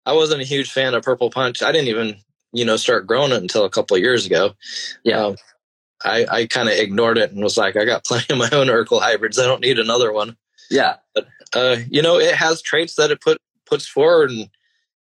I 0.06 0.12
wasn't 0.12 0.42
a 0.42 0.44
huge 0.44 0.70
fan 0.70 0.94
of 0.94 1.02
Purple 1.02 1.30
Punch. 1.30 1.62
I 1.62 1.72
didn't 1.72 1.88
even 1.88 2.16
you 2.52 2.64
know 2.64 2.76
start 2.76 3.06
growing 3.08 3.32
it 3.32 3.42
until 3.42 3.64
a 3.64 3.70
couple 3.70 3.96
of 3.96 4.02
years 4.02 4.26
ago. 4.26 4.54
Yeah. 5.02 5.18
Um, 5.26 5.36
I 6.04 6.26
I 6.30 6.46
kind 6.46 6.68
of 6.68 6.74
ignored 6.78 7.18
it 7.18 7.32
and 7.32 7.42
was 7.42 7.56
like, 7.56 7.76
I 7.76 7.84
got 7.84 8.04
plenty 8.06 8.32
of 8.32 8.38
my 8.38 8.50
own 8.56 8.68
Urkel 8.68 9.00
hybrids. 9.02 9.38
I 9.40 9.44
don't 9.46 9.60
need 9.62 9.78
another 9.80 10.12
one. 10.12 10.36
yeah, 10.70 10.96
Uh, 11.54 11.76
you 11.90 12.00
know, 12.02 12.18
it 12.18 12.34
has 12.34 12.62
traits 12.62 12.94
that 12.94 13.10
it 13.10 13.20
put 13.20 13.38
puts 13.66 13.86
forward, 13.86 14.30
and 14.30 14.48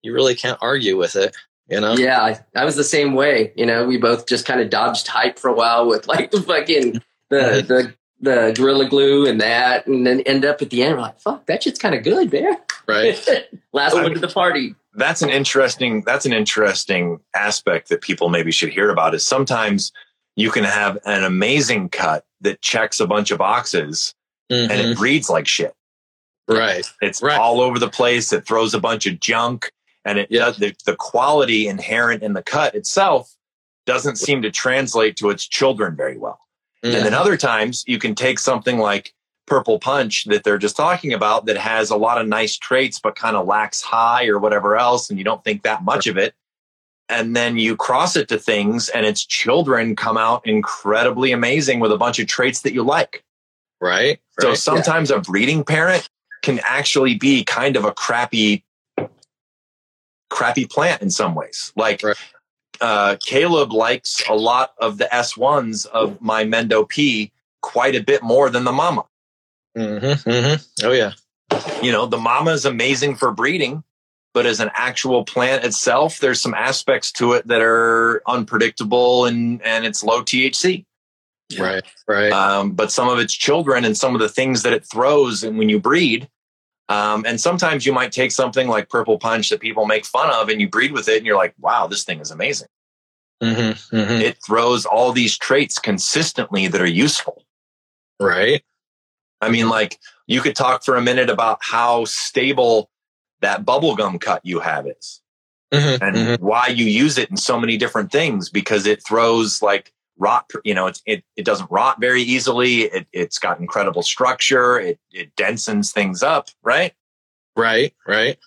you 0.01 0.13
really 0.13 0.35
can't 0.35 0.57
argue 0.61 0.97
with 0.97 1.15
it. 1.15 1.35
You 1.69 1.81
know. 1.81 1.95
yeah. 1.97 2.21
I, 2.21 2.39
I 2.55 2.63
was 2.63 2.77
the 2.77 2.83
same 2.83 3.13
way. 3.13 3.51
You 3.57 3.65
know, 3.65 3.85
we 3.85 3.97
both 3.97 4.25
just 4.25 4.45
kind 4.45 4.61
of 4.61 4.69
dodged 4.69 5.05
hype 5.07 5.37
for 5.37 5.49
a 5.49 5.53
while 5.53 5.85
with 5.87 6.07
like 6.07 6.31
the 6.31 6.41
fucking 6.47 7.01
the 7.29 7.35
Mhm. 7.37 7.67
the 7.67 7.93
the 8.19 8.53
gorilla 8.57 8.85
glue 8.89 9.27
and 9.27 9.39
that, 9.41 9.85
and 9.85 10.07
then 10.07 10.21
end 10.21 10.43
up 10.45 10.61
at 10.61 10.69
the 10.71 10.81
end, 10.81 10.95
we're 10.95 11.01
like, 11.01 11.19
fuck, 11.19 11.45
that 11.45 11.61
shit's 11.61 11.77
kind 11.77 11.93
of 11.93 12.03
good, 12.03 12.31
man. 12.33 12.55
Right. 12.87 13.15
Last 13.73 13.93
one 13.93 14.11
to 14.13 14.19
the 14.19 14.27
party. 14.29 14.73
that's 14.95 15.21
an 15.21 15.29
interesting 15.29 16.01
that's 16.03 16.25
an 16.25 16.33
interesting 16.33 17.19
aspect 17.35 17.89
that 17.89 18.01
people 18.01 18.29
maybe 18.29 18.51
should 18.51 18.69
hear 18.69 18.89
about 18.89 19.13
is 19.13 19.23
sometimes 19.25 19.91
you 20.35 20.49
can 20.49 20.63
have 20.63 20.97
an 21.05 21.23
amazing 21.23 21.89
cut 21.89 22.25
that 22.41 22.61
checks 22.61 22.99
a 22.99 23.05
bunch 23.07 23.29
of 23.29 23.37
boxes 23.39 24.15
and 24.49 24.71
Mhm. 24.71 24.91
it 24.93 24.99
reads 24.99 25.29
like 25.29 25.45
shit 25.47 25.73
Right. 26.47 26.85
it's 27.01 27.21
Right. 27.21 27.39
all 27.39 27.59
over 27.61 27.77
the 27.79 27.89
place 27.89 28.31
it 28.33 28.45
throws 28.45 28.73
a 28.73 28.79
bunch 28.79 29.05
of 29.05 29.19
junk 29.19 29.71
and 30.05 30.17
it 30.17 30.27
Yeah. 30.31 30.45
does 30.45 30.57
the, 30.57 30.75
the 30.85 30.95
quality 30.95 31.67
inherent 31.67 32.23
in 32.23 32.33
the 32.33 32.43
cut 32.43 32.73
itself 32.75 33.33
doesn't 33.85 34.17
seem 34.17 34.41
to 34.41 34.51
translate 34.51 35.15
to 35.17 35.29
its 35.29 35.45
children 35.47 35.95
very 35.95 36.17
well 36.17 36.39
Mhm. 36.83 36.95
and 36.95 37.05
then 37.05 37.13
other 37.13 37.35
times 37.37 37.83
you 37.87 37.99
can 37.99 38.15
take 38.15 38.39
something 38.39 38.77
like 38.77 39.13
Purple 39.45 39.79
Punch 39.79 40.25
that 40.25 40.43
they're 40.43 40.57
just 40.57 40.75
talking 40.75 41.13
about 41.13 41.45
that 41.45 41.55
has 41.57 41.89
a 41.89 41.95
lot 41.95 42.19
of 42.19 42.27
nice 42.27 42.57
traits, 42.57 42.99
but 42.99 43.15
kind 43.15 43.37
of 43.37 43.47
lacks 43.47 43.81
high 43.81 44.27
or 44.27 44.37
whatever 44.39 44.75
else, 44.75 45.09
and 45.09 45.17
you 45.17 45.23
don't 45.23 45.41
think 45.41 45.63
that 45.63 45.85
much 45.85 46.05
of 46.05 46.17
it. 46.17 46.35
And 47.07 47.33
then 47.33 47.57
you 47.57 47.77
cross 47.77 48.17
it 48.17 48.27
to 48.27 48.37
things, 48.37 48.89
and 48.89 49.05
its 49.05 49.25
children 49.25 49.95
come 49.95 50.17
out 50.17 50.45
incredibly 50.45 51.31
amazing 51.31 51.79
with 51.79 51.93
a 51.93 51.97
bunch 51.97 52.19
of 52.19 52.27
traits 52.27 52.59
that 52.63 52.73
you 52.73 52.83
like. 52.83 53.23
Right. 53.79 54.19
So 54.41 54.49
right. 54.49 54.57
sometimes 54.57 55.11
a 55.11 55.19
breeding 55.19 55.63
parent 55.63 56.09
can 56.47 56.61
actually 56.63 57.13
be 57.15 57.43
kind 57.43 57.75
of 57.75 57.83
a 57.83 57.91
crappy, 57.91 58.63
crappy 60.29 60.65
plant 60.65 61.01
in 61.01 61.09
some 61.09 61.35
ways. 61.35 61.73
Like 61.75 62.01
Right. 62.01 62.15
uh, 62.79 63.17
Caleb 63.19 63.73
likes 63.73 64.23
a 64.29 64.33
lot 64.33 64.71
of 64.77 64.97
the 64.97 65.09
S1s 65.11 65.85
of 65.87 66.21
my 66.21 66.45
Mendo 66.45 66.87
P 66.87 67.33
quite 67.61 67.95
a 67.95 68.01
bit 68.01 68.23
more 68.23 68.49
than 68.49 68.63
the 68.63 68.71
mama. 68.71 69.03
Mm-hmm, 69.77 70.29
mm-hmm. 70.29 70.85
Oh 70.87 70.93
yeah. 70.93 71.11
You 71.83 71.91
know, 71.91 72.05
the 72.05 72.17
mama 72.17 72.51
is 72.51 72.63
amazing 72.63 73.15
for 73.17 73.31
breeding, 73.31 73.83
but 74.33 74.45
as 74.45 74.61
an 74.61 74.71
actual 74.73 75.25
plant 75.25 75.65
itself, 75.65 76.19
there's 76.19 76.39
some 76.39 76.53
aspects 76.53 77.11
to 77.13 77.33
it 77.33 77.45
that 77.49 77.59
are 77.61 78.21
unpredictable 78.25 79.25
and 79.25 79.61
and 79.63 79.85
it's 79.85 80.01
low 80.01 80.21
THC. 80.23 80.85
Right. 81.59 81.83
Right. 82.07 82.31
um, 82.31 82.71
but 82.71 82.89
some 82.89 83.09
of 83.09 83.19
its 83.19 83.33
children 83.33 83.83
and 83.83 83.97
some 83.97 84.15
of 84.15 84.21
the 84.21 84.29
things 84.29 84.63
that 84.63 84.71
it 84.71 84.85
throws 84.85 85.43
and 85.43 85.57
when 85.57 85.67
you 85.67 85.79
breed 85.79 86.29
um, 86.89 87.25
and 87.27 87.39
sometimes 87.39 87.85
you 87.85 87.93
might 87.93 88.11
take 88.11 88.31
something 88.31 88.67
like 88.67 88.89
purple 88.89 89.17
punch 89.19 89.49
that 89.49 89.59
people 89.59 89.85
make 89.85 90.05
fun 90.05 90.29
of 90.31 90.49
and 90.49 90.61
you 90.61 90.69
breed 90.69 90.91
with 90.91 91.07
it 91.09 91.17
and 91.17 91.25
you're 91.25 91.37
like 91.37 91.53
wow 91.59 91.87
this 91.87 92.03
thing 92.03 92.19
is 92.19 92.31
amazing 92.31 92.67
mm-hmm, 93.41 93.95
mm-hmm. 93.95 94.21
it 94.21 94.37
throws 94.45 94.85
all 94.85 95.11
these 95.11 95.37
traits 95.37 95.79
consistently 95.79 96.67
that 96.67 96.81
are 96.81 96.85
useful 96.85 97.43
Right. 98.19 98.63
i 99.41 99.49
mean 99.49 99.69
like 99.69 99.99
you 100.25 100.41
could 100.41 100.55
talk 100.55 100.83
for 100.83 100.95
a 100.95 101.01
minute 101.01 101.29
about 101.29 101.59
how 101.61 102.05
stable 102.05 102.89
that 103.41 103.65
bubblegum 103.65 104.19
cut 104.19 104.45
you 104.45 104.59
have 104.59 104.87
is 104.87 105.21
Mhm, 105.73 106.01
and 106.01 106.15
mhm. 106.15 106.39
why 106.39 106.67
you 106.67 106.85
use 106.85 107.17
it 107.17 107.29
in 107.29 107.35
so 107.35 107.59
many 107.59 107.75
different 107.75 108.09
things 108.09 108.49
because 108.49 108.85
it 108.85 109.03
throws 109.05 109.61
like 109.61 109.91
rot 110.17 110.49
you 110.63 110.73
know 110.73 110.87
it's, 110.87 111.01
it, 111.05 111.23
it 111.35 111.45
doesn't 111.45 111.69
rot 111.69 111.99
very 111.99 112.21
easily 112.21 112.83
it, 112.83 113.07
it's 113.13 113.37
got 113.37 113.59
incredible 113.59 114.01
structure 114.01 114.79
it, 114.79 114.99
it 115.11 115.35
densens 115.35 115.91
things 115.91 116.23
up 116.23 116.49
right 116.63 116.93
Right, 117.57 117.95
right. 118.05 118.37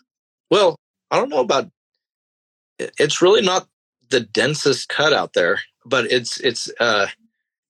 Well, 0.51 0.79
I 1.11 1.19
don't 1.19 1.31
know 1.31 1.41
about. 1.41 1.69
It's 2.79 3.21
really 3.21 3.43
not 3.43 3.67
the 4.09 4.21
densest 4.21 4.89
cut 4.89 5.13
out 5.13 5.33
there, 5.33 5.61
but 5.85 6.07
it's 6.07 6.39
it's 6.39 6.71
uh 6.79 7.09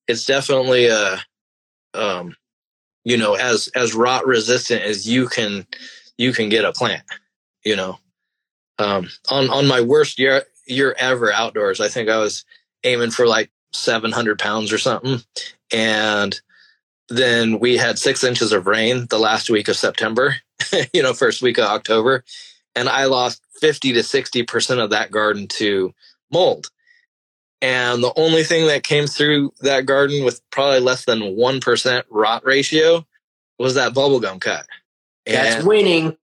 it's 0.07 0.27
definitely 0.27 0.91
uh 0.91 1.17
um 1.95 2.37
you 3.05 3.17
know 3.17 3.35
as 3.35 3.69
as 3.75 3.95
rot 3.95 4.27
resistant 4.27 4.83
as 4.83 5.09
you 5.09 5.29
can 5.29 5.67
you 6.19 6.35
can 6.35 6.51
get 6.51 6.67
a 6.67 6.73
plant. 6.73 7.03
You 7.65 7.77
know, 7.77 7.99
um 8.79 9.09
on 9.31 9.49
on 9.49 9.67
my 9.67 9.81
worst 9.81 10.19
year 10.19 10.45
year 10.67 10.95
ever 10.99 11.33
outdoors, 11.33 11.81
I 11.81 11.89
think 11.89 12.11
I 12.11 12.19
was 12.19 12.45
aiming 12.85 13.13
for 13.13 13.27
like 13.27 13.51
seven 13.73 14.13
hundred 14.13 14.39
pounds 14.39 14.73
or 14.73 14.79
something, 14.79 15.21
and 15.73 16.41
then 17.09 17.59
we 17.59 17.77
had 17.77 17.99
six 17.99 18.23
inches 18.23 18.53
of 18.53 18.67
rain 18.67 19.07
the 19.11 19.19
last 19.19 19.51
week 19.51 19.69
of 19.69 19.77
September 19.77 20.37
you 20.93 21.03
know, 21.03 21.15
first 21.15 21.43
week 21.43 21.59
of 21.59 21.65
October. 21.65 22.25
And 22.75 22.89
I 22.89 23.05
lost 23.07 23.43
50 23.61 23.95
to 23.95 24.01
60% 24.01 24.83
of 24.83 24.91
that 24.91 25.11
garden 25.11 25.47
to 25.49 25.93
mold. 26.33 26.71
And 27.63 28.03
the 28.03 28.13
only 28.17 28.43
thing 28.43 28.67
that 28.69 28.85
came 28.85 29.07
through 29.07 29.53
that 29.61 29.85
garden 29.85 30.25
with 30.25 30.41
probably 30.51 30.81
less 30.81 31.05
than 31.05 31.21
1% 31.21 32.03
rot 32.09 32.45
ratio 32.45 33.07
was 33.59 33.75
that 33.75 33.93
bubblegum 33.93 34.41
cut. 34.41 34.67
That's 35.27 35.57
And, 35.57 35.67
winning. 35.67 36.17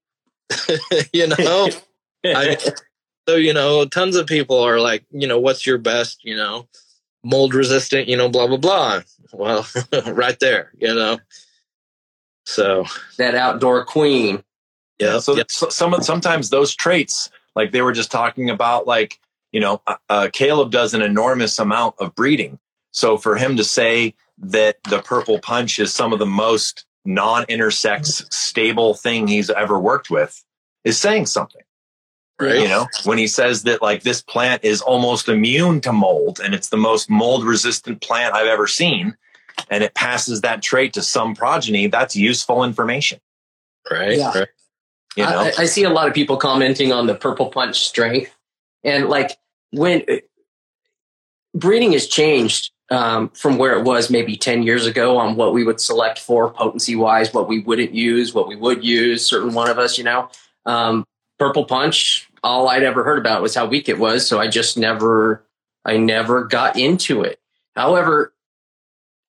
you 1.14 1.28
know, 1.28 1.70
I, 2.26 2.58
so, 3.28 3.36
you 3.36 3.54
know, 3.54 3.86
tons 3.86 4.16
of 4.16 4.26
people 4.26 4.60
are 4.60 4.80
like, 4.80 5.06
you 5.12 5.28
know, 5.28 5.40
what's 5.40 5.68
your 5.68 5.78
best, 5.78 6.24
you 6.24 6.36
know, 6.36 6.68
mold 7.24 7.54
resistant, 7.54 8.08
you 8.08 8.18
know, 8.18 8.30
blah, 8.30 8.48
blah, 8.48 8.58
blah. 8.58 9.02
Well, 9.34 9.68
right 10.08 10.40
there, 10.40 10.72
you 10.78 10.94
know. 10.94 11.20
So, 12.46 12.86
that 13.18 13.36
outdoor 13.36 13.84
queen. 13.86 14.44
yeah. 15.00 15.20
so, 15.20 15.36
yeah. 15.36 15.44
so 15.50 15.70
some 15.70 15.94
of 15.94 16.06
sometimes 16.06 16.50
those 16.50 16.74
traits 16.74 17.30
like 17.58 17.72
they 17.72 17.82
were 17.82 17.92
just 17.92 18.12
talking 18.12 18.50
about 18.50 18.88
like 18.88 19.20
you 19.52 19.60
know 19.60 19.82
uh, 19.88 19.96
uh, 20.08 20.30
caleb 20.32 20.72
does 20.72 20.94
an 20.94 21.02
enormous 21.02 21.60
amount 21.60 21.96
of 22.00 22.16
breeding 22.16 22.58
so 22.92 23.18
for 23.18 23.36
him 23.36 23.58
to 23.58 23.64
say 23.66 24.14
that 24.38 24.78
the 24.90 25.02
purple 25.02 25.40
punch 25.40 25.80
is 25.80 25.94
some 25.94 26.14
of 26.14 26.20
the 26.20 26.26
most 26.26 26.86
non-intersex 27.04 28.32
stable 28.32 28.94
thing 28.94 29.28
he's 29.28 29.50
ever 29.50 29.78
worked 29.80 30.10
with 30.10 30.44
is 30.86 30.98
saying 30.98 31.26
something 31.26 31.64
Right. 32.40 32.60
you 32.60 32.68
know 32.68 32.88
when 33.04 33.18
he 33.18 33.28
says 33.28 33.64
that 33.64 33.82
like 33.82 34.04
this 34.04 34.22
plant 34.22 34.64
is 34.64 34.80
almost 34.82 35.28
immune 35.28 35.82
to 35.82 35.92
mold 35.92 36.40
and 36.40 36.54
it's 36.54 36.70
the 36.70 36.78
most 36.78 37.10
mold 37.10 37.44
resistant 37.44 38.02
plant 38.02 38.36
i've 38.36 38.46
ever 38.46 38.68
seen 38.68 39.18
and 39.72 39.84
it 39.84 39.96
passes 39.96 40.42
that 40.42 40.62
trait 40.62 40.94
to 40.94 41.02
some 41.02 41.34
progeny 41.34 41.88
that's 41.88 42.16
useful 42.16 42.64
information 42.64 43.20
Right. 43.90 44.18
Yeah. 44.20 44.38
right. 44.38 44.48
you 45.16 45.24
know 45.24 45.40
I, 45.40 45.54
I 45.60 45.66
see 45.66 45.84
a 45.84 45.90
lot 45.90 46.08
of 46.08 46.14
people 46.14 46.38
commenting 46.38 46.92
on 46.92 47.08
the 47.08 47.16
purple 47.16 47.48
punch 47.50 47.80
strength, 47.80 48.36
and 48.84 49.10
like 49.10 49.38
when 49.72 50.04
breeding 51.56 51.94
has 51.94 52.08
changed 52.08 52.72
um, 52.90 53.30
from 53.30 53.58
where 53.58 53.78
it 53.78 53.84
was 53.84 54.10
maybe 54.10 54.38
ten 54.38 54.64
years 54.64 54.86
ago 54.86 55.18
on 55.18 55.36
what 55.36 55.54
we 55.54 55.64
would 55.64 55.80
select 55.82 56.20
for 56.20 56.50
potency 56.52 56.96
wise, 56.96 57.34
what 57.34 57.48
we 57.48 57.60
wouldn't 57.60 57.94
use, 57.94 58.34
what 58.34 58.48
we 58.48 58.56
would 58.56 58.84
use. 58.84 59.26
Certain 59.26 59.54
one 59.54 59.70
of 59.70 59.80
us, 59.80 59.98
you 59.98 60.04
know, 60.04 60.30
um, 60.66 61.06
purple 61.40 61.66
punch. 61.66 62.27
All 62.44 62.70
I'd 62.70 62.84
ever 62.84 63.04
heard 63.04 63.20
about 63.20 63.42
was 63.42 63.56
how 63.56 63.66
weak 63.66 63.90
it 63.90 64.00
was, 64.00 64.28
so 64.28 64.40
I 64.40 64.48
just 64.48 64.78
never, 64.78 65.46
I 65.86 65.98
never 65.98 66.46
got 66.46 66.78
into 66.78 67.22
it. 67.24 67.40
However, 67.76 68.34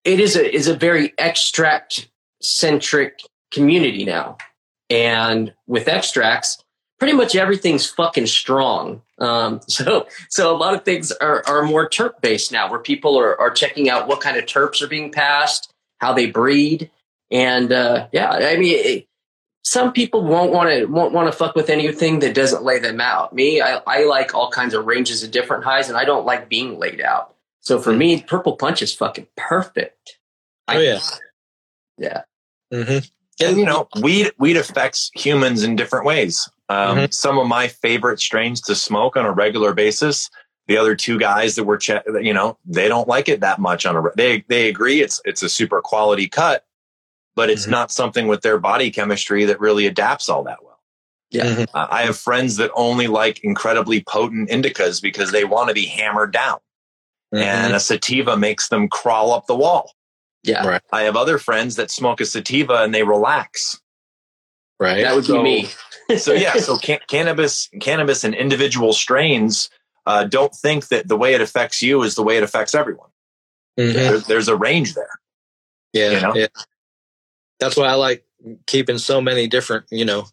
it 0.05 0.21
is 0.21 0.37
a 0.37 0.55
is 0.55 0.69
a 0.69 0.75
very 0.75 1.13
extract 1.19 2.09
centric 2.41 3.21
community 3.53 4.05
now. 4.05 4.39
And 4.91 5.53
with 5.67 5.89
extracts, 5.89 6.63
pretty 6.99 7.13
much 7.13 7.37
everything's 7.37 7.89
fucking 7.89 8.27
strong. 8.27 9.03
Um, 9.19 9.61
so, 9.69 10.07
so 10.29 10.55
a 10.55 10.57
lot 10.57 10.75
of 10.75 10.85
things 10.85 11.13
are, 11.13 11.43
are 11.47 11.63
more 11.63 11.89
terp 11.89 12.21
based 12.21 12.53
now, 12.53 12.71
where 12.71 12.81
people 12.81 13.19
are, 13.19 13.39
are 13.41 13.51
checking 13.51 13.89
out 13.89 14.09
what 14.09 14.21
kind 14.21 14.37
of 14.37 14.45
terps 14.45 14.83
are 14.83 14.89
being 14.89 15.13
passed, 15.13 15.73
how 15.99 16.13
they 16.13 16.27
breed, 16.27 16.91
and 17.31 17.73
uh, 17.73 18.09
yeah, 18.13 18.31
I 18.31 18.57
mean, 18.57 18.77
it, 18.79 19.09
some 19.69 19.93
people 19.93 20.23
won't 20.25 20.51
want 20.53 20.71
to 20.71 20.87
won't 20.87 21.13
want 21.13 21.31
to 21.31 21.37
fuck 21.37 21.55
with 21.55 21.69
anything 21.69 22.21
that 22.21 22.35
doesn't 22.35 22.65
lay 22.65 22.79
them 22.79 23.01
out. 23.01 23.35
Me, 23.35 23.61
I, 23.61 23.81
I 23.87 24.05
like 24.05 24.35
all 24.35 24.51
kinds 24.51 24.73
of 24.75 24.87
ranges 24.87 25.23
of 25.23 25.31
different 25.31 25.65
highs, 25.65 25.89
and 25.89 25.99
I 25.99 26.05
don't 26.05 26.25
like 26.25 26.49
being 26.49 26.79
laid 26.79 27.01
out. 27.01 27.35
So 27.61 27.79
for 27.79 27.93
me, 27.93 28.23
purple 28.23 28.57
punch 28.57 28.81
is 28.81 28.95
fucking 28.95 29.27
perfect. 29.37 30.19
Oh, 30.69 30.79
yeah. 30.79 31.01
yeah. 31.99 32.23
hmm 32.73 32.99
and 33.41 33.57
you 33.57 33.65
know 33.65 33.89
weed 34.01 34.33
weed 34.39 34.57
affects 34.57 35.11
humans 35.15 35.63
in 35.63 35.77
different 35.77 36.05
ways 36.05 36.49
um, 36.69 37.11
some 37.11 37.39
of 37.39 37.47
my 37.47 37.69
favorite 37.69 38.21
strains 38.21 38.61
to 38.61 38.75
smoke 38.75 39.17
on 39.17 39.25
a 39.25 39.33
regular 39.33 39.73
basis 39.73 40.29
the 40.67 40.77
other 40.77 40.95
two 40.95 41.19
guys 41.19 41.55
that 41.55 41.65
were 41.65 41.79
che- 41.79 42.03
you 42.21 42.35
know 42.35 42.59
they 42.67 42.89
don't 42.89 43.09
like 43.09 43.29
it 43.29 43.41
that 43.41 43.59
much 43.59 43.87
on 43.87 43.97
a 43.97 44.01
re- 44.01 44.11
they 44.17 44.45
they 44.49 44.69
agree 44.69 45.01
it's 45.01 45.21
it's 45.25 45.43
a 45.43 45.49
super 45.49 45.81
quality 45.81 46.29
cut 46.29 46.65
but 47.39 47.49
it's 47.51 47.67
Mhm. 47.67 47.71
not 47.79 47.93
something 47.93 48.27
with 48.27 48.43
their 48.43 48.59
body 48.59 48.91
chemistry 48.91 49.45
that 49.47 49.61
really 49.61 49.87
adapts 49.87 50.29
all 50.29 50.43
that 50.45 50.59
well 50.65 50.81
Yeah. 51.31 51.45
Mhm. 51.47 51.67
uh, 51.79 51.87
i 51.99 52.03
have 52.09 52.19
friends 52.19 52.57
that 52.57 52.71
only 52.75 53.07
like 53.07 53.37
incredibly 53.51 54.03
potent 54.03 54.51
indicas 54.51 55.01
because 55.01 55.31
they 55.33 55.45
want 55.45 55.69
to 55.69 55.75
be 55.75 55.87
hammered 55.87 56.33
down 56.33 56.59
Mm-hmm. 57.35 57.45
and 57.45 57.75
a 57.75 57.81
sativa 57.81 58.37
makes 58.37 58.69
them 58.69 58.89
crawl 58.89 59.33
up 59.37 59.47
the 59.47 59.57
wall 59.65 59.85
Yeah. 60.43 60.67
Right. 60.67 60.83
i 60.93 61.03
have 61.09 61.17
other 61.17 61.39
friends 61.39 61.77
that 61.77 61.91
smoke 61.91 62.21
a 62.21 62.27
sativa 62.27 62.77
and 62.85 62.93
they 62.95 63.05
relax 63.05 63.81
right. 64.81 65.03
That 65.05 65.15
would 65.17 65.27
So- 65.27 65.43
be 65.43 65.43
me. 66.09 66.19
so 66.19 66.33
yeah, 66.33 66.55
so 66.69 66.77
can- 66.87 67.05
cannabis, 67.09 67.69
cannabis, 67.81 68.25
and 68.25 68.35
individual 68.35 68.93
strains 68.93 69.69
uh, 70.07 70.25
don't 70.25 70.55
think 70.55 70.89
that 70.89 71.07
the 71.09 71.17
way 71.23 71.35
it 71.35 71.41
affects 71.43 71.83
you 71.83 72.03
is 72.03 72.15
the 72.15 72.23
way 72.23 72.37
it 72.39 72.43
affects 72.43 72.75
everyone. 72.75 73.11
Mhm. 73.79 73.93
There, 73.93 74.19
there's 74.31 74.49
a 74.49 74.57
range 74.57 74.95
there. 74.95 75.15
Yeah, 75.93 76.11
you 76.13 76.21
know? 76.23 76.35
yeah. 76.35 76.47
That's 77.61 77.77
why 77.77 77.87
I 77.87 77.95
like 77.95 78.25
keeping 78.67 78.99
so 78.99 79.21
many 79.21 79.47
different, 79.49 79.87
you 79.91 80.05
know, 80.05 80.27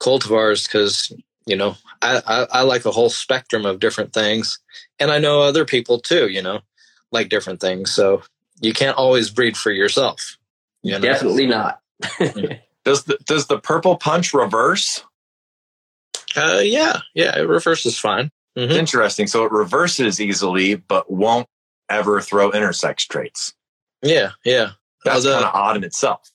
cultivars 0.00 0.66
because 0.66 1.12
you 1.46 1.56
know 1.56 1.76
I, 2.02 2.20
I 2.26 2.46
I 2.58 2.62
like 2.62 2.84
a 2.84 2.90
whole 2.90 3.08
spectrum 3.10 3.64
of 3.66 3.80
different 3.80 4.12
things, 4.12 4.58
and 4.98 5.10
I 5.10 5.18
know 5.18 5.40
other 5.42 5.64
people 5.64 5.98
too, 6.00 6.28
you 6.28 6.42
know, 6.42 6.60
like 7.12 7.28
different 7.30 7.60
things. 7.60 7.92
So 7.92 8.22
you 8.60 8.72
can't 8.72 8.96
always 8.96 9.30
breed 9.30 9.56
for 9.56 9.70
yourself. 9.70 10.36
You 10.82 10.92
know? 10.92 11.00
Definitely 11.00 11.46
not. 11.46 11.80
Does 12.84 13.02
the 13.04 13.18
does 13.24 13.46
the 13.48 13.58
purple 13.58 13.96
punch 13.96 14.32
reverse? 14.32 15.02
Uh, 16.36 16.60
yeah, 16.62 17.00
yeah. 17.14 17.36
It 17.36 17.48
reverses 17.48 17.98
fine. 17.98 18.30
It's 18.54 18.72
Mhm. 18.72 18.76
interesting. 18.76 19.26
So 19.26 19.44
it 19.44 19.50
reverses 19.52 20.20
easily, 20.20 20.74
but 20.76 21.10
won't 21.10 21.48
ever 21.88 22.20
throw 22.20 22.50
intersex 22.52 23.08
traits. 23.08 23.54
Yeah, 24.02 24.32
yeah. 24.44 24.72
That's 25.04 25.24
the- 25.24 25.32
kind 25.32 25.44
of 25.46 25.54
odd 25.54 25.76
in 25.76 25.84
itself. 25.84 26.30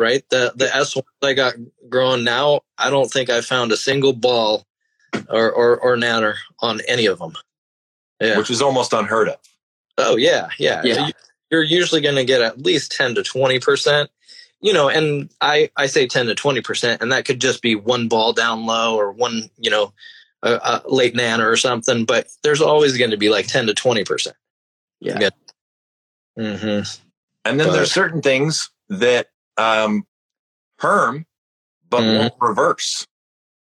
Right? 0.00 0.24
The 0.30 0.52
the 0.56 0.74
S 0.74 0.96
one 0.96 1.04
I 1.22 1.34
got 1.34 1.54
growing 1.88 2.24
now, 2.24 2.62
I 2.78 2.90
don't 2.90 3.08
think 3.12 3.30
I 3.30 3.40
found 3.42 3.70
a 3.70 3.76
single 3.76 4.12
ball 4.14 4.66
or 5.28 5.52
or, 5.52 5.78
or 5.78 5.96
natter 5.96 6.36
on 6.60 6.80
any 6.88 7.06
of 7.06 7.18
them. 7.20 7.34
Yeah. 8.20 8.36
which 8.36 8.50
is 8.50 8.60
almost 8.60 8.92
unheard 8.92 9.28
of. 9.30 9.36
oh 9.96 10.16
yeah, 10.16 10.48
yeah. 10.58 10.82
Yeah. 10.84 11.06
You- 11.06 11.12
You're 11.50 11.62
usually 11.64 12.00
going 12.00 12.16
to 12.16 12.24
get 12.24 12.42
at 12.42 12.58
least 12.64 12.92
ten 12.92 13.14
to 13.14 13.22
twenty 13.22 13.58
percent. 13.60 14.10
You 14.60 14.72
know, 14.74 14.88
and 14.90 15.30
I 15.40 15.70
I 15.76 15.86
say 15.86 16.06
ten 16.06 16.26
to 16.26 16.34
twenty 16.34 16.60
percent, 16.60 17.00
and 17.02 17.12
that 17.12 17.24
could 17.24 17.40
just 17.40 17.62
be 17.62 17.74
one 17.76 18.08
ball 18.08 18.32
down 18.34 18.66
low 18.66 18.96
or 18.96 19.10
one 19.10 19.48
you 19.58 19.70
know 19.70 19.92
a, 20.42 20.52
a 20.52 20.82
late 20.86 21.14
nanner 21.14 21.46
or 21.50 21.56
something. 21.56 22.04
But 22.04 22.28
there's 22.42 22.60
always 22.60 22.96
going 22.98 23.10
to 23.12 23.16
be 23.16 23.30
like 23.30 23.46
ten 23.46 23.66
to 23.68 23.74
twenty 23.74 24.04
percent. 24.04 24.36
Yeah. 25.00 25.18
Yeah. 25.18 25.30
Mm-hmm. 26.38 27.00
And 27.46 27.58
then 27.60 27.68
But- 27.68 27.72
there's 27.72 27.92
certain 27.92 28.20
things 28.22 28.70
that 28.90 29.28
um, 29.60 30.06
perm, 30.78 31.26
but 31.88 32.00
Mhm. 32.02 32.18
won't 32.18 32.34
reverse. 32.40 33.06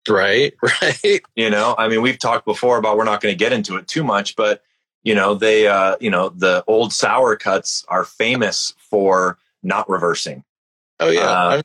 Right. 0.08 0.54
Right. 0.82 1.22
You 1.36 1.50
know, 1.50 1.74
I 1.78 1.88
mean, 1.88 2.02
we've 2.02 2.18
talked 2.18 2.44
before 2.44 2.76
about 2.76 2.96
we're 2.96 3.04
not 3.04 3.20
going 3.20 3.32
to 3.32 3.38
get 3.38 3.52
into 3.52 3.76
it 3.76 3.86
too 3.88 4.02
much, 4.04 4.36
but 4.36 4.62
you 5.04 5.14
know, 5.14 5.34
they, 5.34 5.66
uh, 5.66 5.96
you 6.00 6.10
know, 6.10 6.28
the 6.28 6.62
old 6.68 6.92
sour 6.92 7.34
cuts 7.36 7.84
are 7.88 8.04
famous 8.04 8.74
for 8.78 9.38
not 9.62 9.88
reversing 9.88 10.44
Oh 11.00 11.08
yeah. 11.10 11.20
Uh, 11.30 11.62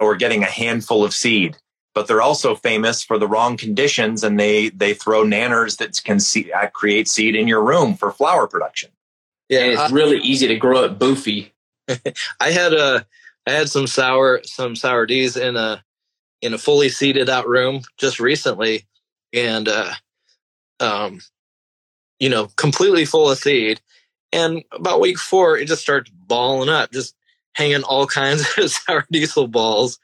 or 0.00 0.14
getting 0.16 0.42
a 0.44 0.46
handful 0.46 1.04
of 1.04 1.12
seed. 1.12 1.56
But 1.94 2.06
they're 2.06 2.22
also 2.22 2.54
famous 2.54 3.02
for 3.02 3.18
the 3.18 3.26
wrong 3.26 3.56
conditions, 3.56 4.22
and 4.22 4.38
they 4.38 4.68
they 4.68 4.94
throw 4.94 5.24
nanners 5.24 5.78
that 5.78 6.00
can 6.04 6.20
see, 6.20 6.52
uh, 6.52 6.68
create 6.68 7.08
seed 7.08 7.34
in 7.34 7.48
your 7.48 7.62
room 7.64 7.96
for 7.96 8.12
flower 8.12 8.46
production. 8.46 8.90
yeah. 9.48 9.60
and 9.60 9.72
it's 9.72 9.90
really 9.92 10.18
easy 10.18 10.46
to 10.46 10.54
grow 10.56 10.84
it 10.84 10.98
boofy. 10.98 11.50
I 12.40 12.50
had 12.52 12.72
a 12.74 13.04
I 13.48 13.52
had 13.52 13.70
some 13.70 13.86
sour 13.86 14.40
some 14.44 14.76
sour 14.76 15.06
D's 15.06 15.36
in 15.36 15.56
a 15.56 15.82
in 16.42 16.52
a 16.52 16.58
fully 16.58 16.90
seated 16.90 17.30
out 17.30 17.48
room 17.48 17.80
just 17.96 18.20
recently, 18.20 18.84
and 19.32 19.66
uh, 19.68 19.94
um, 20.80 21.20
you 22.20 22.28
know, 22.28 22.48
completely 22.56 23.06
full 23.06 23.30
of 23.30 23.38
seed. 23.38 23.80
And 24.32 24.62
about 24.72 25.00
week 25.00 25.18
four, 25.18 25.56
it 25.56 25.66
just 25.66 25.80
starts 25.80 26.10
balling 26.10 26.68
up, 26.68 26.92
just 26.92 27.14
hanging 27.54 27.84
all 27.84 28.06
kinds 28.06 28.46
of 28.58 28.70
sour 28.70 29.06
diesel 29.10 29.48
balls, 29.48 29.98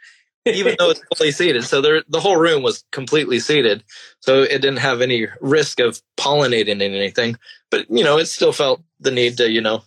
even 0.46 0.74
though 0.78 0.90
it's 0.90 1.02
fully 1.14 1.30
seated. 1.30 1.64
So 1.64 1.82
there, 1.82 2.02
the 2.08 2.20
whole 2.20 2.38
room 2.38 2.62
was 2.62 2.82
completely 2.92 3.40
seated, 3.40 3.84
so 4.20 4.42
it 4.42 4.62
didn't 4.62 4.78
have 4.78 5.02
any 5.02 5.28
risk 5.42 5.80
of 5.80 6.00
pollinating 6.16 6.80
anything. 6.80 7.36
But 7.70 7.90
you 7.90 8.04
know, 8.04 8.16
it 8.16 8.26
still 8.26 8.52
felt 8.52 8.82
the 9.00 9.10
need 9.10 9.36
to, 9.36 9.50
you 9.50 9.60
know, 9.60 9.82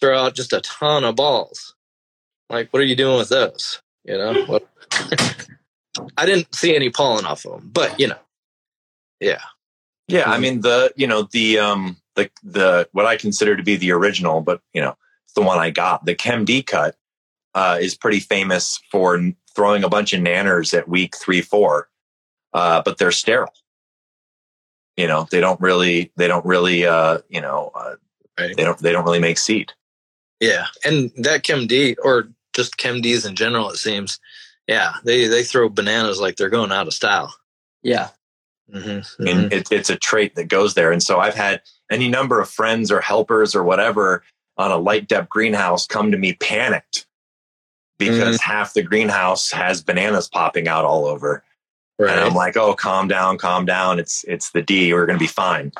throw 0.00 0.18
out 0.18 0.34
just 0.34 0.54
a 0.54 0.62
ton 0.62 1.04
of 1.04 1.16
balls. 1.16 1.74
Like, 2.50 2.72
what 2.72 2.80
are 2.80 2.86
you 2.86 2.96
doing 2.96 3.18
with 3.18 3.30
those? 3.30 3.80
You 4.04 4.18
know, 4.18 4.44
what? 4.44 4.68
I 6.16 6.26
didn't 6.26 6.54
see 6.54 6.74
any 6.74 6.90
pollen 6.90 7.24
off 7.24 7.44
of 7.44 7.60
them, 7.60 7.70
but 7.72 7.98
you 7.98 8.08
know, 8.08 8.18
yeah, 9.20 9.42
Yeah, 10.08 10.30
I 10.30 10.38
mean 10.38 10.60
the 10.60 10.92
you 10.96 11.06
know 11.06 11.28
the 11.32 11.58
um 11.58 11.96
the 12.14 12.30
the 12.42 12.88
what 12.92 13.06
I 13.06 13.16
consider 13.16 13.56
to 13.56 13.62
be 13.62 13.76
the 13.76 13.92
original, 13.92 14.40
but 14.40 14.60
you 14.72 14.80
know 14.80 14.96
it's 15.24 15.34
the 15.34 15.42
one 15.42 15.58
I 15.58 15.70
got. 15.70 16.04
The 16.04 16.14
Chem 16.14 16.44
D 16.44 16.62
cut 16.62 16.96
uh, 17.54 17.78
is 17.80 17.96
pretty 17.96 18.20
famous 18.20 18.80
for 18.90 19.20
throwing 19.54 19.84
a 19.84 19.88
bunch 19.88 20.12
of 20.12 20.20
nanners 20.20 20.76
at 20.76 20.88
week 20.88 21.16
three 21.16 21.40
four, 21.40 21.88
uh, 22.52 22.82
but 22.84 22.98
they're 22.98 23.12
sterile. 23.12 23.54
You 24.96 25.06
know 25.06 25.26
they 25.30 25.40
don't 25.40 25.60
really 25.60 26.12
they 26.16 26.28
don't 26.28 26.44
really 26.44 26.84
uh, 26.84 27.18
you 27.28 27.40
know 27.40 27.70
uh, 27.74 27.94
right. 28.38 28.56
they 28.56 28.64
don't 28.64 28.78
they 28.78 28.92
don't 28.92 29.04
really 29.04 29.20
make 29.20 29.38
seed. 29.38 29.72
Yeah, 30.40 30.66
and 30.84 31.12
that 31.16 31.44
Chem 31.44 31.66
D 31.66 31.96
or 32.02 32.28
just 32.54 32.76
Chem 32.78 33.00
Ds 33.00 33.24
in 33.24 33.36
general, 33.36 33.70
it 33.70 33.76
seems. 33.76 34.18
Yeah, 34.66 34.94
they 35.04 35.26
they 35.26 35.42
throw 35.44 35.68
bananas 35.68 36.20
like 36.20 36.36
they're 36.36 36.48
going 36.48 36.72
out 36.72 36.86
of 36.86 36.94
style. 36.94 37.34
Yeah. 37.82 38.08
Mm-hmm. 38.72 39.22
I 39.22 39.24
mean, 39.24 39.52
it, 39.52 39.70
it's 39.70 39.90
a 39.90 39.96
trait 39.96 40.36
that 40.36 40.48
goes 40.48 40.72
there. 40.72 40.90
And 40.90 41.02
so 41.02 41.20
I've 41.20 41.34
had 41.34 41.60
any 41.90 42.08
number 42.08 42.40
of 42.40 42.48
friends 42.48 42.90
or 42.90 43.00
helpers 43.02 43.54
or 43.54 43.62
whatever 43.62 44.22
on 44.56 44.70
a 44.70 44.78
light 44.78 45.06
dep 45.06 45.28
greenhouse 45.28 45.86
come 45.86 46.10
to 46.10 46.16
me 46.16 46.32
panicked 46.32 47.04
because 47.98 48.40
half 48.40 48.72
the 48.72 48.82
greenhouse 48.82 49.50
has 49.50 49.82
bananas 49.82 50.28
popping 50.28 50.66
out 50.66 50.86
all 50.86 51.04
over. 51.04 51.44
right. 51.98 52.10
And 52.10 52.20
I'm 52.20 52.34
like, 52.34 52.56
oh, 52.56 52.74
calm 52.74 53.06
down, 53.06 53.36
calm 53.36 53.66
down. 53.66 53.98
It's 53.98 54.24
it's 54.26 54.50
the 54.52 54.62
D. 54.62 54.94
We're 54.94 55.04
going 55.06 55.18
to 55.18 55.22
be 55.22 55.28
fine, 55.28 55.70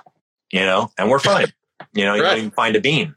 you 0.53 0.61
know, 0.61 0.91
and 0.99 1.09
we're 1.11 1.19
fine. 1.21 1.47
You 1.95 2.05
know, 2.05 2.15
you 2.15 2.23
Right. 2.23 2.31
don't 2.31 2.39
even 2.39 2.51
find 2.51 2.77
a 2.77 2.81
bean. 2.83 3.15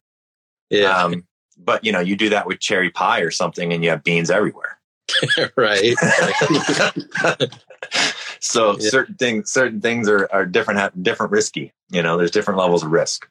yeah, 0.70 1.04
Um, 1.04 1.27
but 1.58 1.84
you 1.84 1.92
know, 1.92 2.00
you 2.00 2.16
do 2.16 2.30
that 2.30 2.48
with 2.48 2.60
cherry 2.60 2.90
pie 2.90 3.22
or 3.22 3.32
something, 3.32 3.74
and 3.74 3.84
you 3.84 3.90
have 3.90 4.04
beans 4.04 4.30
everywhere. 4.32 4.78
right. 5.56 5.96
so 8.40 8.78
Yeah. 8.80 8.90
certain 8.90 9.16
things, 9.16 9.52
certain 9.52 9.82
things 9.82 10.10
are 10.10 10.28
are 10.32 10.46
different, 10.46 11.04
different 11.04 11.32
risky. 11.32 11.74
You 11.90 12.04
know, 12.04 12.18
there's 12.18 12.32
different 12.32 12.60
levels 12.60 12.84
of 12.84 12.92
risk. 12.92 13.28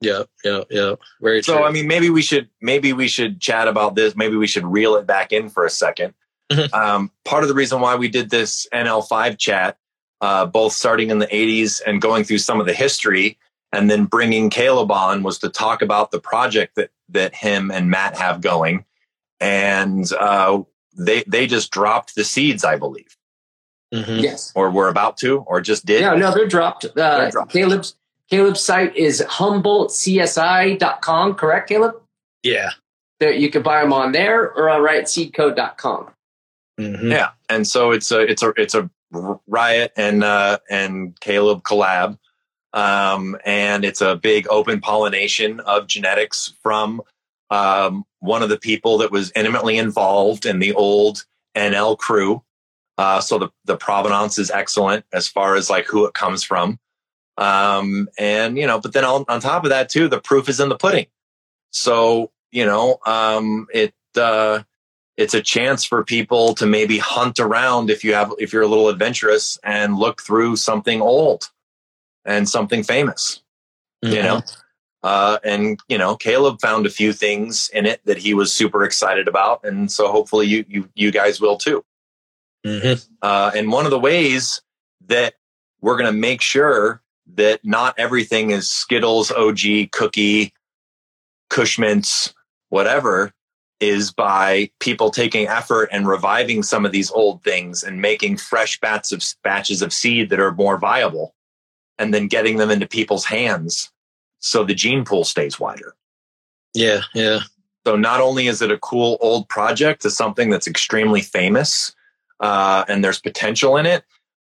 Yeah, 0.00 0.24
yeah, 0.44 0.64
yeah. 0.70 0.94
Very 1.20 1.40
true. 1.40 1.54
So 1.54 1.64
I 1.64 1.70
mean, 1.70 1.86
maybe 1.86 2.10
we 2.10 2.22
should 2.22 2.48
maybe 2.60 2.92
we 2.92 3.08
should 3.08 3.40
chat 3.40 3.68
about 3.68 3.94
this. 3.94 4.14
Maybe 4.16 4.36
we 4.36 4.46
should 4.46 4.66
reel 4.66 4.96
it 4.96 5.06
back 5.06 5.32
in 5.32 5.48
for 5.48 5.64
a 5.64 5.70
2nd 5.70 6.12
Mhm. 6.52 6.74
Um, 6.74 7.10
part 7.24 7.42
of 7.42 7.48
the 7.48 7.54
reason 7.54 7.80
why 7.80 7.94
we 7.96 8.06
did 8.08 8.28
this 8.28 8.66
NL5 8.70 9.38
chat, 9.38 9.78
uh, 10.20 10.44
both 10.44 10.74
starting 10.74 11.08
in 11.08 11.18
the 11.18 11.26
80s 11.34 11.80
and 11.86 12.02
going 12.02 12.22
through 12.22 12.36
some 12.38 12.60
of 12.60 12.66
the 12.66 12.74
history, 12.74 13.38
and 13.72 13.90
then 13.90 14.04
bringing 14.04 14.50
Caleb 14.50 14.92
on, 14.92 15.22
was 15.22 15.38
to 15.38 15.48
talk 15.48 15.80
about 15.80 16.10
the 16.10 16.20
project 16.20 16.74
that 16.76 16.90
that 17.10 17.34
him 17.34 17.70
and 17.70 17.90
Matt 17.90 18.16
have 18.16 18.40
going, 18.40 18.84
and 19.40 20.10
uh, 20.12 20.62
they 20.96 21.22
they 21.26 21.46
just 21.46 21.70
dropped 21.70 22.14
the 22.14 22.24
seeds, 22.24 22.64
I 22.64 22.76
believe, 22.76 23.16
Mhm. 23.92 24.22
Yes. 24.22 24.52
or 24.54 24.70
were 24.70 24.88
about 24.88 25.16
to, 25.18 25.38
or 25.46 25.60
just 25.60 25.84
did. 25.86 26.02
No, 26.02 26.16
no, 26.16 26.32
they're 26.34 26.46
dropped. 26.48 26.84
Uh, 26.84 26.90
They're 26.94 27.30
dropped. 27.30 27.52
Caleb's 27.52 27.96
Caleb's 28.30 28.60
site 28.60 28.96
is 28.96 29.22
humboldtcsi.com, 29.28 31.34
correct, 31.34 31.68
Caleb? 31.68 31.96
yeah, 32.42 32.70
There, 33.20 33.32
you 33.32 33.50
can 33.50 33.62
buy 33.62 33.80
them 33.82 33.92
on 33.92 34.12
there 34.12 34.50
or 34.52 34.68
on 34.70 34.80
riotseedco.com. 34.80 36.10
Mhm. 36.80 37.10
Yeah, 37.10 37.30
and 37.48 37.66
so 37.66 37.92
it's 37.92 38.10
a 38.10 38.20
it's 38.20 38.42
a 38.42 38.52
it's 38.56 38.74
a 38.74 38.90
riot 39.46 39.92
and 39.96 40.24
uh, 40.24 40.58
and 40.68 41.18
Caleb 41.20 41.62
collab, 41.62 42.18
um, 42.74 43.38
and 43.46 43.84
it's 43.84 44.00
a 44.00 44.16
big 44.16 44.46
open 44.50 44.80
pollination 44.80 45.60
of 45.60 45.86
genetics 45.86 46.54
from 46.62 47.00
um, 47.50 48.04
one 48.18 48.42
of 48.42 48.48
the 48.48 48.58
people 48.58 48.98
that 48.98 49.12
was 49.12 49.32
intimately 49.36 49.78
involved 49.78 50.44
in 50.44 50.58
the 50.58 50.74
old 50.74 51.24
NL 51.56 51.96
crew. 51.96 52.42
Uh, 52.98 53.20
so 53.20 53.38
the 53.38 53.48
the 53.64 53.76
provenance 53.76 54.38
is 54.38 54.50
excellent 54.50 55.04
as 55.12 55.26
far 55.26 55.56
as 55.56 55.70
like 55.70 55.86
who 55.86 56.04
it 56.04 56.14
comes 56.14 56.42
from, 56.42 56.78
um, 57.38 58.08
and 58.18 58.56
you 58.58 58.66
know, 58.66 58.80
but 58.80 58.92
then 58.92 59.04
on, 59.04 59.24
on 59.28 59.40
top 59.40 59.64
of 59.64 59.70
that 59.70 59.88
too, 59.88 60.08
the 60.08 60.20
proof 60.20 60.48
is 60.48 60.60
in 60.60 60.68
the 60.68 60.76
pudding. 60.76 61.06
So 61.70 62.30
you 62.52 62.66
know, 62.66 62.98
um, 63.06 63.66
it. 63.72 63.94
Uh, 64.16 64.62
it's 65.16 65.34
a 65.34 65.40
chance 65.40 65.84
for 65.84 66.02
people 66.02 66.54
to 66.56 66.66
maybe 66.66 66.98
hunt 66.98 67.38
around 67.38 67.88
if 67.88 68.02
you 68.02 68.14
have 68.14 68.32
if 68.40 68.52
you're 68.52 68.62
a 68.62 68.66
little 68.66 68.88
adventurous 68.88 69.56
and 69.62 69.96
look 69.96 70.20
through 70.20 70.56
something 70.56 71.00
old 71.00 71.50
and 72.24 72.48
something 72.48 72.82
famous 72.82 73.42
you 74.02 74.22
know? 74.22 74.42
Uh, 75.02 75.38
and 75.44 75.78
you 75.88 75.98
know 75.98 76.16
caleb 76.16 76.58
found 76.62 76.86
a 76.86 76.90
few 76.90 77.12
things 77.12 77.68
in 77.74 77.84
it 77.84 78.00
that 78.06 78.16
he 78.16 78.32
was 78.32 78.50
super 78.52 78.84
excited 78.84 79.28
about 79.28 79.62
and 79.62 79.92
so 79.92 80.10
hopefully 80.10 80.46
you 80.46 80.64
you, 80.66 80.88
you 80.94 81.10
guys 81.10 81.40
will 81.42 81.58
too. 81.58 81.84
Mhm. 82.66 83.06
uh, 83.20 83.50
and 83.54 83.70
one 83.70 83.84
of 83.84 83.90
the 83.90 83.98
ways 83.98 84.62
that 85.06 85.34
we're 85.82 85.98
going 85.98 86.10
to 86.10 86.18
make 86.18 86.40
sure 86.40 87.02
that 87.34 87.62
not 87.62 87.94
everything 87.98 88.50
is 88.50 88.70
skittles 88.70 89.30
og 89.30 89.58
cookie 89.92 90.54
kushmints 91.50 92.32
whatever 92.70 93.30
is 93.80 94.10
by 94.10 94.70
people 94.80 95.10
taking 95.10 95.46
effort 95.46 95.90
and 95.92 96.08
reviving 96.08 96.62
some 96.62 96.86
of 96.86 96.92
these 96.92 97.10
old 97.10 97.42
things 97.42 97.82
and 97.82 98.00
making 98.00 98.38
fresh 98.38 98.80
bats 98.80 99.12
of 99.12 99.22
batches 99.42 99.82
of 99.82 99.92
seed 99.92 100.30
that 100.30 100.40
are 100.40 100.52
more 100.52 100.78
viable 100.78 101.34
and 101.98 102.12
then 102.12 102.28
getting 102.28 102.56
them 102.56 102.70
into 102.70 102.86
people's 102.86 103.24
hands 103.24 103.90
so 104.44 104.62
the 104.62 104.74
gene 104.74 105.04
pool 105.04 105.24
stays 105.24 105.58
wider. 105.58 105.94
Yeah, 106.74 107.00
yeah. 107.14 107.40
So 107.86 107.96
not 107.96 108.20
only 108.20 108.46
is 108.46 108.60
it 108.60 108.70
a 108.70 108.78
cool 108.78 109.16
old 109.20 109.48
project, 109.48 110.04
it's 110.04 110.16
something 110.16 110.50
that's 110.50 110.66
extremely 110.66 111.22
famous 111.22 111.94
uh, 112.40 112.84
and 112.88 113.02
there's 113.02 113.20
potential 113.20 113.76
in 113.78 113.86
it. 113.86 114.04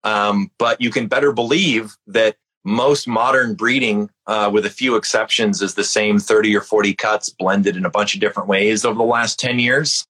Um, 0.02 0.50
but 0.58 0.80
you 0.80 0.90
can 0.90 1.08
better 1.08 1.32
believe 1.32 1.96
that 2.06 2.36
most 2.64 3.06
modern 3.06 3.54
breeding, 3.54 4.08
uh, 4.26 4.50
with 4.52 4.64
a 4.64 4.70
few 4.70 4.96
exceptions, 4.96 5.60
is 5.60 5.74
the 5.74 5.84
same 5.84 6.18
30 6.18 6.56
or 6.56 6.60
40 6.60 6.94
cuts 6.94 7.28
blended 7.28 7.76
in 7.76 7.84
a 7.84 7.90
bunch 7.90 8.14
of 8.14 8.20
different 8.20 8.48
ways 8.48 8.84
over 8.84 8.96
the 8.96 9.04
last 9.04 9.38
10 9.40 9.58
years. 9.58 10.06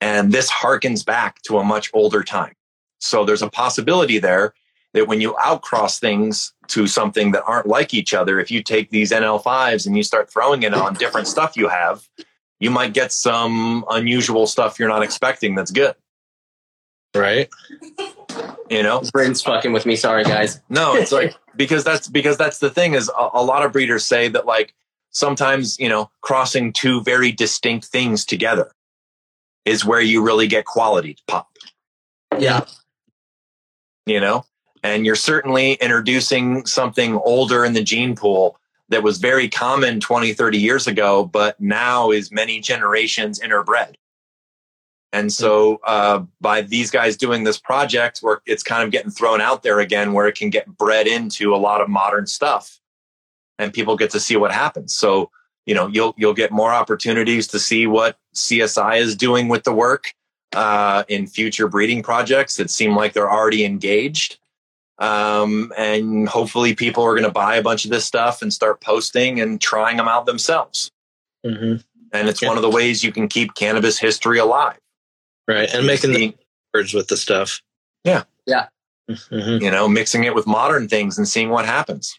And 0.00 0.32
this 0.32 0.50
harkens 0.50 1.04
back 1.04 1.42
to 1.42 1.58
a 1.58 1.64
much 1.64 1.90
older 1.94 2.24
time. 2.24 2.54
So 2.98 3.24
there's 3.24 3.42
a 3.42 3.50
possibility 3.50 4.18
there 4.18 4.54
that 4.96 5.06
when 5.06 5.20
you 5.20 5.34
outcross 5.34 6.00
things 6.00 6.52
to 6.68 6.86
something 6.86 7.32
that 7.32 7.44
aren't 7.46 7.66
like 7.66 7.94
each 7.94 8.14
other, 8.14 8.40
if 8.40 8.50
you 8.50 8.62
take 8.62 8.90
these 8.90 9.12
NL5s 9.12 9.86
and 9.86 9.96
you 9.96 10.02
start 10.02 10.30
throwing 10.30 10.62
it 10.62 10.74
on 10.74 10.94
different 10.94 11.28
stuff 11.28 11.56
you 11.56 11.68
have, 11.68 12.08
you 12.58 12.70
might 12.70 12.92
get 12.92 13.12
some 13.12 13.84
unusual 13.90 14.46
stuff 14.46 14.78
you're 14.78 14.88
not 14.88 15.02
expecting 15.02 15.54
that's 15.54 15.70
good. 15.70 15.94
Right. 17.14 17.48
You 18.68 18.82
know? 18.82 19.02
Bryn's 19.12 19.42
fucking 19.42 19.72
with 19.72 19.86
me. 19.86 19.96
Sorry, 19.96 20.24
guys. 20.24 20.60
No, 20.68 20.96
it's 20.96 21.12
like 21.12 21.34
because 21.56 21.84
that's 21.84 22.08
because 22.08 22.36
that's 22.36 22.58
the 22.58 22.70
thing 22.70 22.94
is 22.94 23.08
a, 23.08 23.28
a 23.34 23.42
lot 23.42 23.64
of 23.64 23.72
breeders 23.72 24.04
say 24.04 24.28
that 24.28 24.46
like 24.46 24.74
sometimes, 25.10 25.78
you 25.78 25.88
know, 25.88 26.10
crossing 26.20 26.72
two 26.72 27.02
very 27.02 27.32
distinct 27.32 27.86
things 27.86 28.24
together 28.24 28.72
is 29.64 29.84
where 29.84 30.00
you 30.00 30.24
really 30.24 30.46
get 30.46 30.64
quality 30.64 31.14
to 31.14 31.22
pop. 31.26 31.48
Yeah. 32.38 32.64
you 34.06 34.20
know 34.20 34.44
and 34.86 35.06
you're 35.06 35.14
certainly 35.14 35.74
introducing 35.74 36.64
something 36.66 37.14
older 37.16 37.64
in 37.64 37.72
the 37.72 37.82
gene 37.82 38.14
pool 38.14 38.58
that 38.88 39.02
was 39.02 39.18
very 39.18 39.48
common 39.48 40.00
20 40.00 40.32
30 40.32 40.58
years 40.58 40.86
ago 40.86 41.24
but 41.24 41.60
now 41.60 42.10
is 42.10 42.30
many 42.30 42.60
generations 42.60 43.40
interbred 43.40 43.94
and 45.12 45.32
so 45.32 45.80
uh, 45.84 46.24
by 46.40 46.60
these 46.60 46.90
guys 46.90 47.16
doing 47.16 47.44
this 47.44 47.58
project 47.58 48.18
where 48.20 48.40
it's 48.44 48.62
kind 48.62 48.82
of 48.82 48.90
getting 48.90 49.10
thrown 49.10 49.40
out 49.40 49.62
there 49.62 49.80
again 49.80 50.12
where 50.12 50.26
it 50.26 50.36
can 50.36 50.50
get 50.50 50.66
bred 50.76 51.06
into 51.06 51.54
a 51.54 51.56
lot 51.56 51.80
of 51.80 51.88
modern 51.88 52.26
stuff. 52.26 52.78
And 53.58 53.72
people 53.72 53.96
get 53.96 54.10
to 54.10 54.20
see 54.20 54.36
what 54.36 54.52
happens. 54.52 54.94
So 54.94 55.30
you 55.64 55.74
know 55.74 55.86
you'll 55.86 56.14
you'll 56.18 56.34
get 56.34 56.52
more 56.52 56.70
opportunities 56.72 57.46
to 57.48 57.58
see 57.58 57.86
what 57.86 58.18
csi 58.34 59.00
is 59.00 59.16
doing 59.16 59.48
with 59.48 59.64
the 59.64 59.72
work 59.72 60.12
uh, 60.54 61.04
in 61.08 61.26
future 61.26 61.66
breeding 61.66 62.02
projects 62.02 62.56
that 62.56 62.70
seem 62.70 62.94
like 62.94 63.14
they're 63.14 63.30
already 63.30 63.64
engaged. 63.64 64.38
Um, 64.98 65.72
and 65.76 66.26
hopefully 66.28 66.74
people 66.74 67.04
are 67.04 67.12
going 67.12 67.24
to 67.24 67.30
buy 67.30 67.56
a 67.56 67.62
bunch 67.62 67.84
of 67.84 67.90
this 67.90 68.04
stuff 68.06 68.40
and 68.42 68.52
start 68.52 68.80
posting 68.80 69.40
and 69.40 69.60
trying 69.60 69.96
them 69.98 70.08
out 70.08 70.24
themselves. 70.26 70.90
hmm 71.44 71.76
And 72.12 72.28
it's 72.28 72.40
Yeah. 72.40 72.48
one 72.48 72.56
of 72.56 72.62
the 72.62 72.70
ways 72.70 73.04
you 73.04 73.12
can 73.12 73.28
keep 73.28 73.54
cannabis 73.54 73.98
history 73.98 74.38
alive. 74.38 74.78
Right. 75.46 75.68
And 75.72 75.86
making 75.86 76.12
the 76.12 76.16
Being- 76.18 76.38
words 76.72 76.94
with 76.94 77.08
the 77.08 77.16
stuff. 77.16 77.60
Mhm. 79.08 79.62
you 79.62 79.70
know, 79.70 79.86
mixing 79.88 80.24
it 80.24 80.34
with 80.34 80.46
modern 80.48 80.88
things 80.88 81.16
and 81.18 81.28
seeing 81.28 81.48
what 81.50 81.64
happens. 81.64 82.18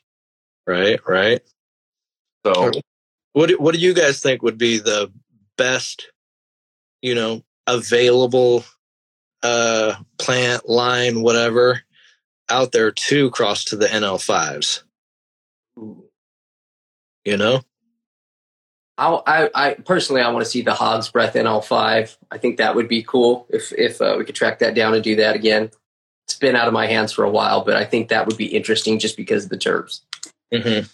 Right, 0.66 1.00
right. 1.06 1.42
So 2.46 2.72
What 3.34 3.50
do- 3.50 3.58
What 3.58 3.74
do 3.74 3.80
you 3.80 3.94
guys 3.94 4.20
think 4.22 4.42
would 4.42 4.58
be 4.58 4.78
the 4.80 5.12
best, 5.58 6.08
you 7.02 7.14
know, 7.16 7.44
available 7.68 8.64
uh 9.44 9.96
plant 10.18 10.68
line, 10.70 11.22
whatever, 11.22 11.84
out 12.50 12.72
there 12.72 12.92
to 12.92 13.30
cross 13.32 13.66
to 13.66 13.76
the 13.76 13.88
NL 13.88 14.24
fives? 14.24 14.84
You 15.76 17.38
know, 17.38 17.62
I, 18.98 19.22
I, 19.28 19.50
I 19.54 19.74
personally, 19.76 20.22
I 20.22 20.32
want 20.32 20.44
to 20.44 20.50
see 20.50 20.62
the 20.62 20.74
Hog's 20.74 21.10
Breath 21.10 21.36
NL5. 21.36 22.18
I 22.32 22.38
think 22.38 22.58
that 22.58 22.76
would 22.76 22.88
be 22.88 23.04
cool 23.04 23.46
if 23.50 23.72
if 23.74 24.02
uh, 24.02 24.16
we 24.18 24.26
could 24.26 24.36
track 24.36 24.60
that 24.60 24.74
down 24.74 24.94
and 24.94 25.04
do 25.04 25.18
that 25.18 25.36
again. 25.36 25.70
It's 26.26 26.38
been 26.38 26.56
out 26.56 26.68
of 26.68 26.74
my 26.74 26.88
hands 26.88 27.14
for 27.14 27.24
a 27.24 27.30
while, 27.30 27.64
but 27.64 27.76
I 27.76 27.86
think 27.86 28.10
that 28.10 28.28
would 28.28 28.38
be 28.38 28.48
interesting 28.48 29.00
just 29.00 29.16
because 29.16 29.46
of 29.46 29.50
the 29.50 29.58
terms. 29.58 30.02
mm-hmm. 30.54 30.88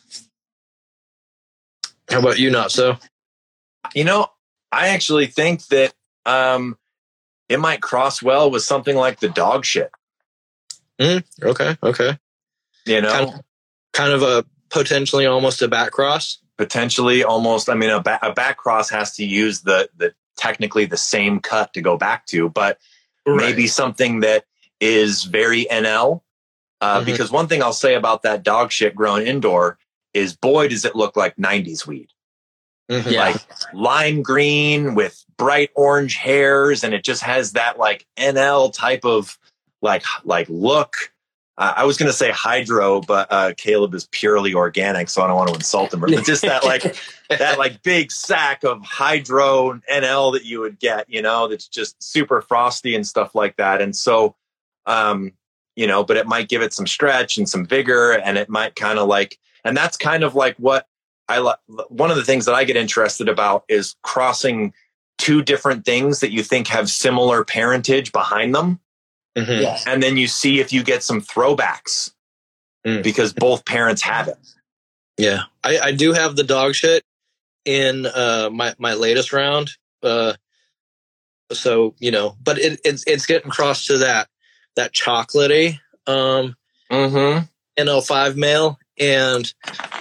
how 2.10 2.20
about 2.20 2.38
you? 2.38 2.52
Not 2.52 2.72
so. 2.72 2.98
You 3.96 4.04
know, 4.04 4.28
I 4.72 4.90
actually 4.90 5.28
think 5.28 5.66
that 5.68 5.94
um, 6.26 6.78
it 7.50 7.60
might 7.60 7.82
cross 7.82 8.22
well 8.22 8.52
with 8.52 8.64
something 8.64 8.96
like 8.96 9.20
the 9.20 9.30
dog 9.30 9.66
shit. 9.66 9.92
Okay, 11.00 11.78
okay. 11.84 12.18
You 12.86 13.02
know, 13.02 13.12
Kind 13.12 13.30
of, 13.30 13.42
kind 13.94 14.14
of 14.14 14.22
a 14.24 14.46
potentially 14.70 15.26
almost 15.26 15.62
a 15.62 15.68
back 15.68 15.92
cross. 15.92 16.40
potentially 16.58 17.24
almost. 17.24 17.70
I 17.70 17.74
mean, 17.76 17.90
a, 17.90 18.02
ba- 18.02 18.20
a 18.22 18.32
back 18.34 18.58
cross 18.58 18.90
has 18.92 19.16
to 19.16 19.26
use 19.26 19.62
the 19.62 19.90
the 19.98 20.14
technically 20.38 20.86
the 20.86 20.98
same 20.98 21.40
cut 21.40 21.74
to 21.74 21.82
go 21.82 21.98
back 21.98 22.26
to, 22.28 22.50
but 22.50 22.78
maybe 23.26 23.68
something 23.68 24.20
that 24.22 24.46
is 24.80 25.24
very 25.24 25.66
NL. 25.72 26.22
Uh, 26.82 27.00
Mhm. 27.02 27.06
Because 27.06 27.32
one 27.32 27.48
thing 27.48 27.64
I'll 27.64 27.72
say 27.74 27.96
about 27.96 28.24
that 28.24 28.44
dog 28.44 28.72
shit 28.72 28.94
grown 28.96 29.22
indoor 29.22 29.78
is, 30.14 30.36
boy, 30.36 30.68
does 30.68 30.84
it 30.86 30.96
look 30.96 31.16
like 31.16 31.38
'90s 31.38 31.88
weed. 31.88 32.10
Mhm. 32.92 33.10
Yeah. 33.12 33.22
like 33.30 33.42
lime 33.74 34.22
green 34.22 34.94
with 34.94 35.24
bright 35.38 35.70
orange 35.74 36.16
hairs 36.16 36.84
and 36.84 36.94
it 36.94 37.02
just 37.04 37.24
has 37.24 37.54
that 37.54 37.80
like 37.80 38.06
nl 38.18 38.74
type 38.74 39.06
of 39.06 39.40
like 39.84 40.04
like 40.24 40.48
look 40.50 41.12
uh, 41.58 41.74
i 41.76 41.84
was 41.84 41.98
going 41.98 42.10
to 42.10 42.18
say 42.18 42.32
hydro 42.32 43.02
but 43.02 43.28
uh, 43.32 43.54
caleb 43.58 43.94
is 43.94 44.08
purely 44.12 44.54
organic 44.54 45.10
so 45.10 45.22
i 45.22 45.28
don't 45.28 45.36
want 45.36 45.50
to 45.50 45.56
insult 45.56 45.94
him 45.94 46.00
but 46.00 46.10
just 46.26 46.42
that 46.42 46.64
like 46.64 46.96
that 47.30 47.60
like 47.60 47.84
big 47.84 48.12
sack 48.12 48.64
of 48.64 48.82
hydro 48.82 49.80
nl 49.92 50.34
that 50.34 50.46
you 50.46 50.60
would 50.60 50.80
get 50.80 51.08
you 51.08 51.22
know 51.22 51.48
that's 51.48 51.68
just 51.68 52.02
super 52.02 52.42
frosty 52.42 52.96
and 52.96 53.06
stuff 53.06 53.36
like 53.36 53.56
that 53.58 53.82
and 53.82 53.96
so 53.96 54.36
um 54.88 55.32
you 55.76 55.86
know 55.86 56.04
but 56.04 56.18
it 56.18 56.26
might 56.26 56.50
give 56.50 56.62
it 56.62 56.74
some 56.74 56.88
stretch 56.88 57.38
and 57.38 57.48
some 57.48 57.66
vigor 57.66 58.14
and 58.14 58.38
it 58.38 58.50
might 58.50 58.76
kind 58.76 58.98
of 58.98 59.08
like 59.08 59.38
and 59.64 59.78
that's 59.78 59.98
kind 59.98 60.24
of 60.24 60.36
like 60.36 60.56
what 60.58 60.88
I 61.30 61.38
like 61.40 61.58
one 61.88 62.12
of 62.12 62.18
the 62.18 62.24
things 62.24 62.46
that 62.46 62.56
I 62.56 62.64
get 62.64 62.76
interested 62.76 63.30
about 63.30 63.64
is 63.70 63.96
crossing 64.04 64.74
two 65.18 65.42
different 65.42 65.86
things 65.86 66.20
that 66.20 66.32
you 66.32 66.44
think 66.44 66.68
have 66.68 66.90
similar 66.90 67.44
parentage 67.46 68.12
behind 68.12 68.54
them. 68.54 68.80
Mhm. 69.38 69.62
Yes. 69.62 69.86
And 69.88 70.02
then 70.04 70.18
you 70.18 70.28
see 70.28 70.60
if 70.60 70.72
you 70.74 70.84
get 70.84 71.04
some 71.04 71.22
throwbacks 71.22 72.12
Mm. 72.86 73.02
because 73.02 73.32
both 73.34 73.64
parents 73.66 74.02
have 74.02 74.28
it. 74.28 74.38
Yeah, 75.18 75.44
I, 75.64 75.80
I 75.80 75.92
do 75.94 76.12
have 76.12 76.36
the 76.36 76.44
dog 76.44 76.76
shit 76.76 77.04
in 77.66 78.06
uh, 78.06 78.50
my 78.52 78.76
my 78.78 78.94
latest 78.94 79.32
round. 79.32 79.72
Uh, 80.02 80.34
so 81.52 81.96
you 82.00 82.12
know, 82.12 82.36
but 82.44 82.58
it, 82.60 82.82
it's 82.84 83.04
it's 83.08 83.26
getting 83.26 83.52
crossed 83.52 83.88
to 83.88 84.00
that 84.00 84.28
that 84.76 84.92
chocolatey 84.94 85.80
um, 86.08 86.56
Mm-hmm. 86.92 87.46
NL5 87.82 88.36
male, 88.36 88.78
and 89.00 89.52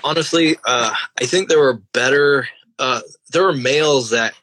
honestly, 0.04 0.56
uh, 0.66 0.92
I 1.20 1.24
think 1.26 1.48
there 1.48 1.60
were 1.60 1.80
better. 1.94 2.48
Uh, 2.78 3.00
there 3.30 3.44
were 3.44 3.52
males 3.54 4.10
that 4.10 4.34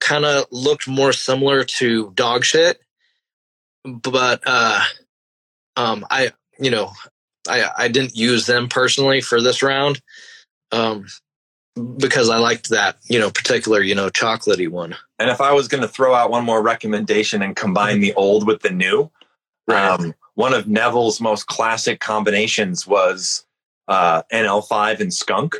kind 0.00 0.24
of 0.24 0.46
looked 0.50 0.88
more 0.88 1.12
similar 1.12 1.64
to 1.64 2.10
dog 2.14 2.44
shit, 2.44 2.80
but 3.86 4.42
uh, 4.46 4.80
um, 5.76 6.06
I 6.10 6.32
you 6.58 6.70
know 6.70 6.90
I 7.48 7.70
I 7.76 7.88
didn't 7.88 8.16
use 8.16 8.46
them 8.46 8.68
personally 8.68 9.20
for 9.20 9.40
this 9.40 9.62
round, 9.62 10.00
um, 10.72 11.06
because 11.98 12.28
I 12.28 12.38
liked 12.38 12.70
that 12.70 12.96
you 13.08 13.18
know 13.18 13.30
particular 13.30 13.82
you 13.82 13.94
know 13.94 14.08
chocolatey 14.08 14.68
one. 14.68 14.94
And 15.18 15.30
if 15.30 15.40
I 15.40 15.52
was 15.52 15.68
going 15.68 15.80
to 15.82 15.88
throw 15.88 16.14
out 16.14 16.30
one 16.30 16.44
more 16.44 16.62
recommendation 16.62 17.42
and 17.42 17.56
combine 17.56 18.00
the 18.00 18.12
old 18.14 18.46
with 18.46 18.60
the 18.62 18.70
new, 18.70 19.10
Right. 19.66 19.88
um, 19.88 20.14
one 20.34 20.52
of 20.52 20.68
Nevil's 20.68 21.20
most 21.20 21.46
classic 21.46 22.00
combinations 22.00 22.86
was 22.86 23.46
uh, 23.88 24.22
NL5 24.32 25.00
and 25.00 25.12
skunk. 25.14 25.56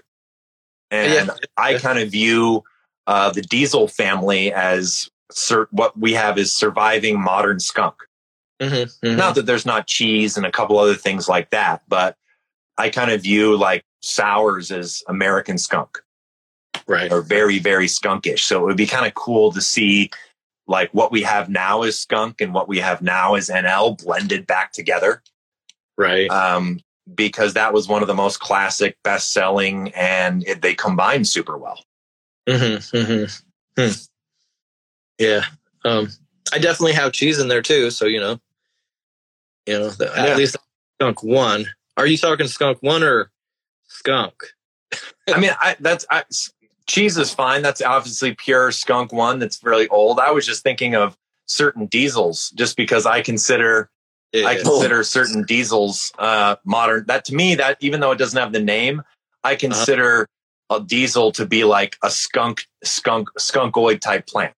And 0.91 1.27
Yeah. 1.29 1.35
I 1.57 1.79
kind 1.79 1.99
of 1.99 2.11
view 2.11 2.63
uh, 3.07 3.31
the 3.31 3.41
Diesel 3.43 3.89
family 3.89 4.53
as 4.53 5.09
sur- 5.33 5.69
what 5.71 5.99
we 5.99 6.13
have 6.13 6.37
is 6.39 6.53
surviving 6.53 7.21
modern 7.21 7.59
skunk. 7.59 7.95
Mm-hmm, 8.61 9.17
Not 9.17 9.35
that 9.35 9.47
there's 9.47 9.67
not 9.67 9.87
cheese 9.87 10.37
and 10.37 10.47
a 10.47 10.53
couple 10.53 10.79
other 10.79 10.95
things 10.95 11.29
like 11.29 11.51
that, 11.51 11.83
but 11.89 12.17
I 12.79 12.89
kind 12.89 13.11
of 13.11 13.23
view 13.23 13.57
like 13.57 13.85
sours 14.01 14.71
as 14.71 15.03
American 15.09 15.59
skunk 15.59 15.99
right. 16.87 17.13
or 17.13 17.23
very, 17.23 17.59
very 17.59 17.87
skunkish. 17.87 18.41
So 18.41 18.63
it 18.63 18.65
would 18.65 18.77
be 18.77 18.87
kind 18.87 19.07
of 19.07 19.15
cool 19.15 19.53
to 19.53 19.61
see 19.61 20.11
like 20.67 20.91
what 20.93 21.13
we 21.13 21.23
have 21.23 21.49
now 21.49 21.83
is 21.83 22.01
skunk 22.01 22.41
and 22.41 22.53
what 22.53 22.69
we 22.69 22.79
have 22.79 23.03
now 23.03 23.35
is 23.35 23.49
NL 23.49 24.03
blended 24.03 24.47
back 24.47 24.73
together. 24.73 25.23
Right. 25.97 26.31
Um, 26.31 26.81
because 27.15 27.55
that 27.55 27.73
was 27.73 27.87
one 27.87 28.03
of 28.03 28.09
the 28.09 28.15
most 28.15 28.41
classic, 28.41 28.97
best 29.05 29.33
selling, 29.33 29.93
and 29.95 30.45
it, 30.47 30.61
they 30.61 30.75
combine 30.75 31.25
super 31.25 31.57
well. 31.57 31.85
Mm-hmm, 32.49 32.97
mm-hmm. 32.97 33.81
Hmm. 33.81 33.93
Yeah. 35.19 35.45
Um, 35.85 36.09
I 36.53 36.59
definitely 36.59 36.95
have 36.95 37.13
cheese 37.13 37.39
in 37.39 37.49
there 37.49 37.63
too. 37.63 37.91
So, 37.91 38.07
you 38.07 38.19
know, 38.19 38.41
you 39.67 39.79
know, 39.79 39.89
the, 39.91 40.07
Yeah. 40.17 40.27
at 40.27 40.37
least 40.37 40.57
skunk 41.01 41.23
one. 41.23 41.67
Are 41.97 42.07
you 42.07 42.17
talking 42.17 42.47
skunk 42.47 42.79
one 42.83 43.03
or 43.03 43.31
skunk? 43.89 44.35
I 45.33 45.39
mean, 45.41 45.51
I, 45.61 45.77
that's 45.81 46.07
I, 46.11 46.25
cheese 46.87 47.17
is 47.19 47.33
fine. 47.35 47.63
That's 47.63 47.83
obviously 47.83 48.35
pure 48.35 48.71
skunk 48.71 49.13
one. 49.13 49.39
That's 49.39 49.63
really 49.65 49.89
old. 49.89 50.21
I 50.21 50.31
was 50.31 50.47
just 50.47 50.63
thinking 50.63 50.95
of 50.95 51.17
certain 51.47 51.87
diesels, 51.87 52.51
just 52.51 52.77
because 52.77 53.07
I 53.07 53.23
consider 53.23 53.91
Yeah. 54.33 54.47
I 54.47 54.57
consider 54.57 55.03
certain 55.17 55.43
diesels 55.45 56.13
uh, 56.19 56.57
modern. 56.65 57.05
That 57.07 57.25
to 57.27 57.35
me, 57.35 57.55
that 57.57 57.79
even 57.81 58.01
though 58.01 58.13
it 58.13 58.19
doesn't 58.19 58.39
have 58.39 58.53
the 58.53 58.61
name, 58.63 59.03
I 59.43 59.51
Uh-huh. 59.53 59.59
consider 59.59 60.29
a 60.71 60.81
diesel 60.81 61.31
to 61.33 61.47
be 61.47 61.63
like 61.65 61.97
a 62.03 62.11
skunk, 62.11 62.67
skunk, 62.85 63.29
skunkoid 63.39 64.01
type 64.01 64.27
plant. 64.27 64.53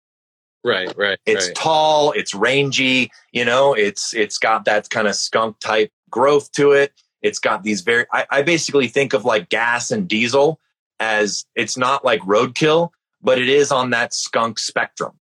Right, 0.65 0.93
right. 0.97 1.19
It's 1.27 1.47
right. 1.49 1.55
tall, 1.57 2.13
it's 2.13 2.35
rangy, 2.35 3.11
you 3.33 3.45
know, 3.45 3.75
it's 3.75 4.15
it's 4.15 4.39
got 4.39 4.65
that 4.67 4.91
kind 4.91 5.09
of 5.09 5.15
skunk 5.15 5.59
type 5.61 5.93
growth 6.11 6.51
to 6.53 6.73
it. 6.73 6.93
It's 7.23 7.39
got 7.39 7.63
these 7.63 7.81
very. 7.81 8.07
I, 8.13 8.27
I 8.31 8.43
basically 8.43 8.89
think 8.89 9.13
of 9.13 9.25
like 9.25 9.49
gas 9.49 9.91
and 9.91 10.09
diesel 10.09 10.61
as 11.01 11.45
it's 11.55 11.77
not 11.77 12.05
like 12.05 12.21
roadkill, 12.23 12.91
but 13.23 13.39
it 13.39 13.49
is 13.49 13.73
on 13.73 13.91
that 13.91 14.15
skunk 14.15 14.59
spectrum. 14.59 15.19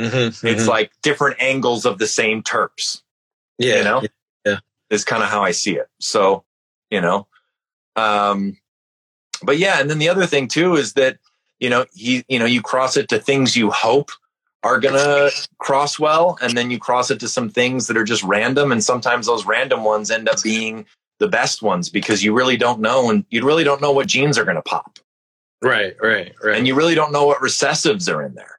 Mhm, 0.00 0.28
It's 0.44 0.64
mhm. 0.64 0.68
like 0.68 0.92
different 1.02 1.36
angles 1.40 1.84
of 1.84 1.98
the 1.98 2.06
same 2.06 2.42
terps. 2.42 3.02
yeah, 3.58 3.76
you 3.78 3.84
know? 3.84 4.02
yeah. 4.44 4.58
is 4.90 5.04
kind 5.04 5.22
of 5.22 5.28
how 5.28 5.42
I 5.42 5.50
see 5.52 5.76
it. 5.76 5.88
So, 6.00 6.44
you 6.90 7.00
know, 7.00 7.26
um, 7.96 8.56
but 9.42 9.58
yeah, 9.58 9.80
and 9.80 9.90
then 9.90 9.98
the 9.98 10.08
other 10.08 10.26
thing 10.26 10.48
too 10.48 10.76
is 10.76 10.94
that 10.94 11.18
you 11.60 11.68
know 11.68 11.84
he, 11.92 12.24
you 12.28 12.38
know, 12.38 12.44
you 12.44 12.62
cross 12.62 12.96
it 12.96 13.08
to 13.10 13.18
things 13.18 13.56
you 13.56 13.70
hope 13.70 14.10
are 14.64 14.78
gonna 14.80 15.30
cross 15.58 15.98
well, 15.98 16.38
and 16.40 16.56
then 16.56 16.70
you 16.70 16.78
cross 16.78 17.10
it 17.10 17.18
to 17.20 17.28
some 17.28 17.48
things 17.50 17.86
that 17.88 17.96
are 17.96 18.04
just 18.04 18.22
random, 18.22 18.70
and 18.72 18.82
sometimes 18.82 19.26
those 19.26 19.44
random 19.44 19.84
ones 19.84 20.10
end 20.10 20.28
up 20.28 20.42
being 20.42 20.86
the 21.18 21.28
best 21.28 21.62
ones 21.62 21.88
because 21.88 22.22
you 22.22 22.32
really 22.32 22.56
don't 22.56 22.80
know, 22.80 23.10
and 23.10 23.24
you 23.30 23.44
really 23.44 23.64
don't 23.64 23.80
know 23.80 23.92
what 23.92 24.06
genes 24.06 24.38
are 24.38 24.44
gonna 24.44 24.62
pop, 24.62 24.98
Right, 25.62 25.94
right, 26.00 26.34
right. 26.42 26.56
and 26.56 26.66
you 26.66 26.74
really 26.74 26.94
don't 26.94 27.12
know 27.12 27.26
what 27.26 27.40
recessives 27.40 28.12
are 28.12 28.22
in 28.22 28.34
there. 28.34 28.58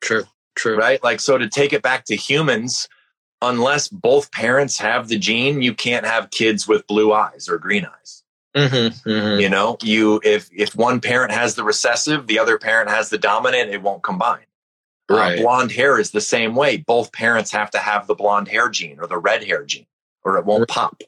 true, 0.00 0.24
true. 0.54 0.76
right? 0.76 1.02
Like, 1.02 1.20
so 1.20 1.38
to 1.38 1.48
take 1.48 1.72
it 1.72 1.82
back 1.82 2.04
to 2.06 2.16
humans, 2.16 2.88
unless 3.42 3.88
both 3.88 4.30
parents 4.32 4.78
have 4.78 5.08
the 5.08 5.18
gene, 5.18 5.62
you 5.62 5.74
can't 5.74 6.04
have 6.06 6.30
kids 6.30 6.66
with 6.66 6.86
blue 6.86 7.12
eyes 7.12 7.48
or 7.48 7.58
green 7.58 7.84
eyes. 7.86 8.22
Mm-hmm, 8.56 9.08
mm-hmm. 9.08 9.40
You 9.40 9.48
know, 9.48 9.76
you 9.82 10.20
if 10.24 10.48
if 10.52 10.74
one 10.74 11.00
parent 11.00 11.32
has 11.32 11.54
the 11.54 11.62
recessive, 11.62 12.26
the 12.26 12.38
other 12.38 12.58
parent 12.58 12.90
has 12.90 13.10
the 13.10 13.18
dominant, 13.18 13.70
it 13.70 13.82
won't 13.82 14.02
combine. 14.02 14.40
Uh, 15.08 15.36
blonde 15.36 15.72
hair 15.72 15.98
is 15.98 16.10
the 16.10 16.20
same 16.20 16.54
way. 16.54 16.76
Both 16.78 17.12
parents 17.12 17.50
have 17.52 17.70
to 17.72 17.78
have 17.78 18.06
the 18.06 18.14
blonde 18.14 18.48
hair 18.48 18.68
gene 18.68 18.98
or 19.00 19.06
the 19.06 19.18
red 19.18 19.42
hair 19.44 19.64
gene, 19.64 19.86
or 20.24 20.36
it 20.38 20.44
won't 20.44 20.68
pop. 20.68 21.02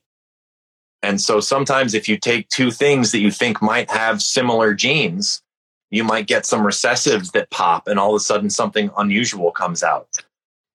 And 1.03 1.21
so 1.21 1.41
sometimes 1.41 1.95
if 1.95 2.09
you 2.09 2.17
take 2.19 2.49
two 2.49 2.71
things 2.71 3.13
that 3.13 3.21
you 3.21 3.31
think 3.31 3.63
might 3.63 3.91
have 3.91 4.23
similar 4.23 4.75
genes, 4.75 5.43
you 5.91 6.05
might 6.05 6.27
get 6.27 6.47
some 6.47 6.63
recessives 6.63 7.33
that 7.33 7.51
pop, 7.51 7.89
and 7.89 7.99
all 7.99 8.11
of 8.15 8.17
a 8.17 8.21
sudden 8.21 8.51
something 8.51 8.91
unusual 8.97 9.51
comes 9.51 9.83
out. 9.83 10.09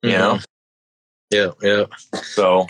You 0.03 0.11
Mhm. 0.11 0.17
know, 0.19 0.39
Yeah, 1.31 1.51
yeah, 1.61 1.85
So 2.21 2.67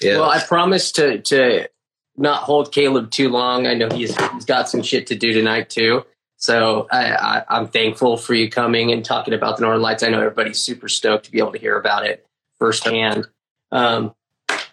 yeah. 0.00 0.18
Well, 0.18 0.30
I 0.30 0.40
promise 0.42 0.90
to 0.92 1.20
to 1.22 1.68
not 2.16 2.42
hold 2.42 2.72
Caleb 2.72 3.10
too 3.10 3.28
long. 3.28 3.66
I 3.66 3.74
know 3.74 3.88
he's 3.90 4.16
he's 4.32 4.44
got 4.44 4.68
some 4.68 4.82
shit 4.82 5.06
to 5.08 5.14
do 5.14 5.32
tonight 5.32 5.70
too. 5.70 6.04
So 6.38 6.86
I, 6.90 7.12
I, 7.14 7.44
I'm 7.48 7.68
thankful 7.68 8.16
for 8.16 8.34
you 8.34 8.50
coming 8.50 8.92
and 8.92 9.04
talking 9.04 9.34
about 9.34 9.56
the 9.56 9.62
Northern 9.62 9.82
Lights. 9.82 10.02
I 10.02 10.08
know 10.08 10.18
everybody's 10.20 10.58
super 10.58 10.88
stoked 10.88 11.24
to 11.26 11.32
be 11.32 11.38
able 11.38 11.52
to 11.52 11.58
hear 11.58 11.78
about 11.78 12.04
it 12.04 12.26
firsthand. 12.58 13.26
Um, 13.72 14.14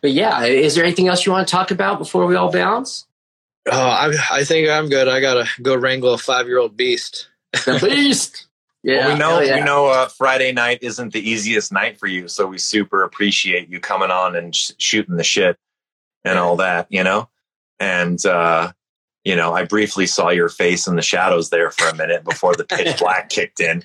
but 0.01 0.11
yeah, 0.11 0.43
is 0.43 0.75
there 0.75 0.83
anything 0.83 1.07
else 1.07 1.25
you 1.25 1.31
want 1.31 1.47
to 1.47 1.51
talk 1.51 1.71
about 1.71 1.99
before 1.99 2.25
we 2.25 2.35
all 2.35 2.51
bounce? 2.51 3.05
oh, 3.71 3.71
I, 3.71 4.13
I 4.31 4.43
think 4.43 4.69
I'm 4.69 4.89
good. 4.89 5.07
I 5.07 5.19
gotta 5.19 5.47
go 5.61 5.75
wrangle 5.75 6.13
a 6.13 6.17
five 6.17 6.47
year 6.47 6.59
old 6.59 6.75
beast. 6.75 7.29
The 7.65 7.79
beast. 7.89 8.47
Yeah, 8.83 9.07
well, 9.07 9.13
we 9.13 9.19
know 9.19 9.39
yeah. 9.39 9.55
we 9.55 9.61
know 9.61 9.87
uh, 9.87 10.07
Friday 10.07 10.51
night 10.51 10.79
isn't 10.81 11.13
the 11.13 11.29
easiest 11.29 11.71
night 11.71 11.99
for 11.99 12.07
you, 12.07 12.27
so 12.27 12.47
we 12.47 12.57
super 12.57 13.03
appreciate 13.03 13.69
you 13.69 13.79
coming 13.79 14.11
on 14.11 14.35
and 14.35 14.53
sh- 14.53 14.71
shooting 14.77 15.15
the 15.15 15.23
shit 15.23 15.57
and 16.25 16.37
all 16.37 16.57
that, 16.57 16.87
you 16.89 17.03
know. 17.03 17.29
And 17.79 18.23
uh, 18.25 18.73
you 19.23 19.35
know, 19.35 19.53
I 19.53 19.63
briefly 19.65 20.05
saw 20.05 20.29
your 20.29 20.49
face 20.49 20.87
in 20.87 20.95
the 20.95 21.01
shadows 21.01 21.49
there 21.49 21.71
for 21.71 21.87
a 21.87 21.95
minute 21.95 22.23
before 22.23 22.55
the 22.55 22.65
pitch 22.65 22.97
black 22.99 23.29
kicked 23.29 23.59
in. 23.59 23.83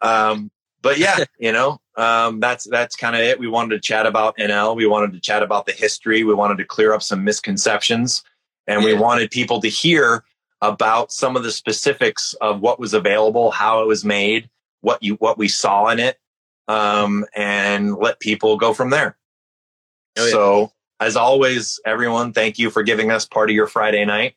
Um, 0.00 0.50
but 0.82 0.98
yeah, 0.98 1.24
you 1.38 1.52
know, 1.52 1.80
um, 1.96 2.40
that's 2.40 2.64
that's 2.64 2.96
kind 2.96 3.16
of 3.16 3.22
it. 3.22 3.38
We 3.38 3.48
wanted 3.48 3.76
to 3.76 3.80
chat 3.80 4.06
about 4.06 4.36
NL. 4.36 4.76
We 4.76 4.86
wanted 4.86 5.12
to 5.12 5.20
chat 5.20 5.42
about 5.42 5.66
the 5.66 5.72
history. 5.72 6.22
We 6.24 6.34
wanted 6.34 6.58
to 6.58 6.64
clear 6.64 6.92
up 6.92 7.02
some 7.02 7.24
misconceptions, 7.24 8.22
and 8.66 8.84
we 8.84 8.94
wanted 8.94 9.30
people 9.30 9.60
to 9.62 9.68
hear 9.68 10.24
about 10.60 11.12
some 11.12 11.36
of 11.36 11.44
the 11.44 11.52
specifics 11.52 12.34
of 12.34 12.60
what 12.60 12.80
was 12.80 12.92
available, 12.92 13.50
how 13.50 13.82
it 13.82 13.86
was 13.86 14.04
made, 14.04 14.50
what 14.80 15.02
you 15.02 15.14
what 15.14 15.38
we 15.38 15.48
saw 15.48 15.88
in 15.88 15.98
it, 15.98 16.18
um, 16.68 17.24
and 17.34 17.96
let 17.96 18.20
people 18.20 18.56
go 18.56 18.74
from 18.74 18.90
there. 18.90 19.16
Oh, 20.18 20.24
yeah. 20.24 20.30
So, 20.30 20.72
as 21.00 21.16
always, 21.16 21.80
everyone, 21.86 22.32
thank 22.32 22.58
you 22.58 22.70
for 22.70 22.82
giving 22.82 23.10
us 23.10 23.24
part 23.24 23.50
of 23.50 23.56
your 23.56 23.66
Friday 23.66 24.04
night. 24.04 24.34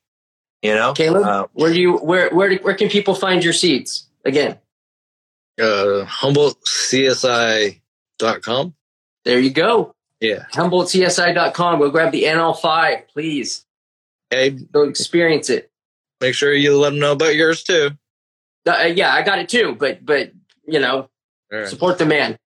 You 0.62 0.76
know, 0.76 0.94
Caleb, 0.94 1.26
Uh, 1.26 1.48
where 1.54 1.74
do 1.74 1.82
you 1.82 1.94
where 1.98 2.30
where 2.30 2.50
do- 2.50 2.60
where 2.64 2.76
can 2.76 2.88
people 2.90 3.16
find 3.16 3.44
your 3.44 3.54
seats 3.54 4.08
again? 4.26 4.60
Uh, 5.60 6.06
HumboldtCSI.com. 6.06 8.76
There 9.26 9.40
you 9.40 9.50
go. 9.52 9.96
Yeah. 10.20 10.46
HumboldtCSI.com. 10.54 11.80
Go 11.80 11.90
grab 11.90 12.12
the 12.12 12.24
NL5, 12.26 13.08
please. 13.08 13.66
Hey, 14.30 14.52
Go 14.52 14.84
experience 14.84 15.50
it. 15.50 15.72
make 16.22 16.36
sure 16.36 16.54
you 16.54 16.78
let 16.78 16.92
them 16.92 17.00
know 17.00 17.14
about 17.14 17.34
yours 17.36 17.64
too. 17.64 17.90
Uh, 18.68 18.92
yeah, 18.94 19.12
I 19.14 19.24
got 19.24 19.40
it 19.40 19.50
too, 19.50 19.76
but 19.80 20.06
but 20.06 20.32
you 20.68 20.80
know, 20.80 21.10
All 21.52 21.60
right. 21.60 21.68
support 21.68 21.98
the 21.98 22.06
man. 22.06 22.38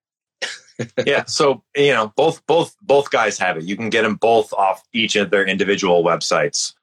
yeah 1.06 1.24
so 1.24 1.64
you 1.74 1.94
know 1.94 2.12
both 2.18 2.46
both 2.48 2.76
both 2.82 3.10
guys 3.10 3.38
have 3.40 3.56
it 3.56 3.64
you 3.64 3.78
can 3.78 3.90
get 3.90 4.02
them 4.02 4.16
both 4.16 4.52
off 4.52 4.84
each 4.92 5.16
of 5.16 5.30
their 5.32 5.46
individual 5.48 6.04
websites 6.04 6.74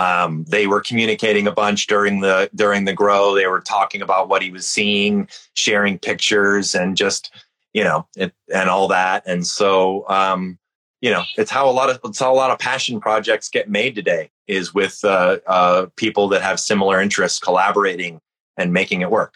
um, 0.00 0.44
they 0.48 0.66
were 0.66 0.80
communicating 0.80 1.46
a 1.46 1.52
bunch 1.52 1.86
during 1.86 2.20
the 2.20 2.48
during 2.54 2.86
the 2.86 2.94
grow. 2.94 3.34
They 3.34 3.46
were 3.46 3.60
talking 3.60 4.00
about 4.00 4.28
what 4.30 4.40
he 4.40 4.50
was 4.50 4.66
seeing 4.66 5.28
sharing 5.54 5.98
pictures 5.98 6.74
and 6.74 6.96
just 6.96 7.30
you 7.74 7.84
know 7.84 8.06
it, 8.16 8.32
and 8.52 8.70
all 8.70 8.88
that. 8.88 9.24
And 9.26 9.46
so 9.46 10.08
um, 10.08 10.58
you 11.02 11.10
know 11.10 11.24
it's 11.36 11.50
how 11.50 11.68
a 11.68 11.72
lot 11.72 11.90
of 11.90 12.00
it's 12.04 12.18
how 12.18 12.32
a 12.32 12.34
lot 12.34 12.50
of 12.50 12.58
passion 12.58 12.98
projects 12.98 13.50
get 13.50 13.68
made 13.68 13.94
today 13.94 14.30
is 14.46 14.72
with 14.72 15.04
uh, 15.04 15.38
uh, 15.46 15.86
people 15.96 16.28
that 16.28 16.40
have 16.40 16.58
similar 16.58 17.00
interests 17.00 17.38
collaborating 17.38 18.20
and 18.56 18.72
making 18.72 19.02
it 19.02 19.10
work. 19.10 19.34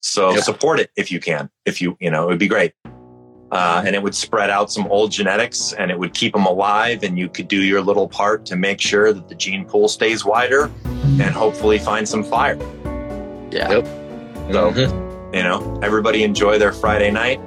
So 0.00 0.32
Yep. 0.32 0.44
support 0.44 0.80
it 0.80 0.90
if 0.96 1.12
you 1.12 1.20
can 1.20 1.50
if 1.66 1.82
you 1.82 1.98
you 2.00 2.10
know 2.10 2.24
it 2.24 2.28
would 2.28 2.38
be 2.38 2.48
great 2.48 2.72
uh, 3.50 3.82
and 3.86 3.94
it 3.96 4.02
would 4.02 4.14
spread 4.14 4.50
out 4.50 4.70
some 4.70 4.86
old 4.88 5.10
genetics 5.10 5.72
and 5.72 5.90
it 5.90 5.98
would 5.98 6.12
keep 6.14 6.32
them 6.34 6.44
alive 6.46 7.02
and 7.02 7.18
you 7.18 7.28
could 7.28 7.48
do 7.48 7.62
your 7.62 7.80
little 7.80 8.06
part 8.08 8.44
to 8.46 8.56
make 8.56 8.80
sure 8.80 9.12
that 9.12 9.28
the 9.28 9.34
gene 9.34 9.64
pool 9.64 9.88
stays 9.88 10.24
wider 10.24 10.70
and 10.84 11.30
hopefully 11.34 11.78
find 11.78 12.06
some 12.08 12.22
fire 12.22 12.56
Yeah. 13.50 13.70
Yep. 13.70 13.86
so 14.52 14.70
Mhm. 14.72 15.34
you 15.34 15.42
know 15.42 15.78
everybody 15.82 16.22
enjoy 16.24 16.58
their 16.58 16.72
friday 16.72 17.10
night 17.10 17.40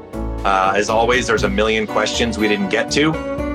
uh, 0.44 0.73
as 0.76 0.90
always 0.90 1.28
there's 1.28 1.44
a 1.44 1.49
million 1.49 1.86
questions 1.86 2.38
we 2.38 2.48
didn't 2.48 2.69
get 2.69 2.90
to 2.91 3.11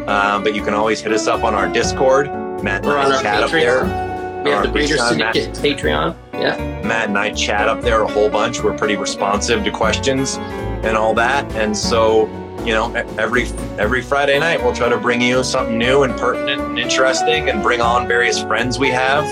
um, 0.09 0.44
but 0.44 0.55
you 0.55 0.62
can 0.62 0.73
always 0.74 1.01
hit 1.01 1.12
us 1.12 1.27
up 1.27 1.43
on 1.43 1.52
our 1.55 1.68
discord 1.68 2.27
matt 2.62 2.77
and 2.82 2.86
We're 2.86 2.98
on 2.98 3.10
I 3.12 3.16
our 3.16 3.23
chat 3.23 3.43
up 3.43 3.51
there 3.51 3.82
Patreon. 3.82 4.15
We 4.47 4.52
have 4.52 4.62
the 4.64 4.70
Breeder 4.70 4.97
Patreon, 4.97 5.18
Matt. 5.18 5.35
Syndicate 5.35 5.78
Patreon. 5.78 6.16
Yeah. 6.32 6.82
Matt 6.86 7.09
and 7.09 7.18
I 7.18 7.32
chat 7.32 7.68
up 7.68 7.82
there 7.82 8.02
a 8.02 8.09
whole 8.09 8.28
bunch. 8.28 8.62
We're 8.62 8.77
pretty 8.77 8.97
responsive 8.97 9.64
to 9.64 9.70
questions 9.70 10.36
and 10.36 10.97
all 10.97 11.14
that. 11.14 11.51
And 11.52 11.77
so, 11.77 12.27
you 12.64 12.73
know, 12.73 12.93
every 13.18 13.47
every 13.78 14.02
Friday 14.02 14.39
night 14.39 14.62
we'll 14.62 14.74
try 14.74 14.89
to 14.89 14.97
bring 14.98 15.20
you 15.20 15.43
something 15.43 15.77
new 15.77 16.05
and 16.05 16.14
pertinent 16.16 16.60
and 16.60 16.78
interesting, 16.78 17.48
and 17.48 17.62
bring 17.62 17.81
on 17.81 18.06
various 18.06 18.40
friends 18.43 18.78
we 18.78 18.90
have 18.90 19.24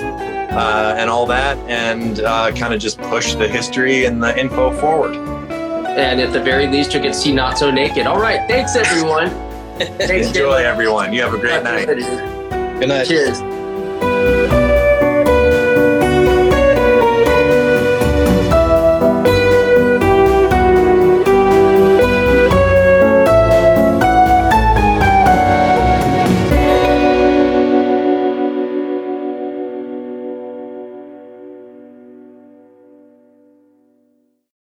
uh, 0.53 0.95
and 0.97 1.11
all 1.11 1.27
that, 1.27 1.57
and 1.69 2.20
uh, 2.20 2.51
kind 2.53 2.74
of 2.74 2.81
just 2.81 2.99
push 3.03 3.35
the 3.35 3.47
history 3.49 4.05
and 4.07 4.23
the 4.23 4.39
info 4.39 4.73
forward. 4.73 5.15
And 5.15 6.20
at 6.20 6.32
the 6.32 6.43
very 6.43 6.66
least, 6.66 6.93
you'll 6.93 7.03
get 7.05 7.12
to 7.12 7.19
see 7.19 7.32
Not 7.32 7.57
So 7.57 7.70
Naked. 7.70 8.07
All 8.07 8.20
right. 8.20 8.49
Thanks, 8.49 8.74
everyone. 8.74 9.31
Thanks, 9.78 10.28
Enjoy, 10.28 10.55
everyone. 10.55 11.12
You 11.12 11.23
have 11.23 11.35
a 11.35 11.39
great 11.39 11.62
night. 11.62 11.86
Good 11.86 12.89
night. 12.89 13.07
Cheers. 13.07 13.41